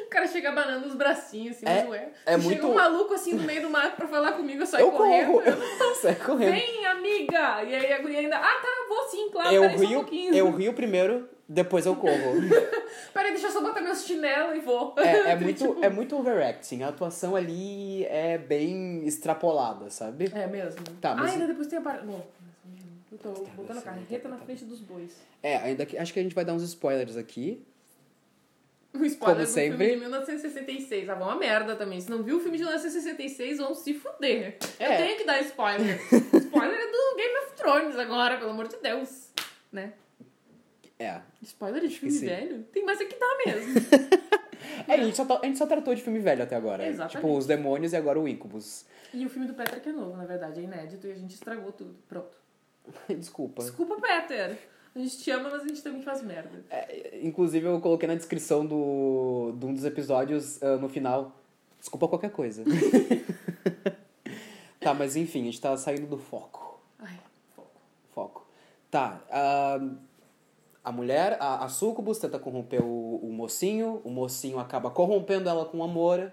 O 0.07 0.09
cara 0.09 0.25
chega 0.25 0.49
abanando 0.49 0.87
os 0.87 0.95
bracinhos, 0.95 1.57
assim, 1.57 1.65
É- 1.65 1.81
mas 1.81 1.89
ué. 1.89 2.09
é 2.25 2.31
Se 2.37 2.43
muito- 2.45 2.55
Chega 2.61 2.67
um 2.67 2.75
maluco 2.75 3.13
assim 3.13 3.33
no 3.33 3.43
meio 3.43 3.61
do 3.61 3.69
mato 3.69 3.97
pra 3.97 4.07
falar 4.07 4.31
comigo, 4.31 4.61
eu 4.63 4.65
saio 4.65 4.85
eu 4.85 4.91
correndo. 4.93 5.31
corro, 5.33 5.43
eu 5.83 5.95
saio 5.95 6.15
correndo. 6.15 6.51
Vem, 6.53 6.85
amiga! 6.85 7.63
E 7.63 7.75
aí 7.75 7.91
a 7.93 7.99
guria 8.01 8.19
ainda, 8.19 8.37
ah 8.37 8.41
tá, 8.61 8.85
vou 8.87 9.03
sim, 9.09 9.29
claro, 9.29 9.53
Eu 9.53 9.61
peraí 9.63 9.75
um 9.75 9.79
rio, 9.89 9.99
pouquinho. 9.99 10.33
eu 10.33 10.49
rio 10.51 10.73
primeiro, 10.73 11.29
depois 11.47 11.85
eu 11.85 11.95
corro. 11.95 12.13
Peraí, 13.13 13.31
deixa 13.31 13.47
eu 13.47 13.51
só 13.51 13.61
botar 13.61 13.81
meus 13.81 14.05
chinelos 14.05 14.55
e 14.57 14.59
vou. 14.61 14.93
É, 14.97 15.31
é, 15.31 15.35
muito, 15.37 15.67
Tipo, 15.67 15.83
é 15.83 15.89
muito 15.89 16.15
overacting. 16.17 16.83
A 16.83 16.87
atuação 16.89 17.35
ali 17.35 18.05
é 18.05 18.37
bem 18.37 19.05
extrapolada, 19.05 19.89
sabe? 19.89 20.31
É 20.33 20.47
mesmo. 20.47 20.81
Tá, 21.01 21.15
mas- 21.15 21.31
Ah, 21.31 21.33
ainda 21.33 21.47
depois 21.47 21.67
tem 21.67 21.79
a 21.79 21.81
parte. 21.81 22.05
Não. 22.05 22.23
Eu 23.11 23.17
tô 23.17 23.29
botando 23.55 23.77
a 23.77 23.81
carreta 23.81 24.27
na 24.29 24.37
frente 24.37 24.63
dos 24.65 24.79
bois. 24.79 25.15
É, 25.43 25.57
ainda 25.57 25.85
que, 25.85 25.97
acho 25.97 26.13
que 26.13 26.19
a 26.19 26.23
gente 26.23 26.35
vai 26.35 26.43
dar 26.45 26.53
uns 26.53 26.63
spoilers 26.63 27.15
aqui. 27.17 27.61
Um 28.95 29.05
spoiler 29.05 29.35
Como 29.37 29.47
do 29.47 29.53
sempre. 29.53 29.77
filme 29.77 29.93
de 29.95 29.99
1966. 30.01 31.09
Ah, 31.09 31.13
vai 31.15 31.23
uma 31.27 31.35
merda 31.35 31.75
também. 31.75 31.99
Se 32.01 32.09
não 32.09 32.23
viu 32.23 32.37
o 32.37 32.39
filme 32.39 32.57
de 32.57 32.63
1966, 32.63 33.57
vão 33.59 33.75
se 33.75 33.93
fuder. 33.93 34.57
Eu 34.79 34.87
É. 34.87 34.97
tenho 34.97 35.17
que 35.17 35.23
dar 35.23 35.39
spoiler. 35.41 35.99
spoiler 36.33 36.79
é 36.79 36.91
do 36.91 37.15
Game 37.15 37.37
of 37.45 37.53
Thrones 37.55 37.95
agora, 37.97 38.37
pelo 38.37 38.51
amor 38.51 38.67
de 38.67 38.77
Deus. 38.77 39.29
Né? 39.71 39.93
É. 40.97 41.19
Spoiler 41.43 41.81
de 41.81 41.89
filme 41.99 42.11
sim. 42.11 42.25
velho? 42.25 42.63
Tem 42.71 42.83
mais 42.83 42.99
é 42.99 43.05
que 43.05 43.15
dá 43.19 43.37
mesmo. 43.45 43.73
É, 44.87 44.93
a 44.93 44.97
gente, 44.97 45.15
só, 45.17 45.39
a 45.41 45.45
gente 45.45 45.57
só 45.57 45.65
tratou 45.65 45.93
de 45.93 46.01
filme 46.01 46.19
velho 46.19 46.43
até 46.43 46.55
agora. 46.55 46.85
Exatamente. 46.85 47.15
Tipo, 47.15 47.35
os 47.37 47.45
demônios 47.45 47.93
e 47.93 47.95
agora 47.95 48.19
o 48.19 48.27
Incubus. 48.27 48.85
e 49.13 49.25
o 49.25 49.29
filme 49.29 49.47
do 49.47 49.53
Peter 49.53 49.81
que 49.81 49.89
é 49.89 49.91
novo, 49.91 50.15
na 50.17 50.25
verdade. 50.25 50.59
É 50.59 50.63
inédito 50.63 51.07
e 51.07 51.11
a 51.11 51.15
gente 51.15 51.33
estragou 51.33 51.71
tudo. 51.71 51.95
Pronto. 52.07 52.35
Desculpa. 53.09 53.63
Desculpa, 53.63 53.95
Peter. 53.99 54.57
A 54.97 54.99
gente 54.99 55.19
te 55.19 55.29
ama, 55.29 55.51
mas 55.51 55.61
a 55.61 55.67
gente 55.67 55.83
também 55.83 56.01
faz 56.01 56.23
merda. 56.23 56.65
É, 56.71 57.19
inclusive, 57.21 57.67
eu 57.67 57.79
coloquei 57.79 58.07
na 58.07 58.15
descrição 58.15 58.65
do, 58.65 59.53
de 59.55 59.63
um 59.63 59.71
dos 59.71 59.85
episódios 59.85 60.61
ah, 60.63 60.77
no 60.77 60.89
final. 60.89 61.35
Desculpa 61.79 62.07
qualquer 62.07 62.31
coisa. 62.31 62.63
tá, 64.81 64.95
mas 64.95 65.15
enfim, 65.15 65.43
a 65.43 65.45
gente 65.45 65.61
tá 65.61 65.77
saindo 65.77 66.07
do 66.07 66.17
foco. 66.17 66.81
Ai, 66.97 67.15
foco. 67.55 67.69
Foco. 68.11 68.47
Tá. 68.89 69.21
ah, 69.29 69.87
a 70.83 70.91
mulher, 70.91 71.37
a, 71.39 71.65
a 71.65 71.69
Sucubus, 71.69 72.17
tenta 72.17 72.39
corromper 72.39 72.83
o, 72.83 73.19
o 73.21 73.31
mocinho. 73.31 74.01
O 74.03 74.09
mocinho 74.09 74.57
acaba 74.57 74.89
corrompendo 74.89 75.47
ela 75.47 75.65
com 75.65 75.83
amor. 75.83 76.31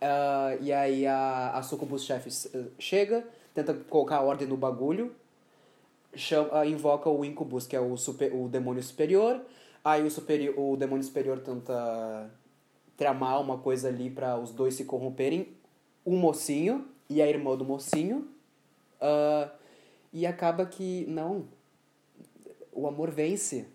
ah, 0.00 0.56
e 0.60 0.72
aí 0.72 1.06
a, 1.06 1.52
a 1.52 1.62
Sucubus 1.62 2.04
chefe 2.04 2.28
chega, 2.76 3.24
tenta 3.54 3.72
colocar 3.72 4.20
ordem 4.20 4.48
no 4.48 4.56
bagulho. 4.56 5.14
Chama, 6.14 6.60
ah, 6.60 6.66
invoca 6.66 7.08
o 7.08 7.24
Incubus, 7.24 7.66
que 7.66 7.76
é 7.76 7.80
o, 7.80 7.96
super, 7.96 8.34
o 8.34 8.48
demônio 8.48 8.82
superior. 8.82 9.40
Aí 9.84 10.04
o, 10.04 10.10
superior, 10.10 10.58
o 10.58 10.76
demônio 10.76 11.04
superior 11.04 11.38
tenta 11.40 12.30
tramar 12.96 13.40
uma 13.40 13.58
coisa 13.58 13.88
ali 13.88 14.10
para 14.10 14.38
os 14.38 14.50
dois 14.50 14.74
se 14.74 14.84
corromperem. 14.84 15.48
O 16.04 16.16
mocinho 16.16 16.88
e 17.08 17.22
a 17.22 17.28
irmã 17.28 17.56
do 17.56 17.64
mocinho. 17.64 18.28
Ah, 19.00 19.50
e 20.12 20.26
acaba 20.26 20.66
que, 20.66 21.06
não, 21.06 21.46
o 22.72 22.86
amor 22.86 23.10
vence. 23.10 23.66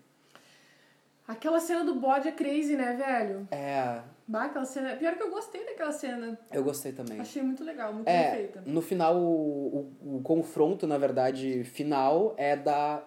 Aquela 1.26 1.58
cena 1.58 1.84
do 1.84 1.94
bode 1.94 2.28
é 2.28 2.32
crazy, 2.32 2.76
né, 2.76 2.94
velho? 2.94 3.48
É, 3.50 4.02
Bah, 4.28 4.44
aquela 4.46 4.64
cena. 4.64 4.96
Pior 4.96 5.14
que 5.16 5.22
eu 5.22 5.30
gostei 5.30 5.64
daquela 5.64 5.92
cena. 5.92 6.38
eu 6.52 6.64
gostei 6.64 6.92
também. 6.92 7.20
Achei 7.20 7.42
muito 7.42 7.62
legal, 7.62 7.92
muito 7.92 8.06
bem 8.06 8.14
É, 8.14 8.30
feita. 8.32 8.62
no 8.66 8.82
final, 8.82 9.16
o, 9.16 9.92
o, 10.02 10.16
o 10.16 10.20
confronto, 10.22 10.86
na 10.86 10.98
verdade, 10.98 11.62
final 11.64 12.34
é 12.36 12.56
da 12.56 13.04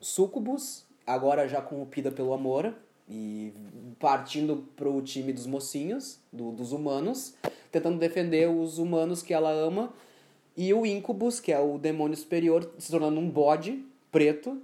Sucubus, 0.00 0.84
agora 1.06 1.48
já 1.48 1.60
corrompida 1.62 2.10
pelo 2.12 2.32
amor, 2.32 2.74
e 3.08 3.52
partindo 3.98 4.68
pro 4.76 5.00
time 5.00 5.32
dos 5.32 5.46
mocinhos, 5.46 6.20
do, 6.32 6.52
dos 6.52 6.72
humanos, 6.72 7.34
tentando 7.72 7.98
defender 7.98 8.48
os 8.50 8.78
humanos 8.78 9.22
que 9.22 9.32
ela 9.32 9.50
ama, 9.50 9.92
e 10.56 10.74
o 10.74 10.84
Incubus, 10.84 11.40
que 11.40 11.52
é 11.52 11.58
o 11.58 11.78
demônio 11.78 12.16
superior, 12.16 12.70
se 12.78 12.90
tornando 12.90 13.18
um 13.18 13.30
bode 13.30 13.84
preto, 14.12 14.60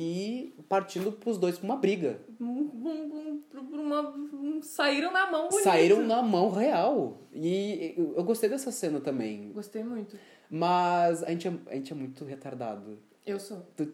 e 0.00 0.54
partindo 0.68 1.10
pros 1.10 1.38
dois 1.38 1.58
pra 1.58 1.64
uma 1.64 1.76
briga. 1.76 2.20
Um, 2.40 2.44
um, 2.46 3.42
um, 3.52 3.80
uma- 3.80 4.08
um- 4.10 4.62
saíram 4.62 5.10
na 5.10 5.28
mão 5.28 5.48
bonito. 5.48 5.64
Saíram 5.64 6.06
na 6.06 6.22
mão 6.22 6.50
real. 6.50 7.18
E 7.32 7.94
eu 7.96 8.22
gostei 8.22 8.48
dessa 8.48 8.70
cena 8.70 9.00
também. 9.00 9.50
Gostei 9.52 9.82
muito. 9.82 10.16
Mas 10.48 11.24
a 11.24 11.30
gente 11.30 11.48
é, 11.48 11.52
a 11.66 11.74
gente 11.74 11.92
é 11.92 11.96
muito 11.96 12.24
retardado. 12.24 12.98
Eu 13.26 13.40
sou. 13.40 13.66
Tu- 13.76 13.92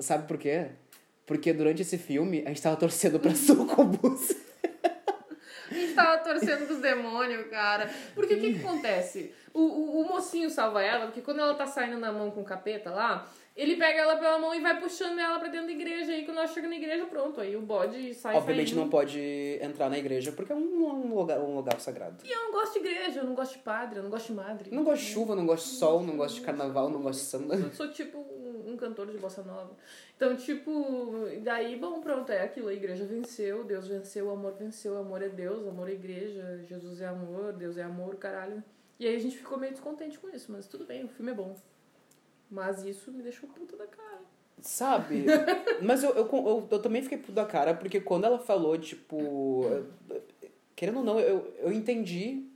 Sabe 0.00 0.26
por 0.28 0.36
quê? 0.38 0.68
Porque 1.26 1.52
durante 1.52 1.80
esse 1.82 1.96
filme 1.96 2.42
a 2.44 2.48
gente 2.48 2.60
tava 2.62 2.76
torcendo 2.76 3.18
pra 3.18 3.32
sucubus. 3.36 4.34
A 5.70 5.74
gente 5.74 5.94
tava 5.94 6.18
torcendo 6.18 6.66
dos 6.68 6.78
demônios, 6.80 7.46
cara. 7.48 7.90
Porque 8.14 8.34
o 8.34 8.40
que, 8.40 8.54
que 8.54 8.60
acontece? 8.66 9.32
O, 9.52 9.60
o, 9.60 10.00
o 10.02 10.08
mocinho 10.08 10.48
salva 10.50 10.82
ela, 10.82 11.06
porque 11.06 11.20
quando 11.20 11.40
ela 11.40 11.54
tá 11.54 11.66
saindo 11.66 11.98
na 11.98 12.10
mão 12.12 12.30
com 12.30 12.40
o 12.40 12.44
capeta 12.44 12.90
lá, 12.90 13.28
ele 13.58 13.74
pega 13.74 14.02
ela 14.02 14.16
pela 14.16 14.38
mão 14.38 14.54
e 14.54 14.60
vai 14.60 14.78
puxando 14.78 15.18
ela 15.18 15.36
pra 15.40 15.48
dentro 15.48 15.66
da 15.66 15.72
igreja. 15.72 16.16
E 16.16 16.24
quando 16.24 16.38
ela 16.38 16.46
chega 16.46 16.68
na 16.68 16.76
igreja, 16.76 17.04
pronto. 17.06 17.40
Aí 17.40 17.56
o 17.56 17.60
bode 17.60 18.14
sai 18.14 18.36
Obviamente 18.36 18.68
saindo. 18.68 18.82
não 18.82 18.88
pode 18.88 19.58
entrar 19.60 19.90
na 19.90 19.98
igreja 19.98 20.30
porque 20.30 20.52
é 20.52 20.54
um, 20.54 20.84
um 20.84 21.12
lugar, 21.12 21.40
um 21.40 21.56
lugar 21.56 21.80
sagrado. 21.80 22.24
E 22.24 22.30
eu 22.30 22.44
não 22.44 22.52
gosto 22.52 22.74
de 22.74 22.86
igreja, 22.86 23.18
eu 23.18 23.24
não 23.24 23.34
gosto 23.34 23.54
de 23.54 23.58
padre, 23.58 23.98
eu 23.98 24.04
não 24.04 24.10
gosto 24.10 24.28
de 24.28 24.32
madre. 24.34 24.70
Não 24.70 24.84
gosto 24.84 25.02
de 25.02 25.10
chuva, 25.10 25.34
não 25.34 25.44
gosto 25.44 25.64
de 25.64 25.74
sol, 25.74 26.04
não 26.04 26.16
gosto 26.16 26.36
de 26.36 26.42
carnaval, 26.42 26.88
não 26.88 27.02
gosto 27.02 27.18
de 27.18 27.26
samba. 27.26 27.56
Eu 27.56 27.72
sou 27.72 27.90
tipo 27.90 28.18
um, 28.18 28.76
cantor 28.76 29.08
de 29.10 29.18
bossa 29.18 29.42
nova. 29.42 29.76
Então, 30.16 30.36
tipo, 30.36 31.26
daí, 31.42 31.74
bom, 31.74 32.00
pronto, 32.00 32.30
é 32.30 32.42
aquilo. 32.42 32.68
A 32.68 32.72
igreja 32.72 33.04
venceu, 33.06 33.64
Deus 33.64 33.88
venceu, 33.88 34.26
o 34.26 34.30
amor 34.30 34.52
venceu, 34.52 34.94
o 34.94 34.98
amor 34.98 35.20
é 35.20 35.28
Deus, 35.28 35.64
o 35.64 35.70
amor 35.70 35.88
é 35.88 35.94
igreja, 35.94 36.62
Jesus 36.64 37.00
é 37.00 37.08
amor, 37.08 37.52
Deus 37.54 37.76
é 37.76 37.82
amor, 37.82 38.14
caralho. 38.16 38.62
E 39.00 39.06
aí 39.08 39.16
a 39.16 39.18
gente 39.18 39.36
ficou 39.36 39.58
meio 39.58 39.72
descontente 39.72 40.16
com 40.16 40.28
isso, 40.28 40.52
mas 40.52 40.68
tudo 40.68 40.84
bem, 40.84 41.04
o 41.04 41.08
filme 41.08 41.32
é 41.32 41.34
bom. 41.34 41.56
Mas 42.50 42.84
isso 42.84 43.12
me 43.12 43.22
deixou 43.22 43.48
puta 43.48 43.76
da 43.76 43.86
cara. 43.86 44.20
Sabe? 44.60 45.24
Mas 45.82 46.02
eu, 46.02 46.10
eu, 46.10 46.26
eu, 46.26 46.68
eu 46.70 46.78
também 46.82 47.02
fiquei 47.02 47.18
puto 47.18 47.32
da 47.32 47.44
cara, 47.44 47.74
porque 47.74 48.00
quando 48.00 48.24
ela 48.24 48.38
falou, 48.38 48.76
tipo. 48.78 49.62
Querendo 50.74 50.98
ou 50.98 51.04
não, 51.04 51.20
eu, 51.20 51.54
eu 51.58 51.72
entendi 51.72 52.46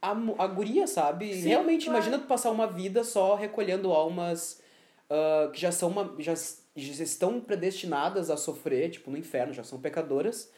a, 0.00 0.10
a 0.10 0.46
guria, 0.46 0.86
sabe? 0.86 1.34
Sim, 1.34 1.48
Realmente, 1.48 1.84
claro. 1.84 1.98
imagina 1.98 2.18
tu 2.18 2.26
passar 2.26 2.50
uma 2.50 2.66
vida 2.66 3.04
só 3.04 3.34
recolhendo 3.34 3.92
almas 3.92 4.62
ah, 5.08 5.50
que 5.52 5.60
já 5.60 5.72
são 5.72 5.88
uma. 5.90 6.14
Já, 6.18 6.34
já 6.34 7.04
estão 7.04 7.40
predestinadas 7.40 8.30
a 8.30 8.36
sofrer, 8.36 8.90
tipo, 8.90 9.10
no 9.10 9.16
inferno, 9.16 9.52
já 9.52 9.62
são 9.62 9.80
pecadoras. 9.80 10.50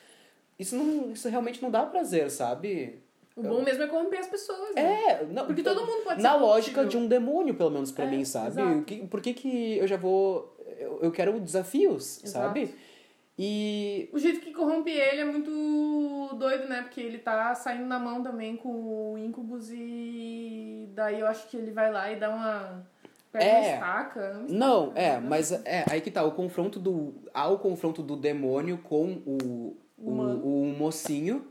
Isso, 0.59 0.75
não, 0.75 1.13
isso 1.13 1.29
realmente 1.29 1.61
não 1.63 1.71
dá 1.71 1.85
prazer, 1.85 2.31
sabe? 2.31 3.03
O 3.37 3.43
bom 3.43 3.63
mesmo 3.63 3.83
é 3.83 3.87
corromper 3.87 4.19
as 4.19 4.27
pessoas, 4.27 4.75
né? 4.75 4.83
É, 5.11 5.27
não, 5.27 5.45
Porque 5.47 5.63
todo 5.63 5.81
mundo 5.87 6.03
pode 6.05 6.23
Na 6.23 6.33
ser 6.33 6.39
lógica 6.39 6.87
de 6.87 6.97
um 6.97 7.07
demônio, 7.07 7.55
pelo 7.55 7.71
menos 7.71 7.93
pra 7.93 8.07
É, 8.07 8.11
mim, 8.11 8.25
sabe? 8.25 8.49
exato. 8.63 8.95
O 9.05 9.09
por 9.09 9.21
que, 9.21 9.35
que 9.35 9.77
eu 9.77 9.87
já 9.87 9.97
vou. 9.99 10.57
Eu, 10.79 11.01
eu 11.03 11.11
quero 11.13 11.39
desafios, 11.39 12.25
Exato. 12.25 12.47
sabe? 12.47 12.75
E. 13.39 14.09
O 14.13 14.19
jeito 14.19 14.41
que 14.41 14.53
corrompe 14.55 14.91
ele 14.91 15.21
é 15.21 15.25
muito 15.27 16.35
doido, 16.37 16.67
né? 16.67 16.81
Porque 16.83 17.01
ele 17.01 17.19
tá 17.19 17.55
saindo 17.55 17.85
na 17.87 17.99
mão 17.99 18.23
também 18.23 18.57
com 18.57 19.13
o 19.13 19.19
Incubus 19.19 19.71
e 19.71 20.89
daí 20.95 21.21
eu 21.21 21.27
acho 21.27 21.47
que 21.49 21.57
ele 21.59 21.71
vai 21.73 21.93
lá 21.93 22.11
e 22.11 22.17
dá 22.17 22.31
uma. 22.31 22.87
Pega 23.31 23.45
É. 23.45 23.51
uma 23.53 23.61
estaca. 23.75 24.21
uma 24.21 24.31
estaca, 24.47 24.55
Não, 24.55 24.87
né? 24.93 25.05
é, 25.05 25.21
mas 25.21 25.53
é, 25.53 25.85
aí 25.91 26.01
que 26.01 26.11
tá, 26.11 26.25
o 26.25 26.33
confronto 26.33 26.79
do. 26.81 27.15
Há 27.35 27.49
o 27.49 27.59
confronto 27.59 28.03
do 28.03 28.17
demônio 28.17 28.79
com 28.79 29.21
o, 29.27 29.77
o, 29.99 30.11
Humano. 30.11 30.41
o 30.43 30.65
mocinho. 30.79 31.47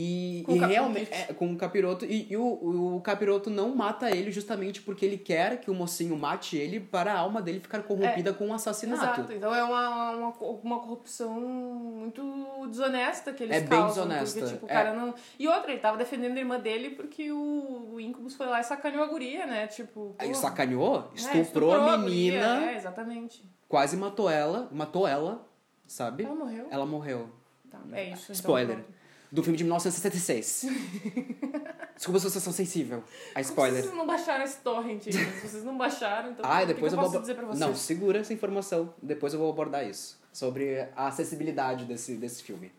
E, 0.00 0.44
Com 0.46 0.54
e 0.54 0.58
realmente. 0.60 1.10
É, 1.12 1.32
com 1.32 1.52
o 1.52 1.56
capiroto. 1.56 2.04
E, 2.04 2.28
e 2.30 2.36
o, 2.36 2.94
o 2.96 3.00
capiroto 3.00 3.50
não 3.50 3.74
mata 3.74 4.08
ele 4.14 4.30
justamente 4.30 4.80
porque 4.80 5.04
ele 5.04 5.18
quer 5.18 5.58
que 5.60 5.68
o 5.70 5.74
mocinho 5.74 6.16
mate 6.16 6.56
ele 6.56 6.78
para 6.78 7.12
a 7.12 7.18
alma 7.18 7.42
dele 7.42 7.58
ficar 7.58 7.82
corrompida 7.82 8.32
com 8.32 8.48
o 8.48 8.52
assassinato. 8.54 9.02
Exato, 9.22 9.32
então 9.32 9.52
é 9.52 9.64
uma, 9.64 10.10
uma, 10.10 10.28
uma 10.62 10.78
corrupção 10.78 11.40
muito 11.40 12.22
desonesta 12.68 13.32
que 13.32 13.42
eles 13.42 13.56
É 13.56 13.60
bem 13.60 13.68
causam. 13.70 14.06
desonesta, 14.06 14.38
Porque, 14.40 14.54
tipo, 14.54 14.66
o 14.66 14.70
é. 14.70 14.72
cara 14.72 14.94
não... 14.94 15.14
E 15.36 15.48
outra, 15.48 15.72
ele 15.72 15.80
tava 15.80 15.96
defendendo 15.96 16.36
a 16.36 16.40
irmã 16.40 16.60
dele 16.60 16.90
porque 16.90 17.32
o, 17.32 17.94
o 17.94 18.00
Incubus 18.00 18.34
foi 18.36 18.46
lá 18.46 18.60
e 18.60 18.64
sacaneou 18.64 19.02
a 19.02 19.06
guria, 19.08 19.46
né? 19.46 19.66
Tipo, 19.66 20.14
Aí 20.16 20.28
pô, 20.28 20.34
sacaneou, 20.34 21.10
é, 21.12 21.16
estuprou, 21.16 21.72
a 21.72 21.96
guria, 21.96 21.98
menina, 21.98 22.70
É, 22.70 22.76
exatamente. 22.76 23.42
quase 23.68 23.96
matou 23.96 24.30
ela, 24.30 24.68
matou 24.70 25.08
ela, 25.08 25.44
sabe? 25.88 26.22
Ela 26.22 26.34
morreu. 26.36 26.66
Ela 26.70 26.86
morreu. 26.86 27.30
Tá, 27.68 27.78
é 27.92 28.10
isso. 28.10 28.22
então 28.24 28.34
Spoiler. 28.34 28.76
pronto. 28.76 28.97
Do 29.30 29.42
filme 29.42 29.56
de 29.58 29.64
1976. 29.64 30.64
Desculpa 31.96 32.18
se 32.20 32.30
vocês 32.30 32.42
são 32.44 32.52
sensível 32.52 33.02
a 33.34 33.40
spoiler. 33.40 33.82
Vocês 33.82 33.94
não 33.94 34.06
baixaram 34.06 34.44
esse 34.44 34.58
torrent. 34.58 35.02
Se 35.02 35.10
vocês 35.48 35.64
não 35.64 35.76
baixaram, 35.76 36.30
então 36.30 36.44
Ah, 36.48 36.64
depois 36.64 36.92
eu 36.92 36.98
eu 36.98 37.02
vou. 37.02 37.10
posso 37.10 37.20
dizer 37.22 37.34
pra 37.34 37.44
vocês? 37.46 37.58
Não, 37.58 37.74
segura 37.74 38.20
essa 38.20 38.32
informação. 38.32 38.94
Depois 39.02 39.32
eu 39.34 39.38
vou 39.40 39.50
abordar 39.50 39.86
isso. 39.86 40.18
Sobre 40.32 40.80
a 40.96 41.08
acessibilidade 41.08 41.84
desse, 41.84 42.14
desse 42.16 42.42
filme. 42.42 42.70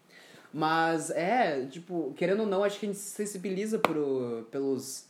Mas 0.53 1.09
é, 1.11 1.65
tipo, 1.65 2.13
querendo 2.15 2.41
ou 2.41 2.45
não, 2.47 2.63
acho 2.63 2.79
que 2.79 2.85
a 2.85 2.89
gente 2.89 2.97
se 2.99 3.11
sensibiliza 3.11 3.77
pro, 3.77 4.47
pelos, 4.49 5.05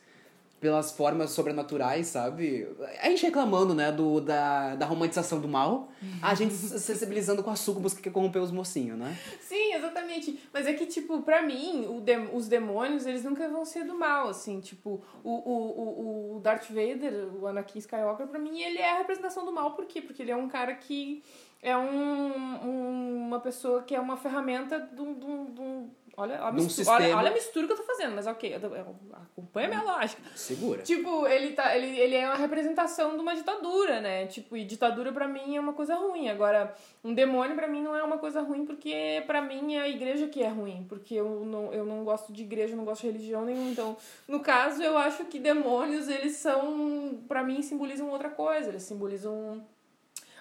pelas 0.60 0.92
formas 0.92 1.32
sobrenaturais, 1.32 2.08
sabe? 2.08 2.68
A 3.02 3.10
gente 3.10 3.26
reclamando, 3.26 3.74
né, 3.74 3.92
do, 3.92 4.20
da, 4.20 4.76
da 4.76 4.86
romantização 4.86 5.40
do 5.40 5.48
mal, 5.48 5.90
a 6.22 6.36
gente 6.36 6.54
se 6.54 6.78
sensibilizando 6.80 7.42
com 7.44 7.50
a 7.50 7.56
sucubus 7.56 7.94
que 7.94 8.02
quer 8.02 8.12
corromper 8.12 8.42
os 8.42 8.52
mocinhos, 8.52 8.98
né? 8.98 9.18
Sim, 9.40 9.74
exatamente. 9.74 10.40
Mas 10.54 10.68
é 10.68 10.74
que, 10.74 10.86
tipo, 10.86 11.22
pra 11.22 11.42
mim, 11.42 11.86
o 11.90 12.02
dem- 12.02 12.30
os 12.34 12.48
demônios, 12.48 13.06
eles 13.06 13.24
nunca 13.24 13.48
vão 13.48 13.64
ser 13.64 13.86
do 13.86 13.98
mal, 13.98 14.28
assim. 14.30 14.60
Tipo, 14.60 15.02
o, 15.24 15.30
o, 15.32 16.34
o, 16.34 16.36
o 16.38 16.40
Darth 16.42 16.68
Vader, 16.70 17.30
o 17.40 17.48
Anakin 17.48 17.80
Skywalker, 17.80 18.28
pra 18.28 18.40
mim, 18.40 18.60
ele 18.62 18.80
é 18.80 18.92
a 18.92 18.98
representação 18.98 19.46
do 19.46 19.52
mal. 19.54 19.72
Por 19.72 19.86
quê? 19.86 20.02
Porque 20.02 20.22
ele 20.22 20.32
é 20.32 20.36
um 20.36 20.50
cara 20.50 20.74
que 20.76 21.24
é 21.62 21.76
um, 21.78 22.34
um- 22.66 23.28
uma 23.28 23.40
pessoa 23.40 23.84
que 23.84 23.94
é 23.94 24.00
uma 24.00 24.16
ferramenta 24.18 24.80
de 24.80 24.96
de 24.96 25.02
um- 25.26 25.46
de 25.54 25.62
um- 25.62 25.90
Olha, 26.20 26.44
olha, 26.44 26.52
mistura, 26.52 26.90
olha, 26.90 27.00
sistema. 27.00 27.22
olha 27.22 27.30
a 27.30 27.34
mistura 27.34 27.66
que 27.66 27.72
eu 27.72 27.78
tô 27.78 27.84
fazendo, 27.84 28.14
mas 28.14 28.28
ok, 28.28 28.54
eu, 28.54 28.76
eu, 28.76 28.96
acompanha 29.14 29.68
a 29.68 29.70
minha 29.70 29.84
lógica. 29.84 30.22
Segura. 30.36 30.82
Tipo, 30.82 31.26
ele, 31.26 31.54
tá, 31.54 31.74
ele, 31.74 31.98
ele 31.98 32.14
é 32.14 32.28
uma 32.28 32.36
representação 32.36 33.16
de 33.16 33.22
uma 33.22 33.34
ditadura, 33.34 34.02
né? 34.02 34.28
Tipo, 34.28 34.58
e 34.58 34.66
ditadura 34.66 35.14
pra 35.14 35.30
mim 35.30 35.56
é 35.56 35.62
uma 35.62 35.72
coisa 35.72 35.96
ruim. 35.96 36.28
Agora, 36.28 36.76
um 37.06 37.14
demônio 37.14 37.56
pra 37.56 37.70
mim 37.70 37.82
não 37.82 37.96
é 37.96 38.04
uma 38.04 38.18
coisa 38.18 38.42
ruim, 38.42 38.66
porque 38.66 39.24
pra 39.28 39.42
mim 39.42 39.76
é 39.76 39.82
a 39.84 39.88
igreja 39.88 40.28
que 40.28 40.44
é 40.44 40.50
ruim. 40.50 40.86
Porque 40.90 41.16
eu 41.16 41.46
não, 41.46 41.74
eu 41.74 41.86
não 41.86 42.04
gosto 42.04 42.34
de 42.34 42.44
igreja, 42.44 42.76
não 42.76 42.84
gosto 42.84 43.04
de 43.04 43.08
religião 43.08 43.46
nenhuma. 43.46 43.72
Então, 43.72 43.96
no 44.28 44.42
caso, 44.42 44.84
eu 44.84 44.98
acho 44.98 45.24
que 45.24 45.40
demônios, 45.40 46.10
eles 46.10 46.36
são, 46.36 47.18
pra 47.30 47.46
mim, 47.46 47.62
simbolizam 47.62 48.10
outra 48.10 48.30
coisa. 48.30 48.68
Eles 48.68 48.84
simbolizam. 48.84 49.66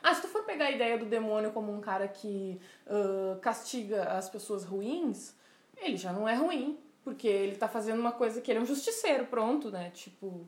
Ah, 0.03 0.13
se 0.13 0.23
tu 0.23 0.29
for 0.29 0.43
pegar 0.43 0.65
a 0.65 0.71
ideia 0.73 0.99
do 0.99 1.05
demônio 1.05 1.53
como 1.53 1.73
um 1.73 1.81
cara 1.81 2.09
que 2.09 2.61
ah, 2.89 3.39
castiga 3.41 4.03
as 4.15 4.29
pessoas 4.29 4.65
ruins, 4.65 5.38
ele 5.83 5.97
já 5.97 6.13
não 6.13 6.29
é 6.29 6.35
ruim. 6.35 6.79
Porque 7.05 7.27
ele 7.27 7.57
tá 7.57 7.67
fazendo 7.69 8.01
uma 8.01 8.13
coisa 8.13 8.41
que 8.41 8.51
ele 8.51 8.59
é 8.59 8.63
um 8.63 8.67
justiceiro, 8.67 9.25
pronto, 9.27 9.71
né? 9.71 9.91
Tipo. 9.95 10.47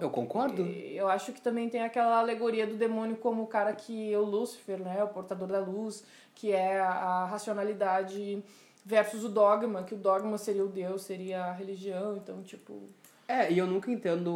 Eu 0.00 0.08
concordo. 0.10 0.62
Eu 0.66 1.08
acho 1.08 1.32
que 1.32 1.40
também 1.40 1.68
tem 1.68 1.82
aquela 1.82 2.18
alegoria 2.18 2.66
do 2.66 2.74
demônio 2.74 3.16
como 3.16 3.42
o 3.42 3.46
cara 3.46 3.72
que 3.74 4.12
é 4.12 4.18
o 4.18 4.24
Lúcifer, 4.24 4.78
né? 4.80 5.04
O 5.04 5.08
portador 5.08 5.46
da 5.48 5.60
luz, 5.60 6.02
que 6.34 6.50
é 6.52 6.80
a, 6.80 7.26
racionalidade 7.26 8.42
versus 8.84 9.24
o 9.24 9.28
dogma, 9.28 9.82
que 9.84 9.94
o 9.94 9.98
dogma 9.98 10.36
seria 10.38 10.64
o 10.64 10.68
Deus, 10.68 11.02
seria 11.02 11.44
a 11.44 11.52
religião, 11.52 12.16
então, 12.16 12.42
tipo. 12.42 12.82
É, 13.28 13.52
e 13.52 13.58
eu 13.58 13.66
nunca 13.66 13.90
entendo. 13.90 14.30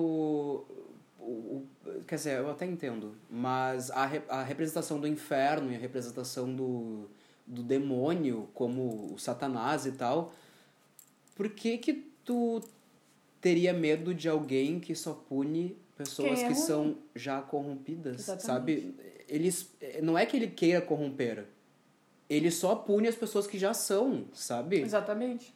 O, 1.18 1.24
o- 1.28 1.66
quer 2.06 2.14
dizer, 2.16 2.38
eu 2.38 2.50
até 2.50 2.64
entendo, 2.64 3.14
mas 3.28 3.90
a, 3.90 4.06
re- 4.06 4.22
a 4.28 4.42
representação 4.42 5.00
do 5.00 5.06
inferno 5.08 5.72
e 5.72 5.76
a 5.76 5.78
representação 5.78 6.54
do, 6.54 7.08
do 7.48 7.62
demônio, 7.62 8.48
como 8.54 9.12
o 9.14 9.18
Satanás 9.18 9.86
e 9.86 9.92
tal, 9.92 10.32
por 11.34 11.48
que 11.50 11.78
que 11.78 11.94
tu 12.24 12.60
teria 13.40 13.72
medo 13.72 14.14
de 14.14 14.28
alguém 14.28 14.78
que 14.78 14.94
só 14.94 15.14
pune 15.14 15.76
pessoas 15.96 16.40
é 16.42 16.48
que 16.48 16.54
são 16.54 16.96
já 17.14 17.40
corrompidas, 17.40 18.20
Exatamente. 18.20 18.46
sabe? 18.46 18.94
Eles, 19.28 19.70
não 20.02 20.16
é 20.18 20.24
que 20.26 20.36
ele 20.36 20.48
queira 20.48 20.80
corromper, 20.80 21.46
ele 22.28 22.50
só 22.50 22.74
pune 22.76 23.08
as 23.08 23.14
pessoas 23.16 23.46
que 23.46 23.58
já 23.58 23.72
são, 23.72 24.24
sabe? 24.34 24.80
Exatamente. 24.80 25.54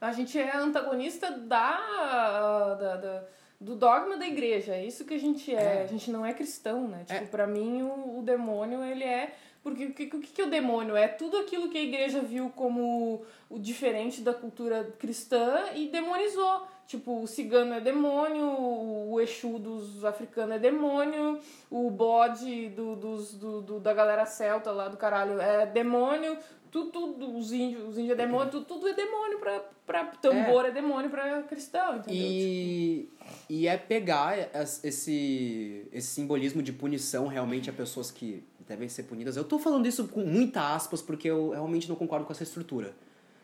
A 0.00 0.12
gente 0.12 0.38
é 0.38 0.56
antagonista 0.56 1.30
da, 1.30 2.74
da, 2.74 2.96
da- 2.96 3.24
do 3.60 3.74
dogma 3.76 4.16
da 4.16 4.26
igreja. 4.26 4.74
É 4.74 4.84
isso 4.86 5.04
que 5.04 5.12
a 5.14 5.18
gente 5.18 5.54
é. 5.54 5.80
É. 5.80 5.82
A 5.82 5.86
gente 5.86 6.10
não 6.10 6.24
é 6.24 6.32
cristão, 6.32 6.88
né? 6.88 7.04
Tipo, 7.06 7.24
É. 7.24 7.26
pra 7.26 7.46
mim, 7.46 7.82
o, 7.82 8.18
o 8.18 8.22
demônio, 8.22 8.82
ele 8.82 9.04
é. 9.04 9.34
Porque 9.62 9.84
o 9.86 9.92
que, 9.92 10.04
o 10.16 10.20
que 10.20 10.40
é 10.40 10.44
o 10.46 10.50
demônio? 10.50 10.96
É 10.96 11.06
tudo 11.06 11.36
aquilo 11.36 11.68
que 11.68 11.76
a 11.76 11.82
igreja 11.82 12.20
viu 12.20 12.50
como 12.56 13.22
o 13.50 13.58
diferente 13.58 14.22
da 14.22 14.32
cultura 14.32 14.84
cristã 14.98 15.64
e 15.74 15.88
demonizou. 15.88 16.66
Tipo, 16.86 17.20
o 17.22 17.26
cigano 17.26 17.74
é 17.74 17.80
demônio, 17.80 18.44
o 18.50 19.20
Exu 19.20 19.58
dos 19.60 20.04
africanos 20.04 20.56
é 20.56 20.58
demônio, 20.58 21.38
o 21.70 21.88
bode 21.90 22.70
do, 22.70 22.96
dos, 22.96 23.34
do, 23.34 23.60
do- 23.60 23.78
da 23.80 23.94
galera 23.94 24.26
celta 24.26 24.72
lá 24.72 24.88
do 24.88 24.96
caralho 24.96 25.40
é 25.40 25.64
demônio, 25.66 26.36
tudo, 26.68 26.90
tudo 26.90 27.36
os 27.36 27.52
índios, 27.52 27.84
os 27.90 27.96
índios 27.98 28.18
é 28.18 28.26
demônio, 28.26 28.50
tudo, 28.50 28.64
tudo 28.64 28.88
é 28.88 28.92
demônio 28.92 29.38
pra, 29.38 29.60
pra 29.86 30.04
tambor, 30.06 30.64
é. 30.64 30.70
demônio 30.72 31.10
pra 31.10 31.42
cristão, 31.44 31.96
entendeu? 31.98 32.20
E, 32.20 33.08
e 33.48 33.68
é 33.68 33.76
pegar 33.76 34.36
es- 34.60 34.82
esse, 34.82 35.86
esse 35.92 36.08
simbolismo 36.08 36.60
de 36.60 36.72
punição 36.72 37.28
realmente 37.28 37.70
a 37.70 37.72
pessoas 37.72 38.10
que 38.10 38.42
devem 38.70 38.88
ser 38.88 39.02
punidas. 39.02 39.36
Eu 39.36 39.44
tô 39.44 39.58
falando 39.58 39.86
isso 39.86 40.06
com 40.08 40.20
muita 40.20 40.74
aspas 40.74 41.02
porque 41.02 41.28
eu 41.28 41.50
realmente 41.50 41.88
não 41.88 41.96
concordo 41.96 42.24
com 42.24 42.32
essa 42.32 42.44
estrutura, 42.44 42.94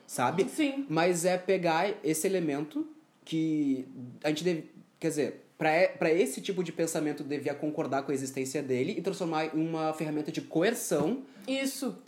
sabe? 0.06 0.48
Sim. 0.48 0.86
Mas 0.88 1.24
é 1.24 1.36
pegar 1.36 1.92
esse 2.02 2.26
elemento 2.26 2.86
que 3.24 3.86
a 4.22 4.28
gente 4.28 4.44
deve. 4.44 4.70
Quer 4.98 5.08
dizer, 5.08 5.46
para 5.58 6.10
esse 6.12 6.40
tipo 6.40 6.62
de 6.62 6.72
pensamento 6.72 7.24
devia 7.24 7.54
concordar 7.54 8.02
com 8.02 8.12
a 8.12 8.14
existência 8.14 8.62
dele 8.62 8.94
e 8.96 9.02
transformar 9.02 9.46
em 9.46 9.68
uma 9.68 9.92
ferramenta 9.92 10.30
de 10.30 10.40
coerção. 10.40 11.22
Isso. 11.46 11.98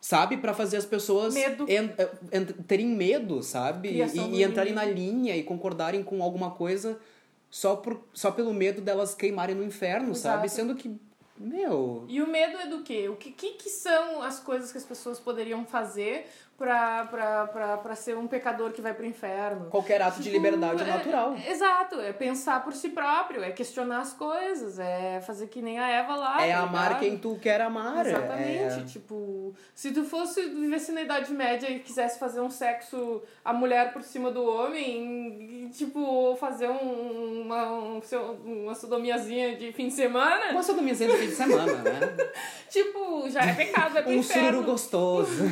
Sabe? 0.00 0.36
para 0.36 0.52
fazer 0.52 0.76
as 0.76 0.84
pessoas 0.84 1.32
medo. 1.32 1.66
En, 1.66 1.90
en, 2.32 2.44
terem 2.66 2.88
medo, 2.88 3.42
sabe? 3.42 3.88
Criação 3.88 4.30
e, 4.32 4.40
e 4.40 4.42
entrarem 4.42 4.74
na 4.74 4.84
linha 4.84 5.36
e 5.36 5.42
concordarem 5.42 6.02
com 6.02 6.22
alguma 6.22 6.50
coisa 6.50 6.98
só, 7.50 7.76
por, 7.76 8.02
só 8.12 8.30
pelo 8.30 8.52
medo 8.52 8.82
delas 8.82 9.14
queimarem 9.14 9.54
no 9.54 9.64
inferno, 9.64 10.10
Exato. 10.10 10.18
sabe? 10.18 10.48
Sendo 10.50 10.74
que, 10.74 10.94
meu. 11.38 12.04
E 12.08 12.22
o 12.22 12.26
medo 12.26 12.58
é 12.58 12.66
do 12.66 12.82
quê? 12.82 13.08
O 13.08 13.16
que, 13.16 13.30
que, 13.30 13.50
que 13.52 13.68
são 13.68 14.22
as 14.22 14.38
coisas 14.40 14.70
que 14.70 14.78
as 14.78 14.84
pessoas 14.84 15.18
poderiam 15.18 15.64
fazer 15.64 16.26
pra, 16.56 17.04
pra, 17.06 17.46
pra, 17.48 17.76
pra 17.78 17.94
ser 17.96 18.16
um 18.16 18.28
pecador 18.28 18.70
que 18.72 18.80
vai 18.80 18.94
pro 18.94 19.04
inferno? 19.04 19.68
Qualquer 19.70 20.00
ato 20.00 20.20
de 20.20 20.30
liberdade 20.30 20.82
é, 20.82 20.86
é 20.88 20.96
natural. 20.96 21.34
É, 21.34 21.50
exato, 21.50 22.00
é 22.00 22.12
pensar 22.12 22.62
por 22.62 22.72
si 22.72 22.90
próprio, 22.90 23.42
é 23.42 23.50
questionar 23.50 24.00
as 24.00 24.12
coisas, 24.12 24.78
é 24.78 25.20
fazer 25.22 25.48
que 25.48 25.60
nem 25.60 25.78
a 25.78 25.88
Eva 25.88 26.14
lá. 26.14 26.44
É 26.46 26.52
tá 26.52 26.60
amar 26.60 26.84
ligado? 26.88 27.00
quem 27.00 27.18
tu 27.18 27.36
quer 27.40 27.60
amar. 27.60 28.06
Exatamente, 28.06 28.80
É... 28.80 28.84
tipo, 28.84 29.54
se 29.74 29.92
tu 29.92 30.04
fosse 30.04 30.40
vivesse 30.42 30.92
na 30.92 31.02
Idade 31.02 31.32
Média 31.32 31.68
e 31.68 31.80
quisesse 31.80 32.18
fazer 32.18 32.40
um 32.40 32.50
sexo 32.50 33.22
a 33.44 33.52
mulher 33.52 33.92
por 33.92 34.02
cima 34.02 34.30
do 34.30 34.44
homem, 34.44 35.63
e, 35.64 35.70
tipo, 35.70 36.36
fazer 36.36 36.68
um, 36.68 37.42
uma, 37.42 37.72
um, 37.72 38.00
uma 38.44 38.74
sodomiazinha 38.74 39.56
de 39.56 39.72
fim 39.72 39.88
de 39.88 39.94
semana, 39.94 40.50
Uma 40.52 40.62
sodomiazinha 40.62 41.10
de 41.10 41.16
fim 41.16 41.26
de 41.26 41.34
semana, 41.34 41.72
né? 41.74 42.00
tipo, 42.70 43.28
já 43.30 43.42
é 43.42 43.54
pecado, 43.54 43.98
é 43.98 44.02
pro 44.02 44.10
um 44.12 44.14
inferno. 44.14 44.48
sururu 44.48 44.64
gostoso. 44.64 45.44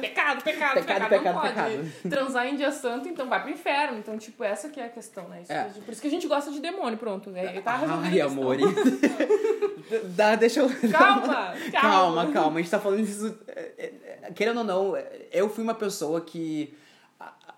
Pecado, 0.00 0.42
pecado, 0.44 0.74
Pecado, 0.74 0.74
pecado, 0.74 1.08
pecado, 1.08 1.24
não 1.24 1.40
pode 1.40 1.54
pecado. 1.54 1.92
transar 2.10 2.46
em 2.46 2.56
dia 2.56 2.70
santo, 2.72 3.08
então 3.08 3.28
vai 3.28 3.42
pro 3.42 3.50
inferno. 3.50 3.98
Então, 3.98 4.18
tipo, 4.18 4.42
essa 4.44 4.68
que 4.68 4.80
é 4.80 4.84
a 4.86 4.88
questão, 4.88 5.28
né? 5.28 5.40
Isso 5.42 5.52
É. 5.52 5.64
Por 5.84 5.92
isso 5.92 6.00
que 6.00 6.08
a 6.08 6.10
gente 6.10 6.26
gosta 6.26 6.50
de 6.50 6.60
demônio, 6.60 6.98
pronto. 6.98 7.30
É, 7.34 7.60
tá 7.60 7.80
Ai, 8.02 8.20
amor. 8.20 8.56
Dá, 10.16 10.36
deixa 10.36 10.60
eu. 10.60 10.70
Calma, 10.90 11.26
calma. 11.26 11.54
Calma, 11.72 12.32
calma. 12.32 12.58
A 12.58 12.62
gente 12.62 12.70
tá 12.70 12.78
falando 12.80 13.04
disso. 13.04 13.38
é, 13.48 13.72
é, 13.78 14.30
Querendo 14.34 14.58
ou 14.58 14.64
não, 14.64 14.96
é, 14.96 15.06
eu 15.32 15.48
fui 15.48 15.62
uma 15.62 15.74
pessoa 15.74 16.20
que. 16.20 16.74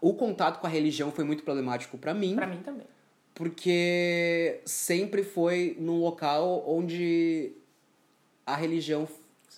O 0.06 0.12
contato 0.14 0.60
com 0.60 0.66
a 0.66 0.70
religião 0.70 1.10
foi 1.10 1.24
muito 1.24 1.42
problemático 1.42 1.96
pra 1.96 2.12
mim, 2.12 2.34
Pra 2.34 2.46
mim 2.46 2.58
também. 2.62 2.86
porque 3.34 4.60
sempre 4.64 5.22
foi 5.22 5.76
num 5.80 5.98
local 6.00 6.62
onde 6.66 7.52
a 8.46 8.54
religião 8.54 9.08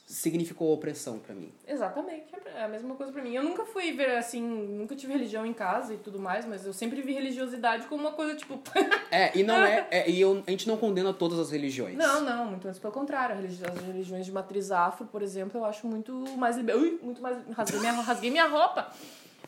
significou 0.06 0.72
opressão 0.72 1.18
pra 1.18 1.34
mim. 1.34 1.50
Exatamente, 1.66 2.26
é 2.54 2.62
a 2.62 2.68
mesma 2.68 2.94
coisa 2.94 3.10
pra 3.12 3.20
mim. 3.22 3.34
Eu 3.34 3.42
nunca 3.42 3.64
fui 3.64 3.90
ver 3.92 4.16
assim, 4.16 4.40
nunca 4.40 4.94
tive 4.94 5.12
religião 5.12 5.44
em 5.44 5.52
casa 5.52 5.94
e 5.94 5.96
tudo 5.96 6.18
mais, 6.20 6.46
mas 6.46 6.64
eu 6.64 6.72
sempre 6.72 7.02
vi 7.02 7.12
religiosidade 7.12 7.86
como 7.88 8.02
uma 8.02 8.12
coisa 8.12 8.36
tipo. 8.36 8.60
É, 9.10 9.36
e 9.36 9.42
não 9.42 9.56
é. 9.56 9.86
é 9.90 10.08
e 10.10 10.20
eu, 10.20 10.42
a 10.46 10.50
gente 10.50 10.68
não 10.68 10.76
condena 10.76 11.12
todas 11.12 11.38
as 11.38 11.50
religiões. 11.50 11.96
não, 11.96 12.20
não, 12.22 12.46
muito 12.46 12.66
antes 12.68 12.78
pelo 12.78 12.92
contrário. 12.92 13.36
As 13.36 13.80
religiões 13.84 14.24
de 14.26 14.32
matriz 14.32 14.70
afro, 14.70 15.06
por 15.06 15.22
exemplo, 15.22 15.60
eu 15.60 15.64
acho 15.64 15.86
muito 15.88 16.12
mais. 16.36 16.56
liber- 16.56 16.76
Ui, 16.76 16.98
muito 17.02 17.20
mais. 17.20 17.36
Rasguei 17.52 17.80
minha, 17.80 17.92
rasguei 17.92 18.30
minha 18.30 18.46
roupa. 18.46 18.92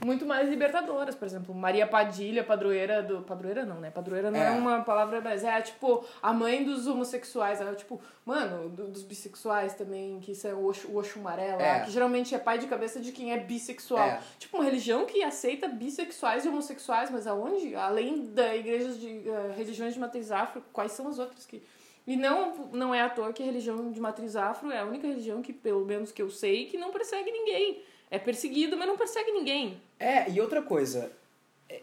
Muito 0.05 0.25
mais 0.25 0.49
libertadoras, 0.49 1.15
por 1.17 1.25
exemplo, 1.25 1.53
Maria 1.55 1.85
Padilha, 1.87 2.45
padroeira 2.45 3.03
do. 3.03 3.23
Padroeira 3.23 3.65
não, 3.67 3.81
né? 3.81 3.91
Padroeira 3.91 4.31
não 4.31 4.39
é, 4.39 4.47
É. 4.47 4.51
uma 4.51 4.81
palavra, 4.83 5.21
mas 5.21 5.43
é 5.43 5.61
tipo 5.61 6.05
a 6.23 6.33
mãe 6.33 6.63
dos 6.63 6.87
homossexuais. 6.87 7.61
Ela, 7.61 7.75
tipo, 7.75 8.01
mano, 8.25 8.69
do- 8.69 8.87
dos 8.89 9.03
bissexuais 9.03 9.75
também, 9.75 10.21
que 10.21 10.33
isso 10.33 10.47
é 10.47 10.55
o 10.55 10.67
Oxu, 10.67 10.89
o 10.89 10.99
Oxumaré 10.99 11.57
lá, 11.57 11.63
É. 11.63 11.81
que 11.81 11.91
geralmente 11.91 12.33
é 12.35 12.39
pai 12.39 12.59
de 12.59 12.69
cabeça 12.69 13.01
de 13.01 13.11
quem 13.11 13.33
é 13.33 13.39
bissexual. 13.39 14.07
É. 14.09 14.21
Tipo, 14.39 14.59
uma 14.59 14.65
religião 14.65 15.05
que 15.05 15.23
aceita 15.25 15.67
bissexuais 15.67 16.45
e 16.45 16.49
homossexuais, 16.49 17.11
mas 17.11 17.27
aonde? 17.27 17.75
Além 17.75 18.25
da 18.27 18.55
igrejas 18.55 19.01
de 19.01 19.29
eh, 19.29 19.55
religiões 19.57 19.95
de 19.95 20.01
matriz 20.01 20.31
afro, 20.31 20.63
quais 20.73 20.93
são 20.93 21.09
as 21.09 21.19
outras 21.19 21.45
que. 21.45 21.61
E 22.07 22.17
não, 22.17 22.55
não 22.73 22.95
é 22.95 23.03
à 23.03 23.11
toa 23.11 23.33
que 23.33 23.43
a 23.43 23.47
religião 23.47 23.91
de 23.91 24.01
matriz 24.01 24.37
afro 24.37 24.71
é 24.71 24.79
a 24.79 24.85
única 24.85 25.07
religião 25.07 25.43
que, 25.43 25.53
pelo 25.53 25.85
menos 25.85 26.11
que 26.13 26.23
eu 26.23 26.31
sei, 26.31 26.67
que 26.67 26.79
não 26.79 26.91
persegue 26.93 27.31
ninguém. 27.31 27.83
É 28.11 28.19
perseguida, 28.19 28.75
mas 28.77 28.89
não 28.89 28.97
persegue 28.97 29.31
ninguém. 29.33 29.81
É, 30.01 30.31
e 30.31 30.41
outra 30.41 30.63
coisa, 30.63 31.11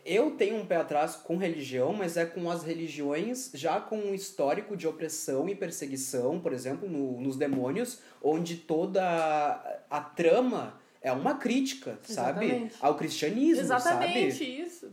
eu 0.04 0.32
tenho 0.32 0.56
um 0.58 0.66
pé 0.66 0.78
atrás 0.78 1.16
com 1.16 1.38
religião, 1.38 1.94
mas 1.94 2.18
é 2.18 2.26
com 2.26 2.50
as 2.50 2.64
religiões 2.64 3.52
já 3.54 3.80
com 3.80 3.98
um 3.98 4.14
histórico 4.14 4.76
de 4.76 4.88
opressão 4.88 5.48
e 5.48 5.54
perseguição, 5.56 6.40
por 6.40 6.52
exemplo, 6.54 6.90
no- 6.90 7.20
nos 7.22 7.36
demônios, 7.38 8.00
onde 8.24 8.56
toda 8.58 9.04
a, 9.04 9.98
a 9.98 10.02
trama 10.02 10.80
é 11.02 11.12
uma 11.12 11.36
crítica, 11.36 12.00
sabe? 12.02 12.46
Exatamente. 12.46 12.76
Ao 12.82 12.96
cristianismo, 12.96 13.62
Exatamente 13.64 14.32
sabe? 14.34 14.62
isso. 14.62 14.90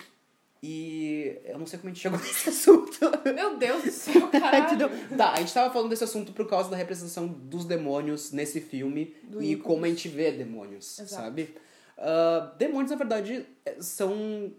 E 0.62 1.40
eu 1.44 1.58
não 1.58 1.66
sei 1.66 1.78
como 1.78 1.90
a 1.90 1.92
gente 1.92 2.02
chegou 2.02 2.18
nesse 2.20 2.48
assunto. 2.50 2.98
Meu 3.34 3.56
Deus 3.56 3.82
do 3.82 3.90
céu, 3.90 4.28
caralho. 4.30 4.64
Entendeu? 4.66 4.90
Tá, 5.16 5.32
a 5.32 5.36
gente 5.40 5.52
tava 5.52 5.72
falando 5.72 5.90
desse 5.90 6.04
assunto 6.04 6.32
por 6.32 6.46
causa 6.48 6.70
da 6.70 6.76
representação 6.76 7.26
dos 7.26 7.64
demônios 7.64 8.30
nesse 8.30 8.60
filme 8.60 9.16
Do 9.24 9.42
e 9.42 9.52
ícones. 9.52 9.66
como 9.66 9.84
a 9.84 9.88
gente 9.88 10.08
vê 10.08 10.30
demônios, 10.30 10.98
Exato. 11.00 11.22
sabe? 11.24 11.54
Ah, 11.98 12.52
demônios, 12.58 12.90
na 12.92 12.96
verdade, 12.96 13.44
é- 13.66 13.76
são 13.80 14.52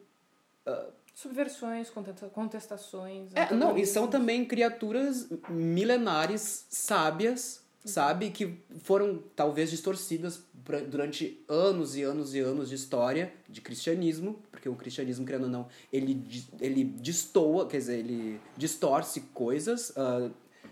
Subversões, 1.16 1.90
contesta- 1.92 2.28
contestações. 2.30 3.30
É, 3.36 3.54
não, 3.54 3.78
e 3.78 3.86
são 3.86 4.08
também 4.08 4.44
criaturas 4.44 5.30
milenares, 5.50 6.66
sábias, 6.70 7.63
sabe? 7.84 8.30
Que 8.32 8.58
foram 8.82 9.22
talvez 9.36 9.70
distorcidas 9.70 10.42
pra- 10.64 10.80
durante 10.80 11.44
anos 11.50 11.96
e 11.96 12.02
anos 12.04 12.34
e 12.34 12.40
anos 12.40 12.70
de 12.70 12.76
história 12.76 13.34
de 13.50 13.62
cristianismo, 13.62 14.40
porque 14.52 14.70
o 14.70 14.76
cristianismo, 14.76 15.26
querendo 15.26 15.44
ou 15.46 15.50
não, 15.50 15.68
ele, 15.92 16.24
ele 16.62 16.84
destoa, 16.84 17.68
quer 17.68 17.78
dizer, 17.78 18.00
ele 18.00 18.40
distorce 18.58 19.22
coisas. 19.34 19.94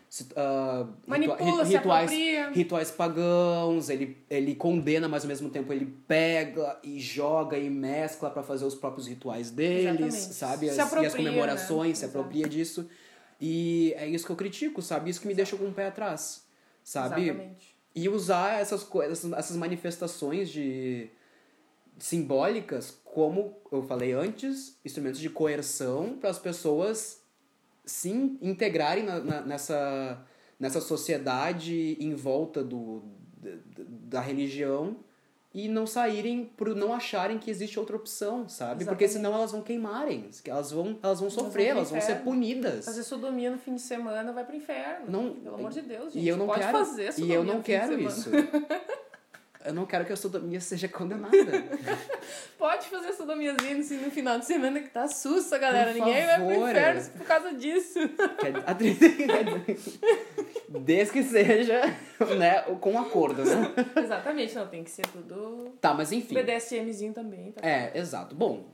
se- 0.10 0.28
ah, 0.36 0.88
Manipula, 1.08 1.64
rituais, 1.64 2.10
apropria. 2.10 2.50
rituais 2.52 2.92
pagãos, 2.92 3.90
ele, 3.90 4.18
ele 4.30 4.56
condena, 4.56 5.08
mas 5.08 5.24
ao 5.24 5.30
mesmo 5.30 5.50
tempo 5.50 5.72
ele 5.72 5.86
pega 6.08 6.78
e 6.84 7.00
joga 7.00 7.58
e 7.58 7.70
mescla 7.70 8.30
pra 8.30 8.44
fazer 8.44 8.66
os 8.66 8.76
próprios 8.76 9.08
rituais 9.08 9.50
deles, 9.52 9.86
Exatamente. 10.16 10.34
sabe? 10.34 10.70
As, 10.70 10.76
e 10.76 10.80
as 10.82 10.88
apropria, 10.88 11.12
comemorações, 11.12 11.90
né? 11.90 11.96
se 11.96 12.04
Exato. 12.06 12.18
apropria 12.20 12.48
disso. 12.50 12.90
E 13.40 13.94
é 13.98 14.06
isso 14.08 14.26
que 14.26 14.32
eu 14.32 14.36
critico, 14.36 14.82
sabe? 14.82 15.10
Isso 15.10 15.22
que 15.22 15.28
me 15.28 15.34
deixa 15.34 15.56
com 15.56 15.66
o 15.68 15.72
pé 15.72 15.88
atrás, 15.88 16.44
sabe? 16.92 17.22
Exatamente. 17.30 17.76
E 17.96 18.08
usar 18.10 18.60
essas 18.62 18.84
coisas, 18.84 19.24
essas 19.34 19.56
manifestações 19.58 20.50
de 20.50 21.10
simbólicas 21.98 22.98
como 23.04 23.58
eu 23.72 23.84
falei 23.84 24.12
antes, 24.14 24.78
instrumentos 24.84 25.20
de 25.20 25.30
coerção 25.30 26.18
para 26.20 26.30
as 26.30 26.40
pessoas 26.40 27.22
se 27.86 28.10
integrarem 28.42 29.04
na- 29.04 29.20
na- 29.20 29.42
nessa, 29.42 30.26
nessa 30.60 30.80
sociedade 30.82 31.98
em 32.00 32.16
volta 32.16 32.64
do, 32.64 33.04
da, 33.38 33.52
da 34.18 34.22
religião 34.22 34.98
e 35.54 35.68
não 35.68 35.86
saírem 35.86 36.46
por 36.56 36.74
não 36.74 36.94
acharem 36.94 37.38
que 37.38 37.52
existe 37.52 37.78
outra 37.78 37.96
opção, 37.96 38.48
sabe? 38.48 38.86
Porque 38.86 39.04
Exatamente. 39.04 39.12
senão 39.14 39.34
elas 39.34 39.52
vão 39.52 39.62
queimarem, 39.62 40.30
elas 40.46 40.72
vão, 40.72 40.98
elas 41.04 41.20
vão 41.20 41.30
vão 41.30 41.44
sofrer, 41.46 41.68
pro 41.70 41.78
elas 41.78 41.92
vão 41.92 42.00
ser 42.02 42.16
punidas. 42.24 42.86
Fazer 42.86 43.04
sodomia 43.04 43.52
no 43.52 43.58
fim 43.58 43.76
de 43.76 43.82
semana 43.82 44.32
vai 44.32 44.46
pro 44.46 44.56
inferno. 44.56 45.06
Não- 45.10 45.34
Pelo 45.34 45.56
amor 45.56 45.72
de 45.72 45.82
Deus, 45.82 46.14
gente. 46.14 46.24
E 46.24 46.28
eu 46.28 46.38
não 46.38 46.48
Pode 46.48 46.62
quero, 46.62 46.78
fazer 46.78 47.10
e 47.10 47.12
sodomia 47.14 47.36
eu 47.36 47.44
não 47.44 47.62
quero 47.62 48.00
isso. 48.00 48.30
Eu 49.66 49.74
não 49.74 49.86
quero 49.86 50.06
que 50.06 50.14
a 50.14 50.16
sodomia 50.16 50.60
seja 50.60 50.88
condenada. 50.88 51.32
Pode 52.58 52.88
fazer 52.88 53.14
sodomiazinha 53.14 53.78
assim, 53.78 53.98
no 53.98 54.12
final 54.12 54.38
de 54.40 54.46
semana 54.46 54.80
que 54.80 54.90
tá 54.90 55.08
sussa, 55.08 55.58
galera. 55.58 55.92
Por 55.94 56.06
Ninguém 56.06 56.26
vai 56.26 56.38
favor. 56.38 56.54
pro 56.54 56.70
inferno 56.70 57.10
por 57.18 57.26
causa 57.26 57.54
disso. 57.54 58.00
Tri- 58.40 58.54
Desde 60.80 61.14
que 61.14 61.24
seja 61.24 61.82
né, 62.38 62.62
com 62.80 62.98
acordo, 63.00 63.44
né? 63.44 63.74
Exatamente, 63.98 64.56
não, 64.56 64.68
tem 64.68 64.84
que 64.84 64.92
ser 64.92 65.06
tudo 65.08 65.74
Tá, 65.82 65.94
mas 65.94 66.12
enfim. 66.12 66.36
BDSMzinho 66.36 67.14
também. 67.14 67.52
Tá? 67.52 67.68
É, 67.68 67.92
exato. 67.98 68.36
Bom, 68.36 68.66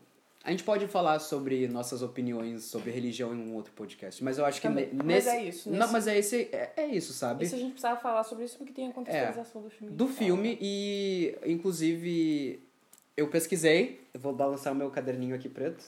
a 0.48 0.52
gente 0.52 0.64
pode 0.64 0.88
falar 0.88 1.20
sobre 1.20 1.68
nossas 1.68 2.02
opiniões 2.02 2.64
sobre 2.64 2.90
religião 2.90 3.36
em 3.36 3.50
um 3.50 3.54
outro 3.54 3.74
podcast, 3.74 4.24
mas 4.24 4.38
eu 4.38 4.46
acho 4.46 4.62
que 4.62 4.68
Também. 4.70 4.90
Mas 4.94 5.06
nesse... 5.06 5.28
é 5.30 5.44
isso, 5.44 5.70
Não, 5.70 5.80
nesse- 5.80 5.92
mas 5.92 6.08
é, 6.08 6.18
esse, 6.18 6.36
é, 6.54 6.72
é 6.78 6.86
isso, 6.88 7.12
sabe? 7.12 7.44
Isso 7.44 7.56
a 7.56 7.58
gente 7.58 7.72
precisava 7.72 8.00
falar 8.00 8.24
sobre 8.24 8.46
isso 8.46 8.58
porque 8.58 8.72
tem 8.72 8.88
a 8.88 8.94
contextualização 8.94 9.62
do 9.62 9.70
filme. 9.70 9.94
É, 9.94 9.98
Do 9.98 10.08
filme 10.08 10.58
e, 10.62 11.38
inclusive, 11.46 12.62
eu 13.18 13.28
pesquisei. 13.28 14.00
Eu 14.14 14.22
vou 14.22 14.32
balançar 14.32 14.72
o 14.72 14.76
meu 14.76 14.90
caderninho 14.90 15.36
aqui 15.36 15.50
preto. 15.50 15.84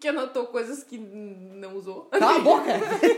Que 0.00 0.08
anotou 0.08 0.46
coisas 0.46 0.82
que 0.82 0.96
não 0.96 1.76
usou. 1.76 2.04
Cala 2.06 2.36
a 2.36 2.38
boca! 2.38 2.70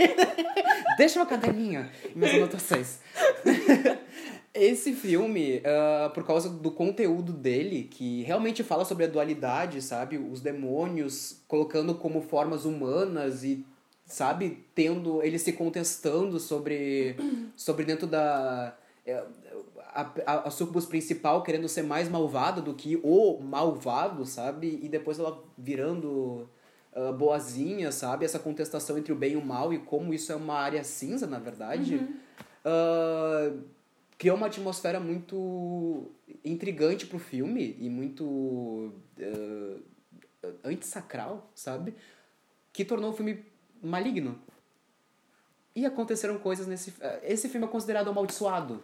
Deixa 0.99 1.21
meu 1.21 1.29
caderninho 1.29 1.89
e 2.13 2.19
minhas 2.19 2.35
anotações. 2.35 2.99
Esse 4.63 4.93
filme, 4.93 5.63
ah, 5.65 6.11
por 6.13 6.25
causa 6.25 6.49
do 6.51 6.71
conteúdo 6.71 7.33
dele, 7.33 7.85
que 7.85 8.23
realmente 8.23 8.63
fala 8.63 8.85
sobre 8.85 9.05
a 9.05 9.09
dualidade, 9.09 9.81
sabe? 9.81 10.19
Os 10.19 10.41
demônios 10.41 11.43
colocando 11.49 11.95
como 11.95 12.21
formas 12.21 12.65
humanas 12.65 13.43
e, 13.43 13.65
sabe, 14.05 14.65
tendo. 14.75 15.23
Eles 15.23 15.43
se 15.43 15.53
contestando 15.53 16.39
sobre. 16.39 17.17
sobre 17.57 17.85
dentro 17.85 18.07
da. 18.07 18.77
eh, 19.07 19.25
A, 19.93 20.03
a, 20.25 20.49
a 20.49 20.51
sucubus 20.51 20.87
principal 20.87 21.43
querendo 21.43 21.69
ser 21.69 21.83
mais 21.83 22.09
malvada 22.09 22.61
do 22.63 22.75
que 22.75 23.01
o 23.03 23.41
malvado, 23.41 24.25
sabe? 24.25 24.79
E 24.83 24.89
depois 24.89 25.19
ela 25.19 25.43
virando 25.59 26.49
uh, 26.95 27.13
boazinha, 27.19 27.91
sabe? 27.91 28.25
Essa 28.25 28.39
contestação 28.39 28.97
entre 28.97 29.13
o 29.13 29.17
bem 29.17 29.33
e 29.33 29.37
o 29.37 29.45
mal 29.45 29.73
e 29.73 29.79
como 29.79 30.15
isso 30.15 30.31
é 30.31 30.37
uma 30.37 30.55
área 30.55 30.85
cinza, 30.85 31.27
na 31.27 31.41
verdade. 31.41 31.97
Uhum. 31.97 32.15
Uh, 32.65 33.80
criou 34.21 34.37
uma 34.37 34.49
atmosfera 34.49 35.01
muito 35.01 36.13
intrigante 36.45 37.07
pro 37.07 37.19
filme 37.19 37.75
e 37.81 37.89
muito 37.89 38.23
uh, 39.19 39.83
antissacral, 40.63 41.51
sabe? 41.55 41.95
Que 42.71 42.85
tornou 42.85 43.13
o 43.13 43.15
filme 43.15 43.43
maligno. 43.83 44.39
E 45.75 45.87
aconteceram 45.87 46.39
coisas 46.39 46.67
nesse... 46.67 46.93
Esse 47.23 47.49
filme 47.49 47.67
é 47.67 47.71
considerado 47.71 48.09
amaldiçoado. 48.11 48.83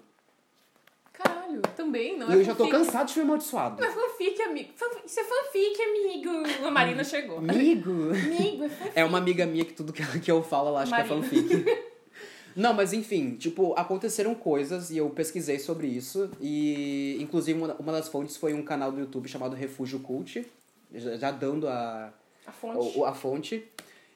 Caralho, 1.12 1.60
também, 1.76 2.16
não 2.16 2.30
e 2.30 2.32
é 2.32 2.36
eu 2.36 2.44
já 2.44 2.54
tô 2.54 2.64
fanfic. 2.64 2.84
cansado 2.84 3.06
de 3.08 3.12
filme 3.12 3.28
amaldiçoado. 3.28 3.82
Não 3.82 3.88
é 3.90 3.92
fanfic, 3.92 4.40
amigo. 4.40 4.72
Fan- 4.74 5.00
Isso 5.04 5.20
é 5.20 5.24
fanfic, 5.24 5.82
amigo. 5.82 6.66
A 6.66 6.70
Marina 6.70 7.04
chegou. 7.04 7.38
Amigo! 7.40 7.90
Amigo, 8.10 8.64
é 8.64 8.68
fanfic. 8.70 8.92
É 8.98 9.04
uma 9.04 9.18
amiga 9.18 9.44
minha 9.44 9.66
que 9.66 9.74
tudo 9.74 9.92
que, 9.92 10.02
que 10.20 10.30
eu 10.30 10.42
falo 10.42 10.68
ela 10.68 10.80
acha 10.82 10.94
que 10.94 11.00
é 11.02 11.04
Marina. 11.04 11.22
fanfic. 11.28 11.64
Não, 12.56 12.72
mas 12.72 12.92
enfim, 12.94 13.36
tipo, 13.36 13.74
aconteceram 13.76 14.34
coisas 14.34 14.90
e 14.90 14.96
eu 14.96 15.10
pesquisei 15.10 15.58
sobre 15.58 15.86
isso. 15.86 16.30
E, 16.40 17.18
inclusive, 17.20 17.58
uma, 17.60 17.74
uma 17.74 17.92
das 17.92 18.08
fontes 18.08 18.36
foi 18.38 18.54
um 18.54 18.62
canal 18.64 18.90
do 18.90 18.98
YouTube 18.98 19.28
chamado 19.28 19.54
Refúgio 19.54 20.00
Cult, 20.00 20.44
já, 20.94 21.16
já 21.18 21.30
dando 21.30 21.68
a, 21.68 22.12
A 22.46 22.52
fonte. 22.52 22.98
o- 22.98 23.04
a 23.04 23.12
fonte. 23.14 23.62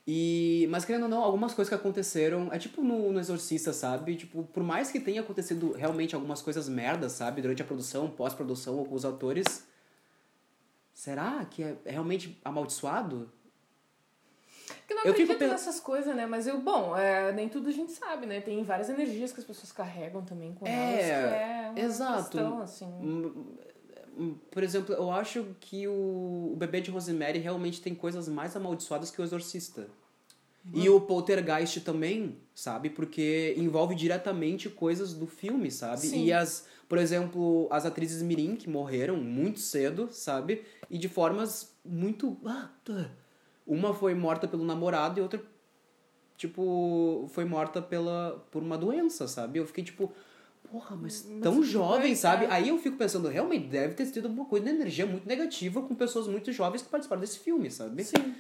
E, 0.07 0.67
mas 0.71 0.85
querendo 0.87 1.03
ou 1.03 1.09
não, 1.11 1.23
algumas 1.23 1.53
coisas 1.53 1.69
que 1.69 1.75
aconteceram, 1.75 2.49
é 2.53 2.59
tipo 2.59 2.83
no, 2.83 3.13
no 3.13 3.21
Exorcista, 3.21 3.73
sabe? 3.75 4.17
Tipo, 4.17 4.43
por 4.45 4.63
mais 4.63 4.91
que 4.91 4.99
tenha 4.99 5.21
acontecido 5.21 5.73
realmente 5.73 6.15
algumas 6.15 6.41
coisas 6.41 6.69
merdas, 6.69 7.13
sabe? 7.13 7.43
Durante 7.43 7.61
a 7.61 7.65
produção, 7.67 8.09
pós-produção 8.09 8.77
ou 8.79 8.87
com 8.87 8.95
os 8.95 9.05
atores, 9.05 9.65
será 10.95 11.45
que 11.45 11.63
é 11.63 11.77
realmente 11.87 12.41
amaldiçoado? 12.45 13.31
Porque 14.79 14.93
eu 14.93 14.97
não 14.97 15.05
Eu 15.05 15.13
fico 15.15 15.23
acredito 15.33 15.39
pen- 15.39 15.49
nessas 15.49 15.81
coisas, 15.81 16.15
né? 16.15 16.27
Mas 16.27 16.47
eu, 16.47 16.61
bom, 16.61 16.97
é, 16.97 17.33
nem 17.33 17.49
tudo 17.49 17.69
a 17.69 17.73
gente 17.73 17.93
sabe, 17.93 18.27
né? 18.27 18.41
Tem 18.41 18.63
várias 18.63 18.89
energias 18.89 19.33
que 19.33 19.41
as 19.41 19.47
pessoas 19.47 19.73
carregam 19.73 20.23
também 20.25 20.53
com 20.55 20.67
É, 20.67 20.73
elas, 20.73 21.05
que 21.05 21.35
é 21.35 21.71
uma 21.71 21.81
exato. 21.81 22.23
questão, 22.31 22.63
assim. 22.63 22.87
Hum, 22.87 23.47
hum, 24.17 24.35
Por 24.51 24.63
exemplo, 24.63 24.95
eu 24.95 25.11
acho 25.11 25.47
que 25.61 25.87
o, 25.89 26.51
o 26.53 26.57
bebê 26.57 26.81
de 26.81 26.91
Rosemary 26.91 27.39
realmente 27.39 27.81
tem 27.81 27.95
coisas 27.95 28.29
mais 28.29 28.55
amaldiçoadas 28.57 29.11
que 29.11 29.21
o 29.21 29.25
Exorcista. 29.25 29.89
E 30.75 30.91
o 30.91 31.01
Poltergeist 31.01 31.81
também, 31.81 32.37
sabe? 32.55 32.91
Porque 32.91 33.55
envolve 33.57 33.95
diretamente 33.95 34.69
coisas 34.69 35.15
do 35.15 35.27
filme, 35.27 35.71
sabe? 35.71 36.03
Sim. 36.03 36.27
E 36.27 36.33
as, 36.35 36.67
por 36.87 36.99
exemplo, 36.99 37.67
as 37.71 37.87
atrizes 37.87 38.21
Mirim 38.23 38.55
que 38.55 38.69
morreram 38.69 39.17
muito 39.17 39.59
cedo, 39.59 40.11
sabe? 40.13 40.63
E 40.91 40.99
de 40.99 41.09
formas 41.09 41.75
muito. 41.83 42.37
ah. 42.45 42.69
Uma 43.67 43.95
foi 43.95 44.15
morta 44.15 44.49
pelo 44.49 44.65
namorado 44.65 45.21
e 45.21 45.23
outra, 45.23 45.41
tipo, 46.37 47.29
foi 47.33 47.45
morta 47.45 47.81
pela, 47.81 48.45
por 48.51 48.63
uma 48.63 48.77
doença, 48.77 49.29
sabe? 49.29 49.59
Eu 49.59 49.67
fiquei 49.67 49.85
tipo, 49.85 50.13
porra, 50.71 50.97
mas 50.97 51.23
tão 51.43 51.55
tudo 51.55 51.65
jovem, 51.65 52.15
sabe? 52.15 52.47
Aí 52.47 52.69
eu 52.69 52.79
fico 52.79 52.97
pensando, 52.97 53.29
realmente 53.29 53.69
deve 53.69 53.95
ter 53.95 54.07
sido 54.07 54.27
alguma 54.27 54.47
coisa 54.47 54.67
de 54.67 54.73
energia 54.73 55.07
muito 55.07 55.27
negativa 55.27 55.83
com 55.83 55.95
pessoas 55.95 56.27
muito 56.27 56.53
jovens 56.53 56.83
que 56.83 56.89
participaram 56.89 57.21
desse 57.21 57.39
filme, 57.39 57.71
sabe? 57.71 58.05
Sim. 58.05 58.35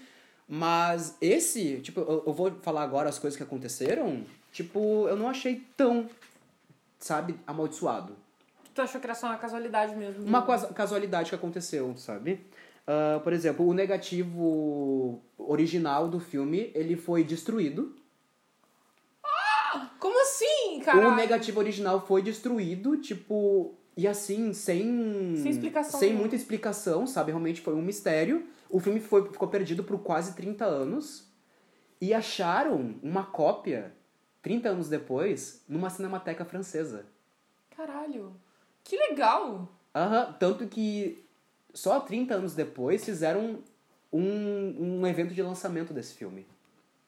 Mas 0.49 1.17
esse, 1.21 1.81
tipo, 1.81 2.01
eu, 2.01 2.25
eu 2.27 2.33
vou 2.33 2.51
falar 2.63 2.83
agora 2.83 3.09
as 3.09 3.19
coisas 3.19 3.37
que 3.37 3.43
aconteceram, 3.43 4.25
tipo, 4.51 5.07
eu 5.07 5.17
não 5.17 5.29
achei 5.29 5.65
tão, 5.77 6.09
sabe, 6.99 7.39
amaldiçoado. 7.47 8.17
Tu 8.75 8.83
achou 8.83 9.01
que 9.01 9.07
era 9.07 9.15
só 9.15 9.27
uma 9.29 9.39
casualidade 9.39 9.95
mesmo? 9.95 10.25
Uma 10.25 10.43
casualidade 10.43 11.29
que 11.29 11.37
aconteceu, 11.37 11.97
sabe? 11.97 12.41
Ah, 12.93 13.21
por 13.23 13.33
exemplo, 13.33 13.65
o 13.69 13.73
negativo 13.73 15.23
original 15.39 16.09
do 16.09 16.19
filme, 16.19 16.73
ele 16.75 16.97
foi 16.97 17.23
destruído. 17.23 17.95
Como 20.01 20.21
assim, 20.21 20.81
cara? 20.85 21.09
O 21.09 21.15
negativo 21.15 21.61
original 21.61 22.05
foi 22.05 22.21
destruído, 22.21 22.97
tipo, 22.97 23.77
e 23.97 24.09
assim, 24.09 24.53
sem. 24.53 25.37
Sem 25.37 25.53
explicação 25.53 26.01
Sem 26.01 26.13
muita 26.13 26.35
explicação, 26.35 27.07
sabe? 27.07 27.31
Realmente 27.31 27.61
foi 27.61 27.75
um 27.75 27.83
mistério. 27.83 28.49
O 28.69 28.81
filme 28.81 28.99
foi, 28.99 29.31
ficou 29.31 29.47
perdido 29.47 29.85
por 29.85 30.01
quase 30.01 30.35
30 30.35 30.65
anos. 30.65 31.31
E 32.01 32.13
acharam 32.13 32.97
uma 33.05 33.23
cópia, 33.23 33.95
30 34.43 34.71
anos 34.71 34.89
depois, 34.89 35.63
numa 35.69 35.91
cinemateca 35.91 36.45
francesa. 36.45 37.07
Caralho. 37.77 38.35
Que 38.83 38.97
legal. 38.97 39.69
Aham, 39.95 40.35
tanto 40.41 40.67
que 40.67 41.30
só 41.75 42.01
30 42.01 42.35
anos 42.35 42.55
depois 42.55 43.05
fizeram 43.05 43.59
um, 44.13 45.01
um 45.01 45.07
evento 45.07 45.35
de 45.35 45.43
lançamento 45.43 45.93
desse 45.93 46.15
filme. 46.15 46.47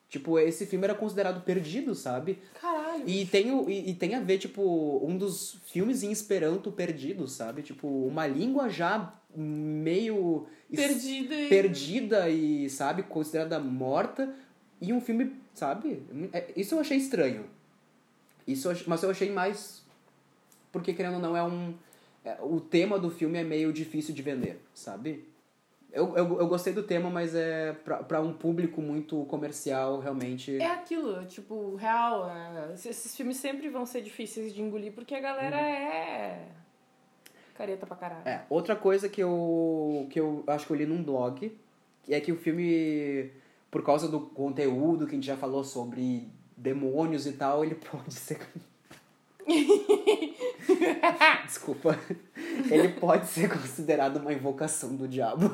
Tipo, 0.08 0.38
esse 0.38 0.66
filme 0.66 0.84
era 0.84 0.94
considerado 0.94 1.42
perdido, 1.42 1.94
sabe? 1.94 2.38
Caralho. 2.60 3.02
E 3.08 3.24
tem, 3.24 3.50
o- 3.50 3.68
e, 3.70 3.90
e 3.90 3.94
tem 3.94 4.14
a 4.14 4.20
ver, 4.20 4.36
tipo, 4.38 5.00
um 5.02 5.16
dos 5.16 5.58
filmes 5.64 6.02
em 6.02 6.12
Esperanto 6.12 6.70
perdidos, 6.70 7.32
sabe? 7.32 7.62
Tipo, 7.62 7.88
uma 7.88 8.26
língua 8.26 8.68
já 8.68 9.14
meio... 9.34 10.46
Perdida 10.70 11.34
e... 11.34 11.48
Perdida 11.48 12.28
e, 12.28 12.68
sabe, 12.70 13.02
considerada 13.04 13.58
morta. 13.58 14.34
E 14.82 14.92
um 14.92 15.00
filme, 15.00 15.32
sabe? 15.54 16.02
É- 16.32 16.52
Isso 16.56 16.74
eu 16.74 16.80
achei 16.80 16.98
estranho. 16.98 17.46
Isso 18.46 18.68
mas 18.86 19.02
eu 19.02 19.10
achei 19.10 19.30
mais... 19.30 19.82
Porque, 20.70 20.92
querendo 20.92 21.14
ou 21.14 21.20
não, 21.20 21.34
é 21.36 21.42
um... 21.42 21.74
é- 22.24 22.38
o 22.40 22.60
tema 22.60 22.98
do 22.98 23.10
filme 23.10 23.38
é 23.38 23.44
meio 23.44 23.72
difícil 23.72 24.14
de 24.14 24.22
vender, 24.22 24.60
sabe? 24.74 25.28
Eu, 25.92 26.16
eu, 26.16 26.40
eu 26.40 26.48
gostei 26.48 26.72
do 26.72 26.82
tema, 26.82 27.10
mas 27.10 27.34
é 27.34 27.72
pra, 27.84 28.02
pra 28.02 28.20
um 28.20 28.32
público 28.32 28.80
muito 28.80 29.24
comercial, 29.26 30.00
realmente... 30.00 30.56
É 30.56 30.70
aquilo, 30.72 31.22
tipo, 31.26 31.74
real. 31.76 32.30
é, 32.30 32.72
esses 32.72 33.14
filmes 33.14 33.36
sempre 33.36 33.68
vão 33.68 33.84
ser 33.84 34.00
difíceis 34.00 34.54
de 34.54 34.62
engolir 34.62 34.92
porque 34.92 35.14
a 35.14 35.20
galera 35.20 35.60
é. 35.60 36.48
Careta 37.54 37.86
pra 37.86 37.94
caralho. 37.96 38.22
Uhum. 38.24 38.30
É, 38.30 38.42
outra 38.48 38.74
coisa 38.74 39.06
que 39.06 39.22
eu, 39.22 40.06
que 40.10 40.18
eu 40.18 40.42
acho 40.46 40.66
que 40.66 40.72
eu 40.72 40.76
li 40.76 40.86
num 40.86 41.02
blog 41.02 41.54
é 42.08 42.18
que 42.20 42.32
o 42.32 42.36
filme, 42.36 43.30
por 43.70 43.84
causa 43.84 44.08
do 44.08 44.18
conteúdo 44.20 45.06
que 45.06 45.12
a 45.12 45.14
gente 45.16 45.26
já 45.26 45.36
falou 45.36 45.62
sobre 45.62 46.26
demônios 46.56 47.26
e 47.26 47.32
tal, 47.32 47.62
ele 47.62 47.74
pode 47.90 48.14
ser. 48.14 48.40
Desculpa. 51.46 51.98
Ele 52.70 52.88
pode 52.88 53.26
ser 53.26 53.48
considerado 53.48 54.18
uma 54.18 54.32
invocação 54.32 54.96
do 54.96 55.08
diabo. 55.08 55.50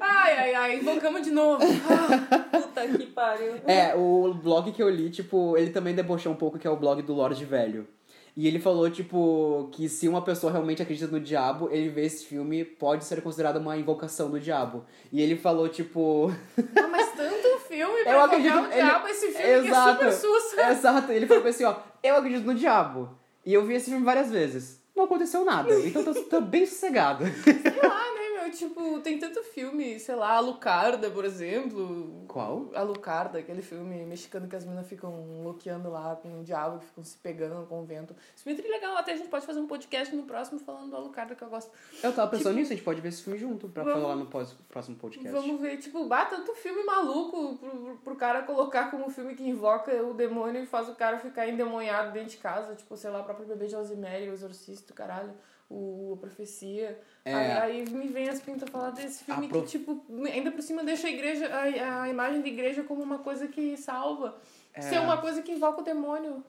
Ai, 0.00 0.36
ai, 0.36 0.54
ai, 0.54 0.78
invocamos 0.78 1.22
de 1.22 1.30
novo. 1.30 1.64
Ah, 1.64 2.38
puta 2.60 2.86
que 2.86 3.06
pariu. 3.06 3.54
É, 3.66 3.94
o 3.94 4.32
blog 4.34 4.70
que 4.72 4.82
eu 4.82 4.88
li, 4.88 5.10
tipo, 5.10 5.56
ele 5.56 5.70
também 5.70 5.94
debochou 5.94 6.32
um 6.32 6.36
pouco, 6.36 6.58
que 6.58 6.66
é 6.66 6.70
o 6.70 6.76
blog 6.76 7.02
do 7.02 7.12
Lorde 7.12 7.44
Velho. 7.44 7.86
E 8.34 8.48
ele 8.48 8.58
falou, 8.58 8.88
tipo, 8.90 9.68
que 9.72 9.88
se 9.90 10.08
uma 10.08 10.22
pessoa 10.22 10.50
realmente 10.50 10.80
acredita 10.80 11.06
no 11.10 11.20
diabo, 11.20 11.68
ele 11.70 11.90
vê 11.90 12.06
esse 12.06 12.24
filme, 12.24 12.64
pode 12.64 13.04
ser 13.04 13.20
considerado 13.22 13.58
uma 13.58 13.76
invocação 13.76 14.30
do 14.30 14.40
diabo. 14.40 14.84
E 15.12 15.20
ele 15.20 15.36
falou, 15.36 15.68
tipo. 15.68 16.32
Ah, 16.82 16.88
mas 16.88 17.12
tanto 17.12 17.58
filme 17.68 18.02
pra 18.02 18.12
Eu 18.12 18.20
acredito- 18.24 18.58
o 18.58 18.68
diabo, 18.70 19.06
ele- 19.06 19.12
esse 19.16 19.28
filme 19.32 19.68
Exato. 19.68 19.98
que 19.98 20.04
é 20.06 20.12
super 20.12 20.28
sussa. 20.40 20.70
Exato, 20.70 21.12
ele 21.12 21.26
falou 21.26 21.46
assim, 21.46 21.64
ó, 21.64 21.76
eu 22.02 22.16
acredito 22.16 22.44
no 22.44 22.54
diabo. 22.54 23.10
E 23.44 23.52
eu 23.52 23.64
vi 23.66 23.74
esse 23.74 23.90
filme 23.90 24.04
várias 24.04 24.30
vezes. 24.30 24.80
Não 24.96 25.04
aconteceu 25.04 25.44
nada. 25.44 25.74
Então 25.80 26.02
tô, 26.04 26.14
tô 26.24 26.40
bem 26.40 26.64
sossegado. 26.66 27.24
Sei 27.26 27.54
lá? 27.88 28.11
Tipo, 28.52 29.00
tem 29.00 29.18
tanto 29.18 29.42
filme, 29.42 29.98
sei 29.98 30.14
lá, 30.14 30.32
Alucarda, 30.36 31.10
por 31.10 31.24
exemplo. 31.24 32.24
Qual? 32.28 32.70
Alucarda, 32.74 33.38
aquele 33.38 33.62
filme 33.62 34.04
mexicano 34.04 34.46
que 34.48 34.54
as 34.56 34.64
meninas 34.64 34.86
ficam 34.86 35.42
loqueando 35.42 35.90
lá 35.90 36.16
com 36.16 36.40
o 36.40 36.44
diabo, 36.44 36.78
que 36.78 36.86
ficam 36.86 37.04
se 37.04 37.16
pegando 37.18 37.66
com 37.66 37.80
o 37.82 37.84
vento. 37.84 38.14
Isso 38.34 38.48
é 38.48 38.52
muito 38.54 38.66
legal, 38.68 38.96
até 38.96 39.12
a 39.12 39.16
gente 39.16 39.28
pode 39.28 39.44
fazer 39.46 39.60
um 39.60 39.66
podcast 39.66 40.14
no 40.14 40.22
próximo 40.24 40.60
falando 40.60 40.90
do 40.90 40.96
Alucarda 40.96 41.34
que 41.34 41.42
eu 41.42 41.48
gosto. 41.48 41.70
Eu 42.02 42.12
tava 42.12 42.30
pensando 42.30 42.54
nisso, 42.54 42.72
a 42.72 42.76
gente 42.76 42.84
pode 42.84 43.00
ver 43.00 43.08
esse 43.08 43.22
filme 43.22 43.38
junto 43.38 43.68
pra 43.68 43.82
Vamos- 43.82 44.00
falar 44.02 44.16
no 44.16 44.26
pós- 44.26 44.54
próximo 44.68 44.96
podcast. 44.96 45.30
Vamos 45.30 45.60
ver, 45.60 45.76
tipo, 45.78 46.04
bah, 46.06 46.24
tanto 46.26 46.54
filme 46.54 46.84
maluco 46.84 47.56
pro, 47.58 47.96
pro, 48.04 48.16
cara 48.16 48.42
colocar 48.42 48.90
como 48.90 49.10
filme 49.10 49.34
que 49.34 49.42
invoca 49.48 49.92
o 50.02 50.14
demônio 50.14 50.62
e 50.62 50.66
faz 50.66 50.88
o 50.88 50.94
cara 50.94 51.18
ficar 51.18 51.48
endemoniado 51.48 52.12
dentro 52.12 52.30
de 52.30 52.36
casa, 52.36 52.74
tipo, 52.74 52.96
sei 52.96 53.10
lá, 53.10 53.20
o 53.20 53.24
próprio 53.24 53.46
bebê 53.46 53.66
de 53.66 53.74
Rosemary, 53.74 54.28
o 54.28 54.32
exorcista, 54.32 54.92
caralho, 54.94 55.32
o, 55.68 56.14
a 56.14 56.16
profecia. 56.20 57.00
É. 57.24 57.34
Aí, 57.34 57.50
aí 57.82 57.90
me 57.90 58.08
vem 58.08 58.28
as 58.28 58.40
pintas 58.40 58.68
falar 58.68 58.90
desse 58.90 59.24
filme 59.24 59.46
A 59.46 59.48
pro- 59.48 59.62
que, 59.62 59.68
tipo, 59.68 60.04
ainda 60.32 60.50
por 60.50 60.62
cima 60.62 60.82
deixa 60.84 61.06
a 61.06 61.10
igreja, 61.10 61.46
a, 61.48 62.02
a 62.02 62.08
imagem 62.08 62.40
da 62.42 62.48
igreja 62.48 62.82
como 62.84 63.02
uma 63.02 63.18
coisa 63.18 63.46
que 63.48 63.76
salva. 63.76 64.36
Ser 64.80 65.00
uma 65.00 65.18
coisa 65.18 65.42
que 65.42 65.52
invoca 65.52 65.80
o 65.80 65.84
demônio. 65.84 66.42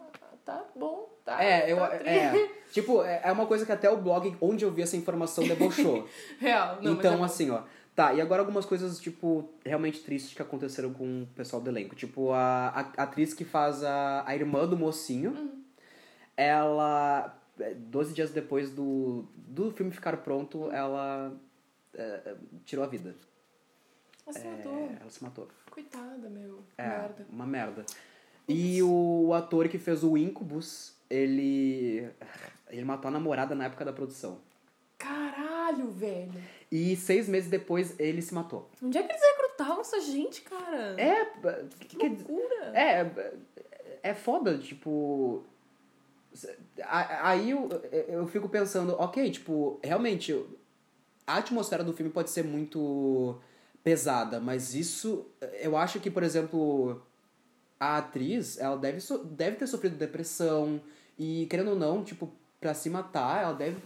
Tá 0.45 0.61
bom, 0.75 1.09
tá. 1.23 1.41
É, 1.41 1.71
eu, 1.71 1.77
tá 1.77 1.87
tri- 1.97 2.09
é, 2.09 2.51
tipo, 2.71 3.01
é 3.01 3.21
é 3.23 3.31
uma 3.31 3.45
coisa 3.45 3.65
que 3.65 3.71
até 3.71 3.89
o 3.89 3.95
blog 3.95 4.35
onde 4.41 4.65
eu 4.65 4.71
vi 4.71 4.81
essa 4.81 4.97
informação 4.97 5.47
debochou. 5.47 6.05
Real, 6.39 6.79
não, 6.81 6.93
então, 6.93 7.21
é 7.21 7.25
assim, 7.25 7.49
ó. 7.49 7.61
Tá, 7.95 8.13
e 8.13 8.19
agora 8.19 8.41
algumas 8.41 8.65
coisas, 8.65 8.99
tipo, 8.99 9.47
realmente 9.63 10.01
tristes 10.01 10.33
que 10.33 10.41
aconteceram 10.41 10.91
com 10.93 11.23
o 11.23 11.27
pessoal 11.27 11.61
do 11.61 11.69
elenco. 11.69 11.95
Tipo, 11.95 12.31
a, 12.31 12.69
a 12.97 13.03
atriz 13.03 13.33
que 13.33 13.45
faz 13.45 13.83
a, 13.83 14.23
a 14.27 14.35
irmã 14.35 14.67
do 14.67 14.75
mocinho, 14.75 15.31
Uhum. 15.31 15.63
ela, 16.35 17.25
é, 17.25 17.42
12 17.75 18.13
dias 18.13 18.31
depois 18.31 18.71
do, 18.71 19.25
do 19.35 19.71
filme 19.71 19.91
ficar 19.91 20.17
pronto, 20.17 20.71
ela 20.71 21.33
é, 21.93 22.35
tirou 22.65 22.83
a 22.83 22.87
vida. 22.87 23.15
Ela 24.25 24.33
se 24.33 24.47
É, 24.47 24.51
matou. 24.51 24.89
ela 25.01 25.09
se 25.09 25.23
matou. 25.23 25.47
Coitada, 25.69 26.29
meu. 26.29 26.63
É, 26.77 26.87
Merda. 26.87 27.27
uma 27.29 27.45
merda. 27.45 27.85
E 28.47 28.81
o, 28.83 29.25
o 29.27 29.33
ator 29.33 29.67
que 29.69 29.77
fez 29.77 30.03
o 30.03 30.17
Incubus, 30.17 30.95
ele. 31.09 32.09
Ele 32.69 32.83
matou 32.85 33.09
a 33.09 33.11
namorada 33.11 33.53
na 33.55 33.65
época 33.65 33.85
da 33.85 33.93
produção. 33.93 34.39
Caralho, 34.97 35.89
velho. 35.91 36.31
E 36.71 36.95
seis 36.95 37.27
meses 37.29 37.49
depois 37.49 37.99
ele 37.99 38.21
se 38.21 38.33
matou. 38.33 38.69
Onde 38.81 38.97
é 38.97 39.03
que 39.03 39.11
eles 39.11 39.21
recrutavam 39.21 39.81
essa 39.81 39.99
gente, 40.01 40.41
cara? 40.41 40.99
É. 40.99 41.25
Que 41.79 41.95
Que, 41.97 42.09
loucura. 42.09 42.65
é. 42.73 43.33
É 44.01 44.13
foda, 44.13 44.57
tipo. 44.57 45.43
Aí 46.87 47.51
eu, 47.51 47.69
eu 48.07 48.27
fico 48.27 48.49
pensando, 48.49 48.93
ok, 48.99 49.29
tipo, 49.29 49.79
realmente, 49.83 50.33
a 51.25 51.37
atmosfera 51.37 51.83
do 51.83 51.93
filme 51.93 52.11
pode 52.11 52.29
ser 52.29 52.43
muito 52.43 53.39
pesada, 53.83 54.39
mas 54.39 54.73
isso. 54.73 55.25
Eu 55.61 55.77
acho 55.77 55.99
que, 55.99 56.09
por 56.09 56.23
exemplo, 56.23 57.01
a 57.79 57.97
atriz, 57.97 58.57
ela 58.57 58.77
deve, 58.77 58.99
deve 59.25 59.57
ter 59.57 59.67
sofrido 59.67 59.97
depressão, 59.97 60.81
e 61.17 61.45
querendo 61.49 61.71
ou 61.71 61.75
não, 61.75 62.03
tipo, 62.03 62.31
pra 62.59 62.73
se 62.73 62.89
matar, 62.89 63.43
ela 63.43 63.53
deve. 63.53 63.77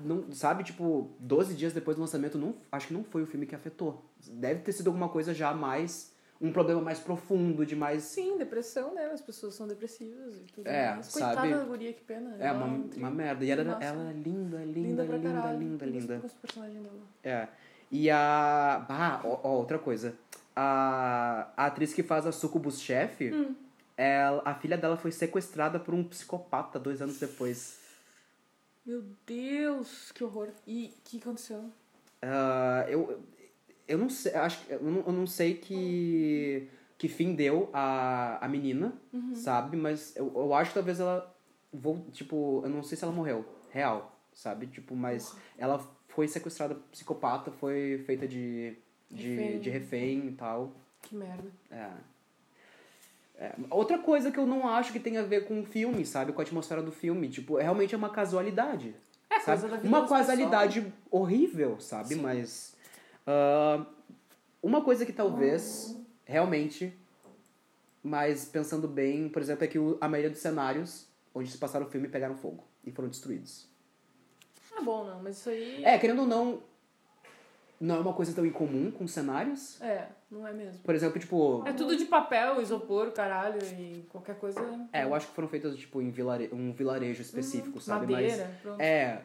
Não, 0.00 0.30
sabe, 0.32 0.64
tipo, 0.64 1.10
12 1.20 1.54
dias 1.54 1.72
depois 1.72 1.96
do 1.96 2.00
lançamento, 2.00 2.36
não, 2.36 2.56
acho 2.70 2.88
que 2.88 2.94
não 2.94 3.04
foi 3.04 3.22
o 3.22 3.26
filme 3.26 3.46
que 3.46 3.54
afetou. 3.54 4.04
Deve 4.28 4.60
ter 4.60 4.72
sido 4.72 4.88
alguma 4.88 5.08
coisa 5.08 5.32
já 5.32 5.54
mais. 5.54 6.12
Um 6.46 6.52
problema 6.52 6.80
mais 6.82 6.98
profundo, 7.00 7.64
de 7.64 7.74
mais. 7.74 8.02
Sim, 8.02 8.36
depressão, 8.36 8.94
né? 8.94 9.06
As 9.06 9.20
pessoas 9.22 9.54
são 9.54 9.66
depressivas 9.66 10.36
e 10.36 10.40
tudo 10.52 10.66
É, 10.68 10.90
mais. 10.94 11.10
Coitada 11.10 11.34
sabe? 11.36 11.54
da 11.54 11.64
guria, 11.64 11.92
que 11.92 12.02
pena. 12.02 12.36
É, 12.38 12.52
uma, 12.52 12.66
um 12.66 12.90
uma 12.96 13.10
merda. 13.10 13.44
E 13.44 13.50
ela, 13.50 13.64
Nossa. 13.64 13.84
ela 13.84 14.10
é 14.10 14.12
linda, 14.12 14.58
linda, 14.58 15.02
linda 15.04 15.16
linda, 15.16 15.30
caralho. 15.32 15.58
linda, 15.58 15.84
Eu 15.86 15.90
linda. 15.90 16.18
gosto 16.18 16.34
do 16.34 16.40
personagem 16.40 16.82
dela. 16.82 17.00
É. 17.22 17.48
E 17.90 18.10
a. 18.10 18.84
Ah, 18.88 19.20
ó, 19.24 19.40
ó, 19.42 19.48
outra 19.56 19.78
coisa. 19.78 20.14
A, 20.54 21.48
a 21.56 21.66
atriz 21.66 21.94
que 21.94 22.02
faz 22.02 22.26
a 22.26 22.32
Sucubus 22.32 22.78
chefe, 22.80 23.32
Hum. 23.32 23.54
ela, 23.96 24.42
a 24.44 24.54
filha 24.54 24.76
dela 24.76 24.96
foi 24.96 25.10
sequestrada 25.12 25.80
por 25.80 25.94
um 25.94 26.04
psicopata 26.04 26.78
dois 26.78 27.00
anos 27.00 27.18
depois. 27.18 27.78
Meu 28.84 29.02
Deus, 29.26 30.12
que 30.12 30.22
horror. 30.22 30.48
E 30.66 30.92
o 30.98 31.00
que 31.04 31.18
aconteceu? 31.18 31.64
Ah, 32.20 32.84
eu, 32.88 33.22
eu 33.88 33.98
não 33.98 34.08
sei, 34.08 34.32
acho 34.34 34.64
que- 34.64 34.72
eu 34.72 34.82
não, 34.82 35.02
eu 35.06 35.12
não 35.12 35.26
sei 35.26 35.54
que, 35.54 36.68
que 36.98 37.08
fim 37.08 37.34
deu 37.34 37.68
a, 37.72 38.44
a 38.44 38.48
menina, 38.48 38.92
Uhum. 39.12 39.34
sabe? 39.34 39.76
Mas 39.76 40.14
eu, 40.16 40.32
eu 40.34 40.54
acho 40.54 40.70
que 40.70 40.74
talvez 40.74 41.00
ela. 41.00 41.32
Vou, 41.72 42.06
tipo, 42.12 42.60
eu 42.64 42.70
não 42.70 42.82
sei 42.82 42.96
se 42.96 43.04
ela 43.04 43.12
morreu. 43.12 43.44
Real, 43.70 44.16
sabe? 44.32 44.66
Tipo, 44.68 44.94
mas 44.94 45.34
ela 45.58 45.78
foi 46.08 46.28
sequestrada 46.28 46.76
psicopata, 46.92 47.50
foi 47.50 48.02
feita 48.06 48.28
de, 48.28 48.76
de, 49.10 49.28
Refém. 49.34 49.60
de 49.60 49.70
refém 49.70 50.26
e 50.28 50.32
tal. 50.32 50.72
Que 51.02 51.16
merda. 51.16 51.50
É. 51.70 51.90
É, 53.36 53.52
Outra 53.68 53.98
coisa 53.98 54.30
que 54.30 54.38
eu 54.38 54.46
não 54.46 54.68
acho 54.68 54.92
que 54.92 55.00
tem 55.00 55.16
a 55.18 55.22
ver 55.22 55.46
com 55.46 55.60
o 55.60 55.64
filme, 55.66 56.06
sabe? 56.06 56.32
Com 56.32 56.40
a 56.40 56.44
atmosfera 56.44 56.80
do 56.82 56.92
filme. 56.92 57.28
Tipo, 57.28 57.56
realmente 57.56 57.92
é 57.94 57.98
uma 57.98 58.10
casualidade. 58.10 58.94
É, 59.28 59.40
sabe? 59.40 59.60
coisa 59.60 59.68
da 59.68 59.82
vida 59.82 59.88
Uma 59.88 60.08
casualidade 60.08 60.92
horrível, 61.10 61.80
sabe? 61.80 62.10
Sim. 62.14 62.20
Mas. 62.22 62.73
Ah, 63.26 63.86
uma 64.62 64.82
coisa 64.82 65.04
que 65.04 65.12
talvez, 65.12 65.96
realmente. 66.24 66.96
Mas 68.02 68.44
pensando 68.44 68.86
bem, 68.86 69.30
por 69.30 69.40
exemplo, 69.40 69.64
é 69.64 69.66
que 69.66 69.78
a 70.00 70.08
maioria 70.08 70.30
dos 70.30 70.40
cenários 70.40 71.06
onde 71.34 71.50
se 71.50 71.58
passaram 71.58 71.86
o 71.86 71.88
filme 71.88 72.08
pegaram 72.08 72.36
fogo 72.36 72.62
e 72.84 72.90
foram 72.90 73.08
destruídos. 73.08 73.66
Ah, 74.76 74.82
bom, 74.82 75.04
não, 75.04 75.22
mas 75.22 75.38
isso 75.38 75.48
aí. 75.48 75.84
É, 75.84 75.98
querendo 75.98 76.20
ou 76.20 76.26
não. 76.26 76.62
Não 77.80 77.96
é 77.96 78.00
uma 78.00 78.12
coisa 78.12 78.32
tão 78.32 78.46
incomum 78.46 78.90
com 78.90 79.06
cenários. 79.06 79.80
É, 79.82 80.06
não 80.30 80.46
é 80.46 80.52
mesmo. 80.52 80.80
Por 80.82 80.94
exemplo, 80.94 81.18
tipo. 81.18 81.64
É 81.66 81.72
tudo 81.72 81.96
de 81.96 82.04
papel, 82.04 82.60
isopor, 82.62 83.10
caralho, 83.10 83.58
e 83.78 84.06
qualquer 84.10 84.36
coisa. 84.38 84.60
É, 84.92 85.04
eu 85.04 85.14
acho 85.14 85.26
que 85.28 85.34
foram 85.34 85.48
feitas, 85.48 85.76
tipo, 85.76 86.00
em 86.00 86.10
vilare... 86.10 86.48
um 86.52 86.72
vilarejo 86.72 87.20
específico, 87.20 87.80
sabe? 87.80 88.12
Madeira, 88.12 88.50
pronto. 88.62 88.78
Mas, 88.78 88.86
é, 88.86 89.22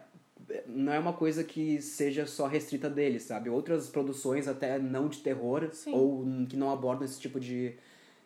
não 0.66 0.94
é 0.94 1.00
uma 1.00 1.14
coisa 1.14 1.44
que 1.44 1.82
seja 1.82 2.26
só 2.26 2.48
restrita 2.48 2.90
deles, 2.90 3.24
sabe? 3.24 3.50
Outras 3.50 3.88
produções, 3.90 4.48
até 4.48 4.80
não 4.80 5.08
de 5.08 5.20
terror, 5.20 5.70
Sim. 5.72 5.94
ou 5.94 6.26
que 6.48 6.58
não 6.58 6.72
abordam 6.72 7.06
esse 7.06 7.20
tipo 7.20 7.40
de, 7.40 7.76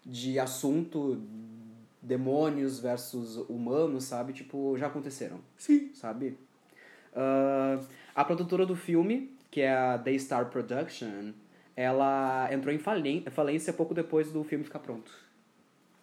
de 0.06 0.40
assunto, 0.40 1.22
demônios 2.02 2.80
versus 2.80 3.38
humanos, 3.50 4.06
sabe? 4.06 4.34
Tipo, 4.34 4.78
já 4.78 4.88
aconteceram. 4.88 5.40
Sim. 5.58 5.92
Sabe? 5.94 6.38
Ah, 7.16 7.80
a 8.16 8.26
produtora 8.26 8.66
do 8.66 8.76
filme, 8.76 9.36
que 9.50 9.62
é 9.62 9.74
a 9.74 9.98
Daystar 9.98 10.50
Production, 10.50 11.34
ela 11.76 12.50
entrou 12.52 12.74
em 12.74 12.80
falência 12.80 13.74
pouco 13.74 13.94
depois 13.94 14.32
do 14.32 14.44
filme 14.44 14.64
ficar 14.64 14.80
pronto. 14.80 15.12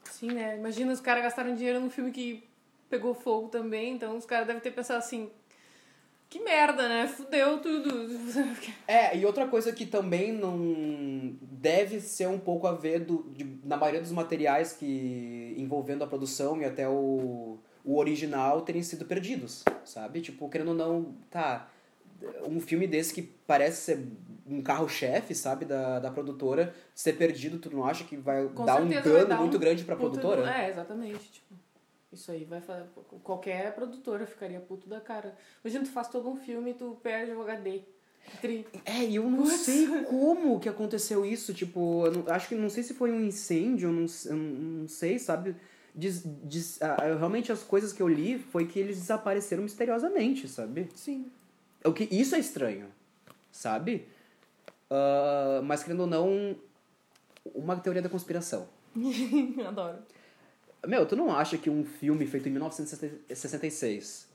Sim, 0.05 0.33
né? 0.33 0.57
Imagina 0.57 0.93
os 0.93 1.01
caras 1.01 1.23
gastaram 1.23 1.55
dinheiro 1.55 1.81
num 1.81 1.91
filme 1.91 2.11
que 2.11 2.45
pegou 2.89 3.15
fogo 3.15 3.49
também, 3.49 3.95
então 3.95 4.17
os 4.17 4.27
caras 4.27 4.47
devem 4.47 4.61
ter 4.61 4.73
pensado 4.73 4.99
assim. 4.99 5.31
Que 6.31 6.39
merda, 6.41 6.89
né? 6.89 7.07
Fudeu 7.09 7.59
tudo. 7.59 7.91
É, 8.87 9.17
e 9.17 9.25
outra 9.27 9.47
coisa 9.47 9.73
que 9.73 9.87
também 9.87 10.33
não 10.33 11.37
deve 11.43 12.01
ser 12.01 12.27
um 12.29 12.39
pouco 12.39 12.67
a 12.67 12.73
ver 12.73 13.01
do, 13.01 13.25
de- 13.33 13.59
na 13.65 13.77
maioria 13.77 14.01
dos 14.01 14.11
materiais 14.11 14.73
que 14.73 15.55
envolvendo 15.57 16.03
a 16.03 16.07
produção 16.09 16.61
e 16.61 16.65
até 16.65 16.89
o, 16.89 17.59
o 17.85 17.97
original 17.99 18.63
terem 18.63 18.83
sido 18.83 19.05
perdidos, 19.05 19.65
sabe? 19.85 20.21
Tipo, 20.21 20.49
querendo 20.49 20.69
ou 20.69 20.75
não, 20.75 21.15
tá, 21.31 21.69
um 22.49 22.61
filme 22.61 22.87
desse 22.89 23.15
que 23.15 23.23
parece 23.23 23.83
ser 23.83 24.07
um 24.45 24.61
carro-chefe, 24.61 25.35
sabe, 25.37 25.65
da, 25.65 26.01
da 26.01 26.11
produtora, 26.11 26.75
ser 26.93 27.13
perdido, 27.13 27.59
tu 27.59 27.71
não 27.75 27.85
acha 27.85 28.03
que 28.03 28.17
vai 28.17 28.49
dar 28.49 28.81
um 28.83 28.89
vai 28.89 29.03
dano 29.03 29.27
dar 29.29 29.37
um 29.39 29.43
muito 29.43 29.59
grande 29.59 29.85
pra 29.85 29.95
produtora? 29.95 30.51
É, 30.51 30.69
exatamente. 30.69 31.31
Tipo, 31.31 31.55
isso 32.13 32.31
aí 32.31 32.45
vai 32.45 32.61
fazer. 32.61 32.85
Qualquer 33.23 33.75
produtora 33.75 34.27
ficaria 34.27 34.61
puto 34.61 34.89
da 34.89 35.01
cara. 35.01 35.37
Imagina, 35.65 35.85
tu 35.85 35.91
faz 35.91 36.09
todo 36.09 36.29
um 36.29 36.37
filme 36.37 36.71
e 36.73 36.75
tu 36.75 36.99
perde 37.03 37.33
o 37.33 37.43
HD. 37.43 37.83
Tri. 38.41 38.67
É, 38.85 39.05
e 39.05 39.17
eu 39.17 39.29
não 39.31 39.39
Putz. 39.45 39.61
sei 39.61 39.87
como 40.05 40.61
que 40.61 40.69
aconteceu 40.69 41.25
isso. 41.25 41.55
Tipo, 41.55 42.07
eu 42.07 42.13
não- 42.13 42.25
acho 42.33 42.49
que 42.49 42.55
não 42.55 42.69
sei 42.69 42.83
se 42.83 42.95
foi 42.95 43.11
um 43.11 43.21
incêndio, 43.25 43.89
eu 43.89 43.93
não, 43.93 44.07
eu 44.27 44.37
não 44.37 44.89
sei, 44.89 45.19
sabe? 45.19 45.57
Ah, 46.81 47.09
eu- 47.09 47.19
realmente 47.19 47.51
as 47.51 47.63
coisas 47.63 47.93
que 47.93 48.01
eu 48.03 48.07
li 48.09 48.39
foi 48.39 48.67
que 48.67 48.79
eles 48.79 48.99
desapareceram 48.99 49.63
misteriosamente, 49.63 50.49
sabe? 50.49 50.89
Sim. 50.95 51.31
O 51.85 51.93
que, 51.93 52.05
isso 52.15 52.35
é 52.35 52.39
estranho, 52.39 52.87
sabe? 53.51 54.07
Ah, 54.91 55.61
mas 55.65 55.83
querendo 55.83 56.01
ou 56.01 56.07
não, 56.07 56.57
uma 57.55 57.77
teoria 57.77 58.03
da 58.03 58.09
conspiração. 58.09 58.69
Adoro. 59.67 59.99
Meu, 60.87 61.05
tu 61.07 61.15
não 61.17 61.35
acha 61.35 61.59
que 61.59 61.69
um 61.69 61.85
filme 61.85 62.27
feito 62.27 62.49
em 62.49 62.53
1966 62.53 64.29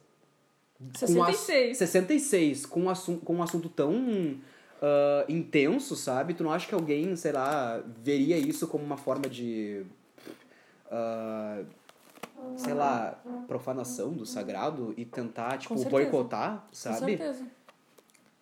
com 0.77 1.11
um 1.13 1.23
ass- 1.23 1.38
66. 1.38 1.77
66, 1.77 2.65
com 2.65 2.81
um, 2.88 2.93
com 3.19 3.35
um 3.35 3.43
assunto 3.43 3.69
tão 3.69 4.38
ah, 4.81 5.26
intenso, 5.27 5.95
sabe? 5.95 6.34
Tu 6.34 6.43
não 6.43 6.51
acha 6.51 6.67
que 6.67 6.76
alguém, 6.76 7.15
sei 7.15 7.31
lá, 7.31 7.81
veria 8.03 8.38
isso 8.38 8.67
como 8.67 8.84
uma 8.84 8.97
forma 8.97 9.27
de. 9.30 9.85
ah, 10.91 11.63
sei 12.57 12.73
lá, 12.73 13.19
profanação 13.47 14.13
do 14.13 14.26
sagrado 14.26 14.93
e 14.97 15.05
tentar, 15.05 15.57
tipo, 15.57 15.73
boicotar, 15.85 16.59
Com 16.67 16.76
sabe? 16.76 17.17
certeza. 17.17 17.47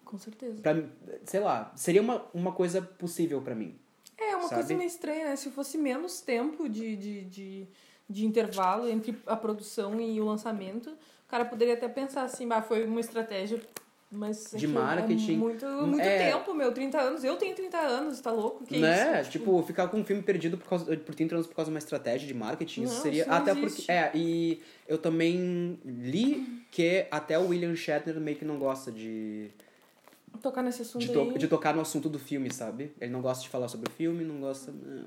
Com 0.04 0.18
certeza. 0.18 0.62
Pra, 0.62 0.84
sei 1.26 1.40
lá, 1.40 1.72
seria 1.76 2.02
uma, 2.02 2.26
uma 2.34 2.52
coisa 2.52 2.82
possível 2.82 3.42
pra 3.42 3.56
mim. 3.56 3.76
É, 4.18 4.36
uma 4.36 4.44
Sabe? 4.48 4.56
coisa 4.62 4.76
meio 4.76 4.88
estranha, 4.88 5.26
né? 5.26 5.36
Se 5.36 5.50
fosse 5.50 5.78
menos 5.78 6.22
tempo 6.22 6.70
de, 6.70 6.96
de, 6.96 7.26
de, 7.26 7.68
de 8.10 8.26
intervalo 8.26 8.88
entre 8.90 9.18
a 9.26 9.36
produção 9.36 10.00
e 10.00 10.20
o 10.20 10.26
lançamento, 10.26 10.90
o 10.90 11.30
cara 11.30 11.46
poderia 11.46 11.74
até 11.74 11.88
pensar 11.88 12.24
assim, 12.24 12.48
bah, 12.48 12.62
foi 12.62 12.86
uma 12.86 13.00
estratégia, 13.00 13.60
mas... 14.12 14.52
De 14.56 14.68
marketing. 14.68 15.34
É 15.34 15.38
muito, 15.38 15.66
muito 15.66 16.02
É. 16.02 16.32
tempo, 16.32 16.54
meu, 16.54 16.72
30 16.72 17.00
anos. 17.02 17.24
Eu 17.24 17.36
tenho 17.38 17.56
30 17.56 17.78
anos, 17.80 18.20
tá 18.20 18.32
louco? 18.32 18.64
Que 18.64 18.78
né? 18.78 19.22
isso? 19.22 19.32
Tipo, 19.32 19.64
ficar 19.64 19.88
com 19.88 19.98
um 20.00 20.06
filme 20.06 20.22
perdido 20.22 20.56
por, 20.58 20.68
causa, 20.70 20.86
por 20.98 21.16
30 21.16 21.34
anos 21.36 21.48
por 21.48 21.56
causa 21.56 21.72
de 21.72 21.74
uma 21.74 21.80
estratégia 21.80 22.28
de 22.28 22.34
marketing, 22.36 22.84
isso 22.84 22.94
Não, 22.96 23.02
seria. 23.02 23.22
isso 23.24 23.32
até 23.32 23.52
existe. 23.52 23.76
porque. 23.78 23.92
É, 23.92 24.12
e 24.14 24.62
eu 24.88 25.00
também 25.00 25.80
li 25.84 26.64
que 26.70 27.08
até 27.10 27.40
o 27.40 27.48
William 27.48 27.76
Shatner 27.76 28.20
meio 28.20 28.38
que 28.38 28.46
não 28.46 28.60
gosta 28.60 28.92
de. 28.92 29.50
Tocar 30.42 30.62
nesse 30.62 30.82
assunto 30.82 31.02
De, 31.06 31.10
aí... 31.18 31.32
to- 31.32 31.40
de 31.40 31.48
tocar 31.48 31.74
no 31.76 31.82
assunto 31.82 32.10
do 32.10 32.20
filme, 32.20 32.52
sabe? 32.54 32.92
Ele 33.02 33.12
não 33.12 33.22
gosta 33.22 33.42
de 33.44 33.50
falar 33.50 33.68
sobre 33.68 33.90
o 33.90 33.92
filme, 33.94 34.24
não 34.24 34.40
gosta. 34.42 34.72
não, 34.72 35.06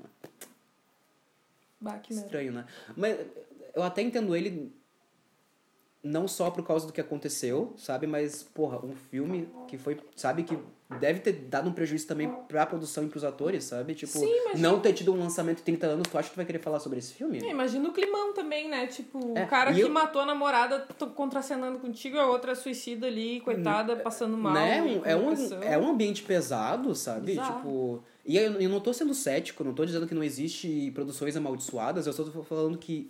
Bah, 1.79 1.97
que 1.99 2.13
merda. 2.13 2.25
estranho, 2.27 2.51
né? 2.51 2.65
Mas 2.95 3.17
eu 3.75 3.83
até 3.83 4.01
entendo 4.01 4.35
ele 4.35 4.73
não 6.03 6.27
só 6.27 6.49
por 6.49 6.65
causa 6.65 6.87
do 6.87 6.93
que 6.93 7.01
aconteceu, 7.01 7.73
sabe? 7.77 8.07
Mas, 8.07 8.41
porra, 8.43 8.83
um 8.85 8.95
filme 8.95 9.49
que 9.67 9.77
foi, 9.77 9.99
sabe, 10.15 10.43
que 10.43 10.57
deve 11.01 11.19
ter 11.19 11.33
dado 11.33 11.69
um 11.69 11.73
prejuízo 11.73 12.07
também 12.07 12.29
pra 12.47 12.65
produção 12.65 13.03
e 13.03 13.09
pros 13.09 13.25
atores, 13.25 13.65
sabe? 13.65 13.93
Tipo, 13.93 14.17
Sim, 14.19 14.31
mas- 14.45 14.59
não 14.61 14.79
ter 14.79 14.93
tido 14.93 15.11
um 15.13 15.19
lançamento 15.19 15.57
de 15.57 15.63
30 15.63 15.85
anos, 15.87 16.07
tu 16.09 16.17
acha 16.17 16.29
que 16.29 16.35
tu 16.35 16.37
vai 16.37 16.45
querer 16.45 16.59
falar 16.59 16.79
sobre 16.79 16.99
esse 16.99 17.13
filme? 17.13 17.39
É, 17.39 17.49
imagina 17.49 17.89
o 17.89 17.91
climão 17.91 18.33
também, 18.33 18.69
né? 18.69 18.87
Tipo, 18.87 19.37
É, 19.37 19.43
o 19.43 19.47
cara 19.47 19.73
que 19.73 19.81
eu- 19.81 19.89
matou 19.89 20.21
a 20.21 20.25
namorada 20.25 20.87
contracenando 21.13 21.79
contigo, 21.79 22.17
a 22.17 22.27
outra 22.27 22.55
suicida 22.55 23.07
ali, 23.07 23.41
coitada, 23.41 23.97
passando 23.97 24.37
mal. 24.37 24.53
né? 24.53 24.77
e 24.77 24.99
Um- 24.99 25.05
é, 25.05 25.15
um, 25.15 25.63
é 25.63 25.77
um 25.77 25.89
ambiente 25.89 26.23
pesado, 26.23 26.95
sabe? 26.95 27.25
Bizarro. 27.33 27.57
Tipo, 27.57 28.03
E 28.27 28.35
eu, 28.37 28.59
eu 28.59 28.69
não 28.69 28.81
tô 28.81 28.93
sendo 28.93 29.13
cético, 29.13 29.63
não 29.63 29.73
tô 29.73 29.85
dizendo 29.85 30.05
que 30.05 30.13
não 30.13 30.23
existe 30.23 30.91
produções 30.91 31.35
amaldiçoadas, 31.37 32.05
eu 32.05 32.11
só 32.13 32.25
tô 32.25 32.43
falando 32.43 32.77
que 32.77 33.09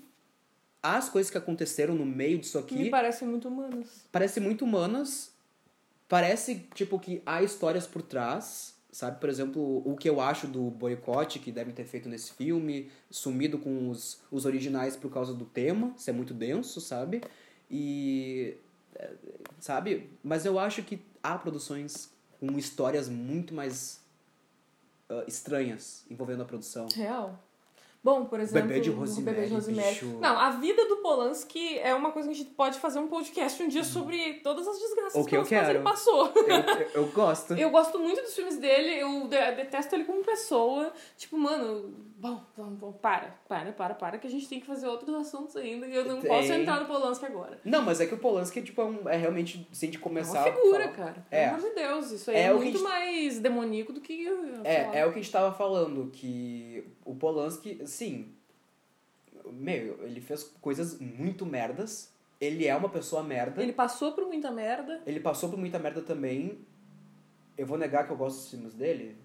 as 0.81 1.09
coisas 1.09 1.31
que 1.31 1.37
aconteceram 1.37 1.95
no 1.95 2.05
meio 2.05 2.37
disso 2.37 2.59
aqui 2.59 2.75
Me 2.77 2.89
parecem 2.91 3.27
muito 3.27 3.47
humanas. 3.47 4.05
parecem 4.11 4.43
muito 4.43 4.63
humanas. 4.63 5.31
Parece, 6.07 6.67
tipo, 6.75 6.99
que 6.99 7.21
há 7.25 7.41
histórias 7.43 7.85
por 7.87 8.01
trás, 8.01 8.75
sabe? 8.91 9.19
Por 9.19 9.27
exemplo, 9.27 9.81
o 9.83 9.97
que 9.97 10.07
eu 10.07 10.21
acho 10.21 10.47
do 10.47 10.69
boicote 10.69 11.39
que 11.39 11.51
devem 11.51 11.73
ter 11.73 11.83
feito 11.85 12.07
nesse 12.07 12.31
filme, 12.33 12.89
sumido 13.09 13.57
com 13.57 13.89
os, 13.89 14.21
os 14.31 14.45
originais 14.45 14.95
por 14.95 15.11
causa 15.11 15.33
do 15.33 15.43
tema, 15.45 15.93
isso 15.97 16.09
é 16.09 16.13
muito 16.13 16.33
denso, 16.33 16.79
sabe? 16.79 17.21
E. 17.69 18.55
é, 18.95 19.11
Sabe? 19.59 20.09
Mas 20.23 20.45
eu 20.45 20.59
acho 20.59 20.83
que 20.83 20.99
há 21.21 21.35
produções 21.37 22.09
com 22.39 22.57
histórias 22.57 23.09
muito 23.09 23.53
mais 23.53 23.99
ah, 25.09 25.23
estranhas 25.27 26.05
envolvendo 26.09 26.41
a 26.43 26.45
produção. 26.45 26.87
Real. 26.93 27.37
Bom, 28.03 28.25
por 28.25 28.39
exemplo, 28.39 28.67
Bebê 28.69 28.79
de 28.79 28.89
Rosemary, 28.89 29.35
Bebê 29.35 29.47
de 29.47 29.53
Rosemary. 29.53 29.89
bicho. 29.89 30.05
Não, 30.19 30.39
a 30.39 30.51
vida 30.51 30.87
do 30.87 30.97
Polanski 30.97 31.77
é 31.79 31.93
uma 31.93 32.11
coisa 32.11 32.29
que 32.29 32.35
a 32.35 32.37
gente 32.37 32.51
pode 32.51 32.79
fazer 32.79 32.99
um 32.99 33.07
podcast 33.07 33.61
um 33.61 33.67
dia 33.67 33.83
sobre 33.83 34.35
todas 34.35 34.65
as 34.67 34.79
desgraças 34.79 35.25
que 35.25 35.43
quero. 35.43 35.69
ele 35.71 35.79
passou. 35.79 36.27
Eu, 36.27 37.01
eu, 37.01 37.05
gosto. 37.11 37.53
Eu 37.55 37.69
gosto 37.69 37.99
muito 37.99 38.21
dos 38.21 38.33
filmes 38.33 38.57
dele, 38.57 39.01
eu 39.01 39.27
de- 39.27 39.51
detesto 39.55 39.93
ele 39.95 40.05
como 40.05 40.23
pessoa. 40.23 40.93
Tipo, 41.17 41.37
mano, 41.37 41.93
bom, 42.19 42.41
bom, 42.57 42.69
bom, 42.71 42.91
para, 42.93 43.29
para, 43.47 43.71
para, 43.71 43.93
para, 43.93 44.17
que 44.17 44.25
a 44.25 44.29
gente 44.29 44.49
tem 44.49 44.59
que 44.59 44.65
fazer 44.65 44.87
outros 44.87 45.13
assuntos 45.15 45.55
ainda. 45.55 45.85
E 45.87 45.95
eu 45.95 46.03
não 46.03 46.19
Tem. 46.19 46.29
posso 46.29 46.51
entrar 46.51 46.79
no 46.81 46.87
Polanski 46.87 47.25
agora. 47.25 47.59
Não, 47.63 47.81
mas 47.83 48.01
é 48.01 48.07
que 48.07 48.13
o 48.15 48.17
Polanski 48.17 48.61
tipo, 48.63 48.81
é, 48.81 48.85
um- 48.85 49.07
é 49.09 49.15
realmente, 49.17 49.67
se 49.71 49.85
a 49.85 49.87
gente 49.87 49.97
É 49.99 50.01
começar 50.01 50.43
uma 50.45 50.51
figura, 50.55 50.83
falar- 50.91 50.93
cara. 51.13 51.25
É. 51.29 51.45
Pelo 51.49 51.59
amor 51.59 51.69
de 51.69 51.75
Deus, 51.75 52.11
isso 52.11 52.31
aí 52.31 52.37
É 52.37 52.41
é, 52.45 52.53
muito 52.53 52.71
gente- 52.79 52.81
mais 52.83 53.39
demoníaco 53.39 53.93
do 53.93 54.01
que. 54.01 54.27
É, 54.63 54.99
é 54.99 55.05
o 55.05 55.11
que 55.13 55.19
a 55.19 55.21
gente 55.21 55.31
tava 55.31 55.55
falando, 55.55 56.09
que 56.11 56.83
o 57.05 57.15
Polanski, 57.15 57.85
sim, 57.85 58.33
meu, 59.51 60.03
ele 60.03 60.19
fez 60.19 60.43
coisas 60.59 60.99
muito 60.99 61.45
merdas, 61.45 62.11
ele 62.41 62.67
é 62.67 62.75
uma 62.75 62.89
pessoa 62.89 63.23
merda, 63.23 63.61
Ele 63.61 63.73
passou 63.73 64.11
por 64.11 64.25
muita 64.25 64.51
merda. 64.51 65.01
ele 65.05 65.19
passou 65.19 65.49
por 65.49 65.57
muita 65.57 65.79
merda 65.79 66.01
também. 66.01 66.57
Eu 67.57 67.65
vou 67.65 67.77
negar 67.77 68.05
que 68.05 68.11
eu 68.13 68.17
gosto 68.17 68.37
dos 68.37 68.49
filmes 68.51 68.73
dele? 68.73 69.15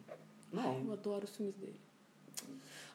Não. 0.52 0.84
Eu 0.86 0.92
adoro 0.92 1.24
os 1.24 1.36
filmes 1.36 1.54
dele. 1.56 1.74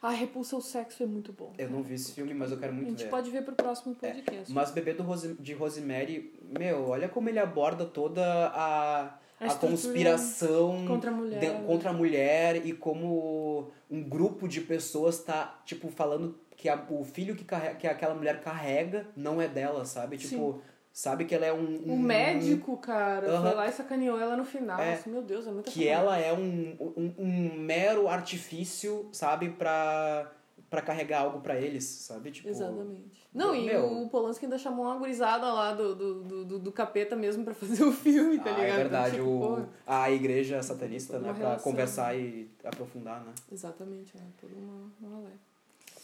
A 0.00 0.10
Repulsa 0.10 0.54
ao 0.56 0.62
Sexo 0.62 1.02
é 1.02 1.06
muito 1.06 1.32
bom. 1.32 1.52
Eu 1.58 1.68
não 1.70 1.82
vi 1.82 1.94
esse 1.94 2.12
filme, 2.12 2.32
mas 2.32 2.50
eu 2.52 2.58
quero 2.58 2.72
A 2.72 2.74
muito 2.74 2.90
gente 2.90 3.04
ver. 3.04 3.10
pode 3.10 3.30
ver 3.30 3.42
pro 3.42 3.54
próximo 3.54 3.94
podcast. 3.94 4.52
Mas 4.52 4.70
Bebê 4.70 4.94
do 4.94 5.02
Rose, 5.02 5.34
de 5.34 5.52
Rosemary, 5.54 6.32
meu, 6.56 6.88
olha 6.88 7.08
como 7.08 7.28
ele 7.28 7.38
aborda 7.38 7.84
toda 7.84 8.22
a, 8.48 9.18
A 9.40 9.46
a, 9.46 9.54
conspiração 9.56 10.86
contra 10.86 11.10
a 11.10 11.14
mulher. 11.14 11.40
de- 11.40 11.66
contra 11.66 11.90
a 11.90 11.92
mulher 11.92 12.64
e 12.66 12.72
como 12.72 13.70
um 13.90 14.02
grupo 14.02 14.46
de 14.46 14.60
pessoas 14.60 15.18
tá, 15.22 15.60
tipo, 15.64 15.88
falando 15.88 16.38
que 16.56 16.68
a- 16.68 16.86
o 16.90 17.04
filho 17.04 17.34
que, 17.34 17.44
carrega, 17.44 17.74
que 17.76 17.86
aquela 17.86 18.14
mulher 18.14 18.40
carrega 18.40 19.06
não 19.16 19.40
é 19.40 19.48
dela, 19.48 19.84
sabe? 19.84 20.16
Tipo, 20.16 20.60
sabe 20.98 21.24
que 21.26 21.32
ela 21.34 21.46
é 21.46 21.52
um... 21.52 21.76
O 21.86 21.92
um- 21.92 21.98
médico, 21.98 22.76
cara, 22.78 23.28
Aham. 23.30 23.42
foi 23.42 23.54
lá 23.54 23.68
e 23.68 23.72
sacaneou 23.72 24.18
ela 24.18 24.36
no 24.36 24.44
final. 24.44 24.80
É. 24.80 25.00
Meu 25.06 25.22
Deus, 25.22 25.46
é 25.46 25.50
muita 25.52 25.70
Que 25.70 25.86
ela 25.86 26.18
é 26.18 26.32
um, 26.32 26.76
um, 26.80 27.14
um 27.16 27.54
mero 27.56 28.08
artifício, 28.08 29.08
sabe? 29.12 29.50
Pra, 29.50 30.28
pra 30.68 30.82
carregar 30.82 31.20
algo 31.20 31.40
pra 31.40 31.56
eles, 31.56 31.84
sabe? 31.84 32.32
Tipo, 32.32 32.48
Exatamente. 32.48 33.28
Não, 33.32 33.54
e 33.54 33.66
meu. 33.66 34.02
o 34.02 34.08
Polanski 34.08 34.46
ainda 34.46 34.58
chamou 34.58 34.86
uma 34.86 34.96
gurizada 34.96 35.52
lá 35.52 35.72
do, 35.72 35.94
do, 35.94 36.44
do, 36.44 36.58
do, 36.58 36.72
capeta 36.72 37.14
mesmo 37.14 37.44
pra 37.44 37.54
fazer 37.54 37.84
o 37.84 37.92
filme, 37.92 38.38
tá 38.40 38.50
Ah, 38.50 38.58
ligado? 38.58 38.68
é 38.72 38.76
verdade, 38.76 39.16
Tipo, 39.16 39.28
o, 39.28 39.38
porra. 39.40 39.68
a 39.86 40.10
igreja 40.10 40.60
satanista, 40.64 41.18
né? 41.20 41.28
Uma 41.28 41.34
Pra 41.34 41.42
relação. 41.44 41.70
conversar 41.70 42.16
e 42.18 42.50
aprofundar, 42.64 43.20
né? 43.24 43.32
Exatamente, 43.52 44.16
é 44.16 44.20
toda 44.40 44.52
uma, 44.56 44.90
uma 45.00 45.18
leve. 45.20 45.38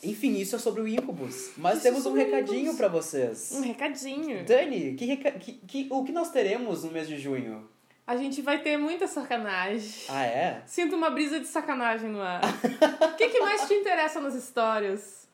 Enfim, 0.05 0.37
isso 0.39 0.57
é 0.57 0.59
sobre 0.59 0.83
o 0.83 0.89
Incubus. 0.89 1.51
Mas 1.57 1.75
Isso 1.75 1.83
temos 1.83 2.07
um 2.07 2.13
recadinho 2.13 2.77
pra 2.77 2.89
vocês. 2.89 3.51
Um 3.53 3.61
recadinho. 3.61 4.45
Dani, 4.45 4.95
que, 4.95 5.05
reca- 5.05 5.33
que, 5.33 5.53
que, 5.53 5.89
o 5.91 6.05
que 6.05 6.13
nós 6.13 6.31
teremos 6.31 6.85
no 6.85 6.91
mês 6.93 7.09
de 7.09 7.19
junho? 7.19 7.69
A 8.07 8.17
gente 8.17 8.43
vai 8.43 8.61
ter 8.63 8.77
muita 8.77 9.07
sacanagem. 9.07 9.91
Ah, 10.11 10.25
é? 10.25 10.63
Sinto 10.67 10.95
uma 10.95 11.09
brisa 11.09 11.41
de 11.41 11.47
sacanagem 11.47 12.11
no 12.11 12.21
ar. 12.21 12.43
O 13.01 13.17
que, 13.17 13.29
que 13.31 13.41
mais 13.41 13.67
te 13.67 13.73
interessa 13.75 14.21
nas 14.21 14.35
histórias? 14.35 15.27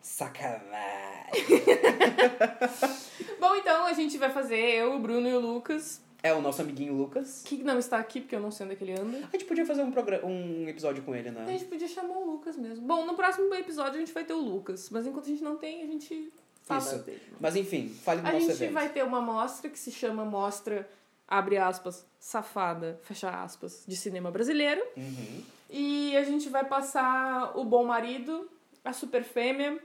Sacanagem. 0.00 1.32
Bom, 3.38 3.54
então 3.56 3.86
a 3.86 3.92
gente 3.92 4.18
vai 4.18 4.30
fazer 4.30 4.58
eu, 4.58 4.94
o 4.94 4.98
Bruno 4.98 5.28
e 5.28 5.34
o 5.34 5.40
Lucas, 5.40 6.00
É 6.22 6.32
o 6.34 6.40
nosso 6.42 6.60
amiguinho 6.60 6.94
Lucas. 6.94 7.42
que 7.44 7.62
não 7.62 7.78
está 7.78 7.98
aqui 7.98 8.20
porque 8.20 8.34
eu 8.34 8.40
não 8.40 8.50
sei 8.50 8.66
onde 8.66 8.74
é 8.74 8.76
que 8.78 8.84
ele 8.84 8.92
anda. 9.00 9.18
A 9.18 9.30
gente 9.30 9.44
podia 9.44 9.64
fazer 9.64 9.82
um, 9.82 9.90
progra- 9.92 10.24
um 10.26 10.68
episódio 10.68 11.02
com 11.04 11.14
ele, 11.14 11.28
A 11.28 11.32
né? 11.32 11.46
gente 11.46 11.66
podia 11.66 11.86
chamar 11.86 12.16
o 12.16 12.26
Lucas 12.32 12.56
mesmo. 12.56 12.84
Bom, 12.86 13.06
no 13.06 13.14
próximo 13.14 13.54
episódio 13.54 13.94
a 13.94 13.98
gente 13.98 14.12
vai 14.12 14.24
ter 14.24 14.32
o 14.32 14.40
Lucas, 14.40 14.90
mas 14.90 15.06
enquanto 15.06 15.26
a 15.26 15.28
gente 15.28 15.44
não 15.44 15.56
tem, 15.56 15.82
a 15.82 15.86
gente 15.86 16.32
fala 16.64 16.80
Isso. 16.80 16.98
dele. 17.04 17.22
Mas 17.40 17.54
enfim, 17.56 17.88
fale 17.88 18.20
do 18.20 18.26
A 18.28 18.32
nosso 18.32 18.46
gente 18.46 18.54
evento. 18.56 18.72
vai 18.74 18.88
ter 18.88 19.04
uma 19.04 19.20
mostra 19.20 19.70
que 19.70 19.78
se 19.78 19.92
chama 19.92 20.24
Mostra, 20.24 20.88
abre 21.26 21.56
aspas, 21.56 22.04
safada, 22.18 22.98
fecha 23.04 23.30
aspas, 23.30 23.84
de 23.86 23.96
cinema 23.96 24.30
brasileiro. 24.30 24.82
Uhum. 24.96 25.42
E 25.70 26.16
a 26.16 26.24
gente 26.24 26.48
vai 26.48 26.64
passar 26.64 27.56
O 27.56 27.64
Bom 27.64 27.84
Marido, 27.84 28.50
A 28.84 28.92
Super 28.92 29.22
Fêmea 29.22 29.78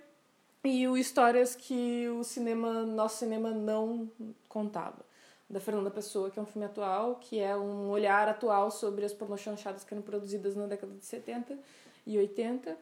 e 0.63 0.87
o 0.87 0.97
Histórias 0.97 1.55
que 1.55 2.07
o 2.09 2.23
cinema, 2.23 2.83
nosso 2.85 3.17
cinema 3.19 3.51
não 3.51 4.09
contava. 4.49 5.05
Da 5.49 5.59
Fernanda 5.59 5.91
Pessoa, 5.91 6.31
que 6.31 6.39
é 6.39 6.41
um 6.41 6.45
filme 6.45 6.65
atual, 6.65 7.15
que 7.17 7.39
é 7.39 7.55
um 7.55 7.89
olhar 7.89 8.27
atual 8.27 8.71
sobre 8.71 9.05
as 9.05 9.13
pornochanchadas 9.13 9.83
que 9.83 9.93
eram 9.93 10.01
produzidas 10.01 10.55
na 10.55 10.65
década 10.65 10.93
de 10.95 11.05
70 11.05 11.57
e 12.07 12.17
80. 12.17 12.75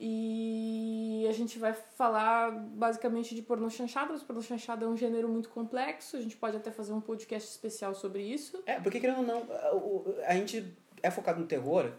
E 0.00 1.26
a 1.28 1.32
gente 1.32 1.58
vai 1.58 1.72
falar 1.74 2.50
basicamente 2.52 3.34
de 3.34 3.42
pornochanchada. 3.42 4.12
Mas 4.12 4.22
pornochanchada 4.22 4.86
é 4.86 4.88
um 4.88 4.96
gênero 4.96 5.28
muito 5.28 5.48
complexo. 5.50 6.16
A 6.16 6.20
gente 6.20 6.36
pode 6.36 6.56
até 6.56 6.70
fazer 6.70 6.92
um 6.92 7.00
podcast 7.00 7.50
especial 7.50 7.94
sobre 7.94 8.22
isso. 8.22 8.62
É, 8.64 8.78
porque 8.80 9.00
querendo 9.00 9.18
ou 9.18 9.24
não, 9.26 9.42
a- 10.24 10.34
gente 10.34 10.72
é 11.02 11.10
focado 11.10 11.40
no 11.40 11.46
terror, 11.46 11.90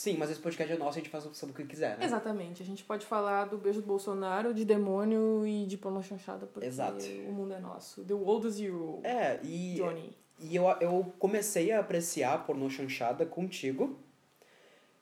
sim, 0.00 0.16
mas 0.18 0.30
esse 0.30 0.40
podcast 0.40 0.72
é 0.72 0.76
nosso, 0.78 0.98
a 0.98 1.00
gente 1.02 1.10
faz 1.10 1.24
sobre 1.34 1.52
o 1.52 1.56
que 1.56 1.64
quiser, 1.64 1.98
né? 1.98 2.04
Exatamente. 2.04 2.62
A 2.62 2.66
gente 2.66 2.82
pode 2.84 3.04
falar 3.04 3.44
do 3.46 3.58
beijo 3.58 3.80
do 3.82 3.86
Bolsonaro, 3.86 4.54
de 4.54 4.64
demônio 4.64 5.46
e 5.46 5.66
de 5.66 5.76
pornochanchada, 5.76 6.46
porque 6.46 6.66
Exato. 6.66 7.04
o 7.28 7.32
mundo 7.32 7.52
é 7.54 7.60
nosso. 7.60 8.02
The 8.04 8.14
world 8.14 8.46
is 8.48 8.58
you, 8.58 9.00
É, 9.04 9.38
e, 9.44 9.74
Johnny. 9.76 10.16
e 10.40 10.56
eu, 10.56 10.64
eu 10.80 11.12
comecei 11.18 11.70
a 11.72 11.80
apreciar 11.80 12.44
pornô 12.46 12.70
chanchada 12.70 13.26
contigo. 13.26 13.98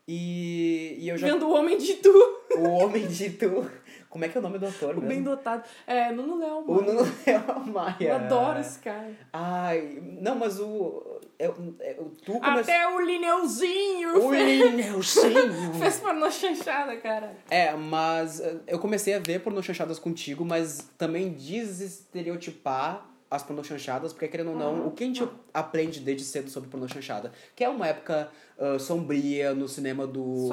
E, 0.06 0.96
e 0.98 1.08
eu 1.08 1.18
já. 1.18 1.26
Vendo 1.26 1.46
o 1.48 1.52
Homem 1.54 1.76
de 1.76 1.94
Tu, 1.96 2.08
O 2.56 2.62
Homem 2.82 3.06
de 3.06 3.30
Tu. 3.30 3.70
Como 4.08 4.24
é 4.24 4.28
que 4.28 4.38
é 4.38 4.40
o 4.40 4.42
nome 4.42 4.58
do 4.58 4.66
ator 4.66 4.96
o 4.96 5.00
bem 5.00 5.20
mesmo? 5.20 5.24
dotado. 5.36 5.62
É, 5.86 6.10
Nuno 6.10 6.38
Léo, 6.38 6.60
O 6.60 6.74
mano. 6.76 6.94
Nuno 6.94 7.12
Leal 7.26 7.66
Maia. 7.66 7.96
Eu 8.00 8.14
adoro 8.14 8.58
esse 8.58 8.78
cara. 8.78 9.12
Ai, 9.30 10.00
não, 10.02 10.34
mas 10.34 10.58
o. 10.58 11.17
É, 11.38 11.44
é, 11.80 11.94
tu 12.24 12.32
começou. 12.40 12.60
Até 12.60 12.88
o 12.88 13.00
Lineuzinho 13.00 14.26
O 14.26 14.30
fez, 14.30 14.60
Lineuzinho! 14.60 15.74
fez 15.78 16.00
pornochanchada, 16.00 16.96
cara. 16.96 17.36
É, 17.48 17.74
mas 17.74 18.40
eh, 18.40 18.56
eu 18.66 18.78
comecei 18.80 19.14
a 19.14 19.20
ver 19.20 19.40
pornochanchadas 19.40 20.00
contigo, 20.00 20.44
mas 20.44 20.90
também 20.98 21.30
desestereotipar 21.30 23.06
as 23.30 23.42
pornochanchadas, 23.42 24.12
porque 24.12 24.26
querendo 24.26 24.50
ou 24.50 24.56
não, 24.56 24.86
o 24.86 24.90
que 24.90 25.04
a 25.04 25.06
gente 25.06 25.28
aprende 25.52 26.00
desde 26.00 26.24
cedo 26.24 26.50
sobre 26.50 26.70
pornochanchada? 26.70 27.30
Que 27.54 27.62
é 27.62 27.68
uma 27.68 27.86
época 27.86 28.30
ah, 28.58 28.78
sombria 28.78 29.54
no 29.54 29.68
cinema 29.68 30.06
do 30.06 30.48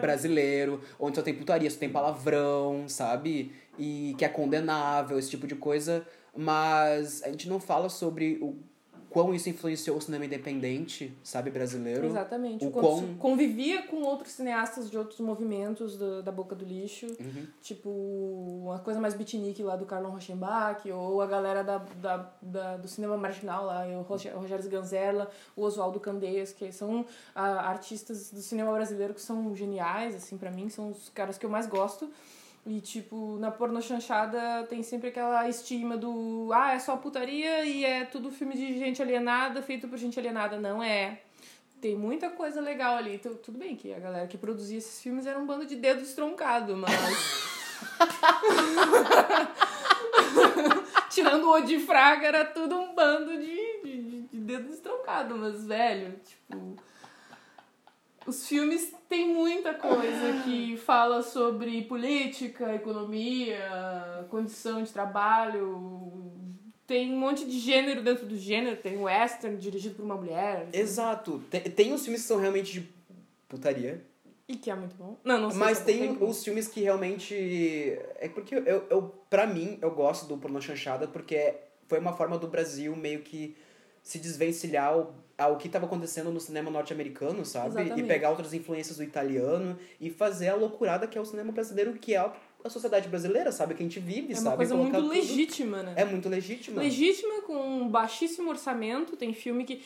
brasileiro, 0.00 0.80
onde 0.98 1.16
só 1.16 1.22
tem 1.22 1.34
putaria, 1.34 1.70
só 1.70 1.78
tem 1.78 1.88
palavrão, 1.88 2.88
sabe? 2.88 3.52
E 3.78 4.14
que 4.18 4.24
é 4.24 4.28
condenável, 4.28 5.18
esse 5.18 5.30
tipo 5.30 5.46
de 5.46 5.54
coisa, 5.54 6.06
mas 6.36 7.22
a 7.22 7.30
gente 7.30 7.48
não 7.48 7.58
fala 7.58 7.88
sobre 7.88 8.38
o 8.42 8.58
quão 9.10 9.34
isso 9.34 9.48
influenciou 9.50 9.96
o 9.96 10.00
cinema 10.00 10.24
independente, 10.24 11.12
sabe, 11.22 11.50
brasileiro. 11.50 12.06
Exatamente. 12.06 12.64
O 12.64 12.70
quão- 12.70 13.14
Convivia 13.18 13.82
com 13.82 14.02
outros 14.02 14.32
cineastas 14.32 14.90
de 14.90 14.96
outros 14.96 15.20
movimentos 15.20 15.98
da, 15.98 16.20
da 16.22 16.32
boca 16.32 16.54
do 16.54 16.64
lixo. 16.64 17.06
Uhum. 17.18 17.46
Tipo, 17.60 17.90
uma 17.90 18.78
coisa 18.78 19.00
mais 19.00 19.14
beatnik 19.14 19.62
lá 19.62 19.76
do 19.76 19.84
Carlon 19.84 20.10
Rochenbach, 20.10 20.90
ou 20.90 21.20
a 21.20 21.26
galera 21.26 21.62
da, 21.62 21.78
da, 21.78 22.30
da- 22.40 22.76
do 22.76 22.88
cinema 22.88 23.16
marginal 23.16 23.66
lá, 23.66 23.84
o 23.86 24.02
Rogério 24.02 24.62
Sganzerla, 24.64 25.30
o 25.56 25.62
Oswaldo 25.62 25.98
Candeias, 26.00 26.52
que 26.52 26.70
são 26.72 27.04
ah, 27.34 27.68
artistas 27.68 28.30
do 28.30 28.40
cinema 28.40 28.72
brasileiro 28.72 29.12
que 29.14 29.20
são 29.20 29.54
geniais, 29.54 30.14
assim, 30.14 30.38
pra 30.38 30.50
mim, 30.50 30.68
são 30.68 30.90
os 30.90 31.08
caras 31.10 31.36
que 31.36 31.44
eu 31.44 31.50
mais 31.50 31.66
gosto. 31.66 32.08
E, 32.66 32.78
tipo, 32.80 33.36
na 33.40 33.50
pornochanchada 33.50 34.66
tem 34.68 34.82
sempre 34.82 35.08
aquela 35.08 35.48
estigma 35.48 35.96
do 35.96 36.50
ah, 36.52 36.74
é 36.74 36.78
só 36.78 36.96
putaria 36.96 37.64
e 37.64 37.84
é 37.84 38.04
tudo 38.04 38.30
filme 38.30 38.54
de 38.54 38.78
gente 38.78 39.00
alienada, 39.00 39.62
feito 39.62 39.88
por 39.88 39.96
gente 39.98 40.18
alienada. 40.18 40.58
Não 40.60 40.82
é. 40.82 41.20
Tem 41.80 41.96
muita 41.96 42.28
coisa 42.28 42.60
legal 42.60 42.96
ali. 42.98 43.16
Tu- 43.18 43.34
Tudo 43.36 43.56
bem 43.58 43.74
que 43.74 43.94
a 43.94 43.98
galera 43.98 44.26
que 44.26 44.36
produzia 44.36 44.76
esses 44.76 45.00
filmes 45.00 45.26
era 45.26 45.38
um 45.38 45.46
bando 45.46 45.64
de 45.64 45.76
dedo 45.76 46.02
estroncado, 46.02 46.76
mas. 46.76 46.92
Tirando 51.10 51.44
o 51.44 51.50
Odi 51.52 51.78
Fraga, 51.80 52.26
era 52.28 52.44
tudo 52.44 52.78
um 52.78 52.94
bando 52.94 53.32
de, 53.36 53.80
de, 53.82 54.20
de 54.22 54.38
dedo 54.38 54.72
estroncado, 54.72 55.36
mas, 55.36 55.66
velho, 55.66 56.14
tipo. 56.24 56.76
Os 58.30 58.46
filmes 58.46 58.94
têm 59.08 59.34
muita 59.34 59.74
coisa 59.74 60.44
que 60.44 60.76
fala 60.76 61.20
sobre 61.20 61.82
política, 61.82 62.72
economia, 62.76 64.24
condição 64.30 64.84
de 64.84 64.92
trabalho. 64.92 66.30
Tem 66.86 67.12
um 67.12 67.18
monte 67.18 67.44
de 67.44 67.58
gênero 67.58 68.04
dentro 68.04 68.26
do 68.26 68.36
gênero. 68.36 68.76
Tem 68.76 68.96
o 68.96 69.02
western 69.02 69.56
dirigido 69.56 69.96
por 69.96 70.04
uma 70.04 70.14
mulher. 70.14 70.68
Exato. 70.72 71.42
Tem, 71.50 71.60
tem 71.62 71.92
os 71.92 72.04
filmes 72.04 72.22
que 72.22 72.28
são 72.28 72.38
realmente 72.38 72.72
de 72.72 72.88
putaria. 73.48 74.00
E 74.46 74.54
que 74.54 74.70
é 74.70 74.76
muito 74.76 74.94
bom. 74.94 75.16
Não, 75.24 75.36
não 75.36 75.50
sei 75.50 75.58
Mas 75.58 75.78
se 75.78 75.82
é 75.82 75.86
tem 75.86 76.14
bom. 76.14 76.28
os 76.28 76.44
filmes 76.44 76.68
que 76.68 76.82
realmente. 76.82 77.34
É 77.34 78.28
porque 78.32 78.54
eu, 78.54 78.86
eu, 78.88 79.12
pra 79.28 79.44
mim, 79.44 79.76
eu 79.82 79.90
gosto 79.90 80.26
do 80.26 80.38
pornô 80.38 80.60
chanchada 80.60 81.08
porque 81.08 81.56
foi 81.88 81.98
uma 81.98 82.12
forma 82.12 82.38
do 82.38 82.46
Brasil 82.46 82.94
meio 82.94 83.22
que 83.22 83.56
se 84.02 84.18
desvencilhar 84.18 84.88
ao, 84.88 85.14
ao 85.36 85.56
que 85.56 85.66
estava 85.66 85.86
acontecendo 85.86 86.30
no 86.30 86.40
cinema 86.40 86.70
norte-americano, 86.70 87.44
sabe? 87.44 87.68
Exatamente. 87.68 88.00
E 88.00 88.06
pegar 88.06 88.30
outras 88.30 88.52
influências 88.54 88.96
do 88.96 89.02
italiano 89.04 89.78
e 90.00 90.10
fazer 90.10 90.48
a 90.48 90.54
loucurada 90.54 91.06
que 91.06 91.16
é 91.18 91.20
o 91.20 91.24
cinema 91.24 91.52
brasileiro, 91.52 91.92
que 91.94 92.14
é 92.14 92.18
a, 92.18 92.32
sociedade 92.68 93.08
brasileira, 93.08 93.50
sabe? 93.52 93.74
Que 93.74 93.82
a 93.82 93.86
gente 93.86 93.98
vive, 94.00 94.32
É 94.32 94.36
sabe? 94.36 94.48
uma 94.48 94.56
coisa 94.56 94.74
muito 94.74 94.94
tudo- 94.94 95.08
legítima, 95.08 95.82
né? 95.82 95.94
É 95.96 96.04
muito 96.04 96.28
legítima. 96.28 96.82
Legítima, 96.82 97.42
com 97.42 97.54
um 97.54 97.88
baixíssimo 97.88 98.50
orçamento. 98.50 99.16
Tem 99.16 99.32
filme 99.32 99.64
que. 99.64 99.82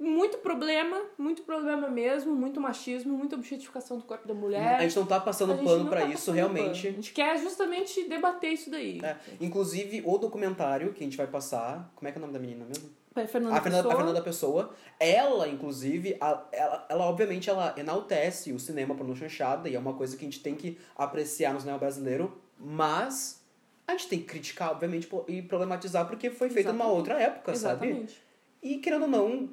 Muito 0.00 0.38
problema, 0.38 1.00
muito 1.18 1.42
problema 1.42 1.88
mesmo, 1.88 2.32
muito 2.34 2.60
machismo, 2.60 3.16
muita 3.16 3.34
objetificação 3.34 3.96
do 3.98 4.04
corpo 4.04 4.28
da 4.28 4.34
mulher. 4.34 4.76
A 4.76 4.82
gente 4.82 4.96
não 4.96 5.06
tá 5.06 5.18
passando 5.18 5.56
pano 5.64 5.88
pra 5.88 6.02
tá 6.02 6.06
isso, 6.06 6.30
realmente. 6.30 6.82
pano. 6.82 6.92
A 6.92 6.96
gente 6.96 7.12
quer 7.12 7.36
justamente 7.38 8.08
debater 8.08 8.52
isso 8.52 8.70
daí. 8.70 9.00
É, 9.02 9.16
inclusive, 9.40 10.02
o 10.04 10.16
documentário 10.18 10.92
que 10.92 11.02
a 11.02 11.06
gente 11.06 11.16
vai 11.16 11.26
passar. 11.26 11.90
Como 11.96 12.08
é 12.08 12.12
que 12.12 12.18
é 12.18 12.20
o 12.20 12.22
nome 12.22 12.32
da 12.32 12.38
menina 12.38 12.64
mesmo? 12.64 12.88
Fernanda 13.26 13.56
A 13.56 13.60
Fernanda, 13.60 13.80
a 13.80 13.82
Pessoa. 13.90 13.96
Fernanda 13.96 14.22
Pessoa, 14.22 14.74
ela, 15.00 15.48
inclusive, 15.48 16.16
a- 16.20 16.44
ela, 16.52 16.86
ela 16.88 17.04
obviamente 17.06 17.48
ela 17.50 17.74
enaltece 17.76 18.52
o 18.52 18.58
cinema 18.58 18.94
pornô 18.94 19.14
chanchada 19.14 19.68
e 19.68 19.74
é 19.74 19.78
uma 19.78 19.94
coisa 19.94 20.16
que 20.16 20.24
a 20.24 20.28
gente 20.28 20.40
tem 20.40 20.54
que 20.54 20.78
apreciar 20.96 21.52
no 21.54 21.60
cinema 21.60 21.78
brasileiro, 21.78 22.38
mas 22.58 23.42
a 23.86 23.92
gente 23.92 24.08
tem 24.08 24.18
que 24.20 24.26
criticar, 24.26 24.70
obviamente, 24.72 25.08
e 25.28 25.42
problematizar 25.42 26.06
porque 26.06 26.30
foi 26.30 26.50
feito 26.50 26.72
numa 26.72 26.86
outra 26.86 27.20
época, 27.20 27.54
sabe? 27.54 27.86
Exatamente. 27.86 28.22
E 28.62 28.76
querendo 28.78 29.02
ou 29.02 29.08
não, 29.08 29.48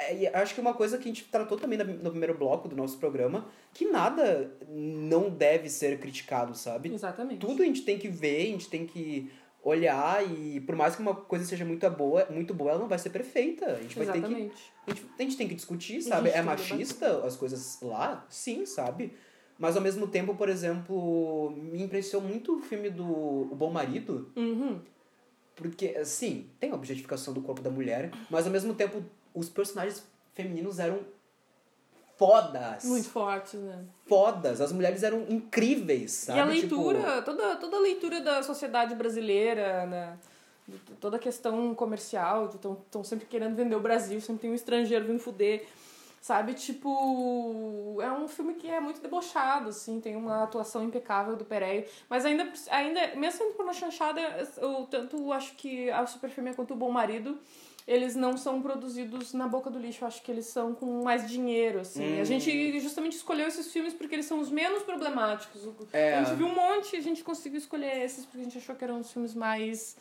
é, 0.00 0.30
acho 0.38 0.54
que 0.54 0.60
uma 0.60 0.72
coisa 0.74 0.96
que 0.96 1.04
a 1.04 1.12
gente 1.12 1.24
tratou 1.24 1.58
também 1.58 1.78
no 1.78 2.10
primeiro 2.10 2.36
bloco 2.36 2.66
do 2.68 2.74
nosso 2.74 2.96
programa, 2.98 3.46
que 3.74 3.84
nada 3.86 4.50
não 4.68 5.28
deve 5.28 5.68
ser 5.68 5.98
criticado, 6.00 6.56
sabe? 6.56 6.92
Exatamente. 6.92 7.40
Tudo 7.40 7.62
a 7.62 7.66
gente 7.66 7.82
tem 7.82 7.98
que 7.98 8.08
ver, 8.08 8.40
a 8.42 8.46
gente 8.46 8.68
tem 8.70 8.86
que 8.86 9.30
olhar 9.62 10.24
e 10.26 10.60
por 10.60 10.74
mais 10.76 10.94
que 10.96 11.02
uma 11.02 11.14
coisa 11.14 11.44
seja 11.44 11.64
muito 11.64 11.88
boa, 11.90 12.26
muito 12.30 12.54
boa, 12.54 12.70
ela 12.70 12.80
não 12.80 12.88
vai 12.88 12.98
ser 12.98 13.10
perfeita. 13.10 13.66
A 13.66 13.82
gente 13.82 13.96
vai 13.98 14.06
ter 14.06 14.12
que 14.12 14.18
Exatamente. 14.18 14.72
a 14.86 14.90
gente, 14.90 15.06
a 15.18 15.22
gente 15.22 15.36
tem 15.36 15.48
que 15.48 15.54
discutir, 15.54 16.00
sabe? 16.02 16.30
É 16.30 16.40
machista 16.42 17.24
as 17.26 17.36
coisas 17.36 17.78
lá? 17.82 18.24
Sim, 18.30 18.64
sabe? 18.64 19.12
Mas 19.58 19.76
ao 19.76 19.82
mesmo 19.82 20.06
tempo, 20.06 20.34
por 20.36 20.48
exemplo, 20.48 21.50
me 21.50 21.82
impressionou 21.82 22.28
muito 22.28 22.56
o 22.56 22.60
filme 22.60 22.88
do 22.88 23.04
O 23.04 23.54
Bom 23.56 23.70
Marido, 23.70 24.30
Uhum. 24.36 24.80
porque, 25.56 26.04
sim, 26.04 26.46
tem 26.60 26.70
a 26.70 26.74
objetificação 26.76 27.34
do 27.34 27.42
corpo 27.42 27.60
da 27.60 27.70
mulher, 27.70 28.12
mas 28.30 28.46
ao 28.46 28.52
mesmo 28.52 28.72
tempo 28.74 29.02
os 29.34 29.48
personagens 29.48 30.06
femininos 30.32 30.78
eram 30.78 31.00
fodas. 32.18 32.84
Muito 32.84 33.08
forte, 33.08 33.56
né? 33.56 33.84
Fodas. 34.06 34.60
As 34.60 34.72
mulheres 34.72 35.02
eram 35.02 35.24
incríveis, 35.28 36.10
sabe? 36.12 36.38
E 36.38 36.42
a 36.42 36.46
Tipo, 36.60 36.76
leitura, 36.90 37.22
toda, 37.22 37.56
toda 37.56 37.76
a 37.76 37.80
leitura 37.80 38.20
da 38.20 38.42
sociedade 38.42 38.94
brasileira, 38.94 39.86
né? 39.86 40.18
toda 41.00 41.16
a 41.16 41.18
questão 41.18 41.74
comercial, 41.74 42.50
estão 42.54 43.02
sempre 43.02 43.24
querendo 43.24 43.54
vender 43.56 43.74
o 43.74 43.80
Brasil, 43.80 44.20
sempre 44.20 44.42
tem 44.42 44.50
um 44.50 44.54
estrangeiro 44.54 45.06
vindo 45.06 45.18
fuder, 45.18 45.64
sabe? 46.20 46.52
Tipo, 46.52 47.98
é 48.02 48.12
um 48.12 48.28
filme 48.28 48.52
que 48.54 48.68
é 48.68 48.78
muito 48.78 49.00
debochado, 49.00 49.70
assim, 49.70 49.98
tem 49.98 50.14
uma 50.14 50.42
atuação 50.42 50.82
impecável 50.84 51.36
do 51.36 51.44
Pereio, 51.46 51.86
mas 52.08 52.26
ainda, 52.26 52.52
ainda 52.70 53.14
mesmo 53.16 53.38
sendo 53.38 53.54
por 53.54 53.62
uma 53.64 53.72
chanchada, 53.72 54.20
eu 54.58 54.86
tanto 54.90 55.32
acho 55.32 55.54
que 55.54 55.88
a 55.90 56.04
Super 56.06 56.28
Fêmea 56.28 56.52
quanto 56.52 56.74
o 56.74 56.76
Bom 56.76 56.90
Marido, 56.90 57.38
eles 57.88 58.14
não 58.14 58.36
são 58.36 58.60
produzidos 58.60 59.32
na 59.32 59.48
boca 59.48 59.70
do 59.70 59.78
lixo, 59.78 60.04
eu 60.04 60.08
acho 60.08 60.22
que 60.22 60.30
eles 60.30 60.44
são 60.46 60.74
com 60.74 61.02
mais 61.02 61.26
dinheiro, 61.26 61.80
assim. 61.80 62.18
Hum. 62.18 62.20
A 62.20 62.24
gente 62.24 62.78
justamente 62.80 63.16
escolheu 63.16 63.48
esses 63.48 63.72
filmes 63.72 63.94
porque 63.94 64.14
eles 64.14 64.26
são 64.26 64.38
os 64.40 64.50
menos 64.50 64.82
problemáticos. 64.82 65.62
É. 65.92 66.16
A 66.16 66.24
gente 66.24 66.36
viu 66.36 66.46
um 66.48 66.54
monte 66.54 66.94
e 66.94 66.98
a 66.98 67.02
gente 67.02 67.24
conseguiu 67.24 67.58
escolher 67.58 68.04
esses 68.04 68.26
porque 68.26 68.40
a 68.42 68.44
gente 68.44 68.58
achou 68.58 68.76
que 68.76 68.84
eram 68.84 69.00
os 69.00 69.10
filmes 69.10 69.34
mais 69.34 69.96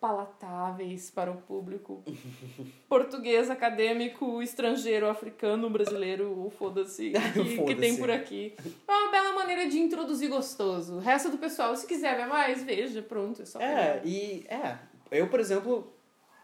palatáveis 0.00 1.10
para 1.10 1.30
o 1.30 1.36
público 1.42 2.02
português, 2.88 3.48
acadêmico, 3.50 4.42
estrangeiro, 4.42 5.08
africano, 5.08 5.70
brasileiro, 5.70 6.52
foda-se, 6.58 7.10
que, 7.34 7.44
que 7.44 7.56
Foda-se. 7.56 7.74
tem 7.80 7.96
por 7.96 8.10
aqui. 8.10 8.52
É 8.88 8.92
uma 8.92 9.10
bela 9.12 9.32
maneira 9.34 9.68
de 9.68 9.78
introduzir 9.78 10.28
gostoso. 10.28 10.96
O 10.96 10.98
resto 10.98 11.30
do 11.30 11.38
pessoal, 11.38 11.74
se 11.76 11.86
quiser 11.86 12.16
ver 12.16 12.26
mais, 12.26 12.62
veja, 12.64 13.00
pronto, 13.00 13.42
é 13.42 13.44
só 13.44 13.60
É, 13.60 13.94
pegar. 14.00 14.06
e. 14.06 14.44
É. 14.48 14.78
Eu, 15.10 15.28
por 15.28 15.38
exemplo, 15.38 15.92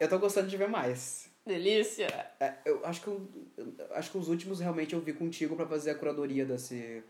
eu 0.01 0.09
tô 0.09 0.19
gostando 0.19 0.49
de 0.49 0.57
ver 0.57 0.69
mais. 0.69 1.29
Delícia. 1.47 2.09
É, 2.41 2.55
eu 2.65 2.85
acho 2.85 3.01
que 3.01 3.07
eu, 3.09 3.27
eu 3.57 3.75
acho 3.93 4.11
que 4.11 4.19
os 4.19 4.29
últimos 4.29 4.61
realmente 4.61 4.93
eu 4.95 5.01
vi 5.01 5.13
contigo 5.13 5.57
pra 5.57 5.67
fazer 5.67 5.91
a 5.91 5.95
curadoria 5.95 6.45
desse, 6.45 7.03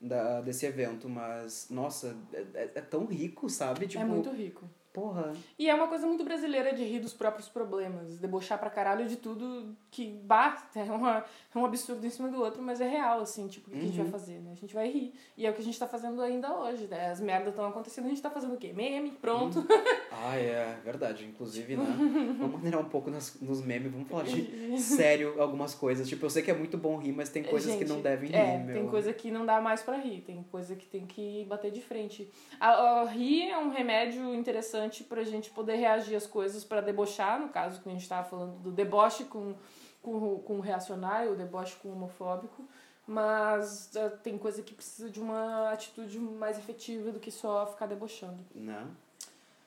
da, 0.00 0.40
desse 0.42 0.66
evento, 0.66 1.08
mas 1.08 1.68
nossa, 1.70 2.14
é, 2.32 2.40
é- 2.54 2.70
é 2.74 2.80
tão 2.82 3.06
rico, 3.06 3.48
sabe? 3.48 3.86
Tipo, 3.86 4.02
é 4.02 4.06
muito 4.06 4.30
rico. 4.30 4.68
Porra. 4.96 5.34
E 5.58 5.68
é 5.68 5.74
uma 5.74 5.88
coisa 5.88 6.06
muito 6.06 6.24
brasileira 6.24 6.72
de 6.72 6.82
rir 6.82 7.00
dos 7.00 7.12
próprios 7.12 7.50
problemas, 7.50 8.16
debochar 8.16 8.58
pra 8.58 8.70
caralho 8.70 9.06
de 9.06 9.16
tudo 9.16 9.76
que 9.90 10.06
basta, 10.24 10.80
é, 10.80 10.84
uma, 10.84 11.22
é 11.54 11.58
um 11.58 11.66
absurdo 11.66 12.06
em 12.06 12.08
cima 12.08 12.28
do 12.30 12.40
outro, 12.40 12.62
mas 12.62 12.80
é 12.80 12.88
real, 12.88 13.20
assim, 13.20 13.46
tipo, 13.46 13.68
o 13.68 13.72
que 13.74 13.78
a 13.78 13.82
gente 13.82 13.98
vai 13.98 14.08
fazer, 14.10 14.38
né? 14.40 14.52
A 14.52 14.54
gente 14.54 14.74
vai 14.74 14.88
rir. 14.90 15.12
E 15.36 15.44
é 15.44 15.50
o 15.50 15.52
que 15.52 15.60
a 15.60 15.64
gente 15.64 15.78
tá 15.78 15.86
fazendo 15.86 16.22
ainda 16.22 16.50
hoje, 16.56 16.86
né? 16.86 17.10
As 17.10 17.20
merdas 17.20 17.50
estão 17.50 17.66
acontecendo, 17.66 18.06
a 18.06 18.08
gente 18.08 18.22
tá 18.22 18.30
fazendo 18.30 18.54
o 18.54 18.56
quê? 18.56 18.72
Meme, 18.72 19.10
pronto. 19.10 19.66
Ah, 20.10 20.34
é 20.34 20.78
verdade. 20.82 21.26
Inclusive, 21.26 21.76
né? 21.76 21.84
Vamos 22.38 22.56
maneirar 22.56 22.80
um 22.80 22.88
pouco 22.88 23.10
nas, 23.10 23.38
nos 23.40 23.60
memes, 23.62 23.92
vamos 23.92 24.08
falar 24.08 24.22
de 24.24 24.78
sério 24.80 25.40
algumas 25.42 25.74
coisas. 25.74 26.08
Tipo, 26.08 26.24
eu 26.24 26.30
sei 26.30 26.42
que 26.42 26.50
é 26.50 26.54
muito 26.54 26.78
bom 26.78 26.96
rir, 26.96 27.12
mas 27.12 27.28
tem 27.28 27.42
coisas 27.42 27.72
que 27.74 27.80
Gente, 27.80 27.88
não 27.88 28.00
devem 28.00 28.30
rir, 28.30 28.36
É, 28.36 28.56
meu. 28.56 28.74
tem 28.74 28.88
coisa 28.88 29.12
que 29.12 29.30
não 29.30 29.44
dá 29.44 29.60
mais 29.60 29.82
pra 29.82 29.96
rir, 29.98 30.22
tem 30.22 30.42
coisa 30.50 30.74
que 30.74 30.86
tem 30.86 31.06
que 31.06 31.44
bater 31.44 31.70
de 31.70 31.82
frente. 31.82 32.30
A, 32.58 32.70
a 33.00 33.04
rir 33.04 33.50
é 33.50 33.58
um 33.58 33.68
remédio 33.68 34.34
interessante 34.34 34.85
pra 35.04 35.22
gente 35.24 35.50
poder 35.50 35.76
reagir 35.76 36.14
às 36.16 36.26
coisas 36.26 36.64
pra 36.64 36.80
debochar, 36.80 37.40
no 37.40 37.48
caso 37.48 37.80
que 37.80 37.88
a 37.88 37.92
gente 37.92 38.08
tava 38.08 38.28
falando 38.28 38.58
do 38.60 38.70
deboche 38.70 39.24
com, 39.24 39.54
com, 40.02 40.38
com 40.40 40.56
o 40.58 40.60
reacionário, 40.60 41.32
o 41.32 41.36
deboche 41.36 41.76
com 41.82 41.88
o 41.88 41.92
homofóbico, 41.92 42.64
mas 43.06 43.96
ah, 43.96 44.10
tem 44.22 44.36
coisa 44.36 44.62
que 44.62 44.74
precisa 44.74 45.08
de 45.10 45.20
uma 45.20 45.70
atitude 45.72 46.18
mais 46.18 46.58
efetiva 46.58 47.10
do 47.12 47.20
que 47.20 47.30
só 47.30 47.66
ficar 47.66 47.86
debochando. 47.86 48.38
Né? 48.54 48.84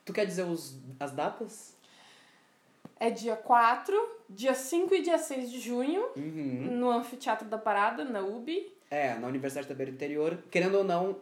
Tu 0.06 0.12
quer 0.14 0.26
dizer 0.26 0.44
os, 0.44 0.76
as 1.00 1.12
datas? 1.12 1.78
É 3.00 3.10
dia 3.10 3.36
4, 3.38 3.96
dia 4.30 4.54
5 4.54 4.94
e 4.94 5.02
dia 5.02 5.18
6 5.18 5.50
de 5.50 5.60
junho, 5.60 6.06
Uhum. 6.18 6.68
no 6.78 6.90
Anfiteatro 6.92 7.48
da 7.48 7.58
Parada, 7.58 8.04
na 8.04 8.20
UB. 8.20 8.74
É, 8.92 9.14
na 9.16 9.28
Universidade 9.28 9.68
da 9.70 9.76
Beira 9.76 9.92
Interior. 9.92 10.38
Querendo 10.52 10.80
ou 10.80 10.84
não, 10.84 11.16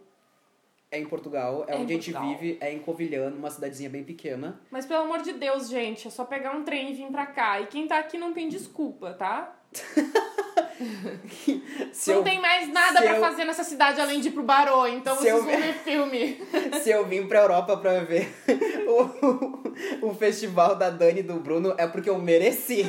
é 0.91 0.99
em 0.99 1.05
Portugal. 1.05 1.65
É, 1.67 1.73
É 1.73 1.75
onde 1.77 1.93
a 1.93 1.95
gente 1.95 2.11
vive. 2.13 2.57
É 2.61 2.71
em 2.73 2.79
Covilhã, 2.79 3.29
uma 3.29 3.49
cidadezinha 3.49 3.89
bem 3.89 4.03
pequena. 4.03 4.59
Mas 4.71 4.85
pelo 4.85 5.01
amor 5.03 5.21
de 5.21 5.33
Deus, 5.33 5.69
gente, 5.69 6.07
é 6.07 6.11
só 6.11 6.23
pegar 6.25 6.51
um 6.55 6.63
trem 6.63 6.91
e 6.91 6.93
vir 6.93 7.07
pra 7.07 7.25
cá. 7.25 7.59
E 7.61 7.67
quem 7.67 7.87
tá 7.87 7.97
aqui 7.99 8.17
não 8.17 8.33
tem 8.33 8.47
desculpa, 8.47 9.13
tá? 9.13 9.53
Se 11.91 12.11
não 12.11 12.17
eu, 12.19 12.23
tem 12.23 12.39
mais 12.39 12.71
nada 12.71 13.03
eu- 13.03 13.19
fazer 13.19 13.43
nessa 13.45 13.63
cidade 13.63 13.99
além 13.99 14.19
de 14.21 14.27
ir 14.27 14.31
pro 14.31 14.43
Barô, 14.43 14.85
então 14.85 15.15
vocês 15.15 15.33
eu 15.33 15.43
vão 15.43 15.47
ver- 15.57 15.73
filme. 15.79 16.39
se 16.83 16.91
eu 16.91 17.03
vim 17.07 17.27
pra 17.27 17.39
Europa 17.41 17.75
pra 17.77 17.99
ver 18.03 18.31
o, 20.01 20.07
o 20.07 20.13
festival 20.15 20.75
da 20.75 20.91
Dani 20.91 21.21
e 21.21 21.23
do 21.23 21.39
Bruno, 21.39 21.73
é 21.79 21.87
porque 21.87 22.09
eu 22.09 22.17
mereci. 22.19 22.85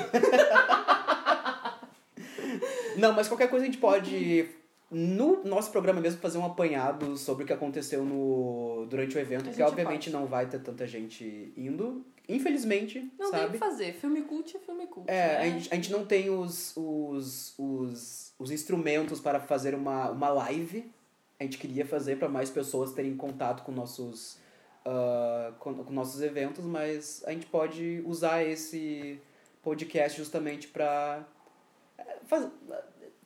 Não, 2.96 3.12
mas 3.14 3.26
qualquer 3.28 3.48
coisa 3.48 3.64
a 3.64 3.66
gente 3.66 3.78
pode, 3.78 4.46
no 4.90 5.44
nosso 5.44 5.70
programa 5.70 6.00
mesmo, 6.00 6.20
fazer 6.20 6.38
um 6.38 6.44
apanhado 6.46 7.16
sobre 7.16 7.44
o 7.44 7.46
que 7.46 7.52
aconteceu 7.52 8.04
no, 8.04 8.86
durante 8.88 9.16
o 9.16 9.20
evento, 9.20 9.46
gente 9.46 9.62
obviamente 9.62 10.10
não 10.10 10.26
vai 10.26 10.46
ter 10.46 10.60
tanta 10.60 10.86
gente 10.86 11.52
indo. 11.56 12.04
Infelizmente, 12.28 13.10
Não 13.18 13.30
tem 13.30 13.40
o 13.40 13.42
sabe? 13.42 13.52
que 13.52 13.58
fazer. 13.58 13.94
Filme 13.94 14.22
cult 14.22 14.54
é 14.54 14.60
filme 14.60 14.86
cult. 14.86 15.10
É, 15.10 15.14
né? 15.14 15.38
a 15.38 15.44
gente, 15.44 15.68
a 15.72 15.74
gente 15.76 15.90
não 15.90 16.04
tem 16.04 16.28
os, 16.28 16.74
os, 16.76 17.54
os, 17.58 18.34
os 18.38 18.50
instrumentos 18.50 19.18
para 19.18 19.40
fazer 19.40 19.74
uma, 19.74 20.10
uma 20.10 20.28
live. 20.28 20.90
A 21.40 21.44
gente 21.44 21.56
queria 21.56 21.86
fazer 21.86 22.16
para 22.16 22.28
mais 22.28 22.50
pessoas 22.50 22.92
terem 22.92 23.16
contato 23.16 23.62
com 23.62 23.72
nossos, 23.72 24.38
ah, 24.84 25.52
com, 25.58 25.72
com 25.84 25.92
nossos 25.92 26.20
eventos, 26.20 26.64
mas 26.66 27.22
a 27.26 27.32
gente 27.32 27.46
pode 27.46 28.02
usar 28.04 28.42
esse 28.42 29.18
podcast 29.62 30.18
justamente 30.18 30.68
para 30.68 31.26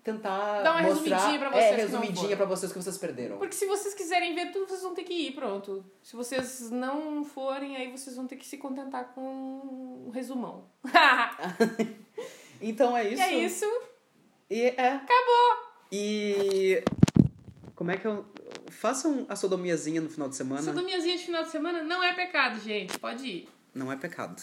tentar 0.03 0.63
Dar 0.63 0.73
uma 0.73 0.83
mostrar 0.83 1.17
resumidinha 1.17 1.39
pra 1.39 1.49
é, 1.49 1.77
vocês 1.77 1.91
não 1.93 2.01
resumidinha 2.01 2.37
para 2.37 2.47
vocês 2.47 2.73
que 2.73 2.79
vocês 2.83 2.99
perderam. 2.99 3.39
Porque 3.39 3.55
se 3.55 3.67
vocês 3.67 3.95
quiserem 3.95 4.35
ver 4.35 4.53
tudo, 4.53 4.69
vocês 4.69 4.83
vão 4.83 4.95
ter 4.95 5.05
que 5.05 5.13
ir, 5.13 5.33
pronto. 5.33 5.85
Se 6.03 6.17
vocês 6.17 6.71
não 6.71 7.25
forem, 7.25 7.77
aí 7.77 7.91
vocês 7.91 8.17
vão 8.17 8.27
ter 8.27 8.37
que 8.37 8.47
se 8.47 8.59
contentar 8.59 9.13
com 9.15 10.07
um 10.07 10.11
resumão. 10.11 10.67
Então 12.63 12.97
é 12.97 13.11
e 13.11 13.15
isso. 13.15 13.23
é 13.23 13.35
isso. 13.35 13.83
E 14.49 14.63
é. 14.77 14.93
Acabou! 14.93 15.73
E. 15.91 16.83
Como 17.75 17.91
é 17.91 17.97
que 17.97 18.07
eu. 18.07 18.25
Façam 18.71 19.27
a 19.29 19.35
sodomiazinha 19.35 20.01
no 20.01 20.09
final 20.09 20.29
de 20.29 20.37
semana. 20.37 20.63
Sodomiazinha 20.63 21.17
de 21.17 21.25
final 21.25 21.43
de 21.43 21.51
semana 21.51 21.83
não 21.83 22.03
é 22.03 22.15
pecado, 22.15 22.61
gente. 22.61 22.99
Pode 22.99 23.27
ir. 23.27 23.49
Não 23.75 23.91
é 23.91 23.97
pecado. 23.97 24.41